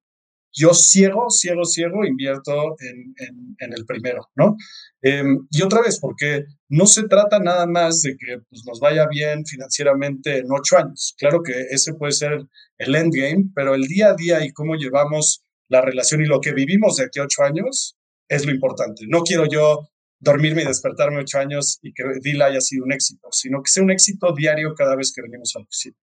yo 0.51 0.73
ciego, 0.73 1.29
ciego, 1.29 1.63
ciego 1.63 2.03
invierto 2.05 2.75
en, 2.79 3.13
en, 3.59 3.73
el 3.73 3.85
primero, 3.85 4.27
¿no? 4.35 4.57
Em, 5.03 5.47
y 5.51 5.61
otra 5.61 5.81
vez, 5.81 5.99
porque 5.99 6.45
no 6.69 6.87
se 6.87 7.03
trata 7.03 7.39
nada 7.39 7.67
más 7.67 8.01
de 8.01 8.17
que 8.17 8.39
pues, 8.49 8.63
nos 8.65 8.79
vaya 8.79 9.07
bien 9.07 9.45
financieramente 9.45 10.39
en 10.39 10.47
ocho 10.51 10.79
años. 10.79 11.13
Claro 11.19 11.43
que 11.43 11.67
ese 11.69 11.93
puede 11.93 12.13
ser 12.13 12.47
el 12.79 12.95
endgame, 12.95 13.51
pero 13.53 13.75
el 13.75 13.83
día 13.83 14.09
a 14.09 14.15
día 14.15 14.43
y 14.43 14.51
cómo 14.51 14.73
llevamos 14.73 15.43
la 15.71 15.81
relación 15.81 16.21
y 16.21 16.25
lo 16.25 16.41
que 16.41 16.53
vivimos 16.53 16.97
de 16.97 17.05
aquí 17.05 17.19
a 17.19 17.23
ocho 17.23 17.43
años 17.43 17.97
es 18.27 18.45
lo 18.45 18.51
importante. 18.51 19.05
No 19.07 19.21
quiero 19.21 19.45
yo 19.45 19.89
dormirme 20.19 20.63
y 20.63 20.65
despertarme 20.65 21.21
ocho 21.21 21.39
años 21.39 21.79
y 21.81 21.93
que 21.93 22.03
Dila 22.21 22.47
haya 22.47 22.61
sido 22.61 22.83
un 22.83 22.91
éxito, 22.91 23.29
sino 23.31 23.63
que 23.63 23.71
sea 23.71 23.83
un 23.83 23.91
éxito 23.91 24.33
diario 24.33 24.75
cada 24.75 24.95
vez 24.95 25.13
que 25.13 25.21
venimos 25.21 25.55
al 25.55 25.63
oficina. 25.63 25.95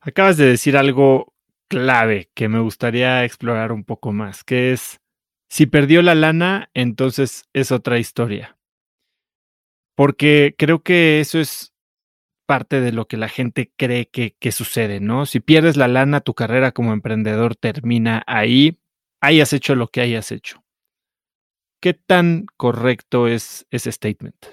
Acabas 0.00 0.36
de 0.36 0.46
decir 0.46 0.76
algo 0.76 1.34
clave 1.68 2.30
que 2.34 2.48
me 2.48 2.60
gustaría 2.60 3.24
explorar 3.24 3.72
un 3.72 3.84
poco 3.84 4.12
más, 4.12 4.44
que 4.44 4.72
es, 4.72 5.00
si 5.48 5.64
perdió 5.64 6.02
la 6.02 6.14
lana, 6.14 6.70
entonces 6.74 7.44
es 7.54 7.72
otra 7.72 7.98
historia. 7.98 8.58
Porque 9.96 10.54
creo 10.58 10.82
que 10.82 11.20
eso 11.20 11.40
es 11.40 11.73
parte 12.46 12.80
de 12.80 12.92
lo 12.92 13.06
que 13.06 13.16
la 13.16 13.28
gente 13.28 13.72
cree 13.76 14.08
que, 14.08 14.36
que, 14.38 14.52
sucede, 14.52 15.00
¿no? 15.00 15.26
Si 15.26 15.40
pierdes 15.40 15.76
la 15.76 15.88
lana, 15.88 16.20
tu 16.20 16.34
carrera 16.34 16.72
como 16.72 16.92
emprendedor 16.92 17.56
termina 17.56 18.22
ahí, 18.26 18.78
hayas 19.20 19.52
hecho 19.52 19.74
lo 19.74 19.88
que 19.88 20.00
hayas 20.00 20.32
hecho. 20.32 20.64
¿Qué 21.80 21.94
tan 21.94 22.46
correcto 22.56 23.28
es 23.28 23.66
ese 23.70 23.92
statement? 23.92 24.46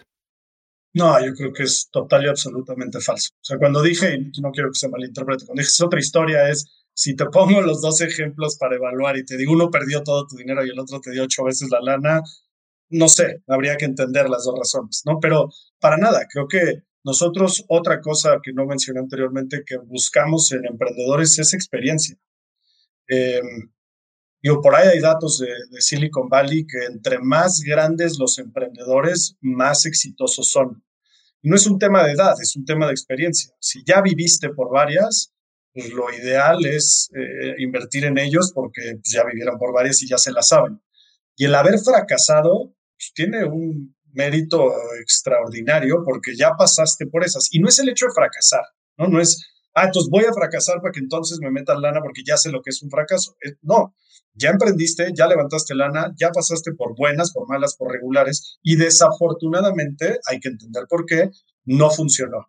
No, 0.94 1.26
yo 1.26 1.34
creo 1.34 1.54
que 1.54 1.64
es 1.64 1.90
total 1.90 2.26
y 2.26 2.28
absolutamente 2.28 3.00
falso. 3.00 3.30
O 3.36 3.44
sea, 3.44 3.58
cuando 3.58 3.82
dije, 3.82 4.16
y 4.16 4.42
no 4.42 4.52
quiero 4.52 4.70
que 4.70 4.80
se 4.80 4.90
malinterprete, 4.90 5.46
cuando 5.46 5.62
dije 5.62 5.70
es 5.70 5.82
otra 5.82 6.00
historia, 6.00 6.50
es 6.50 6.66
si 6.94 7.16
te 7.16 7.26
pongo 7.28 7.62
los 7.62 7.82
dos 7.82 8.02
ejemplos 8.02 8.58
para 8.58 8.76
evaluar 8.76 9.18
y 9.18 9.26
te 9.26 9.38
digo, 9.38 9.54
uno 9.54 9.72
perdió 9.72 10.04
todo 10.04 10.28
tu 10.28 10.36
dinero 10.36 10.66
y 10.66 10.70
el 10.70 10.80
otro 10.80 11.00
te 11.00 11.12
dio 11.12 11.24
ocho 11.24 11.46
veces 11.46 11.70
la 11.72 11.80
lana, 11.80 12.22
no 12.90 13.08
sé, 13.08 13.42
habría 13.48 13.78
que 13.78 13.86
entender 13.86 14.30
las 14.30 14.44
dos 14.44 14.56
razones, 14.58 15.04
¿no? 15.06 15.20
Pero 15.22 15.50
para 15.80 15.98
nada, 15.98 16.28
creo 16.30 16.48
que 16.48 16.84
nosotros, 17.04 17.66
otra 17.68 18.00
cosa 18.00 18.40
que 18.44 18.54
no 18.54 18.66
mencioné 18.66 19.00
anteriormente 19.00 19.64
que 19.66 19.78
buscamos 19.78 20.52
en 20.52 20.66
emprendedores 20.66 21.38
es 21.40 21.54
experiencia. 21.54 22.18
Eh, 23.10 23.42
digo, 24.42 24.62
por 24.62 24.76
ahí 24.76 24.88
hay 24.88 25.00
datos 25.00 25.40
de, 25.40 25.48
de, 25.70 25.82
Silicon 25.82 26.30
Valley 26.30 26.66
que 26.66 26.86
entre 26.86 27.20
más 27.20 27.62
grandes 27.62 28.20
los 28.20 28.38
emprendedores, 28.38 29.36
más 29.42 29.86
exitosos 29.86 30.52
son. 30.52 30.84
No 31.44 31.56
es 31.56 31.66
un 31.66 31.80
tema 31.80 32.04
de 32.06 32.12
edad, 32.12 32.36
es 32.40 32.56
un 32.56 32.66
tema 32.66 32.86
de 32.86 32.92
experiencia. 32.92 33.52
Si 33.60 33.84
ya 33.84 34.02
viviste 34.02 34.50
por 34.50 34.72
varias, 34.72 35.34
pues 35.74 35.92
lo 35.92 36.14
ideal 36.14 36.66
es 36.66 37.10
eh, 37.16 37.56
invertir 37.60 38.06
en 38.06 38.18
ellos 38.18 38.52
porque 38.54 38.82
pues, 38.96 39.12
ya 39.12 39.24
vivieron 39.24 39.58
por 39.58 39.74
varias 39.74 40.02
y 40.04 40.08
ya 40.08 40.18
se 40.18 40.32
la 40.32 40.42
saben. 40.42 40.82
Y 41.36 41.46
el 41.46 41.56
haber 41.56 41.80
fracasado 41.80 42.76
pues, 42.98 43.12
tiene 43.14 43.46
un 43.46 43.96
mérito 44.14 44.72
extraordinario 45.00 46.04
porque 46.06 46.36
ya 46.36 46.52
pasaste 46.58 47.08
por 47.08 47.24
esas. 47.24 47.48
Y 47.52 47.60
no 47.60 47.68
es 47.68 47.80
el 47.80 47.90
hecho 47.90 48.06
de 48.08 48.14
fracasar, 48.14 48.64
¿no? 48.98 49.08
No 49.08 49.20
es, 49.22 49.46
ah, 49.74 49.86
entonces 49.86 50.10
voy 50.10 50.26
a 50.26 50.34
fracasar 50.34 50.82
para 50.82 50.92
que 50.92 51.00
entonces 51.00 51.40
me 51.42 51.52
metan 51.52 51.82
lana 51.82 52.02
porque 52.02 52.24
ya 52.26 52.38
sé 52.38 52.52
lo 52.52 52.62
que 52.62 52.70
es 52.70 52.82
un 52.82 52.90
fracaso. 52.90 53.36
Eh, 53.46 53.54
no, 53.62 53.96
ya 54.34 54.50
emprendiste, 54.50 55.12
ya 55.14 55.28
levantaste 55.28 55.76
lana, 55.76 56.14
ya 56.18 56.32
pasaste 56.32 56.74
por 56.74 56.96
buenas, 56.96 57.34
por 57.34 57.48
malas, 57.48 57.76
por 57.76 57.92
regulares 57.92 58.58
y 58.64 58.76
desafortunadamente 58.76 60.20
hay 60.28 60.40
que 60.40 60.50
entender 60.50 60.86
por 60.90 61.06
qué 61.06 61.30
no 61.66 61.90
funcionó. 61.90 62.48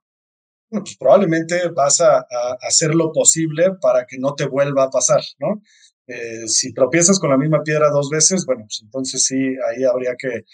Bueno, 0.71 0.85
pues 0.85 0.97
probablemente 0.97 1.69
vas 1.69 2.01
a, 2.01 2.25
hacer 2.63 2.95
lo 2.95 3.13
posible 3.13 3.73
para 3.81 4.07
que 4.07 4.19
no 4.19 4.35
te 4.35 4.47
vuelva 4.47 4.85
a 4.85 4.91
pasar, 4.91 5.21
¿no? 5.39 5.61
Eh, 6.07 6.49
si 6.49 6.73
tropiezas 6.73 7.19
con 7.19 7.31
la 7.31 7.37
misma 7.37 7.63
piedra 7.63 7.91
dos 7.91 8.09
veces, 8.11 8.47
bueno, 8.47 8.63
pues 8.63 8.81
entonces 8.83 9.23
sí, 9.25 9.37
ahí 9.37 9.85
habría 9.85 10.15
que, 10.19 10.45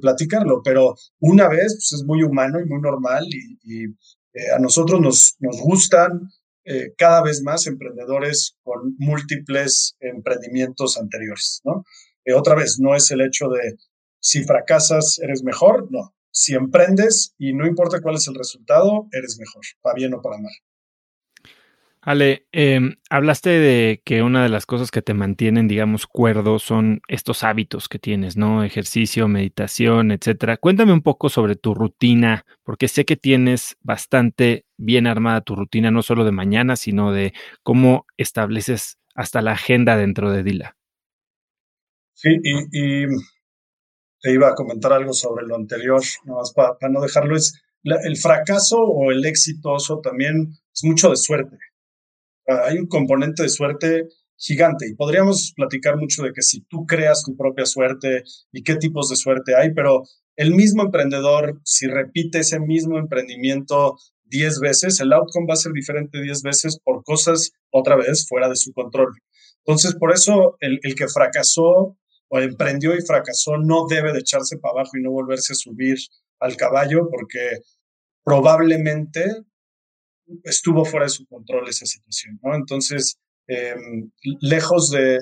platicarlo, 0.00 0.60
pero 0.62 0.94
una 1.20 1.48
vez 1.48 1.74
pues 1.74 1.92
es 1.92 2.04
muy 2.04 2.22
humano 2.22 2.60
y 2.60 2.66
muy 2.66 2.80
normal 2.80 3.24
y, 3.26 3.84
eh, 3.84 4.50
a 4.54 4.58
nosotros 4.58 5.00
nos, 5.00 5.36
nos 5.40 5.60
gustan 5.60 6.30
eh, 6.64 6.92
cada 6.96 7.22
vez 7.22 7.42
más 7.42 7.66
emprendedores 7.66 8.56
con 8.62 8.94
múltiples 8.98 9.96
emprendimientos 10.00 10.98
anteriores, 10.98 11.60
¿no? 11.64 11.84
otra 12.36 12.54
vez, 12.54 12.78
no 12.78 12.94
es 12.94 13.10
el 13.10 13.22
hecho 13.22 13.48
de 13.48 13.78
si 14.20 14.44
fracasas 14.44 15.18
eres 15.18 15.42
mejor, 15.42 15.88
no. 15.90 16.14
Si 16.30 16.54
emprendes 16.54 17.34
y 17.38 17.54
no 17.54 17.66
importa 17.66 18.00
cuál 18.02 18.16
es 18.16 18.28
el 18.28 18.34
resultado, 18.34 19.08
eres 19.12 19.38
mejor, 19.38 19.62
para 19.80 19.94
bien 19.94 20.14
o 20.14 20.20
para 20.20 20.38
mal. 20.38 20.52
Ale, 22.00 22.46
em, 22.52 22.96
hablaste 23.10 23.50
de 23.50 24.02
que 24.04 24.22
una 24.22 24.42
de 24.42 24.48
las 24.48 24.66
cosas 24.66 24.90
que 24.90 25.02
te 25.02 25.14
mantienen, 25.14 25.66
digamos, 25.66 26.06
cuerdo 26.06 26.58
son 26.58 27.00
estos 27.08 27.42
hábitos 27.42 27.88
que 27.88 27.98
tienes, 27.98 28.36
¿no? 28.36 28.62
Ejercicio, 28.62 29.26
meditación, 29.26 30.12
etcétera. 30.12 30.58
Cuéntame 30.58 30.92
un 30.92 31.02
poco 31.02 31.28
sobre 31.28 31.56
tu 31.56 31.74
rutina, 31.74 32.46
porque 32.62 32.86
sé 32.86 33.04
que 33.04 33.16
tienes 33.16 33.76
bastante 33.82 34.64
bien 34.76 35.06
armada 35.08 35.40
tu 35.40 35.56
rutina, 35.56 35.90
no 35.90 36.02
solo 36.02 36.24
de 36.24 36.30
mañana, 36.32 36.76
sino 36.76 37.12
de 37.12 37.32
cómo 37.64 38.06
estableces 38.16 38.98
hasta 39.14 39.42
la 39.42 39.52
agenda 39.52 39.96
dentro 39.96 40.30
de 40.30 40.44
Dila. 40.44 40.76
Sí, 42.14 42.30
y, 42.42 43.06
te 44.20 44.32
iba 44.32 44.48
a 44.48 44.54
comentar 44.54 44.92
algo 44.92 45.12
sobre 45.12 45.46
lo 45.46 45.56
anterior, 45.56 46.02
nada 46.24 46.40
más 46.40 46.52
para, 46.52 46.88
no 46.88 47.00
dejarlo, 47.00 47.36
es 47.36 47.60
el 47.84 48.16
fracaso 48.16 48.80
o 48.80 49.12
el 49.12 49.24
exitoso 49.24 50.00
también 50.00 50.52
es 50.74 50.84
mucho 50.84 51.10
de 51.10 51.16
suerte 51.16 51.56
hay 52.48 52.78
un 52.78 52.86
componente 52.86 53.42
de 53.42 53.48
suerte 53.48 54.08
gigante 54.36 54.88
y 54.88 54.94
podríamos 54.94 55.52
platicar 55.54 55.96
mucho 55.96 56.22
de 56.22 56.32
que 56.32 56.42
si 56.42 56.62
tú 56.62 56.86
creas 56.86 57.22
tu 57.24 57.36
propia 57.36 57.66
suerte 57.66 58.22
y 58.52 58.62
qué 58.62 58.76
tipos 58.76 59.08
de 59.08 59.16
suerte 59.16 59.54
hay, 59.56 59.74
pero 59.74 60.04
el 60.36 60.54
mismo 60.54 60.82
emprendedor, 60.82 61.60
si 61.64 61.88
repite 61.88 62.38
ese 62.38 62.60
mismo 62.60 62.98
emprendimiento 62.98 63.98
10 64.26 64.60
veces, 64.60 65.00
el 65.00 65.12
outcome 65.12 65.46
va 65.48 65.54
a 65.54 65.56
ser 65.56 65.72
diferente 65.72 66.22
10 66.22 66.42
veces 66.42 66.78
por 66.82 67.02
cosas 67.02 67.50
otra 67.70 67.96
vez 67.96 68.26
fuera 68.28 68.48
de 68.48 68.56
su 68.56 68.72
control. 68.72 69.12
Entonces, 69.64 69.96
por 69.96 70.12
eso 70.12 70.56
el, 70.60 70.78
el 70.82 70.94
que 70.94 71.08
fracasó 71.08 71.96
o 72.28 72.38
emprendió 72.38 72.94
y 72.96 73.04
fracasó 73.04 73.56
no 73.58 73.86
debe 73.88 74.12
de 74.12 74.20
echarse 74.20 74.58
para 74.58 74.72
abajo 74.72 74.96
y 74.96 75.02
no 75.02 75.10
volverse 75.10 75.54
a 75.54 75.56
subir 75.56 75.96
al 76.38 76.56
caballo 76.56 77.08
porque 77.10 77.58
probablemente 78.22 79.24
estuvo 80.44 80.84
fuera 80.84 81.06
de 81.06 81.10
su 81.10 81.26
control 81.26 81.68
esa 81.68 81.86
situación, 81.86 82.38
¿no? 82.42 82.54
Entonces, 82.54 83.18
em, 83.46 84.10
lejos 84.40 84.90
de, 84.90 85.18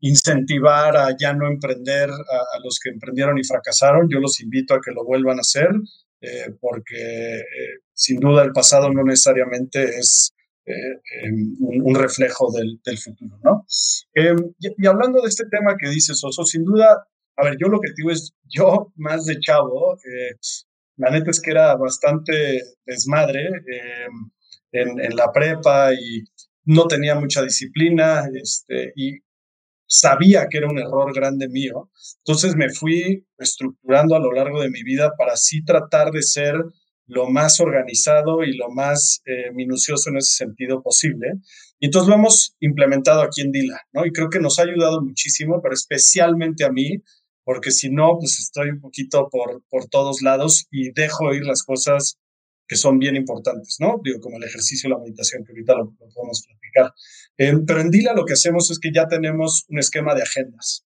incentivar 0.00 0.94
a 0.96 1.16
ya 1.18 1.32
no 1.32 1.48
emprender 1.48 2.10
a, 2.10 2.58
los 2.62 2.78
que 2.78 2.90
emprendieron 2.90 3.38
y 3.38 3.44
fracasaron, 3.44 4.08
yo 4.10 4.20
los 4.20 4.40
invito 4.40 4.74
a 4.74 4.80
que 4.80 4.92
lo 4.92 5.04
vuelvan 5.04 5.38
a 5.38 5.40
hacer, 5.40 5.70
eh, 6.20 6.54
porque 6.60 7.38
eh, 7.38 7.80
sin 7.94 8.20
duda 8.20 8.44
el 8.44 8.52
pasado 8.52 8.92
no 8.92 9.02
necesariamente 9.02 9.98
es 9.98 10.34
eh, 10.66 10.72
em, 11.22 11.56
un, 11.60 11.94
reflejo 11.94 12.52
del, 12.52 12.98
futuro, 12.98 13.38
¿no? 13.42 13.64
Em, 14.14 14.36
y, 14.58 14.86
hablando 14.86 15.22
de 15.22 15.28
este 15.28 15.44
tema 15.50 15.76
que 15.78 15.88
dices, 15.88 16.22
Oso, 16.22 16.44
sin 16.44 16.64
duda, 16.64 17.06
a 17.36 17.44
ver, 17.44 17.56
yo 17.58 17.68
lo 17.68 17.80
que 17.80 17.92
digo 17.96 18.10
es, 18.10 18.34
yo 18.44 18.92
más 18.96 19.24
de 19.24 19.38
chavo, 19.40 19.96
la 20.96 21.10
neta 21.10 21.30
es 21.30 21.40
que 21.40 21.50
era 21.50 21.74
bastante 21.76 22.62
desmadre 22.84 23.48
eh, 23.48 24.06
en, 24.72 25.16
la 25.16 25.32
prepa 25.32 25.92
y 25.92 26.24
no 26.64 26.86
tenía 26.86 27.14
mucha 27.14 27.42
disciplina 27.42 28.28
este, 28.34 28.92
y 28.96 29.18
sabía 29.86 30.48
que 30.50 30.58
era 30.58 30.68
un 30.68 30.78
error 30.78 31.14
grande 31.14 31.48
mío. 31.48 31.90
Entonces 32.24 32.56
me 32.56 32.70
fui 32.70 33.26
estructurando 33.38 34.16
a 34.16 34.20
lo 34.20 34.32
largo 34.32 34.60
de 34.60 34.70
mi 34.70 34.82
vida 34.82 35.12
para 35.16 35.34
así 35.34 35.64
tratar 35.64 36.10
de 36.10 36.22
ser 36.22 36.56
lo 37.06 37.30
más 37.30 37.60
organizado 37.60 38.42
y 38.42 38.56
lo 38.56 38.68
más 38.70 39.22
eh, 39.26 39.52
minucioso 39.52 40.10
en 40.10 40.16
ese 40.16 40.36
sentido 40.36 40.82
posible. 40.82 41.34
Y 41.78 41.86
entonces 41.86 42.08
lo 42.08 42.16
hemos 42.16 42.56
implementado 42.60 43.22
aquí 43.22 43.42
en 43.42 43.52
Dila, 43.52 43.80
¿no? 43.92 44.04
Y 44.06 44.12
creo 44.12 44.28
que 44.28 44.40
nos 44.40 44.58
ha 44.58 44.62
ayudado 44.62 45.02
muchísimo, 45.02 45.60
pero 45.62 45.74
especialmente 45.74 46.64
a 46.64 46.72
mí, 46.72 47.02
porque 47.46 47.70
si 47.70 47.90
no, 47.90 48.16
pues 48.18 48.40
estoy 48.40 48.70
un 48.70 48.80
poquito 48.80 49.28
por, 49.30 49.62
por 49.70 49.86
todos 49.86 50.20
lados 50.20 50.66
y 50.68 50.90
dejo 50.90 51.32
ir 51.32 51.44
las 51.44 51.62
cosas 51.62 52.18
que 52.66 52.74
son 52.74 52.98
bien 52.98 53.14
importantes, 53.14 53.76
¿no? 53.78 54.00
Digo, 54.02 54.18
como 54.20 54.38
el 54.38 54.42
ejercicio 54.42 54.90
la 54.90 54.98
meditación, 54.98 55.44
que 55.44 55.52
ahorita 55.52 55.76
lo, 55.76 55.94
podemos 56.12 56.44
platicar. 56.44 56.92
Eh, 57.38 57.52
pero 57.64 57.80
en 57.80 57.90
Dila 57.92 58.14
lo 58.14 58.24
que 58.24 58.32
hacemos 58.32 58.72
es 58.72 58.80
que 58.80 58.90
ya 58.92 59.06
tenemos 59.06 59.64
un 59.68 59.78
esquema 59.78 60.16
de 60.16 60.22
agendas. 60.22 60.84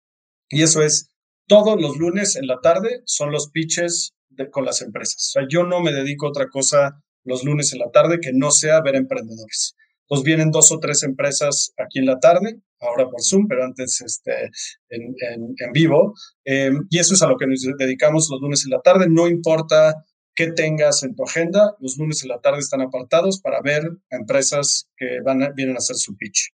Y 0.49 0.63
eso 0.63 0.81
es, 0.81 1.11
todos 1.45 1.79
los 1.79 1.97
lunes 1.97 2.35
en 2.35 2.47
la 2.47 2.59
tarde 2.59 3.03
son 3.05 3.31
los 3.31 3.51
pitches 3.51 4.15
con 4.49 4.65
las 4.65 4.81
empresas. 4.81 5.27
O 5.27 5.31
sea, 5.33 5.43
yo 5.47 5.63
no 5.63 5.79
me 5.81 5.93
dedico 5.93 6.25
a 6.25 6.29
otra 6.29 6.47
cosa 6.49 7.03
los 7.23 7.43
lunes 7.43 7.71
en 7.71 7.79
la 7.79 7.91
tarde 7.91 8.17
que 8.19 8.31
no 8.33 8.49
sea 8.49 8.81
ver 8.81 8.95
emprendedores. 8.95 9.75
Entonces 10.09 10.25
vienen 10.25 10.51
dos 10.51 10.71
o 10.71 10.79
tres 10.79 11.03
empresas 11.03 11.73
aquí 11.77 11.99
en 11.99 12.05
la 12.05 12.17
tarde, 12.19 12.61
ahora 12.79 13.09
por 13.09 13.21
Zoom, 13.21 13.47
pero 13.47 13.65
antes 13.65 13.99
este, 14.01 14.49
en, 14.89 15.13
en, 15.19 15.71
vivo. 15.73 16.13
Em, 16.45 16.87
y 16.89 16.99
eso 16.99 17.13
es 17.13 17.21
a 17.21 17.27
lo 17.27 17.37
que 17.37 17.45
nos 17.45 17.61
dedicamos 17.77 18.29
los 18.31 18.39
lunes 18.39 18.63
en 18.63 18.71
la 18.71 18.81
tarde. 18.81 19.07
No 19.09 19.27
importa 19.27 19.95
qué 20.33 20.51
tengas 20.53 21.03
en 21.03 21.15
tu 21.15 21.23
agenda, 21.23 21.75
los 21.79 21.97
lunes 21.97 22.23
en 22.23 22.29
la 22.29 22.39
tarde 22.39 22.59
están 22.59 22.81
apartados 22.81 23.41
para 23.41 23.59
ver 23.61 23.83
a 24.11 24.15
empresas 24.15 24.87
que 24.95 25.19
van 25.25 25.39
vienen 25.55 25.75
a 25.75 25.79
hacer 25.79 25.97
su 25.97 26.15
pitch. 26.15 26.53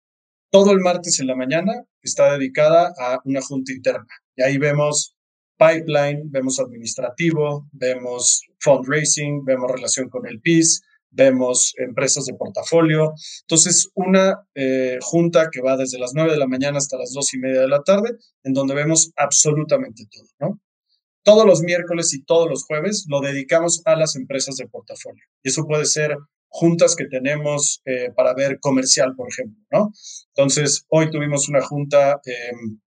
Todo 0.50 0.72
el 0.72 0.80
martes 0.80 1.20
en 1.20 1.28
la 1.28 1.36
mañana 1.36 1.86
está 2.02 2.34
dedicada 2.34 2.94
a 3.00 3.20
una 3.24 3.42
junta 3.42 3.72
interna. 3.72 4.08
Y 4.36 4.42
ahí 4.42 4.58
vemos 4.58 5.16
pipeline, 5.58 6.30
vemos 6.32 6.60
administrativo, 6.60 7.68
vemos 7.72 8.44
fundraising, 8.60 9.46
vemos 9.46 9.72
relación 9.72 10.10
con 10.10 10.26
el 10.28 10.42
PIS, 10.42 10.82
vemos 11.10 11.74
empresas 11.78 12.26
de 12.26 12.34
portafolio. 12.34 13.14
Entonces, 13.42 13.90
una 13.96 14.48
eh, 14.56 14.98
junta 15.02 15.50
que 15.52 15.62
va 15.62 15.78
desde 15.78 16.00
las 16.00 16.12
9 16.14 16.32
de 16.32 16.38
la 16.38 16.48
mañana 16.48 16.78
hasta 16.78 16.98
las 16.98 17.12
2 17.14 17.34
y 17.34 17.38
media 17.40 17.62
de 17.62 17.68
la 17.68 17.84
tarde, 17.84 18.18
en 18.44 18.54
donde 18.54 18.76
vemos 18.76 19.12
absolutamente 19.16 20.04
todo, 20.12 20.28
¿no? 20.40 20.62
Todos 21.24 21.46
los 21.46 21.62
miércoles 21.62 22.14
y 22.14 22.24
todos 22.24 22.50
los 22.50 22.64
jueves 22.64 23.06
lo 23.10 23.20
dedicamos 23.20 23.82
a 23.86 23.96
las 23.96 24.16
empresas 24.16 24.56
de 24.56 24.68
portafolio. 24.68 25.24
Y 25.44 25.50
eso 25.50 25.66
puede 25.66 25.86
ser 25.86 26.16
juntas 26.48 26.96
que 26.96 27.06
tenemos 27.06 27.82
eh, 27.86 28.12
para 28.16 28.34
ver 28.34 28.60
comercial, 28.60 29.14
por 29.16 29.28
ejemplo, 29.30 29.62
¿no? 29.72 29.92
Entonces, 30.36 30.86
hoy 30.90 31.12
tuvimos 31.12 31.50
una 31.50 31.62
junta 31.62 32.22
em, 32.24 32.80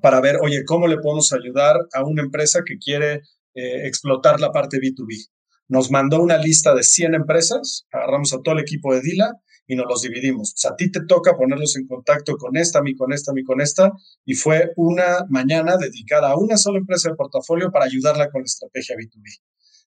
para 0.00 0.20
ver, 0.20 0.36
oye, 0.42 0.64
¿cómo 0.64 0.86
le 0.86 0.98
podemos 0.98 1.32
ayudar 1.32 1.76
a 1.92 2.04
una 2.04 2.22
empresa 2.22 2.60
que 2.64 2.78
quiere 2.78 3.22
eh, 3.54 3.86
explotar 3.86 4.40
la 4.40 4.52
parte 4.52 4.78
B2B? 4.78 5.28
Nos 5.68 5.90
mandó 5.90 6.20
una 6.20 6.38
lista 6.38 6.74
de 6.74 6.82
100 6.82 7.14
empresas, 7.14 7.86
agarramos 7.92 8.32
a 8.32 8.40
todo 8.42 8.54
el 8.54 8.60
equipo 8.60 8.94
de 8.94 9.02
Dila 9.02 9.32
y 9.66 9.76
nos 9.76 9.86
los 9.86 10.02
dividimos. 10.02 10.54
O 10.54 10.56
sea, 10.56 10.70
a 10.72 10.76
ti 10.76 10.90
te 10.90 11.00
toca 11.06 11.36
ponerlos 11.36 11.76
en 11.76 11.86
contacto 11.86 12.36
con 12.36 12.56
esta, 12.56 12.78
a 12.78 12.82
mí 12.82 12.96
con 12.96 13.12
esta, 13.12 13.32
a 13.32 13.34
mí 13.34 13.44
con 13.44 13.60
esta, 13.60 13.92
y 14.24 14.34
fue 14.34 14.72
una 14.76 15.26
mañana 15.28 15.76
dedicada 15.76 16.30
a 16.30 16.38
una 16.38 16.56
sola 16.56 16.78
empresa 16.78 17.10
de 17.10 17.16
portafolio 17.16 17.70
para 17.70 17.84
ayudarla 17.84 18.30
con 18.30 18.40
la 18.40 18.46
estrategia 18.46 18.96
B2B. 18.96 19.42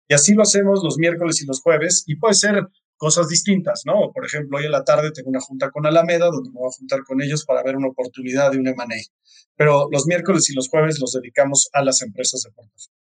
Y 0.08 0.14
así 0.14 0.34
lo 0.36 0.44
hacemos 0.44 0.84
los 0.84 0.98
miércoles 0.98 1.42
y 1.42 1.48
los 1.48 1.62
jueves, 1.62 2.04
y 2.06 2.16
puede 2.16 2.36
ser 2.36 2.68
cosas 2.96 3.28
distintas, 3.28 3.82
¿no? 3.86 4.12
Por 4.14 4.26
ejemplo, 4.28 4.60
hoy 4.60 4.66
en 4.66 4.72
la 4.72 4.84
tarde 4.84 5.12
tengo 5.12 5.30
una 5.30 5.40
junta 5.40 5.72
con 5.72 5.88
Alameda, 5.88 6.28
donde 6.28 6.52
me 6.52 6.60
voy 6.60 6.70
a 6.70 6.78
juntar 6.78 7.00
con 7.04 7.20
ellos 7.20 7.46
para 7.46 7.64
ver 7.64 7.76
una 7.76 7.88
oportunidad 7.88 8.52
de 8.52 8.60
un 8.60 8.68
M&A. 8.68 8.86
Pero 9.56 9.88
los 9.92 10.06
miércoles 10.06 10.48
y 10.52 10.54
los 10.54 10.70
jueves 10.70 11.00
los 11.00 11.14
dedicamos 11.14 11.70
a 11.74 11.84
las 11.84 12.04
empresas 12.04 12.44
de 12.44 12.52
portafolio. 12.52 13.01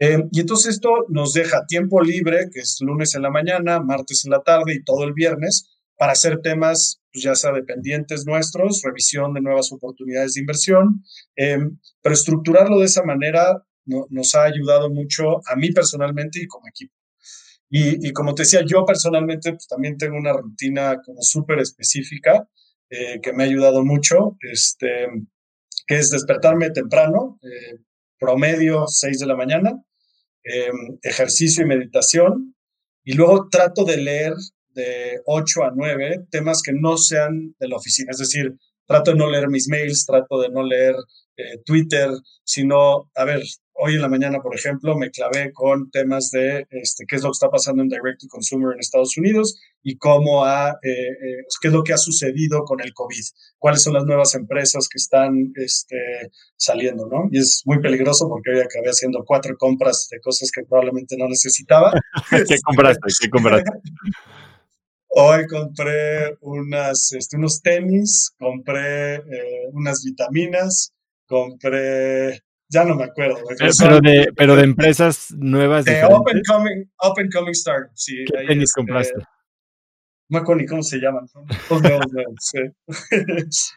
Eh, 0.00 0.24
y 0.32 0.40
entonces 0.40 0.74
esto 0.74 1.06
nos 1.08 1.32
deja 1.32 1.66
tiempo 1.66 2.00
libre, 2.02 2.48
que 2.52 2.60
es 2.60 2.78
lunes 2.80 3.14
en 3.14 3.22
la 3.22 3.30
mañana, 3.30 3.80
martes 3.80 4.24
en 4.24 4.32
la 4.32 4.42
tarde 4.42 4.74
y 4.74 4.84
todo 4.84 5.04
el 5.04 5.12
viernes, 5.12 5.70
para 5.96 6.12
hacer 6.12 6.40
temas, 6.42 7.00
pues 7.12 7.24
ya 7.24 7.34
sea 7.34 7.52
dependientes 7.52 8.26
nuestros, 8.26 8.82
revisión 8.82 9.34
de 9.34 9.40
nuevas 9.40 9.70
oportunidades 9.72 10.34
de 10.34 10.40
inversión, 10.40 11.04
eh, 11.36 11.58
pero 12.02 12.14
estructurarlo 12.14 12.80
de 12.80 12.86
esa 12.86 13.04
manera 13.04 13.64
nos 13.86 14.34
ha 14.34 14.44
ayudado 14.44 14.90
mucho 14.90 15.46
a 15.46 15.56
mí 15.56 15.70
personalmente 15.70 16.40
y 16.40 16.46
como 16.46 16.66
equipo. 16.66 16.94
Y, 17.76 18.12
como 18.12 18.34
te 18.34 18.42
decía, 18.42 18.60
yo 18.64 18.84
personalmente 18.84 19.50
pues, 19.50 19.66
también 19.66 19.98
tengo 19.98 20.16
una 20.16 20.32
rutina 20.32 21.00
como 21.04 21.20
súper 21.22 21.58
específica 21.58 22.48
eh, 22.88 23.20
que 23.20 23.32
me 23.32 23.42
ha 23.42 23.46
ayudado 23.46 23.84
mucho, 23.84 24.36
este, 24.40 25.08
que 25.84 25.98
es 25.98 26.10
despertarme 26.10 26.70
temprano, 26.70 27.40
promedio 28.18 28.86
6 28.86 29.18
de 29.18 29.26
la 29.26 29.36
mañana, 29.36 29.72
em, 30.44 30.98
ejercicio 31.02 31.64
y 31.64 31.66
meditación, 31.66 32.54
y 33.04 33.14
luego 33.14 33.48
trato 33.50 33.84
de 33.84 33.98
leer 33.98 34.34
de 34.70 35.20
8 35.26 35.64
a 35.64 35.72
9 35.74 36.26
temas 36.30 36.62
que 36.62 36.72
no 36.72 36.96
sean 36.96 37.54
de 37.58 37.68
la 37.68 37.76
oficina. 37.76 38.10
Es 38.10 38.18
decir, 38.18 38.54
trato 38.86 39.12
de 39.12 39.18
no 39.18 39.30
leer 39.30 39.48
mis 39.48 39.68
mails, 39.68 40.04
trato 40.06 40.40
de 40.40 40.48
no 40.50 40.62
leer 40.62 40.94
eh, 41.36 41.58
Twitter, 41.64 42.10
sino, 42.44 43.10
a 43.14 43.24
ver, 43.24 43.42
hoy 43.84 43.96
en 43.96 44.00
la 44.00 44.08
mañana, 44.08 44.40
por 44.40 44.54
ejemplo, 44.54 44.96
me 44.96 45.10
clavé 45.10 45.52
con 45.52 45.90
temas 45.90 46.30
de 46.30 46.66
este, 46.70 47.04
qué 47.06 47.16
es 47.16 47.22
lo 47.22 47.28
que 47.28 47.34
está 47.34 47.50
pasando 47.50 47.82
en 47.82 47.88
Direct 47.88 48.20
to 48.20 48.28
Consumer 48.28 48.72
en 48.72 48.80
Estados 48.80 49.16
Unidos 49.18 49.60
y 49.82 49.98
cómo 49.98 50.44
ha, 50.44 50.70
eh, 50.82 50.90
eh, 50.90 51.44
qué 51.60 51.68
es 51.68 51.74
lo 51.74 51.84
que 51.84 51.92
ha 51.92 51.98
sucedido 51.98 52.64
con 52.64 52.80
el 52.80 52.94
COVID, 52.94 53.24
cuáles 53.58 53.82
son 53.82 53.92
las 53.92 54.04
nuevas 54.04 54.34
empresas 54.34 54.88
que 54.88 54.96
están 54.96 55.52
este, 55.56 55.96
saliendo, 56.56 57.06
¿no? 57.06 57.28
Y 57.30 57.38
es 57.38 57.62
muy 57.66 57.80
peligroso 57.80 58.26
porque 58.28 58.52
hoy 58.52 58.60
acabé 58.60 58.88
haciendo 58.88 59.22
cuatro 59.26 59.54
compras 59.58 60.08
de 60.10 60.18
cosas 60.20 60.50
que 60.50 60.64
probablemente 60.64 61.16
no 61.18 61.28
necesitaba. 61.28 61.92
¿Qué 62.30 62.56
compraste? 62.64 63.12
¿Qué 63.20 63.28
compraste? 63.28 63.70
Hoy 65.16 65.46
compré 65.46 66.36
unas, 66.40 67.12
este, 67.12 67.36
unos 67.36 67.62
tenis, 67.62 68.34
compré 68.36 69.14
eh, 69.14 69.68
unas 69.72 70.02
vitaminas, 70.02 70.92
compré, 71.28 72.42
ya 72.68 72.84
no 72.84 72.94
me 72.94 73.04
acuerdo. 73.04 73.38
Pero, 73.58 74.00
de, 74.00 74.32
pero 74.36 74.56
de 74.56 74.64
empresas 74.64 75.32
nuevas. 75.36 75.84
De 75.84 76.04
open 76.04 76.40
coming, 76.46 76.84
open 76.98 77.30
coming 77.30 77.54
startups, 77.54 78.04
sí. 78.04 78.24
¿Qué 78.26 78.46
tenis 78.46 78.70
este, 78.70 78.80
compraste? 78.80 79.14
No 80.30 80.42
me 80.42 80.66
cómo 80.66 80.82
se 80.82 80.98
llaman. 80.98 81.26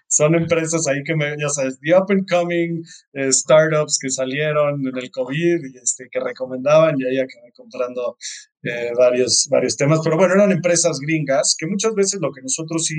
Son, 0.07 0.33
empresas 0.33 0.87
ahí 0.87 1.03
que 1.03 1.13
me, 1.15 1.35
ya 1.37 1.49
sabes, 1.49 1.77
the 1.81 1.93
up 1.93 2.05
and 2.09 2.25
coming 2.27 2.81
eh, 3.13 3.31
startups 3.33 3.99
que 4.01 4.09
salieron 4.09 4.87
en 4.87 4.97
el 4.97 5.11
COVID 5.11 5.65
y 5.65 5.77
este, 5.77 6.07
que 6.09 6.21
recomendaban 6.21 6.95
y 6.97 7.05
ahí 7.05 7.19
acabé 7.19 7.51
comprando 7.53 8.15
eh, 8.63 8.93
varios, 8.97 9.49
varios 9.51 9.75
temas. 9.75 9.99
Pero 10.03 10.15
bueno, 10.15 10.35
eran 10.35 10.53
empresas 10.53 10.99
gringas 10.99 11.53
que 11.59 11.67
muchas 11.67 11.93
veces 11.93 12.21
lo 12.21 12.31
que 12.31 12.41
nosotros 12.41 12.85
sí 12.85 12.95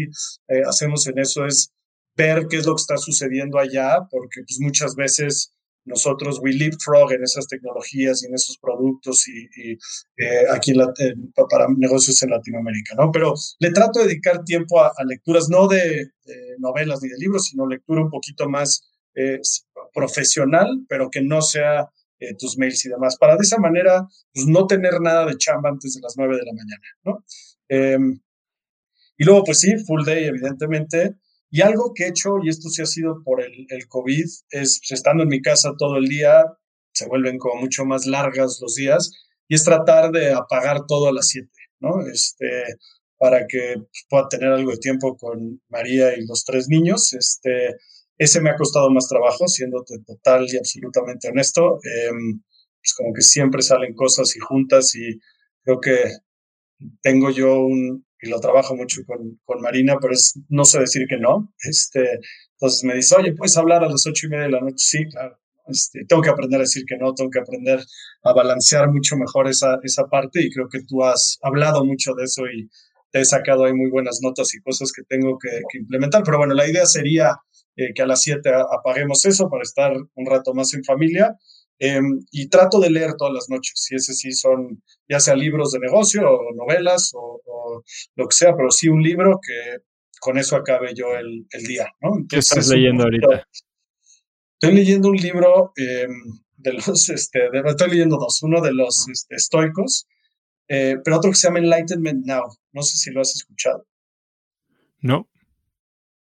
eh, 0.49 0.61
hacemos 0.69 1.07
en 1.07 1.19
eso 1.19 1.47
es 1.47 1.73
ver 2.17 2.49
qué 2.51 2.59
es 2.59 2.67
lo 2.67 2.75
que 2.75 2.81
está 2.81 2.99
sucediendo 2.99 3.59
allá, 3.59 4.07
porque 4.11 4.43
pues 4.47 4.59
muchas 4.61 4.95
veces 4.95 5.55
nosotros 5.89 6.39
we 6.43 6.53
leapfrog 6.53 7.13
en 7.13 7.23
esas 7.25 7.47
tecnologías 7.49 8.23
y 8.23 8.27
en 8.27 8.35
esos 8.35 8.59
productos 8.59 9.27
y, 9.29 9.73
eh, 9.73 10.45
aquí 10.53 10.73
para 11.51 11.67
negocios 11.77 12.23
en 12.23 12.31
Latinoamérica, 12.31 12.95
¿no? 12.95 13.11
Pero 13.11 13.35
le 13.59 13.71
trato 13.73 14.01
de 14.01 14.07
dedicar 14.07 14.45
tiempo 14.45 14.81
a, 14.81 14.93
lecturas, 15.07 15.49
no 15.49 15.67
de, 15.67 16.11
novelas 16.59 17.03
ni 17.03 17.09
de 17.09 17.17
libros, 17.19 17.47
sino 17.47 17.67
lectura 17.67 18.03
un 18.03 18.11
poquito 18.11 18.49
más 18.49 18.83
eh, 19.15 19.41
profesional, 19.93 20.85
pero 20.89 21.11
que 21.11 21.23
no 21.23 21.41
sea 21.41 21.89
eh, 22.21 22.35
tus 22.35 22.59
mails 22.59 22.85
y 22.85 22.89
demás, 22.89 23.17
para 23.17 23.37
de 23.37 23.43
esa 23.43 23.59
manera, 23.59 24.07
pues 24.35 24.47
no 24.47 24.67
tener 24.67 25.01
nada 25.01 25.25
de 25.25 25.37
chamba 25.37 25.71
antes 25.71 25.95
de 25.95 26.01
las 26.01 26.15
9 26.17 26.37
de 26.37 26.45
la 26.45 26.53
mañana, 26.53 26.83
¿no? 27.05 27.25
Em, 27.69 28.21
y 29.17 29.25
luego, 29.25 29.45
pues 29.45 29.61
sí, 29.61 29.77
full 29.87 30.05
day, 30.05 30.25
evidentemente, 30.25 31.17
y 31.51 31.63
algo 31.63 31.93
que 31.95 32.05
he 32.05 32.09
hecho, 32.09 32.37
y 32.43 32.49
esto 32.49 32.69
sí 32.69 32.83
ha 32.83 32.87
sido 32.87 33.23
por 33.25 33.43
el, 33.43 33.67
COVID, 33.89 34.25
es 34.51 34.81
pues, 34.81 34.91
estando 34.91 35.23
en 35.23 35.29
mi 35.29 35.41
casa 35.41 35.73
todo 35.79 35.97
el 35.97 36.07
día, 36.07 36.45
se 36.93 37.07
vuelven 37.07 37.39
como 37.39 37.61
mucho 37.61 37.85
más 37.85 38.07
largas 38.07 38.59
los 38.61 38.75
días, 38.75 39.13
y 39.49 39.55
es 39.55 39.65
tratar 39.65 40.11
de 40.11 40.33
apagar 40.33 40.87
todo 40.87 41.09
a 41.09 41.13
las 41.13 41.29
7, 41.29 41.49
¿no? 41.81 42.07
Este, 42.07 42.65
para 43.19 43.47
que 43.47 43.75
pues, 43.77 44.07
pueda 44.09 44.29
tener 44.29 44.53
algo 44.53 44.73
de 44.73 44.79
tiempo 44.79 45.17
con 45.17 45.63
María 45.69 46.17
y 46.17 46.27
los 46.27 46.45
tres 46.45 46.69
niños. 46.69 47.13
Este, 47.15 47.77
ese 48.19 48.41
me 48.41 48.51
ha 48.51 48.57
costado 48.57 48.91
más 48.91 49.09
trabajo, 49.09 49.49
siendo 49.49 49.85
total 50.07 50.47
y 50.49 50.57
absolutamente 50.59 51.29
honesto. 51.29 51.79
Eh, 51.79 52.11
pues 52.81 52.95
como 52.97 53.13
que 53.13 53.23
siempre 53.23 53.63
salen 53.63 53.95
cosas 53.95 54.35
y 54.37 54.39
juntas 54.41 54.95
y 54.95 55.19
creo 55.63 55.81
que 55.81 56.05
tengo 57.03 57.31
yo 57.31 57.61
un, 57.61 58.07
y 58.21 58.29
lo 58.29 58.41
trabajo 58.41 58.75
mucho 58.75 59.03
con, 59.07 59.41
con 59.45 59.61
Marina, 59.61 59.97
pero 60.01 60.13
es, 60.13 60.39
no 60.49 60.65
sé 60.65 60.81
decir 60.81 61.07
que 61.09 61.19
no. 61.19 61.53
Este, 61.63 62.19
entonces 62.53 62.85
me 62.85 62.95
dice, 62.95 63.15
oye, 63.17 63.35
¿puedes 63.35 63.57
hablar 63.57 63.85
a 63.85 63.89
las 63.89 64.07
ocho 64.07 64.27
y 64.27 64.31
media 64.31 64.45
de 64.45 64.51
la 64.51 64.61
noche? 64.61 64.77
Sí, 64.79 65.05
claro. 65.11 65.39
Este, 65.69 66.05
tengo 66.09 66.23
que 66.23 66.31
aprender 66.31 66.61
a 66.61 66.63
decir 66.63 66.85
que 66.87 66.97
no, 66.97 67.15
tengo 67.15 67.31
que 67.31 67.41
aprender 67.41 67.81
a 68.25 68.33
balancear 68.33 68.91
mucho 68.91 69.17
mejor 69.17 69.49
esa, 69.49 69.79
esa 69.83 70.07
parte 70.07 70.43
y 70.43 70.51
creo 70.51 70.69
que 70.69 70.83
tú 70.83 71.05
has 71.05 71.39
hablado 71.43 71.85
mucho 71.85 72.15
de 72.15 72.25
eso 72.25 72.43
y 72.47 72.69
te 73.11 73.21
he 73.21 73.25
sacado 73.25 73.65
ahí 73.65 73.75
muy 73.75 73.91
buenas 73.91 74.21
notas 74.23 74.55
y 74.55 74.61
cosas 74.61 74.93
que 74.93 75.03
tengo 75.03 75.39
que, 75.39 75.79
implementar. 75.79 76.23
Pero 76.25 76.39
bueno, 76.39 76.55
la 76.55 76.69
idea 76.69 76.87
sería 76.87 77.37
eh, 77.77 77.93
que 77.95 78.03
a 78.03 78.07
las 78.07 78.23
siete 78.23 78.51
apaguemos 78.51 79.25
eso 79.25 79.49
para 79.49 79.63
estar 79.63 79.93
un 80.15 80.27
rato 80.27 80.55
más 80.55 80.73
en 80.75 80.85
familia 80.85 81.37
Em, 81.81 82.21
y 82.33 82.49
trato 82.49 82.81
de 82.81 82.91
leer 82.91 83.15
todas 83.17 83.33
las 83.33 83.49
noches, 83.49 83.87
y 83.91 83.95
ese 83.95 84.13
sí 84.13 84.33
son, 84.33 84.83
ya 85.09 85.21
sea 85.21 85.37
libros 85.37 85.71
de 85.71 85.79
negocio 85.79 86.29
o 86.29 86.55
novelas 86.55 87.13
o, 87.15 87.41
lo 88.17 88.27
que 88.27 88.35
sea, 88.35 88.57
pero 88.57 88.71
sí 88.71 88.89
un 88.89 89.03
libro 89.03 89.39
que 89.41 89.83
con 90.21 90.39
eso 90.39 90.57
acabe 90.57 90.93
yo 90.95 91.15
el, 91.15 91.47
el 91.51 91.63
día, 91.65 91.87
¿no? 92.01 92.11
¿Qué 92.29 92.39
estás 92.39 92.69
leyendo 92.69 93.05
ahorita? 93.05 93.47
Estoy 94.61 94.75
leyendo 94.77 95.11
un 95.11 95.17
libro 95.17 95.73
em, 95.77 96.11
de 96.57 96.73
los, 96.73 97.09
este, 97.11 97.49
estoy 97.65 97.91
leyendo 97.91 98.17
dos, 98.17 98.43
uno 98.43 98.61
de 98.61 98.73
los 98.73 99.07
este, 99.09 99.37
estoicos, 99.37 100.09
eh, 100.67 100.97
pero 101.05 101.19
otro 101.19 101.31
que 101.31 101.37
se 101.37 101.47
llama 101.47 101.61
Enlightenment 101.61 102.27
Now, 102.27 102.43
no 102.73 102.83
sé 102.83 102.97
si 102.97 103.13
lo 103.13 103.21
has 103.21 103.37
escuchado. 103.37 103.87
No. 105.01 105.29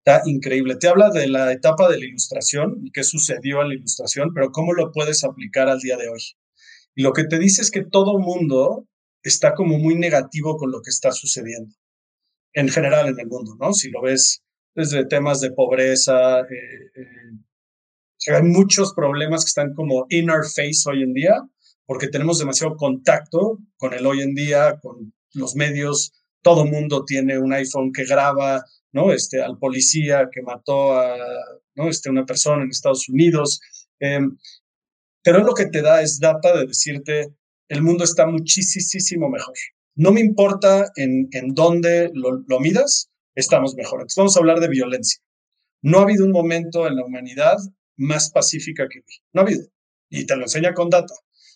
Está 0.05 0.21
increíble. 0.25 0.75
Te 0.75 0.89
habla 0.89 1.09
de 1.11 1.27
la 1.27 1.53
etapa 1.53 1.89
de 1.89 1.97
la 1.97 2.05
ilustración 2.05 2.81
y 2.83 2.91
qué 2.91 3.05
sucedió 3.05 3.61
en 3.61 3.69
la 3.69 3.75
ilustración, 3.75 4.33
pero 4.33 4.51
cómo 4.51 4.73
lo 4.73 4.91
puedes 4.91 5.23
aplicar 5.23 5.69
al 5.69 5.79
día 5.79 5.95
de 5.95 6.09
hoy. 6.09 6.21
Y 6.93 7.03
lo 7.03 7.13
que 7.13 7.23
te 7.23 7.39
dice 7.39 7.61
es 7.61 7.71
que 7.71 7.85
todo 7.85 8.19
mundo 8.19 8.85
está 9.21 9.53
como 9.53 9.79
muy 9.79 9.95
negativo 9.95 10.57
con 10.57 10.71
lo 10.71 10.81
que 10.81 10.89
está 10.89 11.13
sucediendo 11.13 11.73
en 12.53 12.67
general 12.67 13.07
en 13.07 13.19
el 13.19 13.27
mundo, 13.27 13.55
¿no? 13.59 13.73
Si 13.73 13.89
lo 13.89 14.01
ves 14.01 14.43
desde 14.75 15.05
temas 15.05 15.39
de 15.39 15.51
pobreza, 15.51 16.41
eh, 16.41 16.91
eh, 16.95 18.33
hay 18.33 18.43
muchos 18.43 18.93
problemas 18.93 19.45
que 19.45 19.49
están 19.49 19.73
como 19.73 20.05
in 20.09 20.29
our 20.29 20.43
face 20.45 20.83
hoy 20.85 21.03
en 21.03 21.13
día, 21.13 21.41
porque 21.85 22.09
tenemos 22.09 22.39
demasiado 22.39 22.75
contacto 22.75 23.59
con 23.77 23.93
el 23.93 24.05
hoy 24.05 24.21
en 24.21 24.35
día, 24.35 24.79
con 24.81 25.13
los 25.33 25.55
medios, 25.55 26.11
todo 26.41 26.65
mundo 26.65 27.05
tiene 27.05 27.39
un 27.39 27.53
iPhone 27.53 27.91
que 27.93 28.05
graba, 28.05 28.63
¿no? 28.93 29.11
Este, 29.11 29.41
al 29.41 29.57
policía 29.57 30.29
que 30.31 30.41
mató 30.41 30.93
a, 30.93 31.17
¿no? 31.75 31.89
Este, 31.89 32.09
una 32.09 32.25
persona 32.25 32.63
en 32.63 32.69
Estados 32.69 33.09
Unidos. 33.09 33.59
Em, 33.99 34.37
pero 35.23 35.43
lo 35.43 35.53
que 35.53 35.65
te 35.65 35.81
da 35.81 36.01
es 36.01 36.19
data 36.19 36.57
de 36.57 36.67
decirte, 36.67 37.33
el 37.67 37.81
mundo 37.81 38.03
está 38.03 38.25
muchísimo 38.25 39.29
mejor. 39.29 39.55
No 39.95 40.11
me 40.11 40.21
importa 40.21 40.91
en, 40.95 41.27
en 41.31 41.53
dónde 41.53 42.11
lo, 42.13 42.43
lo 42.47 42.59
midas, 42.59 43.09
estamos 43.35 43.75
mejor. 43.75 44.01
Entonces 44.01 44.17
vamos 44.17 44.37
a 44.37 44.39
hablar 44.39 44.59
de 44.59 44.69
violencia. 44.69 45.21
No 45.81 45.99
ha 45.99 46.03
habido 46.03 46.25
un 46.25 46.31
momento 46.31 46.87
en 46.87 46.95
la 46.95 47.05
humanidad 47.05 47.57
más 47.97 48.31
pacífica 48.31 48.87
que 48.89 48.99
hoy. 48.99 49.15
No 49.33 49.41
ha 49.41 49.43
habido. 49.43 49.67
Y 50.09 50.25
te 50.25 50.35
lo 50.35 50.43
enseña 50.43 50.73
con 50.73 50.89
data. 50.89 51.13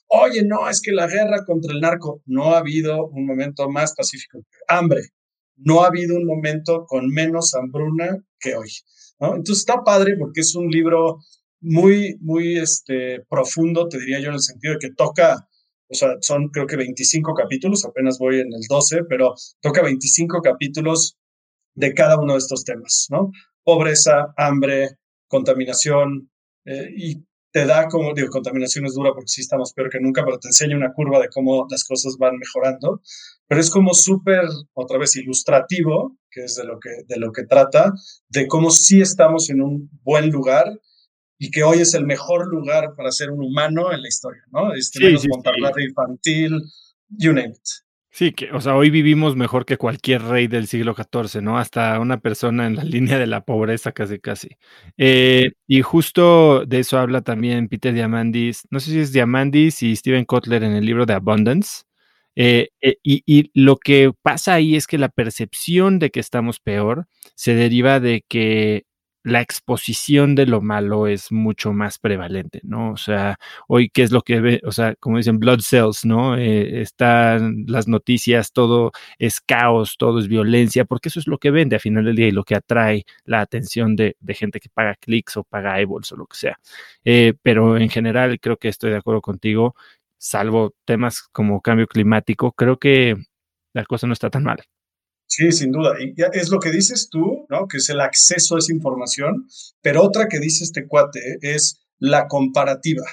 Oye, 0.08 0.44
no, 0.44 0.70
es 0.70 0.82
que 0.82 0.92
la 0.92 1.08
guerra 1.08 1.44
contra 1.46 1.74
el 1.74 1.82
narco, 1.82 2.22
no 2.26 2.54
ha 2.54 2.60
habido 2.60 3.08
un 3.08 3.26
momento 3.26 3.70
más 3.70 3.94
pacífico. 3.94 4.40
Hambre, 4.68 5.02
no 5.58 5.84
ha 5.84 5.88
habido 5.88 6.16
un 6.16 6.26
momento 6.26 6.86
con 6.86 7.08
menos 7.08 7.54
hambruna 7.56 8.24
que 8.40 8.56
hoy. 8.56 8.70
¿no? 9.20 9.36
Entonces 9.36 9.60
está 9.60 9.84
padre 9.84 10.16
porque 10.18 10.42
es 10.42 10.56
un 10.56 10.70
libro 10.70 11.20
muy, 11.60 12.18
muy 12.22 12.58
este, 12.58 13.22
profundo, 13.30 13.88
te 13.88 14.00
diría 14.00 14.20
yo, 14.20 14.28
en 14.30 14.36
el 14.36 14.42
sentido 14.42 14.74
de 14.74 14.80
que 14.80 14.94
toca, 14.94 15.48
o 15.90 15.94
sea, 15.94 16.10
son 16.22 16.50
creo 16.50 16.68
que 16.68 16.76
25 16.76 17.34
capítulos, 17.34 17.86
apenas 17.86 18.20
voy 18.20 18.40
en 18.40 18.54
el 18.54 18.62
12, 18.70 19.06
pero 19.10 19.34
toca 19.62 19.82
25 19.82 20.42
capítulos 20.42 21.18
de 21.74 21.94
cada 21.94 22.20
uno 22.20 22.34
de 22.34 22.40
estos 22.40 22.64
temas. 22.64 23.08
Pobreza, 23.64 24.34
hambre, 24.38 24.98
contaminación, 25.28 26.30
eh, 26.66 26.90
y 26.96 27.24
te 27.58 27.66
da 27.66 27.88
como, 27.88 28.14
digo, 28.14 28.30
contaminación 28.30 28.86
es 28.86 28.94
dura 28.94 29.14
porque 29.16 29.30
sí 29.30 29.42
estamos 29.42 29.74
peor 29.74 29.90
que 29.90 30.00
nunca, 30.00 30.24
pero 30.24 30.38
te 30.38 30.50
enseña 30.50 30.78
una 30.78 30.94
curva 30.94 31.20
de 31.20 31.28
cómo 31.28 31.66
las 31.72 31.84
cosas 31.84 32.16
van 32.20 32.38
mejorando. 32.38 33.02
Pero 33.48 33.60
es 33.60 33.72
como 33.72 33.96
súper, 33.96 34.44
otra 34.76 35.00
vez, 35.00 35.16
ilustrativo, 35.16 36.16
que 36.30 36.44
es 36.44 36.56
de 36.56 36.66
lo 36.66 36.80
que, 36.80 36.92
de 37.08 37.18
lo 37.18 37.32
que 37.32 37.46
trata, 37.46 37.94
de 38.30 38.46
cómo 38.46 38.70
sí 38.70 39.02
estamos 39.02 39.50
en 39.50 39.64
un 39.64 39.90
buen 40.04 40.30
lugar 40.30 40.68
y 41.40 41.50
que 41.50 41.64
hoy 41.64 41.80
es 41.80 41.96
el 41.96 42.06
mejor 42.06 42.48
lugar 42.48 42.94
para 42.96 43.12
ser 43.12 43.32
un 43.32 43.44
humano 43.44 43.92
en 43.92 44.04
la 44.04 44.08
historia, 44.08 44.44
¿no? 44.52 44.76
Este, 44.76 45.00
menos 45.00 45.26
infantil, 45.26 46.62
you 47.10 47.34
name 47.34 47.56
it. 47.56 47.87
Sí, 48.18 48.32
que, 48.32 48.50
o 48.52 48.60
sea, 48.62 48.76
hoy 48.76 48.90
vivimos 48.90 49.36
mejor 49.36 49.64
que 49.64 49.78
cualquier 49.78 50.24
rey 50.24 50.48
del 50.48 50.66
siglo 50.66 50.96
XIV, 50.96 51.40
¿no? 51.44 51.60
Hasta 51.60 52.00
una 52.00 52.20
persona 52.20 52.66
en 52.66 52.76
la 52.76 52.84
línea 52.84 53.20
de 53.20 53.28
la 53.28 53.46
pobreza, 53.46 53.92
casi, 53.92 54.18
casi. 54.18 54.58
Eh, 54.98 55.52
y 55.68 55.84
justo 55.84 56.66
de 56.66 56.80
eso 56.80 56.98
habla 56.98 57.22
también 57.22 57.68
Peter 57.68 57.94
Diamandis, 57.94 58.68
no 58.72 58.80
sé 58.80 58.90
si 58.90 59.00
es 59.02 59.14
Diamandis 59.14 59.84
y 59.84 59.96
Steven 59.96 60.26
Kotler 60.26 60.64
en 60.64 60.72
el 60.72 60.84
libro 60.84 61.06
de 61.06 61.14
Abundance. 61.14 61.84
Eh, 62.36 62.70
eh, 62.82 62.98
y, 63.04 63.22
y, 63.28 63.52
lo 63.54 63.78
que 63.78 64.12
pasa 64.24 64.56
ahí 64.56 64.76
es 64.76 64.88
que 64.88 64.98
la 64.98 65.10
percepción 65.10 66.00
de 66.00 66.10
que 66.10 66.20
estamos 66.20 66.60
peor 66.60 67.06
se 67.36 67.54
deriva 67.54 68.00
de 68.00 68.26
que 68.28 68.87
la 69.24 69.42
exposición 69.42 70.36
de 70.36 70.46
lo 70.46 70.62
malo 70.62 71.08
es 71.08 71.32
mucho 71.32 71.74
más 71.74 72.00
prevalente, 72.00 72.62
¿no? 72.64 72.92
O 72.92 72.98
sea, 72.98 73.38
hoy 73.68 73.90
qué 73.90 74.04
es 74.04 74.12
lo 74.12 74.22
que 74.22 74.40
ve, 74.40 74.62
o 74.64 74.72
sea, 74.72 74.96
como 74.96 75.18
dicen, 75.18 75.40
blood 75.40 75.60
cells, 75.62 76.06
¿no? 76.06 76.38
Eh, 76.38 76.82
están 76.82 77.66
las 77.68 77.88
noticias, 77.88 78.54
todo 78.54 78.92
es 79.20 79.42
caos, 79.42 79.98
todo 79.98 80.20
es 80.20 80.28
violencia, 80.28 80.86
porque 80.86 81.10
eso 81.10 81.20
es 81.20 81.28
lo 81.28 81.40
que 81.40 81.52
vende 81.52 81.76
a 81.76 81.80
final 81.80 82.06
del 82.06 82.16
día 82.16 82.28
y 82.28 82.32
lo 82.32 82.44
que 82.44 82.56
atrae 82.56 83.06
la 83.26 83.42
atención 83.42 83.96
de, 83.96 84.16
gente 84.30 84.60
que 84.60 84.70
paga 84.70 84.96
clics 84.96 85.38
o 85.38 85.44
paga 85.44 85.78
eyeballs 85.80 86.12
o 86.12 86.16
lo 86.18 86.28
que 86.28 86.38
sea. 86.38 86.60
Eh, 87.04 87.34
pero 87.42 87.78
en 87.78 87.90
general 87.90 88.40
creo 88.40 88.58
que 88.58 88.70
estoy 88.70 88.92
de 88.92 88.98
acuerdo 88.98 89.22
contigo, 89.22 89.76
salvo 90.18 90.74
temas 90.86 91.24
como 91.32 91.62
cambio 91.62 91.88
climático, 91.88 92.52
creo 92.54 92.78
que 92.78 93.16
la 93.74 93.86
cosa 93.86 94.08
no 94.08 94.14
está 94.14 94.30
tan 94.30 94.44
mal. 94.44 94.64
Sí, 95.28 95.52
sin 95.52 95.72
duda. 95.72 95.96
Es 96.34 96.50
lo 96.50 96.60
que 96.60 96.72
dices 96.72 97.10
tú, 97.10 97.46
¿no? 97.50 97.68
Que 97.68 97.78
es 97.78 97.90
el 97.90 98.00
acceso 98.00 98.56
a 98.56 98.60
esa 98.60 98.74
información, 98.74 99.48
pero 99.82 100.02
otra 100.04 100.28
que 100.28 100.40
dice 100.40 100.64
este 100.64 100.88
cuate 100.88 101.38
es 101.42 101.86
la 102.00 102.28
comparativa, 102.28 103.04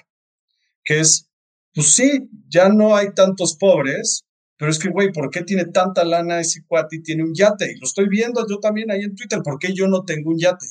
que 0.84 1.00
es, 1.00 1.28
pues 1.74 1.94
sí, 1.94 2.30
ya 2.48 2.68
no 2.68 2.96
hay 2.96 3.12
tantos 3.14 3.56
pobres, 3.56 4.24
pero 4.56 4.70
es 4.70 4.78
que, 4.78 4.90
güey, 4.90 5.10
¿por 5.10 5.30
qué 5.30 5.42
tiene 5.42 5.64
tanta 5.64 6.04
lana 6.04 6.40
ese 6.40 6.64
cuate 6.66 6.96
y 6.96 7.02
tiene 7.02 7.24
un 7.24 7.34
yate? 7.34 7.72
Y 7.72 7.80
lo 7.80 7.86
estoy 7.86 8.08
viendo 8.08 8.46
yo 8.48 8.58
también 8.60 8.90
ahí 8.90 9.02
en 9.02 9.16
Twitter, 9.16 9.40
¿por 9.42 9.58
qué 9.58 9.74
yo 9.74 9.88
no 9.88 10.04
tengo 10.04 10.30
un 10.30 10.38
yate? 10.38 10.66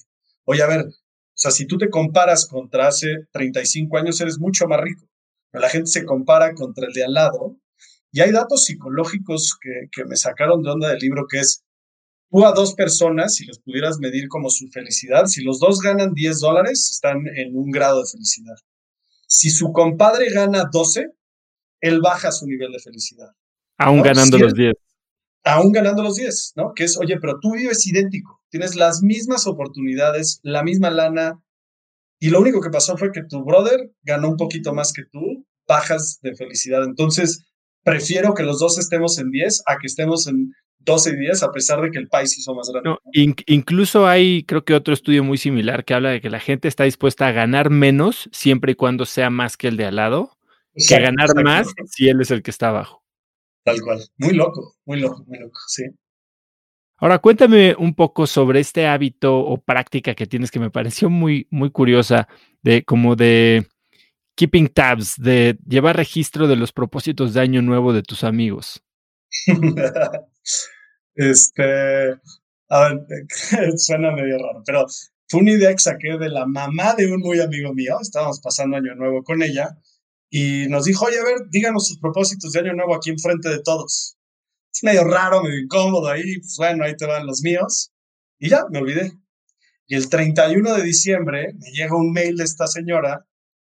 Oye, 0.46 0.62
a 0.62 0.68
ver, 0.68 0.86
o 0.86 0.92
sea, 1.36 1.52
si 1.52 1.66
tú 1.66 1.78
te 1.78 1.90
comparas 1.90 2.46
contra 2.46 2.88
hace 2.88 3.28
35 3.32 3.98
años, 3.98 4.22
eres 4.22 4.40
mucho 4.40 4.68
más 4.68 4.80
rico. 4.80 5.10
Pero 5.52 5.62
la 5.64 5.70
gente 5.70 5.90
se 5.90 6.06
compara 6.06 6.54
contra 6.54 6.88
el 6.88 6.94
de 6.94 7.04
al 7.04 7.14
lado 7.14 7.58
y 8.14 8.22
hay 8.22 8.32
datos 8.32 8.66
psicológicos 8.66 9.58
que, 9.60 10.06
me 10.06 10.16
sacaron 10.16 10.62
de 10.62 10.70
onda 10.70 10.90
del 10.90 11.00
libro, 11.00 11.26
que 11.28 11.40
es, 11.40 11.64
tú 12.30 12.46
a 12.46 12.52
dos 12.52 12.76
personas, 12.76 13.34
si 13.34 13.44
les 13.44 13.58
pudieras 13.58 13.98
medir 13.98 14.28
como 14.28 14.52
su 14.52 14.68
felicidad, 14.68 15.26
si 15.26 15.44
los 15.44 15.60
dos 15.60 15.80
ganan 15.80 16.14
10 16.14 16.40
dólares, 16.40 16.92
están 16.92 17.24
en 17.36 17.58
un 17.58 17.72
grado 17.72 18.04
de 18.04 18.10
felicidad. 18.10 18.54
Si 19.28 19.50
su 19.50 19.72
compadre 19.74 20.30
gana 20.30 20.70
12, 20.72 21.08
él 21.82 22.02
baja 22.02 22.32
su 22.32 22.46
nivel 22.46 22.72
de 22.72 22.80
felicidad. 22.80 23.32
Aún 23.80 24.04
ganando 24.04 24.38
los 24.38 24.54
10. 24.54 24.74
Aún 25.46 25.72
ganando 25.72 26.04
los 26.04 26.16
10, 26.16 26.54
¿no? 26.56 26.74
Que 26.76 26.84
es, 26.84 26.98
oye, 27.00 27.18
pero 27.20 27.40
tú 27.42 27.54
vives 27.54 27.86
idéntico, 27.88 28.44
tienes 28.50 28.76
las 28.76 29.02
mismas 29.02 29.48
oportunidades, 29.48 30.40
la 30.44 30.62
misma 30.62 30.92
lana, 30.92 31.44
y 32.20 32.30
lo 32.30 32.40
único 32.40 32.62
que 32.62 32.70
pasó 32.70 32.96
fue 32.96 33.12
que 33.12 33.24
tu 33.28 33.44
brother 33.44 33.92
ganó 34.04 34.30
un 34.30 34.38
poquito 34.38 34.72
más 34.72 34.94
que 34.94 35.02
tú, 35.12 35.48
bajas 35.68 36.20
de 36.22 36.36
felicidad. 36.36 36.84
Entonces, 36.84 37.44
prefiero 37.84 38.34
que 38.34 38.44
los 38.44 38.60
dos 38.60 38.80
estemos 38.80 39.18
en 39.20 39.32
10 39.32 39.64
a 39.68 39.78
que 39.78 39.88
estemos 39.88 40.28
en 40.28 40.54
12 40.80 41.12
y 41.12 41.16
10, 41.18 41.44
a 41.44 41.52
pesar 41.52 41.82
de 41.82 41.92
que 41.92 41.98
el 41.98 42.08
país 42.08 42.38
hizo 42.38 42.54
más 42.54 42.70
grande. 42.70 42.98
incluso 43.48 44.08
hay, 44.08 44.44
creo 44.44 44.66
que 44.66 44.74
otro 44.74 44.94
estudio 44.94 45.24
muy 45.24 45.38
similar 45.38 45.86
que 45.86 45.94
habla 45.94 46.10
de 46.10 46.22
que 46.22 46.30
la 46.30 46.40
gente 46.40 46.68
está 46.68 46.84
dispuesta 46.84 47.28
a 47.28 47.32
ganar 47.32 47.70
menos 47.70 48.30
siempre 48.32 48.74
y 48.74 48.76
cuando 48.76 49.06
sea 49.06 49.30
más 49.30 49.56
que 49.56 49.70
el 49.70 49.78
de 49.78 49.86
al 49.86 49.96
lado, 49.96 50.38
que 50.76 50.96
a 50.96 51.00
ganar 51.00 51.30
más 51.44 51.74
si 51.86 52.10
él 52.10 52.20
es 52.22 52.32
el 52.32 52.42
que 52.42 52.52
está 52.52 52.70
abajo. 52.70 53.04
Tal 53.64 53.82
cual. 53.82 54.02
Muy 54.18 54.34
loco, 54.34 54.76
muy 54.86 55.00
loco, 55.00 55.24
muy 55.26 55.40
loco, 55.40 55.60
sí. 55.68 55.84
Ahora, 56.98 57.20
cuéntame 57.20 57.76
un 57.78 57.96
poco 57.96 58.28
sobre 58.28 58.60
este 58.60 58.88
hábito 58.88 59.38
o 59.38 59.58
práctica 59.58 60.16
que 60.16 60.28
tienes 60.28 60.52
que 60.52 60.60
me 60.60 60.70
pareció 60.70 61.10
muy, 61.10 61.48
muy 61.50 61.70
curiosa, 61.70 62.28
de 62.62 62.84
como 62.84 63.16
de 63.16 63.68
keeping 64.36 64.68
tabs, 64.68 65.16
de 65.18 65.58
llevar 65.68 65.98
registro 65.98 66.48
de 66.48 66.56
los 66.56 66.72
propósitos 66.72 67.34
de 67.34 67.42
año 67.42 67.62
nuevo 67.62 67.94
de 67.94 68.04
tus 68.04 68.24
amigos? 68.24 68.84
este, 71.16 72.10
a 72.70 72.90
ver, 72.90 73.00
suena 73.78 74.12
medio 74.12 74.38
raro, 74.38 74.64
pero 74.66 74.86
fue 75.28 75.42
una 75.42 75.52
idea 75.52 75.72
que 75.72 75.80
saqué 75.80 76.18
de 76.18 76.30
la 76.30 76.46
mamá 76.46 76.94
de 76.96 77.12
un 77.12 77.20
muy 77.20 77.40
amigo 77.40 77.74
mío. 77.74 77.98
Estábamos 78.02 78.40
pasando 78.40 78.78
año 78.78 78.96
nuevo 78.96 79.24
con 79.24 79.42
ella 79.42 79.78
y 80.30 80.68
nos 80.68 80.86
dijo, 80.86 81.06
oye, 81.06 81.20
a 81.20 81.24
ver, 81.24 81.38
díganos 81.50 81.88
sus 81.88 82.00
propósitos 82.00 82.52
de 82.52 82.60
año 82.60 82.74
nuevo 82.74 82.96
aquí 82.96 83.10
enfrente 83.10 83.50
de 83.50 83.62
todos. 83.62 84.18
Es 84.74 84.84
medio 84.84 85.04
raro, 85.04 85.44
medio 85.44 85.60
incómodo 85.60 86.08
ahí, 86.10 86.40
pues 86.40 86.56
bueno, 86.58 86.84
ahí 86.84 86.96
te 86.96 87.06
van 87.06 87.26
los 87.26 87.42
míos. 87.42 87.92
Y 88.40 88.50
ya, 88.50 88.66
me 88.70 88.80
olvidé. 88.80 89.12
Y 89.88 89.96
el 89.96 90.10
31 90.10 90.76
de 90.76 90.84
diciembre 90.84 91.54
me 91.54 91.72
llega 91.72 91.96
un 91.96 92.12
mail 92.12 92.38
de 92.38 92.44
esta 92.44 92.68
señora 92.68 93.26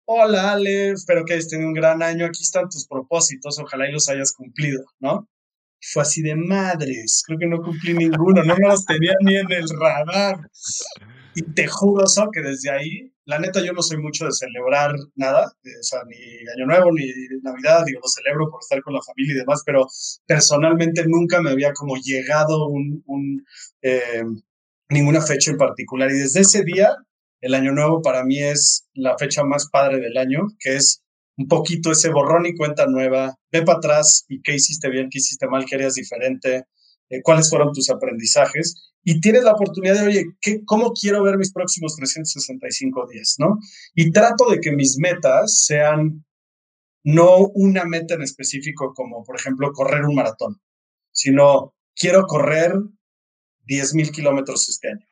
hola 0.09 0.53
Ale, 0.53 0.91
espero 0.91 1.25
que 1.25 1.33
hayas 1.33 1.49
tenido 1.49 1.67
un 1.67 1.73
gran 1.73 2.01
año, 2.01 2.25
aquí 2.25 2.41
están 2.41 2.69
tus 2.69 2.87
propósitos, 2.87 3.59
ojalá 3.59 3.89
y 3.89 3.91
los 3.91 4.07
hayas 4.07 4.31
cumplido, 4.31 4.85
¿no? 4.99 5.27
Fue 5.81 6.01
así 6.01 6.21
de 6.21 6.33
madres, 6.33 7.23
creo 7.25 7.37
que 7.37 7.45
no 7.45 7.61
cumplí 7.61 7.93
ninguno, 7.93 8.41
no 8.43 8.55
me 8.55 8.67
los 8.67 8.85
tenía 8.85 9.13
ni 9.21 9.35
en 9.35 9.51
el 9.51 9.67
radar. 9.69 10.39
Y 11.35 11.41
te 11.53 11.67
juro, 11.67 12.05
que 12.33 12.41
desde 12.41 12.71
ahí, 12.71 13.13
la 13.25 13.37
neta, 13.37 13.61
yo 13.63 13.73
no 13.73 13.81
soy 13.81 13.97
mucho 13.97 14.25
de 14.25 14.31
celebrar 14.31 14.95
nada, 15.15 15.51
sea, 15.81 15.99
ni 16.07 16.15
Año 16.55 16.65
Nuevo, 16.65 16.91
ni 16.93 17.05
Navidad, 17.43 17.83
digo, 17.85 17.99
lo 18.01 18.07
celebro 18.07 18.49
por 18.49 18.61
estar 18.61 18.81
con 18.81 18.93
la 18.93 19.01
familia 19.01 19.35
y 19.35 19.39
demás, 19.39 19.61
pero 19.65 19.87
personalmente 20.25 21.03
nunca 21.05 21.41
me 21.41 21.51
había 21.51 21.73
como 21.73 21.95
llegado 21.97 22.69
eh, 23.81 24.23
ninguna 24.89 25.21
fecha 25.21 25.51
en 25.51 25.57
particular. 25.57 26.09
Y 26.09 26.17
desde 26.17 26.39
ese 26.39 26.63
día 26.63 26.95
el 27.41 27.53
año 27.53 27.71
nuevo 27.71 28.01
para 28.01 28.23
mí 28.23 28.39
es 28.39 28.87
la 28.93 29.17
fecha 29.17 29.43
más 29.43 29.69
padre 29.69 29.99
del 29.99 30.17
año, 30.17 30.47
que 30.59 30.75
es 30.75 31.03
un 31.37 31.47
poquito 31.47 31.91
ese 31.91 32.09
borrón 32.09 32.45
y 32.45 32.55
cuenta 32.55 32.87
nueva, 32.87 33.35
ve 33.51 33.61
para 33.61 33.77
atrás 33.77 34.25
y 34.27 34.41
qué 34.41 34.55
hiciste 34.55 34.89
bien, 34.89 35.09
qué 35.11 35.19
hiciste 35.19 35.47
mal, 35.47 35.65
qué 35.65 35.75
harías 35.75 35.93
diferente, 35.93 36.65
eh, 37.09 37.21
cuáles 37.21 37.49
fueron 37.49 37.71
tus 37.73 37.89
aprendizajes 37.89 38.91
y 39.03 39.21
tienes 39.21 39.43
la 39.43 39.53
oportunidad 39.53 39.95
de, 39.95 40.07
oye, 40.07 40.25
¿qué, 40.41 40.65
¿cómo 40.65 40.91
quiero 40.91 41.23
ver 41.23 41.37
mis 41.37 41.53
próximos 41.53 41.95
365 41.95 43.07
días? 43.07 43.35
¿no? 43.37 43.59
Y 43.95 44.11
trato 44.11 44.49
de 44.49 44.59
que 44.59 44.71
mis 44.71 44.97
metas 44.97 45.63
sean 45.63 46.25
no 47.03 47.37
una 47.53 47.85
meta 47.85 48.15
en 48.15 48.23
específico 48.23 48.93
como, 48.93 49.23
por 49.23 49.39
ejemplo, 49.39 49.71
correr 49.71 50.03
un 50.03 50.15
maratón, 50.15 50.59
sino 51.13 51.73
quiero 51.95 52.25
correr 52.25 52.73
10 53.65 53.93
mil 53.93 54.11
kilómetros 54.11 54.67
este 54.67 54.89
año. 54.89 55.07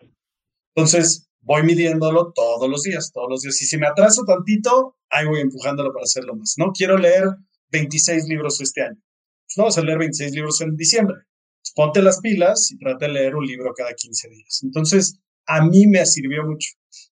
Entonces, 0.76 1.30
voy 1.46 1.64
midiéndolo 1.64 2.34
todos 2.34 2.70
los 2.70 2.84
días, 2.84 3.12
todos 3.14 3.28
los 3.30 3.42
días. 3.42 3.62
Y 3.62 3.66
si 3.66 3.78
me 3.78 3.88
atraso 3.88 4.24
tantito, 4.26 4.98
ahí 5.10 5.26
voy 5.26 5.42
empujándolo 5.42 5.94
para 5.94 6.04
hacerlo 6.04 6.36
más. 6.36 6.56
No 6.58 6.72
quiero 6.74 6.98
leer 6.98 7.26
26 7.72 8.26
libros 8.28 8.60
este 8.62 8.82
año. 8.82 8.98
Pues 8.98 9.58
no 9.58 9.66
vas 9.66 9.78
a 9.78 9.82
leer 9.82 10.00
26 10.00 10.32
libros 10.32 10.60
en 10.62 10.76
diciembre. 10.76 11.16
Pues 11.62 11.72
ponte 11.76 12.02
las 12.02 12.20
pilas 12.20 12.72
y 12.72 12.78
trate 12.78 13.06
de 13.06 13.14
leer 13.14 13.36
un 13.36 13.46
libro 13.46 13.74
cada 13.76 13.94
15 13.94 14.30
días. 14.30 14.62
Entonces, 14.64 15.20
a 15.46 15.64
mí 15.64 15.86
me 15.88 16.04
sirvió 16.06 16.44
mucho. 16.44 16.70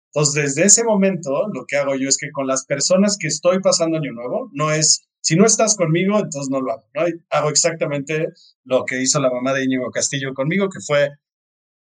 Entonces, 0.08 0.56
desde 0.56 0.66
ese 0.68 0.84
momento, 0.84 1.48
lo 1.54 1.66
que 1.68 1.78
hago 1.78 1.96
yo 1.96 2.10
es 2.10 2.18
que 2.18 2.32
con 2.32 2.48
las 2.48 2.66
personas 2.66 3.18
que 3.20 3.28
estoy 3.28 3.60
pasando 3.62 3.98
año 3.98 4.14
nuevo, 4.14 4.50
no 4.54 4.72
es, 4.72 5.08
si 5.22 5.36
no 5.36 5.46
estás 5.46 5.76
conmigo, 5.76 6.18
entonces 6.18 6.50
no 6.50 6.60
lo 6.60 6.72
hago. 6.72 6.84
¿no? 6.96 7.02
Hago 7.30 7.50
exactamente 7.50 8.30
lo 8.64 8.84
que 8.86 9.02
hizo 9.02 9.20
la 9.20 9.32
mamá 9.32 9.54
de 9.54 9.64
Íñigo 9.64 9.92
Castillo 9.92 10.34
conmigo, 10.34 10.70
que 10.70 10.80
fue 10.86 11.10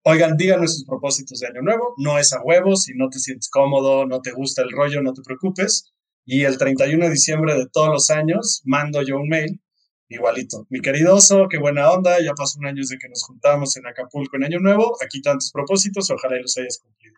Oigan, 0.07 0.38
díganos 0.38 0.76
sus 0.76 0.86
propósitos 0.86 1.40
de 1.40 1.48
año 1.48 1.64
nuevo. 1.64 1.95
No 1.98 2.19
es 2.19 2.32
a 2.32 2.40
huevo, 2.44 2.76
si 2.76 2.94
no 2.94 3.10
te 3.10 3.18
sientes 3.18 3.49
cómodo, 3.49 4.06
no 4.06 4.22
te 4.22 4.34
gusta 4.34 4.61
el 4.61 4.69
rollo, 4.69 5.02
no 5.02 5.14
te 5.14 5.23
preocupes. 5.23 5.95
Y 6.26 6.44
el 6.44 6.60
31 6.60 7.06
de 7.06 7.10
diciembre 7.11 7.56
de 7.56 7.68
todos 7.68 7.90
los 7.90 8.11
años 8.11 8.61
mando 8.65 9.02
yo 9.02 9.15
un 9.15 9.27
mail 9.27 9.60
igualito. 10.07 10.68
Mi 10.69 10.80
querido 10.82 11.15
oso, 11.15 11.48
qué 11.49 11.57
buena 11.57 11.90
onda, 11.90 12.22
ya 12.23 12.36
pasó 12.36 12.60
un 12.60 12.68
año 12.68 12.82
desde 12.82 12.99
que 12.99 13.10
nos 13.10 13.23
juntamos 13.23 13.76
en 13.77 13.88
Acapulco 13.88 14.38
en 14.38 14.44
Año 14.44 14.60
Nuevo, 14.60 14.95
aquí 15.03 15.23
tantos 15.23 15.52
propósitos, 15.52 16.11
ojalá 16.11 16.38
y 16.38 16.44
los 16.44 16.56
hayas 16.56 16.77
cumplido. 16.77 17.15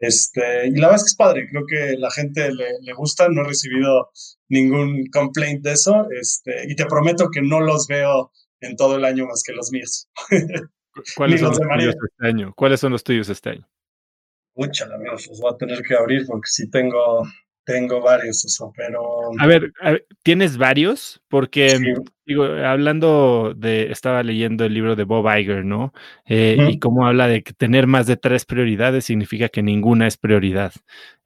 Este, 0.00 0.66
y 0.66 0.72
la 0.72 0.88
verdad 0.88 0.96
es 0.96 1.04
que 1.04 1.10
es 1.10 1.16
padre, 1.16 1.48
creo 1.48 1.62
que 1.64 1.96
la 1.96 2.10
gente 2.10 2.52
le, 2.52 2.70
le, 2.80 2.92
gusta, 2.92 3.28
no 3.28 3.42
he 3.42 3.44
recibido 3.44 4.10
ningún 4.48 5.06
complaint 5.12 5.62
de 5.62 5.74
eso, 5.74 6.08
este, 6.20 6.64
y 6.68 6.74
te 6.74 6.86
prometo 6.86 7.28
que 7.30 7.42
no 7.42 7.60
los 7.60 7.86
veo 7.86 8.32
en 8.60 8.74
todo 8.74 8.96
el 8.96 9.04
año 9.04 9.26
más 9.26 9.44
que 9.44 9.52
los 9.52 9.70
míos. 9.70 10.08
¿Cuáles 11.16 11.40
son 11.40 11.50
los, 11.50 11.60
tuyos 11.60 11.94
este 11.94 12.26
año? 12.26 12.52
¿Cuáles 12.54 12.80
son 12.80 12.92
los 12.92 13.04
tuyos 13.04 13.28
este 13.28 13.50
año? 13.50 13.68
Mucha, 14.54 14.86
amigos, 14.92 15.26
los 15.28 15.40
voy 15.40 15.52
a 15.54 15.56
tener 15.56 15.82
que 15.82 15.94
abrir 15.94 16.26
porque 16.26 16.48
sí 16.48 16.68
tengo, 16.70 17.22
tengo 17.64 18.00
varios, 18.00 18.44
eso, 18.44 18.72
pero... 18.76 19.30
A 19.38 19.46
ver, 19.46 19.72
¿tienes 20.22 20.58
varios? 20.58 21.22
Porque, 21.28 21.78
digo, 22.26 22.44
hablando 22.44 23.54
de, 23.56 23.90
estaba 23.90 24.22
leyendo 24.22 24.64
el 24.64 24.74
libro 24.74 24.96
de 24.96 25.04
Bob 25.04 25.26
Iger, 25.34 25.64
¿no? 25.64 25.92
Eh, 26.26 26.56
y 26.72 26.78
cómo 26.78 27.06
habla 27.06 27.28
de 27.28 27.42
que 27.42 27.52
tener 27.52 27.86
más 27.86 28.06
de 28.06 28.16
tres 28.16 28.44
prioridades 28.44 29.04
significa 29.04 29.48
que 29.48 29.62
ninguna 29.62 30.06
es 30.06 30.16
prioridad. 30.16 30.72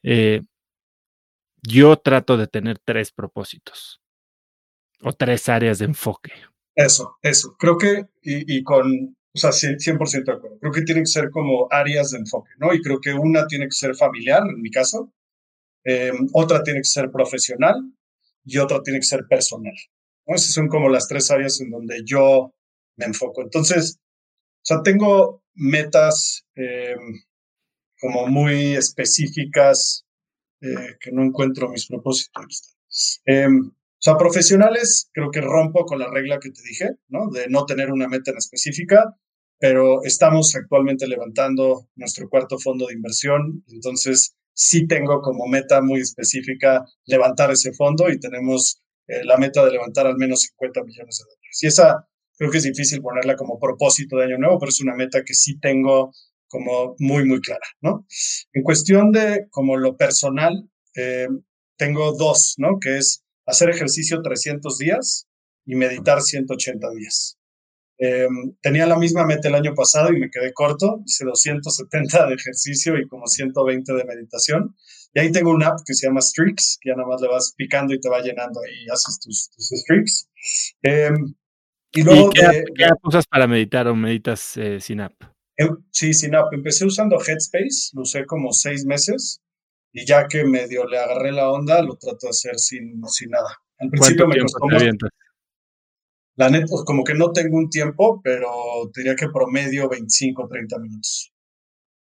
Eh, 0.02 0.42
yo 1.62 1.96
trato 1.96 2.36
de 2.36 2.46
tener 2.46 2.78
tres 2.78 3.10
propósitos 3.10 4.02
o 5.00 5.12
tres 5.12 5.48
áreas 5.48 5.78
de 5.78 5.86
enfoque. 5.86 6.32
Eso, 6.74 7.16
eso. 7.22 7.56
Creo 7.58 7.78
que, 7.78 8.06
y, 8.22 8.58
y 8.58 8.62
con 8.62 9.16
o 9.34 9.38
sea, 9.38 9.50
100% 9.50 10.24
de 10.24 10.32
acuerdo. 10.32 10.58
Creo 10.60 10.72
que 10.72 10.82
tienen 10.82 11.04
que 11.04 11.10
ser 11.10 11.30
como 11.30 11.66
áreas 11.70 12.12
de 12.12 12.18
enfoque, 12.18 12.50
¿no? 12.58 12.72
Y 12.72 12.80
creo 12.80 13.00
que 13.00 13.12
una 13.12 13.46
tiene 13.46 13.66
que 13.66 13.72
ser 13.72 13.96
familiar, 13.96 14.42
en 14.48 14.60
mi 14.62 14.70
caso, 14.70 15.12
em, 15.84 16.28
otra 16.32 16.62
tiene 16.62 16.80
que 16.80 16.84
ser 16.84 17.10
profesional 17.10 17.74
y 18.44 18.58
otra 18.58 18.80
tiene 18.82 19.00
que 19.00 19.06
ser 19.06 19.26
personal. 19.28 19.74
¿no? 20.26 20.36
Esas 20.36 20.52
son 20.52 20.68
como 20.68 20.88
las 20.88 21.08
tres 21.08 21.30
áreas 21.30 21.60
en 21.60 21.70
donde 21.70 22.02
yo 22.04 22.54
me 22.96 23.06
enfoco. 23.06 23.42
Entonces, 23.42 23.98
o 23.98 24.66
sea, 24.66 24.82
tengo 24.82 25.42
metas, 25.54 26.46
em, 26.54 27.22
como 28.00 28.26
muy 28.28 28.74
específicas 28.76 30.04
eh, 30.60 30.96
que 31.00 31.12
no 31.12 31.22
encuentro 31.24 31.68
mis 31.68 31.86
propósitos. 31.86 32.76
O 34.04 34.10
sea, 34.10 34.18
profesionales, 34.18 35.08
creo 35.14 35.30
que 35.30 35.40
rompo 35.40 35.86
con 35.86 35.98
la 35.98 36.10
regla 36.10 36.38
que 36.38 36.50
te 36.50 36.60
dije, 36.62 36.90
¿no? 37.08 37.30
De 37.30 37.46
no 37.48 37.64
tener 37.64 37.90
una 37.90 38.06
meta 38.06 38.32
en 38.32 38.36
específica, 38.36 39.16
pero 39.58 40.04
estamos 40.04 40.54
actualmente 40.54 41.08
levantando 41.08 41.88
nuestro 41.96 42.28
cuarto 42.28 42.58
fondo 42.58 42.86
de 42.86 42.92
inversión, 42.92 43.64
entonces 43.66 44.36
sí 44.52 44.86
tengo 44.86 45.22
como 45.22 45.46
meta 45.46 45.80
muy 45.80 46.00
específica 46.00 46.84
levantar 47.06 47.50
ese 47.50 47.72
fondo 47.72 48.10
y 48.10 48.20
tenemos 48.20 48.82
eh, 49.06 49.24
la 49.24 49.38
meta 49.38 49.64
de 49.64 49.72
levantar 49.72 50.06
al 50.06 50.18
menos 50.18 50.42
50 50.42 50.84
millones 50.84 51.18
de 51.18 51.24
dólares. 51.24 51.62
Y 51.62 51.66
esa 51.66 52.06
creo 52.36 52.50
que 52.50 52.58
es 52.58 52.64
difícil 52.64 53.00
ponerla 53.00 53.36
como 53.36 53.58
propósito 53.58 54.18
de 54.18 54.24
año 54.24 54.36
nuevo, 54.36 54.58
pero 54.58 54.68
es 54.68 54.82
una 54.82 54.94
meta 54.94 55.24
que 55.24 55.32
sí 55.32 55.58
tengo 55.58 56.12
como 56.46 56.94
muy, 56.98 57.24
muy 57.24 57.40
clara, 57.40 57.66
¿no? 57.80 58.06
En 58.52 58.62
cuestión 58.64 59.12
de 59.12 59.46
como 59.48 59.78
lo 59.78 59.96
personal, 59.96 60.68
eh, 60.94 61.28
tengo 61.78 62.12
dos, 62.12 62.56
¿no? 62.58 62.78
Que 62.78 62.98
es 62.98 63.23
hacer 63.46 63.70
ejercicio 63.70 64.22
300 64.22 64.78
días 64.78 65.26
y 65.66 65.74
meditar 65.74 66.20
180 66.20 66.90
días. 66.90 67.38
Eh, 67.98 68.26
tenía 68.60 68.86
la 68.86 68.98
misma 68.98 69.24
meta 69.24 69.48
el 69.48 69.54
año 69.54 69.72
pasado 69.74 70.12
y 70.12 70.18
me 70.18 70.28
quedé 70.28 70.52
corto, 70.52 71.02
hice 71.06 71.24
270 71.24 72.26
de 72.26 72.34
ejercicio 72.34 72.98
y 72.98 73.06
como 73.06 73.26
120 73.26 73.92
de 73.92 74.04
meditación. 74.04 74.74
Y 75.14 75.20
ahí 75.20 75.30
tengo 75.30 75.50
una 75.50 75.68
app 75.68 75.78
que 75.86 75.94
se 75.94 76.08
llama 76.08 76.18
Streaks, 76.18 76.78
que 76.80 76.90
ya 76.90 76.96
nada 76.96 77.08
más 77.08 77.20
le 77.20 77.28
vas 77.28 77.54
picando 77.56 77.94
y 77.94 78.00
te 78.00 78.08
va 78.08 78.20
llenando 78.20 78.60
y 78.64 78.90
haces 78.90 79.20
tus, 79.20 79.50
streaks. 79.56 80.28
Eh, 80.82 81.10
y 81.92 82.02
luego... 82.02 82.30
qué, 82.30 82.64
usas 83.04 83.24
para 83.26 83.46
meditar 83.46 83.86
o 83.86 83.94
meditas 83.94 84.56
eh, 84.56 84.80
sin 84.80 85.00
app? 85.00 85.14
Em, 85.56 85.76
sí, 85.92 86.12
sin 86.12 86.34
app. 86.34 86.52
Empecé 86.52 86.84
usando 86.84 87.16
Headspace, 87.16 87.90
lo 87.92 88.02
usé 88.02 88.26
como 88.26 88.52
seis 88.52 88.84
meses 88.84 89.40
y 89.94 90.04
ya 90.04 90.26
que 90.26 90.44
medio 90.44 90.86
le 90.86 90.98
agarré 90.98 91.30
la 91.30 91.50
onda, 91.50 91.80
lo 91.80 91.96
trato 91.96 92.26
de 92.26 92.30
hacer 92.30 92.58
sin, 92.58 93.00
sin 93.06 93.30
nada. 93.30 93.56
Al 93.78 93.88
principio 93.88 94.26
me 94.26 94.40
costó 94.40 94.66
La 96.36 96.50
neta, 96.50 96.66
pues 96.68 96.82
como 96.84 97.04
que 97.04 97.14
no 97.14 97.30
tengo 97.30 97.56
un 97.56 97.70
tiempo, 97.70 98.20
pero 98.22 98.50
diría 98.94 99.14
que 99.14 99.28
promedio 99.28 99.88
25 99.88 100.42
o 100.42 100.48
30 100.48 100.78
minutos. 100.80 101.32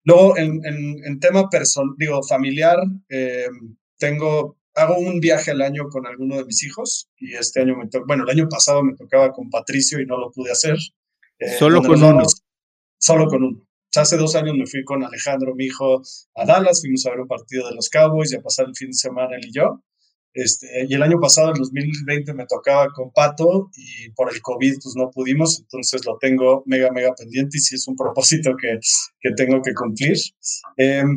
Luego, 0.05 0.37
en, 0.39 0.61
en, 0.65 1.21
tema 1.21 1.49
personal, 1.51 1.95
digo, 1.99 2.23
familiar, 2.25 2.79
em, 3.09 3.77
tengo, 3.99 4.57
hago 4.75 4.97
un 4.99 5.21
viaje 5.21 5.51
al 5.51 5.61
año 5.61 5.89
con 5.91 6.07
alguno 6.07 6.37
de 6.37 6.47
mis 6.47 6.65
hijos 6.65 7.11
y 7.19 7.35
este 7.35 7.61
año 7.61 7.77
me 7.77 7.89
tocó, 7.89 8.07
bueno, 8.07 8.25
el 8.25 8.31
año 8.31 8.49
pasado 8.49 8.83
me 8.83 8.97
tocaba 8.97 9.33
con 9.33 9.51
Patricio 9.51 10.01
y 10.01 10.07
no 10.07 10.19
lo 10.19 10.33
pude 10.33 10.51
hacer. 10.51 10.77
Eh, 11.39 11.57
Solo 11.59 11.83
con 11.83 12.03
uno 12.03 12.25
solo 13.03 13.27
con 13.27 13.43
uno. 13.43 13.67
Hace 13.95 14.17
dos 14.17 14.35
años 14.37 14.57
me 14.57 14.67
fui 14.67 14.85
con 14.85 15.05
Alejandro, 15.05 15.55
mi 15.55 15.67
hijo, 15.67 16.03
a 16.35 16.45
Dallas, 16.47 16.81
fuimos 16.81 17.05
a 17.07 17.11
ver 17.11 17.21
un 17.21 17.29
partido 17.29 17.69
de 17.69 17.75
los 17.75 17.91
Cowboys 17.91 18.33
y 18.33 18.37
a 18.37 18.41
pasar 18.41 18.67
el 18.67 18.75
fin 18.75 18.89
de 18.89 18.95
semana 18.95 19.37
él 19.37 19.47
y 19.47 19.53
yo. 19.53 19.83
Este, 20.35 20.87
y 20.89 20.95
el 20.95 21.03
año 21.03 21.21
pasado, 21.21 21.49
en 21.49 21.57
2020, 21.57 22.33
me 22.33 22.47
tocaba 22.47 22.89
con 22.95 23.13
Pato 23.13 23.71
y 23.77 24.11
por 24.13 24.33
el 24.33 24.41
COVID 24.41 24.77
pues 24.83 24.95
no 24.97 25.11
pudimos, 25.11 25.61
entonces 25.61 26.07
lo 26.07 26.17
tengo 26.19 26.63
mega, 26.65 26.91
mega 26.91 27.15
pendiente 27.15 27.59
y 27.59 27.61
sí 27.61 27.75
es 27.75 27.87
un 27.87 27.97
propósito 27.97 28.53
que, 28.59 28.79
que 29.21 29.35
tengo 29.35 29.61
que 29.61 29.75
cumplir. 29.75 30.17
Em, 30.79 31.17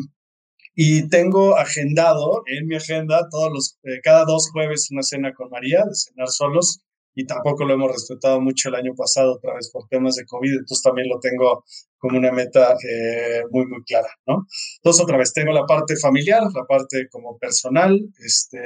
y 0.76 1.08
tengo 1.08 1.58
agendado 1.58 2.44
en 2.48 2.68
mi 2.68 2.76
agenda 2.76 3.30
todos 3.32 3.54
los, 3.54 3.80
eh, 3.84 4.02
cada 4.04 4.26
dos 4.26 4.50
jueves 4.52 4.92
una 4.92 5.04
cena 5.04 5.34
con 5.34 5.50
María, 5.50 5.86
de 5.86 5.96
cenar 5.96 6.28
solos, 6.28 6.82
y 7.16 7.26
tampoco 7.26 7.64
lo 7.64 7.74
hemos 7.74 7.92
respetado 7.92 8.42
mucho 8.42 8.70
el 8.70 8.76
año 8.76 8.94
pasado 8.94 9.36
otra 9.36 9.56
vez 9.56 9.72
por 9.72 9.88
temas 9.88 10.16
de 10.16 10.26
COVID, 10.26 10.52
entonces 10.52 10.82
también 10.84 11.08
lo 11.08 11.20
tengo 11.20 11.64
como 11.98 12.18
una 12.18 12.32
meta 12.32 12.74
eh, 12.74 13.42
muy, 13.50 13.66
muy 13.66 13.84
clara, 13.84 14.10
¿no? 14.28 14.46
Entonces 14.78 15.02
otra 15.02 15.18
vez 15.18 15.34
tengo 15.34 15.54
la 15.54 15.66
parte 15.66 15.96
familiar, 15.96 16.44
la 16.54 16.66
parte 16.66 17.08
como 17.10 17.38
personal, 17.38 17.98
este, 18.24 18.60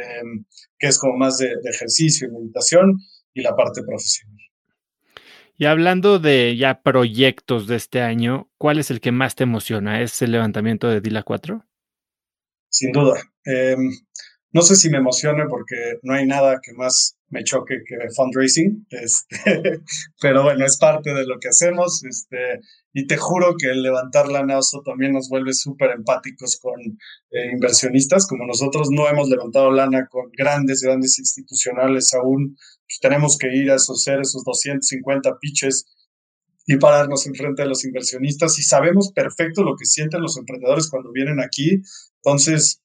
que 0.77 0.87
es 0.87 0.97
como 0.97 1.15
más 1.15 1.37
de, 1.37 1.53
ejercicio 1.63 2.27
y 2.27 2.31
meditación, 2.31 2.97
y 3.33 3.41
la 3.41 3.55
parte 3.55 3.83
profesional. 3.83 4.37
Y 5.55 5.65
hablando 5.65 6.19
de 6.19 6.55
ya 6.57 6.81
proyectos 6.81 7.67
de 7.67 7.75
este 7.75 8.01
año, 8.01 8.49
¿cuál 8.57 8.79
es 8.79 8.89
el 8.89 9.01
que 9.01 9.11
más 9.11 9.35
te 9.35 9.43
emociona? 9.43 10.01
¿Es 10.01 10.21
el 10.21 10.31
levantamiento 10.31 10.87
de 10.87 11.01
Dila 11.01 11.21
4? 11.21 11.63
Sin 12.69 12.91
duda. 12.91 13.21
Em, 13.43 13.91
no 14.51 14.61
sé 14.61 14.75
si 14.75 14.89
me 14.89 14.97
emocione 14.97 15.45
porque 15.49 15.99
no 16.01 16.13
hay 16.13 16.25
nada 16.25 16.59
que 16.63 16.73
más 16.73 17.18
me 17.29 17.43
choque 17.43 17.83
que 17.85 17.95
fundraising, 18.15 18.87
este, 18.89 19.81
pero 20.21 20.43
bueno, 20.43 20.65
es 20.65 20.77
parte 20.77 21.13
de 21.13 21.25
lo 21.25 21.39
que 21.39 21.49
hacemos, 21.49 22.03
este, 22.03 22.61
y 22.93 23.05
te 23.05 23.17
juro 23.17 23.55
que 23.57 23.67
el 23.67 23.83
levantar 23.83 24.27
la 24.29 24.43
NAOSO 24.43 24.81
también 24.83 25.13
nos 25.13 25.29
vuelve 25.29 25.53
súper 25.53 25.91
empáticos 25.91 26.59
con 26.59 26.79
eh, 26.81 27.51
inversionistas, 27.53 28.27
como 28.27 28.45
nosotros 28.45 28.89
no 28.91 29.07
hemos 29.07 29.29
levantado 29.29 29.71
lana 29.71 30.07
con 30.09 30.31
grandes, 30.35 30.81
grandes 30.81 31.19
institucionales 31.19 32.13
aún, 32.13 32.55
pues 32.85 32.99
tenemos 33.01 33.37
que 33.37 33.55
ir 33.55 33.71
a 33.71 33.75
esos 33.75 34.03
ser 34.03 34.21
esos 34.21 34.43
250 34.43 35.37
pitches 35.39 35.85
y 36.65 36.77
pararnos 36.77 37.25
enfrente 37.27 37.63
de 37.63 37.69
los 37.69 37.83
inversionistas 37.85 38.57
y 38.59 38.63
sabemos 38.63 39.11
perfecto 39.13 39.63
lo 39.63 39.75
que 39.75 39.85
sienten 39.85 40.21
los 40.21 40.37
emprendedores 40.37 40.89
cuando 40.89 41.11
vienen 41.11 41.39
aquí, 41.39 41.81
entonces 42.23 42.81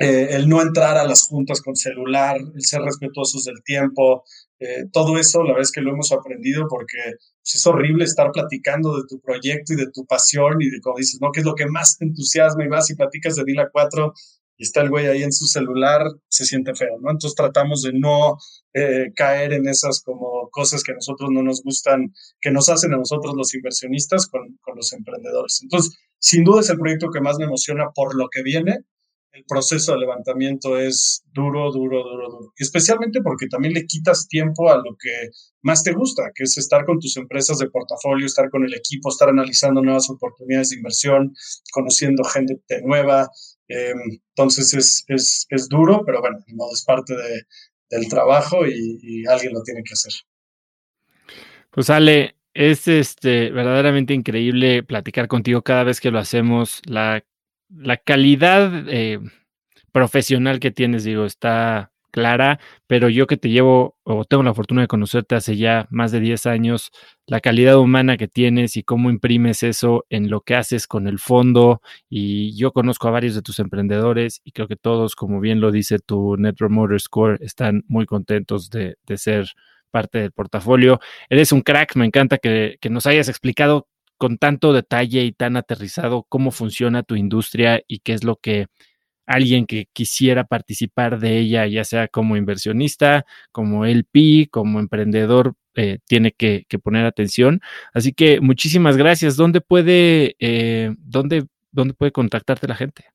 eh, 0.00 0.28
el 0.30 0.48
no 0.48 0.62
entrar 0.62 0.96
a 0.96 1.04
las 1.04 1.26
juntas 1.26 1.60
con 1.60 1.76
celular, 1.76 2.38
el 2.38 2.64
ser 2.64 2.80
respetuosos 2.80 3.44
del 3.44 3.62
tiempo, 3.62 4.24
eh, 4.58 4.86
todo 4.90 5.18
eso 5.18 5.42
la 5.42 5.50
verdad 5.50 5.62
es 5.62 5.72
que 5.72 5.82
lo 5.82 5.92
hemos 5.92 6.10
aprendido 6.10 6.66
porque 6.68 6.96
pues, 7.42 7.54
es 7.54 7.66
horrible 7.66 8.04
estar 8.04 8.32
platicando 8.32 8.96
de 8.96 9.06
tu 9.06 9.20
proyecto 9.20 9.74
y 9.74 9.76
de 9.76 9.90
tu 9.92 10.06
pasión 10.06 10.62
y 10.62 10.70
de 10.70 10.80
como 10.80 10.96
dices, 10.96 11.20
¿no? 11.20 11.30
¿Qué 11.32 11.40
es 11.40 11.46
lo 11.46 11.54
que 11.54 11.66
más 11.66 11.98
te 11.98 12.06
entusiasma 12.06 12.64
y 12.64 12.68
vas 12.68 12.88
y 12.88 12.94
platicas 12.94 13.36
de 13.36 13.44
Dila 13.44 13.68
4 13.70 14.14
y 14.56 14.62
está 14.62 14.80
el 14.80 14.88
güey 14.88 15.06
ahí 15.06 15.22
en 15.22 15.32
su 15.32 15.46
celular, 15.46 16.02
se 16.28 16.46
siente 16.46 16.74
feo, 16.74 16.98
¿no? 17.02 17.10
Entonces 17.10 17.34
tratamos 17.34 17.82
de 17.82 17.92
no 17.92 18.38
eh, 18.72 19.12
caer 19.14 19.52
en 19.52 19.68
esas 19.68 20.00
como 20.02 20.48
cosas 20.50 20.82
que 20.82 20.92
a 20.92 20.94
nosotros 20.94 21.28
no 21.30 21.42
nos 21.42 21.62
gustan, 21.62 22.14
que 22.40 22.50
nos 22.50 22.70
hacen 22.70 22.94
a 22.94 22.96
nosotros 22.96 23.34
los 23.36 23.54
inversionistas 23.54 24.28
con, 24.28 24.58
con 24.62 24.76
los 24.76 24.94
emprendedores. 24.94 25.60
Entonces, 25.62 25.94
sin 26.18 26.44
duda 26.44 26.60
es 26.60 26.70
el 26.70 26.78
proyecto 26.78 27.10
que 27.10 27.20
más 27.20 27.36
me 27.38 27.44
emociona 27.44 27.90
por 27.94 28.16
lo 28.16 28.28
que 28.30 28.42
viene 28.42 28.84
el 29.32 29.44
proceso 29.44 29.92
de 29.92 30.00
levantamiento 30.00 30.78
es 30.78 31.22
duro, 31.32 31.70
duro, 31.70 32.02
duro, 32.02 32.30
duro. 32.30 32.52
Y 32.58 32.62
especialmente 32.62 33.20
porque 33.22 33.46
también 33.46 33.74
le 33.74 33.86
quitas 33.86 34.26
tiempo 34.26 34.70
a 34.70 34.76
lo 34.76 34.96
que 34.98 35.30
más 35.62 35.82
te 35.82 35.92
gusta, 35.92 36.30
que 36.34 36.44
es 36.44 36.58
estar 36.58 36.84
con 36.84 36.98
tus 36.98 37.16
empresas 37.16 37.58
de 37.58 37.70
portafolio, 37.70 38.26
estar 38.26 38.50
con 38.50 38.64
el 38.64 38.74
equipo, 38.74 39.08
estar 39.08 39.28
analizando 39.28 39.82
nuevas 39.82 40.10
oportunidades 40.10 40.70
de 40.70 40.76
inversión, 40.76 41.34
conociendo 41.72 42.24
gente 42.24 42.60
nueva. 42.84 43.30
Em, 43.68 44.20
entonces 44.34 44.74
es, 44.74 45.04
es, 45.06 45.46
es, 45.48 45.68
duro, 45.68 46.02
pero 46.04 46.20
bueno, 46.20 46.38
no 46.48 46.64
es 46.72 46.84
parte 46.84 47.14
de, 47.14 47.42
del 47.90 48.08
trabajo 48.08 48.66
y, 48.66 48.98
y, 49.00 49.26
alguien 49.26 49.52
lo 49.52 49.62
tiene 49.62 49.82
que 49.84 49.92
hacer. 49.92 50.12
Pues 51.70 51.88
Ale, 51.88 52.34
es 52.52 52.88
este 52.88 53.50
verdaderamente 53.50 54.12
increíble 54.12 54.82
platicar 54.82 55.28
contigo 55.28 55.62
cada 55.62 55.84
vez 55.84 56.00
que 56.00 56.10
lo 56.10 56.18
hacemos. 56.18 56.82
La 56.84 57.22
la 57.70 57.96
calidad 57.96 58.88
eh, 58.88 59.20
profesional 59.92 60.60
que 60.60 60.70
tienes, 60.70 61.04
digo, 61.04 61.24
está 61.24 61.92
clara, 62.10 62.60
pero 62.86 63.08
yo 63.08 63.26
que 63.26 63.36
te 63.36 63.50
llevo 63.50 63.96
o 64.02 64.24
tengo 64.24 64.42
la 64.42 64.54
fortuna 64.54 64.82
de 64.82 64.88
conocerte 64.88 65.34
hace 65.34 65.56
ya 65.56 65.86
más 65.90 66.12
de 66.12 66.20
10 66.20 66.46
años, 66.46 66.90
la 67.26 67.40
calidad 67.40 67.78
humana 67.78 68.16
que 68.16 68.28
tienes 68.28 68.76
y 68.76 68.82
cómo 68.82 69.10
imprimes 69.10 69.62
eso 69.62 70.04
en 70.10 70.28
lo 70.30 70.40
que 70.42 70.56
haces 70.56 70.86
con 70.86 71.06
el 71.06 71.18
fondo. 71.18 71.80
Y 72.08 72.56
yo 72.56 72.72
conozco 72.72 73.08
a 73.08 73.12
varios 73.12 73.34
de 73.34 73.42
tus 73.42 73.58
emprendedores 73.60 74.40
y 74.44 74.52
creo 74.52 74.68
que 74.68 74.76
todos, 74.76 75.14
como 75.14 75.40
bien 75.40 75.60
lo 75.60 75.70
dice 75.70 75.98
tu 75.98 76.36
Net 76.36 76.56
Promoter 76.56 77.00
Score, 77.00 77.38
están 77.42 77.84
muy 77.86 78.06
contentos 78.06 78.70
de, 78.70 78.96
ser 79.16 79.46
parte 79.90 80.18
del 80.18 80.32
portafolio. 80.32 81.00
Eres 81.28 81.52
un 81.52 81.62
crack, 81.62 81.96
me 81.96 82.06
encanta 82.06 82.38
que, 82.38 82.76
que 82.80 82.90
nos 82.90 83.06
hayas 83.06 83.28
explicado 83.28 83.88
con 84.20 84.36
tanto 84.36 84.74
detalle 84.74 85.24
y 85.24 85.32
tan 85.32 85.56
aterrizado 85.56 86.26
cómo 86.28 86.50
funciona 86.50 87.02
tu 87.02 87.16
industria 87.16 87.82
y 87.88 88.00
qué 88.00 88.12
es 88.12 88.22
lo 88.22 88.36
que 88.36 88.66
alguien 89.26 89.64
que 89.66 89.86
quisiera 89.94 90.44
participar 90.44 91.18
de 91.20 91.38
ella, 91.38 91.66
ya 91.66 91.84
sea 91.84 92.06
como 92.08 92.36
inversionista, 92.36 93.24
como 93.50 93.86
LP, 93.86 94.48
como 94.50 94.78
emprendedor, 94.78 95.54
eh, 95.74 96.00
tiene 96.06 96.32
que, 96.32 96.66
poner 96.82 97.06
atención. 97.06 97.60
Así 97.94 98.12
que 98.12 98.42
muchísimas 98.42 98.98
gracias. 98.98 99.36
¿Dónde 99.36 99.62
puede, 99.62 100.36
eh, 100.38 100.94
dónde, 100.98 101.46
dónde 101.72 101.94
puede 101.94 102.12
contactarte 102.12 102.68
la 102.68 102.76
gente? 102.76 103.09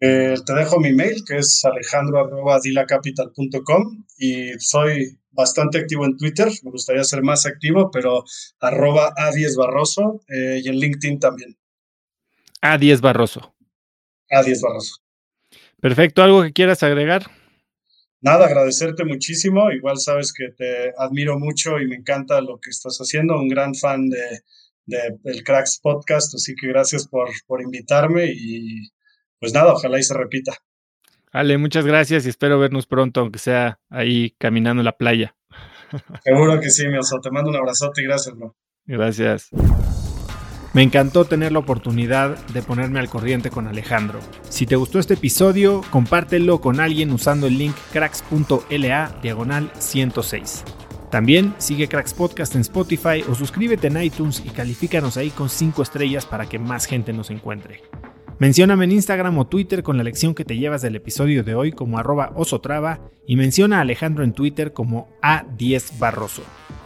Eh, 0.00 0.34
te 0.46 0.54
dejo 0.54 0.80
mi 0.80 0.94
mail, 0.94 1.22
que 1.26 1.36
es 1.36 1.62
alejandro.dilacapital.com 1.64 4.06
y 4.18 4.52
soy 4.58 5.20
bastante 5.30 5.78
activo 5.78 6.06
en 6.06 6.16
Twitter, 6.16 6.48
me 6.62 6.70
gustaría 6.70 7.04
ser 7.04 7.22
más 7.22 7.44
activo, 7.46 7.90
pero 7.90 8.24
arroba 8.60 9.12
A10 9.14 9.56
Barroso 9.56 10.22
eh, 10.28 10.62
y 10.64 10.68
en 10.68 10.76
LinkedIn 10.76 11.20
también. 11.20 11.58
A10 12.62 13.00
Barroso. 13.00 13.54
A10 14.30 14.62
Barroso. 14.62 14.96
Perfecto, 15.80 16.22
¿algo 16.22 16.42
que 16.42 16.52
quieras 16.52 16.82
agregar? 16.82 17.30
Nada, 18.22 18.46
agradecerte 18.46 19.04
muchísimo. 19.04 19.70
Igual 19.70 19.98
sabes 19.98 20.32
que 20.32 20.50
te 20.50 20.92
admiro 20.98 21.38
mucho 21.38 21.78
y 21.78 21.86
me 21.86 21.96
encanta 21.96 22.42
lo 22.42 22.60
que 22.60 22.68
estás 22.68 22.98
haciendo. 22.98 23.38
Un 23.38 23.48
gran 23.48 23.74
fan 23.74 24.10
de, 24.10 24.42
del 24.86 25.42
Cracks 25.42 25.80
Podcast, 25.82 26.34
así 26.34 26.54
que 26.54 26.68
gracias 26.68 27.08
por, 27.08 27.30
por 27.46 27.62
invitarme 27.62 28.26
y 28.26 28.90
pues 29.40 29.52
nada, 29.54 29.72
ojalá 29.72 29.98
y 29.98 30.02
se 30.02 30.14
repita. 30.14 30.52
Ale, 31.32 31.58
muchas 31.58 31.86
gracias 31.86 32.26
y 32.26 32.28
espero 32.28 32.58
vernos 32.58 32.86
pronto, 32.86 33.20
aunque 33.20 33.38
sea 33.38 33.80
ahí 33.88 34.34
caminando 34.38 34.80
en 34.80 34.84
la 34.84 34.96
playa. 34.96 35.36
Seguro 36.24 36.60
que 36.60 36.70
sí, 36.70 36.86
mi 36.88 36.98
oso. 36.98 37.20
Te 37.20 37.30
mando 37.30 37.50
un 37.50 37.56
abrazote 37.56 38.02
y 38.02 38.04
gracias, 38.04 38.36
bro. 38.36 38.56
Gracias. 38.86 39.50
Me 40.72 40.82
encantó 40.82 41.24
tener 41.24 41.50
la 41.50 41.58
oportunidad 41.58 42.36
de 42.48 42.62
ponerme 42.62 43.00
al 43.00 43.08
corriente 43.08 43.50
con 43.50 43.66
Alejandro. 43.66 44.20
Si 44.48 44.66
te 44.66 44.76
gustó 44.76 45.00
este 45.00 45.14
episodio, 45.14 45.80
compártelo 45.90 46.60
con 46.60 46.78
alguien 46.78 47.10
usando 47.10 47.48
el 47.48 47.58
link 47.58 47.74
cracks.la 47.92 49.18
diagonal 49.20 49.70
106. 49.78 50.64
También 51.10 51.54
sigue 51.58 51.88
Cracks 51.88 52.14
Podcast 52.14 52.54
en 52.54 52.60
Spotify 52.60 53.24
o 53.28 53.34
suscríbete 53.34 53.88
en 53.88 54.00
iTunes 54.00 54.42
y 54.44 54.50
califícanos 54.50 55.16
ahí 55.16 55.30
con 55.30 55.48
5 55.48 55.82
estrellas 55.82 56.24
para 56.24 56.48
que 56.48 56.60
más 56.60 56.86
gente 56.86 57.12
nos 57.12 57.30
encuentre. 57.30 57.82
Mencióname 58.40 58.86
en 58.86 58.92
Instagram 58.92 59.36
o 59.36 59.46
Twitter 59.46 59.82
con 59.82 59.98
la 59.98 60.02
lección 60.02 60.34
que 60.34 60.46
te 60.46 60.56
llevas 60.56 60.80
del 60.80 60.96
episodio 60.96 61.44
de 61.44 61.54
hoy 61.54 61.72
como 61.72 61.98
arroba 61.98 62.32
osotrava 62.36 63.10
y 63.26 63.36
menciona 63.36 63.76
a 63.76 63.80
Alejandro 63.82 64.24
en 64.24 64.32
Twitter 64.32 64.72
como 64.72 65.10
A10 65.20 65.98
Barroso. 65.98 66.42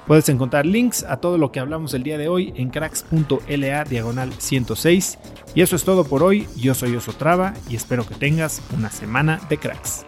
Puedes 0.09 0.29
encontrar 0.29 0.67
links 0.67 1.05
a 1.05 1.19
todo 1.19 1.39
lo 1.39 1.53
que 1.53 1.61
hablamos 1.61 1.95
el 1.95 2.03
día 2.03 2.19
de 2.19 2.27
hoy 2.27 2.53
en 2.57 2.71
cracks.la 2.71 3.85
diagonal 3.85 4.33
106. 4.33 5.19
Y 5.55 5.61
eso 5.61 5.77
es 5.77 5.85
todo 5.85 6.05
por 6.05 6.25
hoy. 6.25 6.49
Yo 6.57 6.75
soy 6.75 6.97
Osotrava 6.97 7.55
y 7.71 7.77
espero 7.77 8.05
que 8.05 8.17
tengas 8.17 8.61
una 8.77 8.91
semana 8.91 9.41
de 9.49 9.57
cracks. 9.57 10.05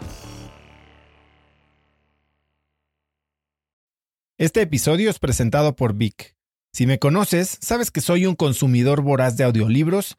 Este 4.37 4.63
episodio 4.63 5.11
es 5.11 5.21
presentado 5.21 5.77
por 5.77 5.95
Vic. 5.95 6.35
Si 6.73 6.89
me 6.89 6.99
conoces, 6.99 7.57
sabes 7.63 7.93
que 7.93 8.01
soy 8.01 8.27
un 8.27 8.35
consumidor 8.35 9.01
voraz 9.01 9.37
de 9.37 9.45
audiolibros 9.45 10.19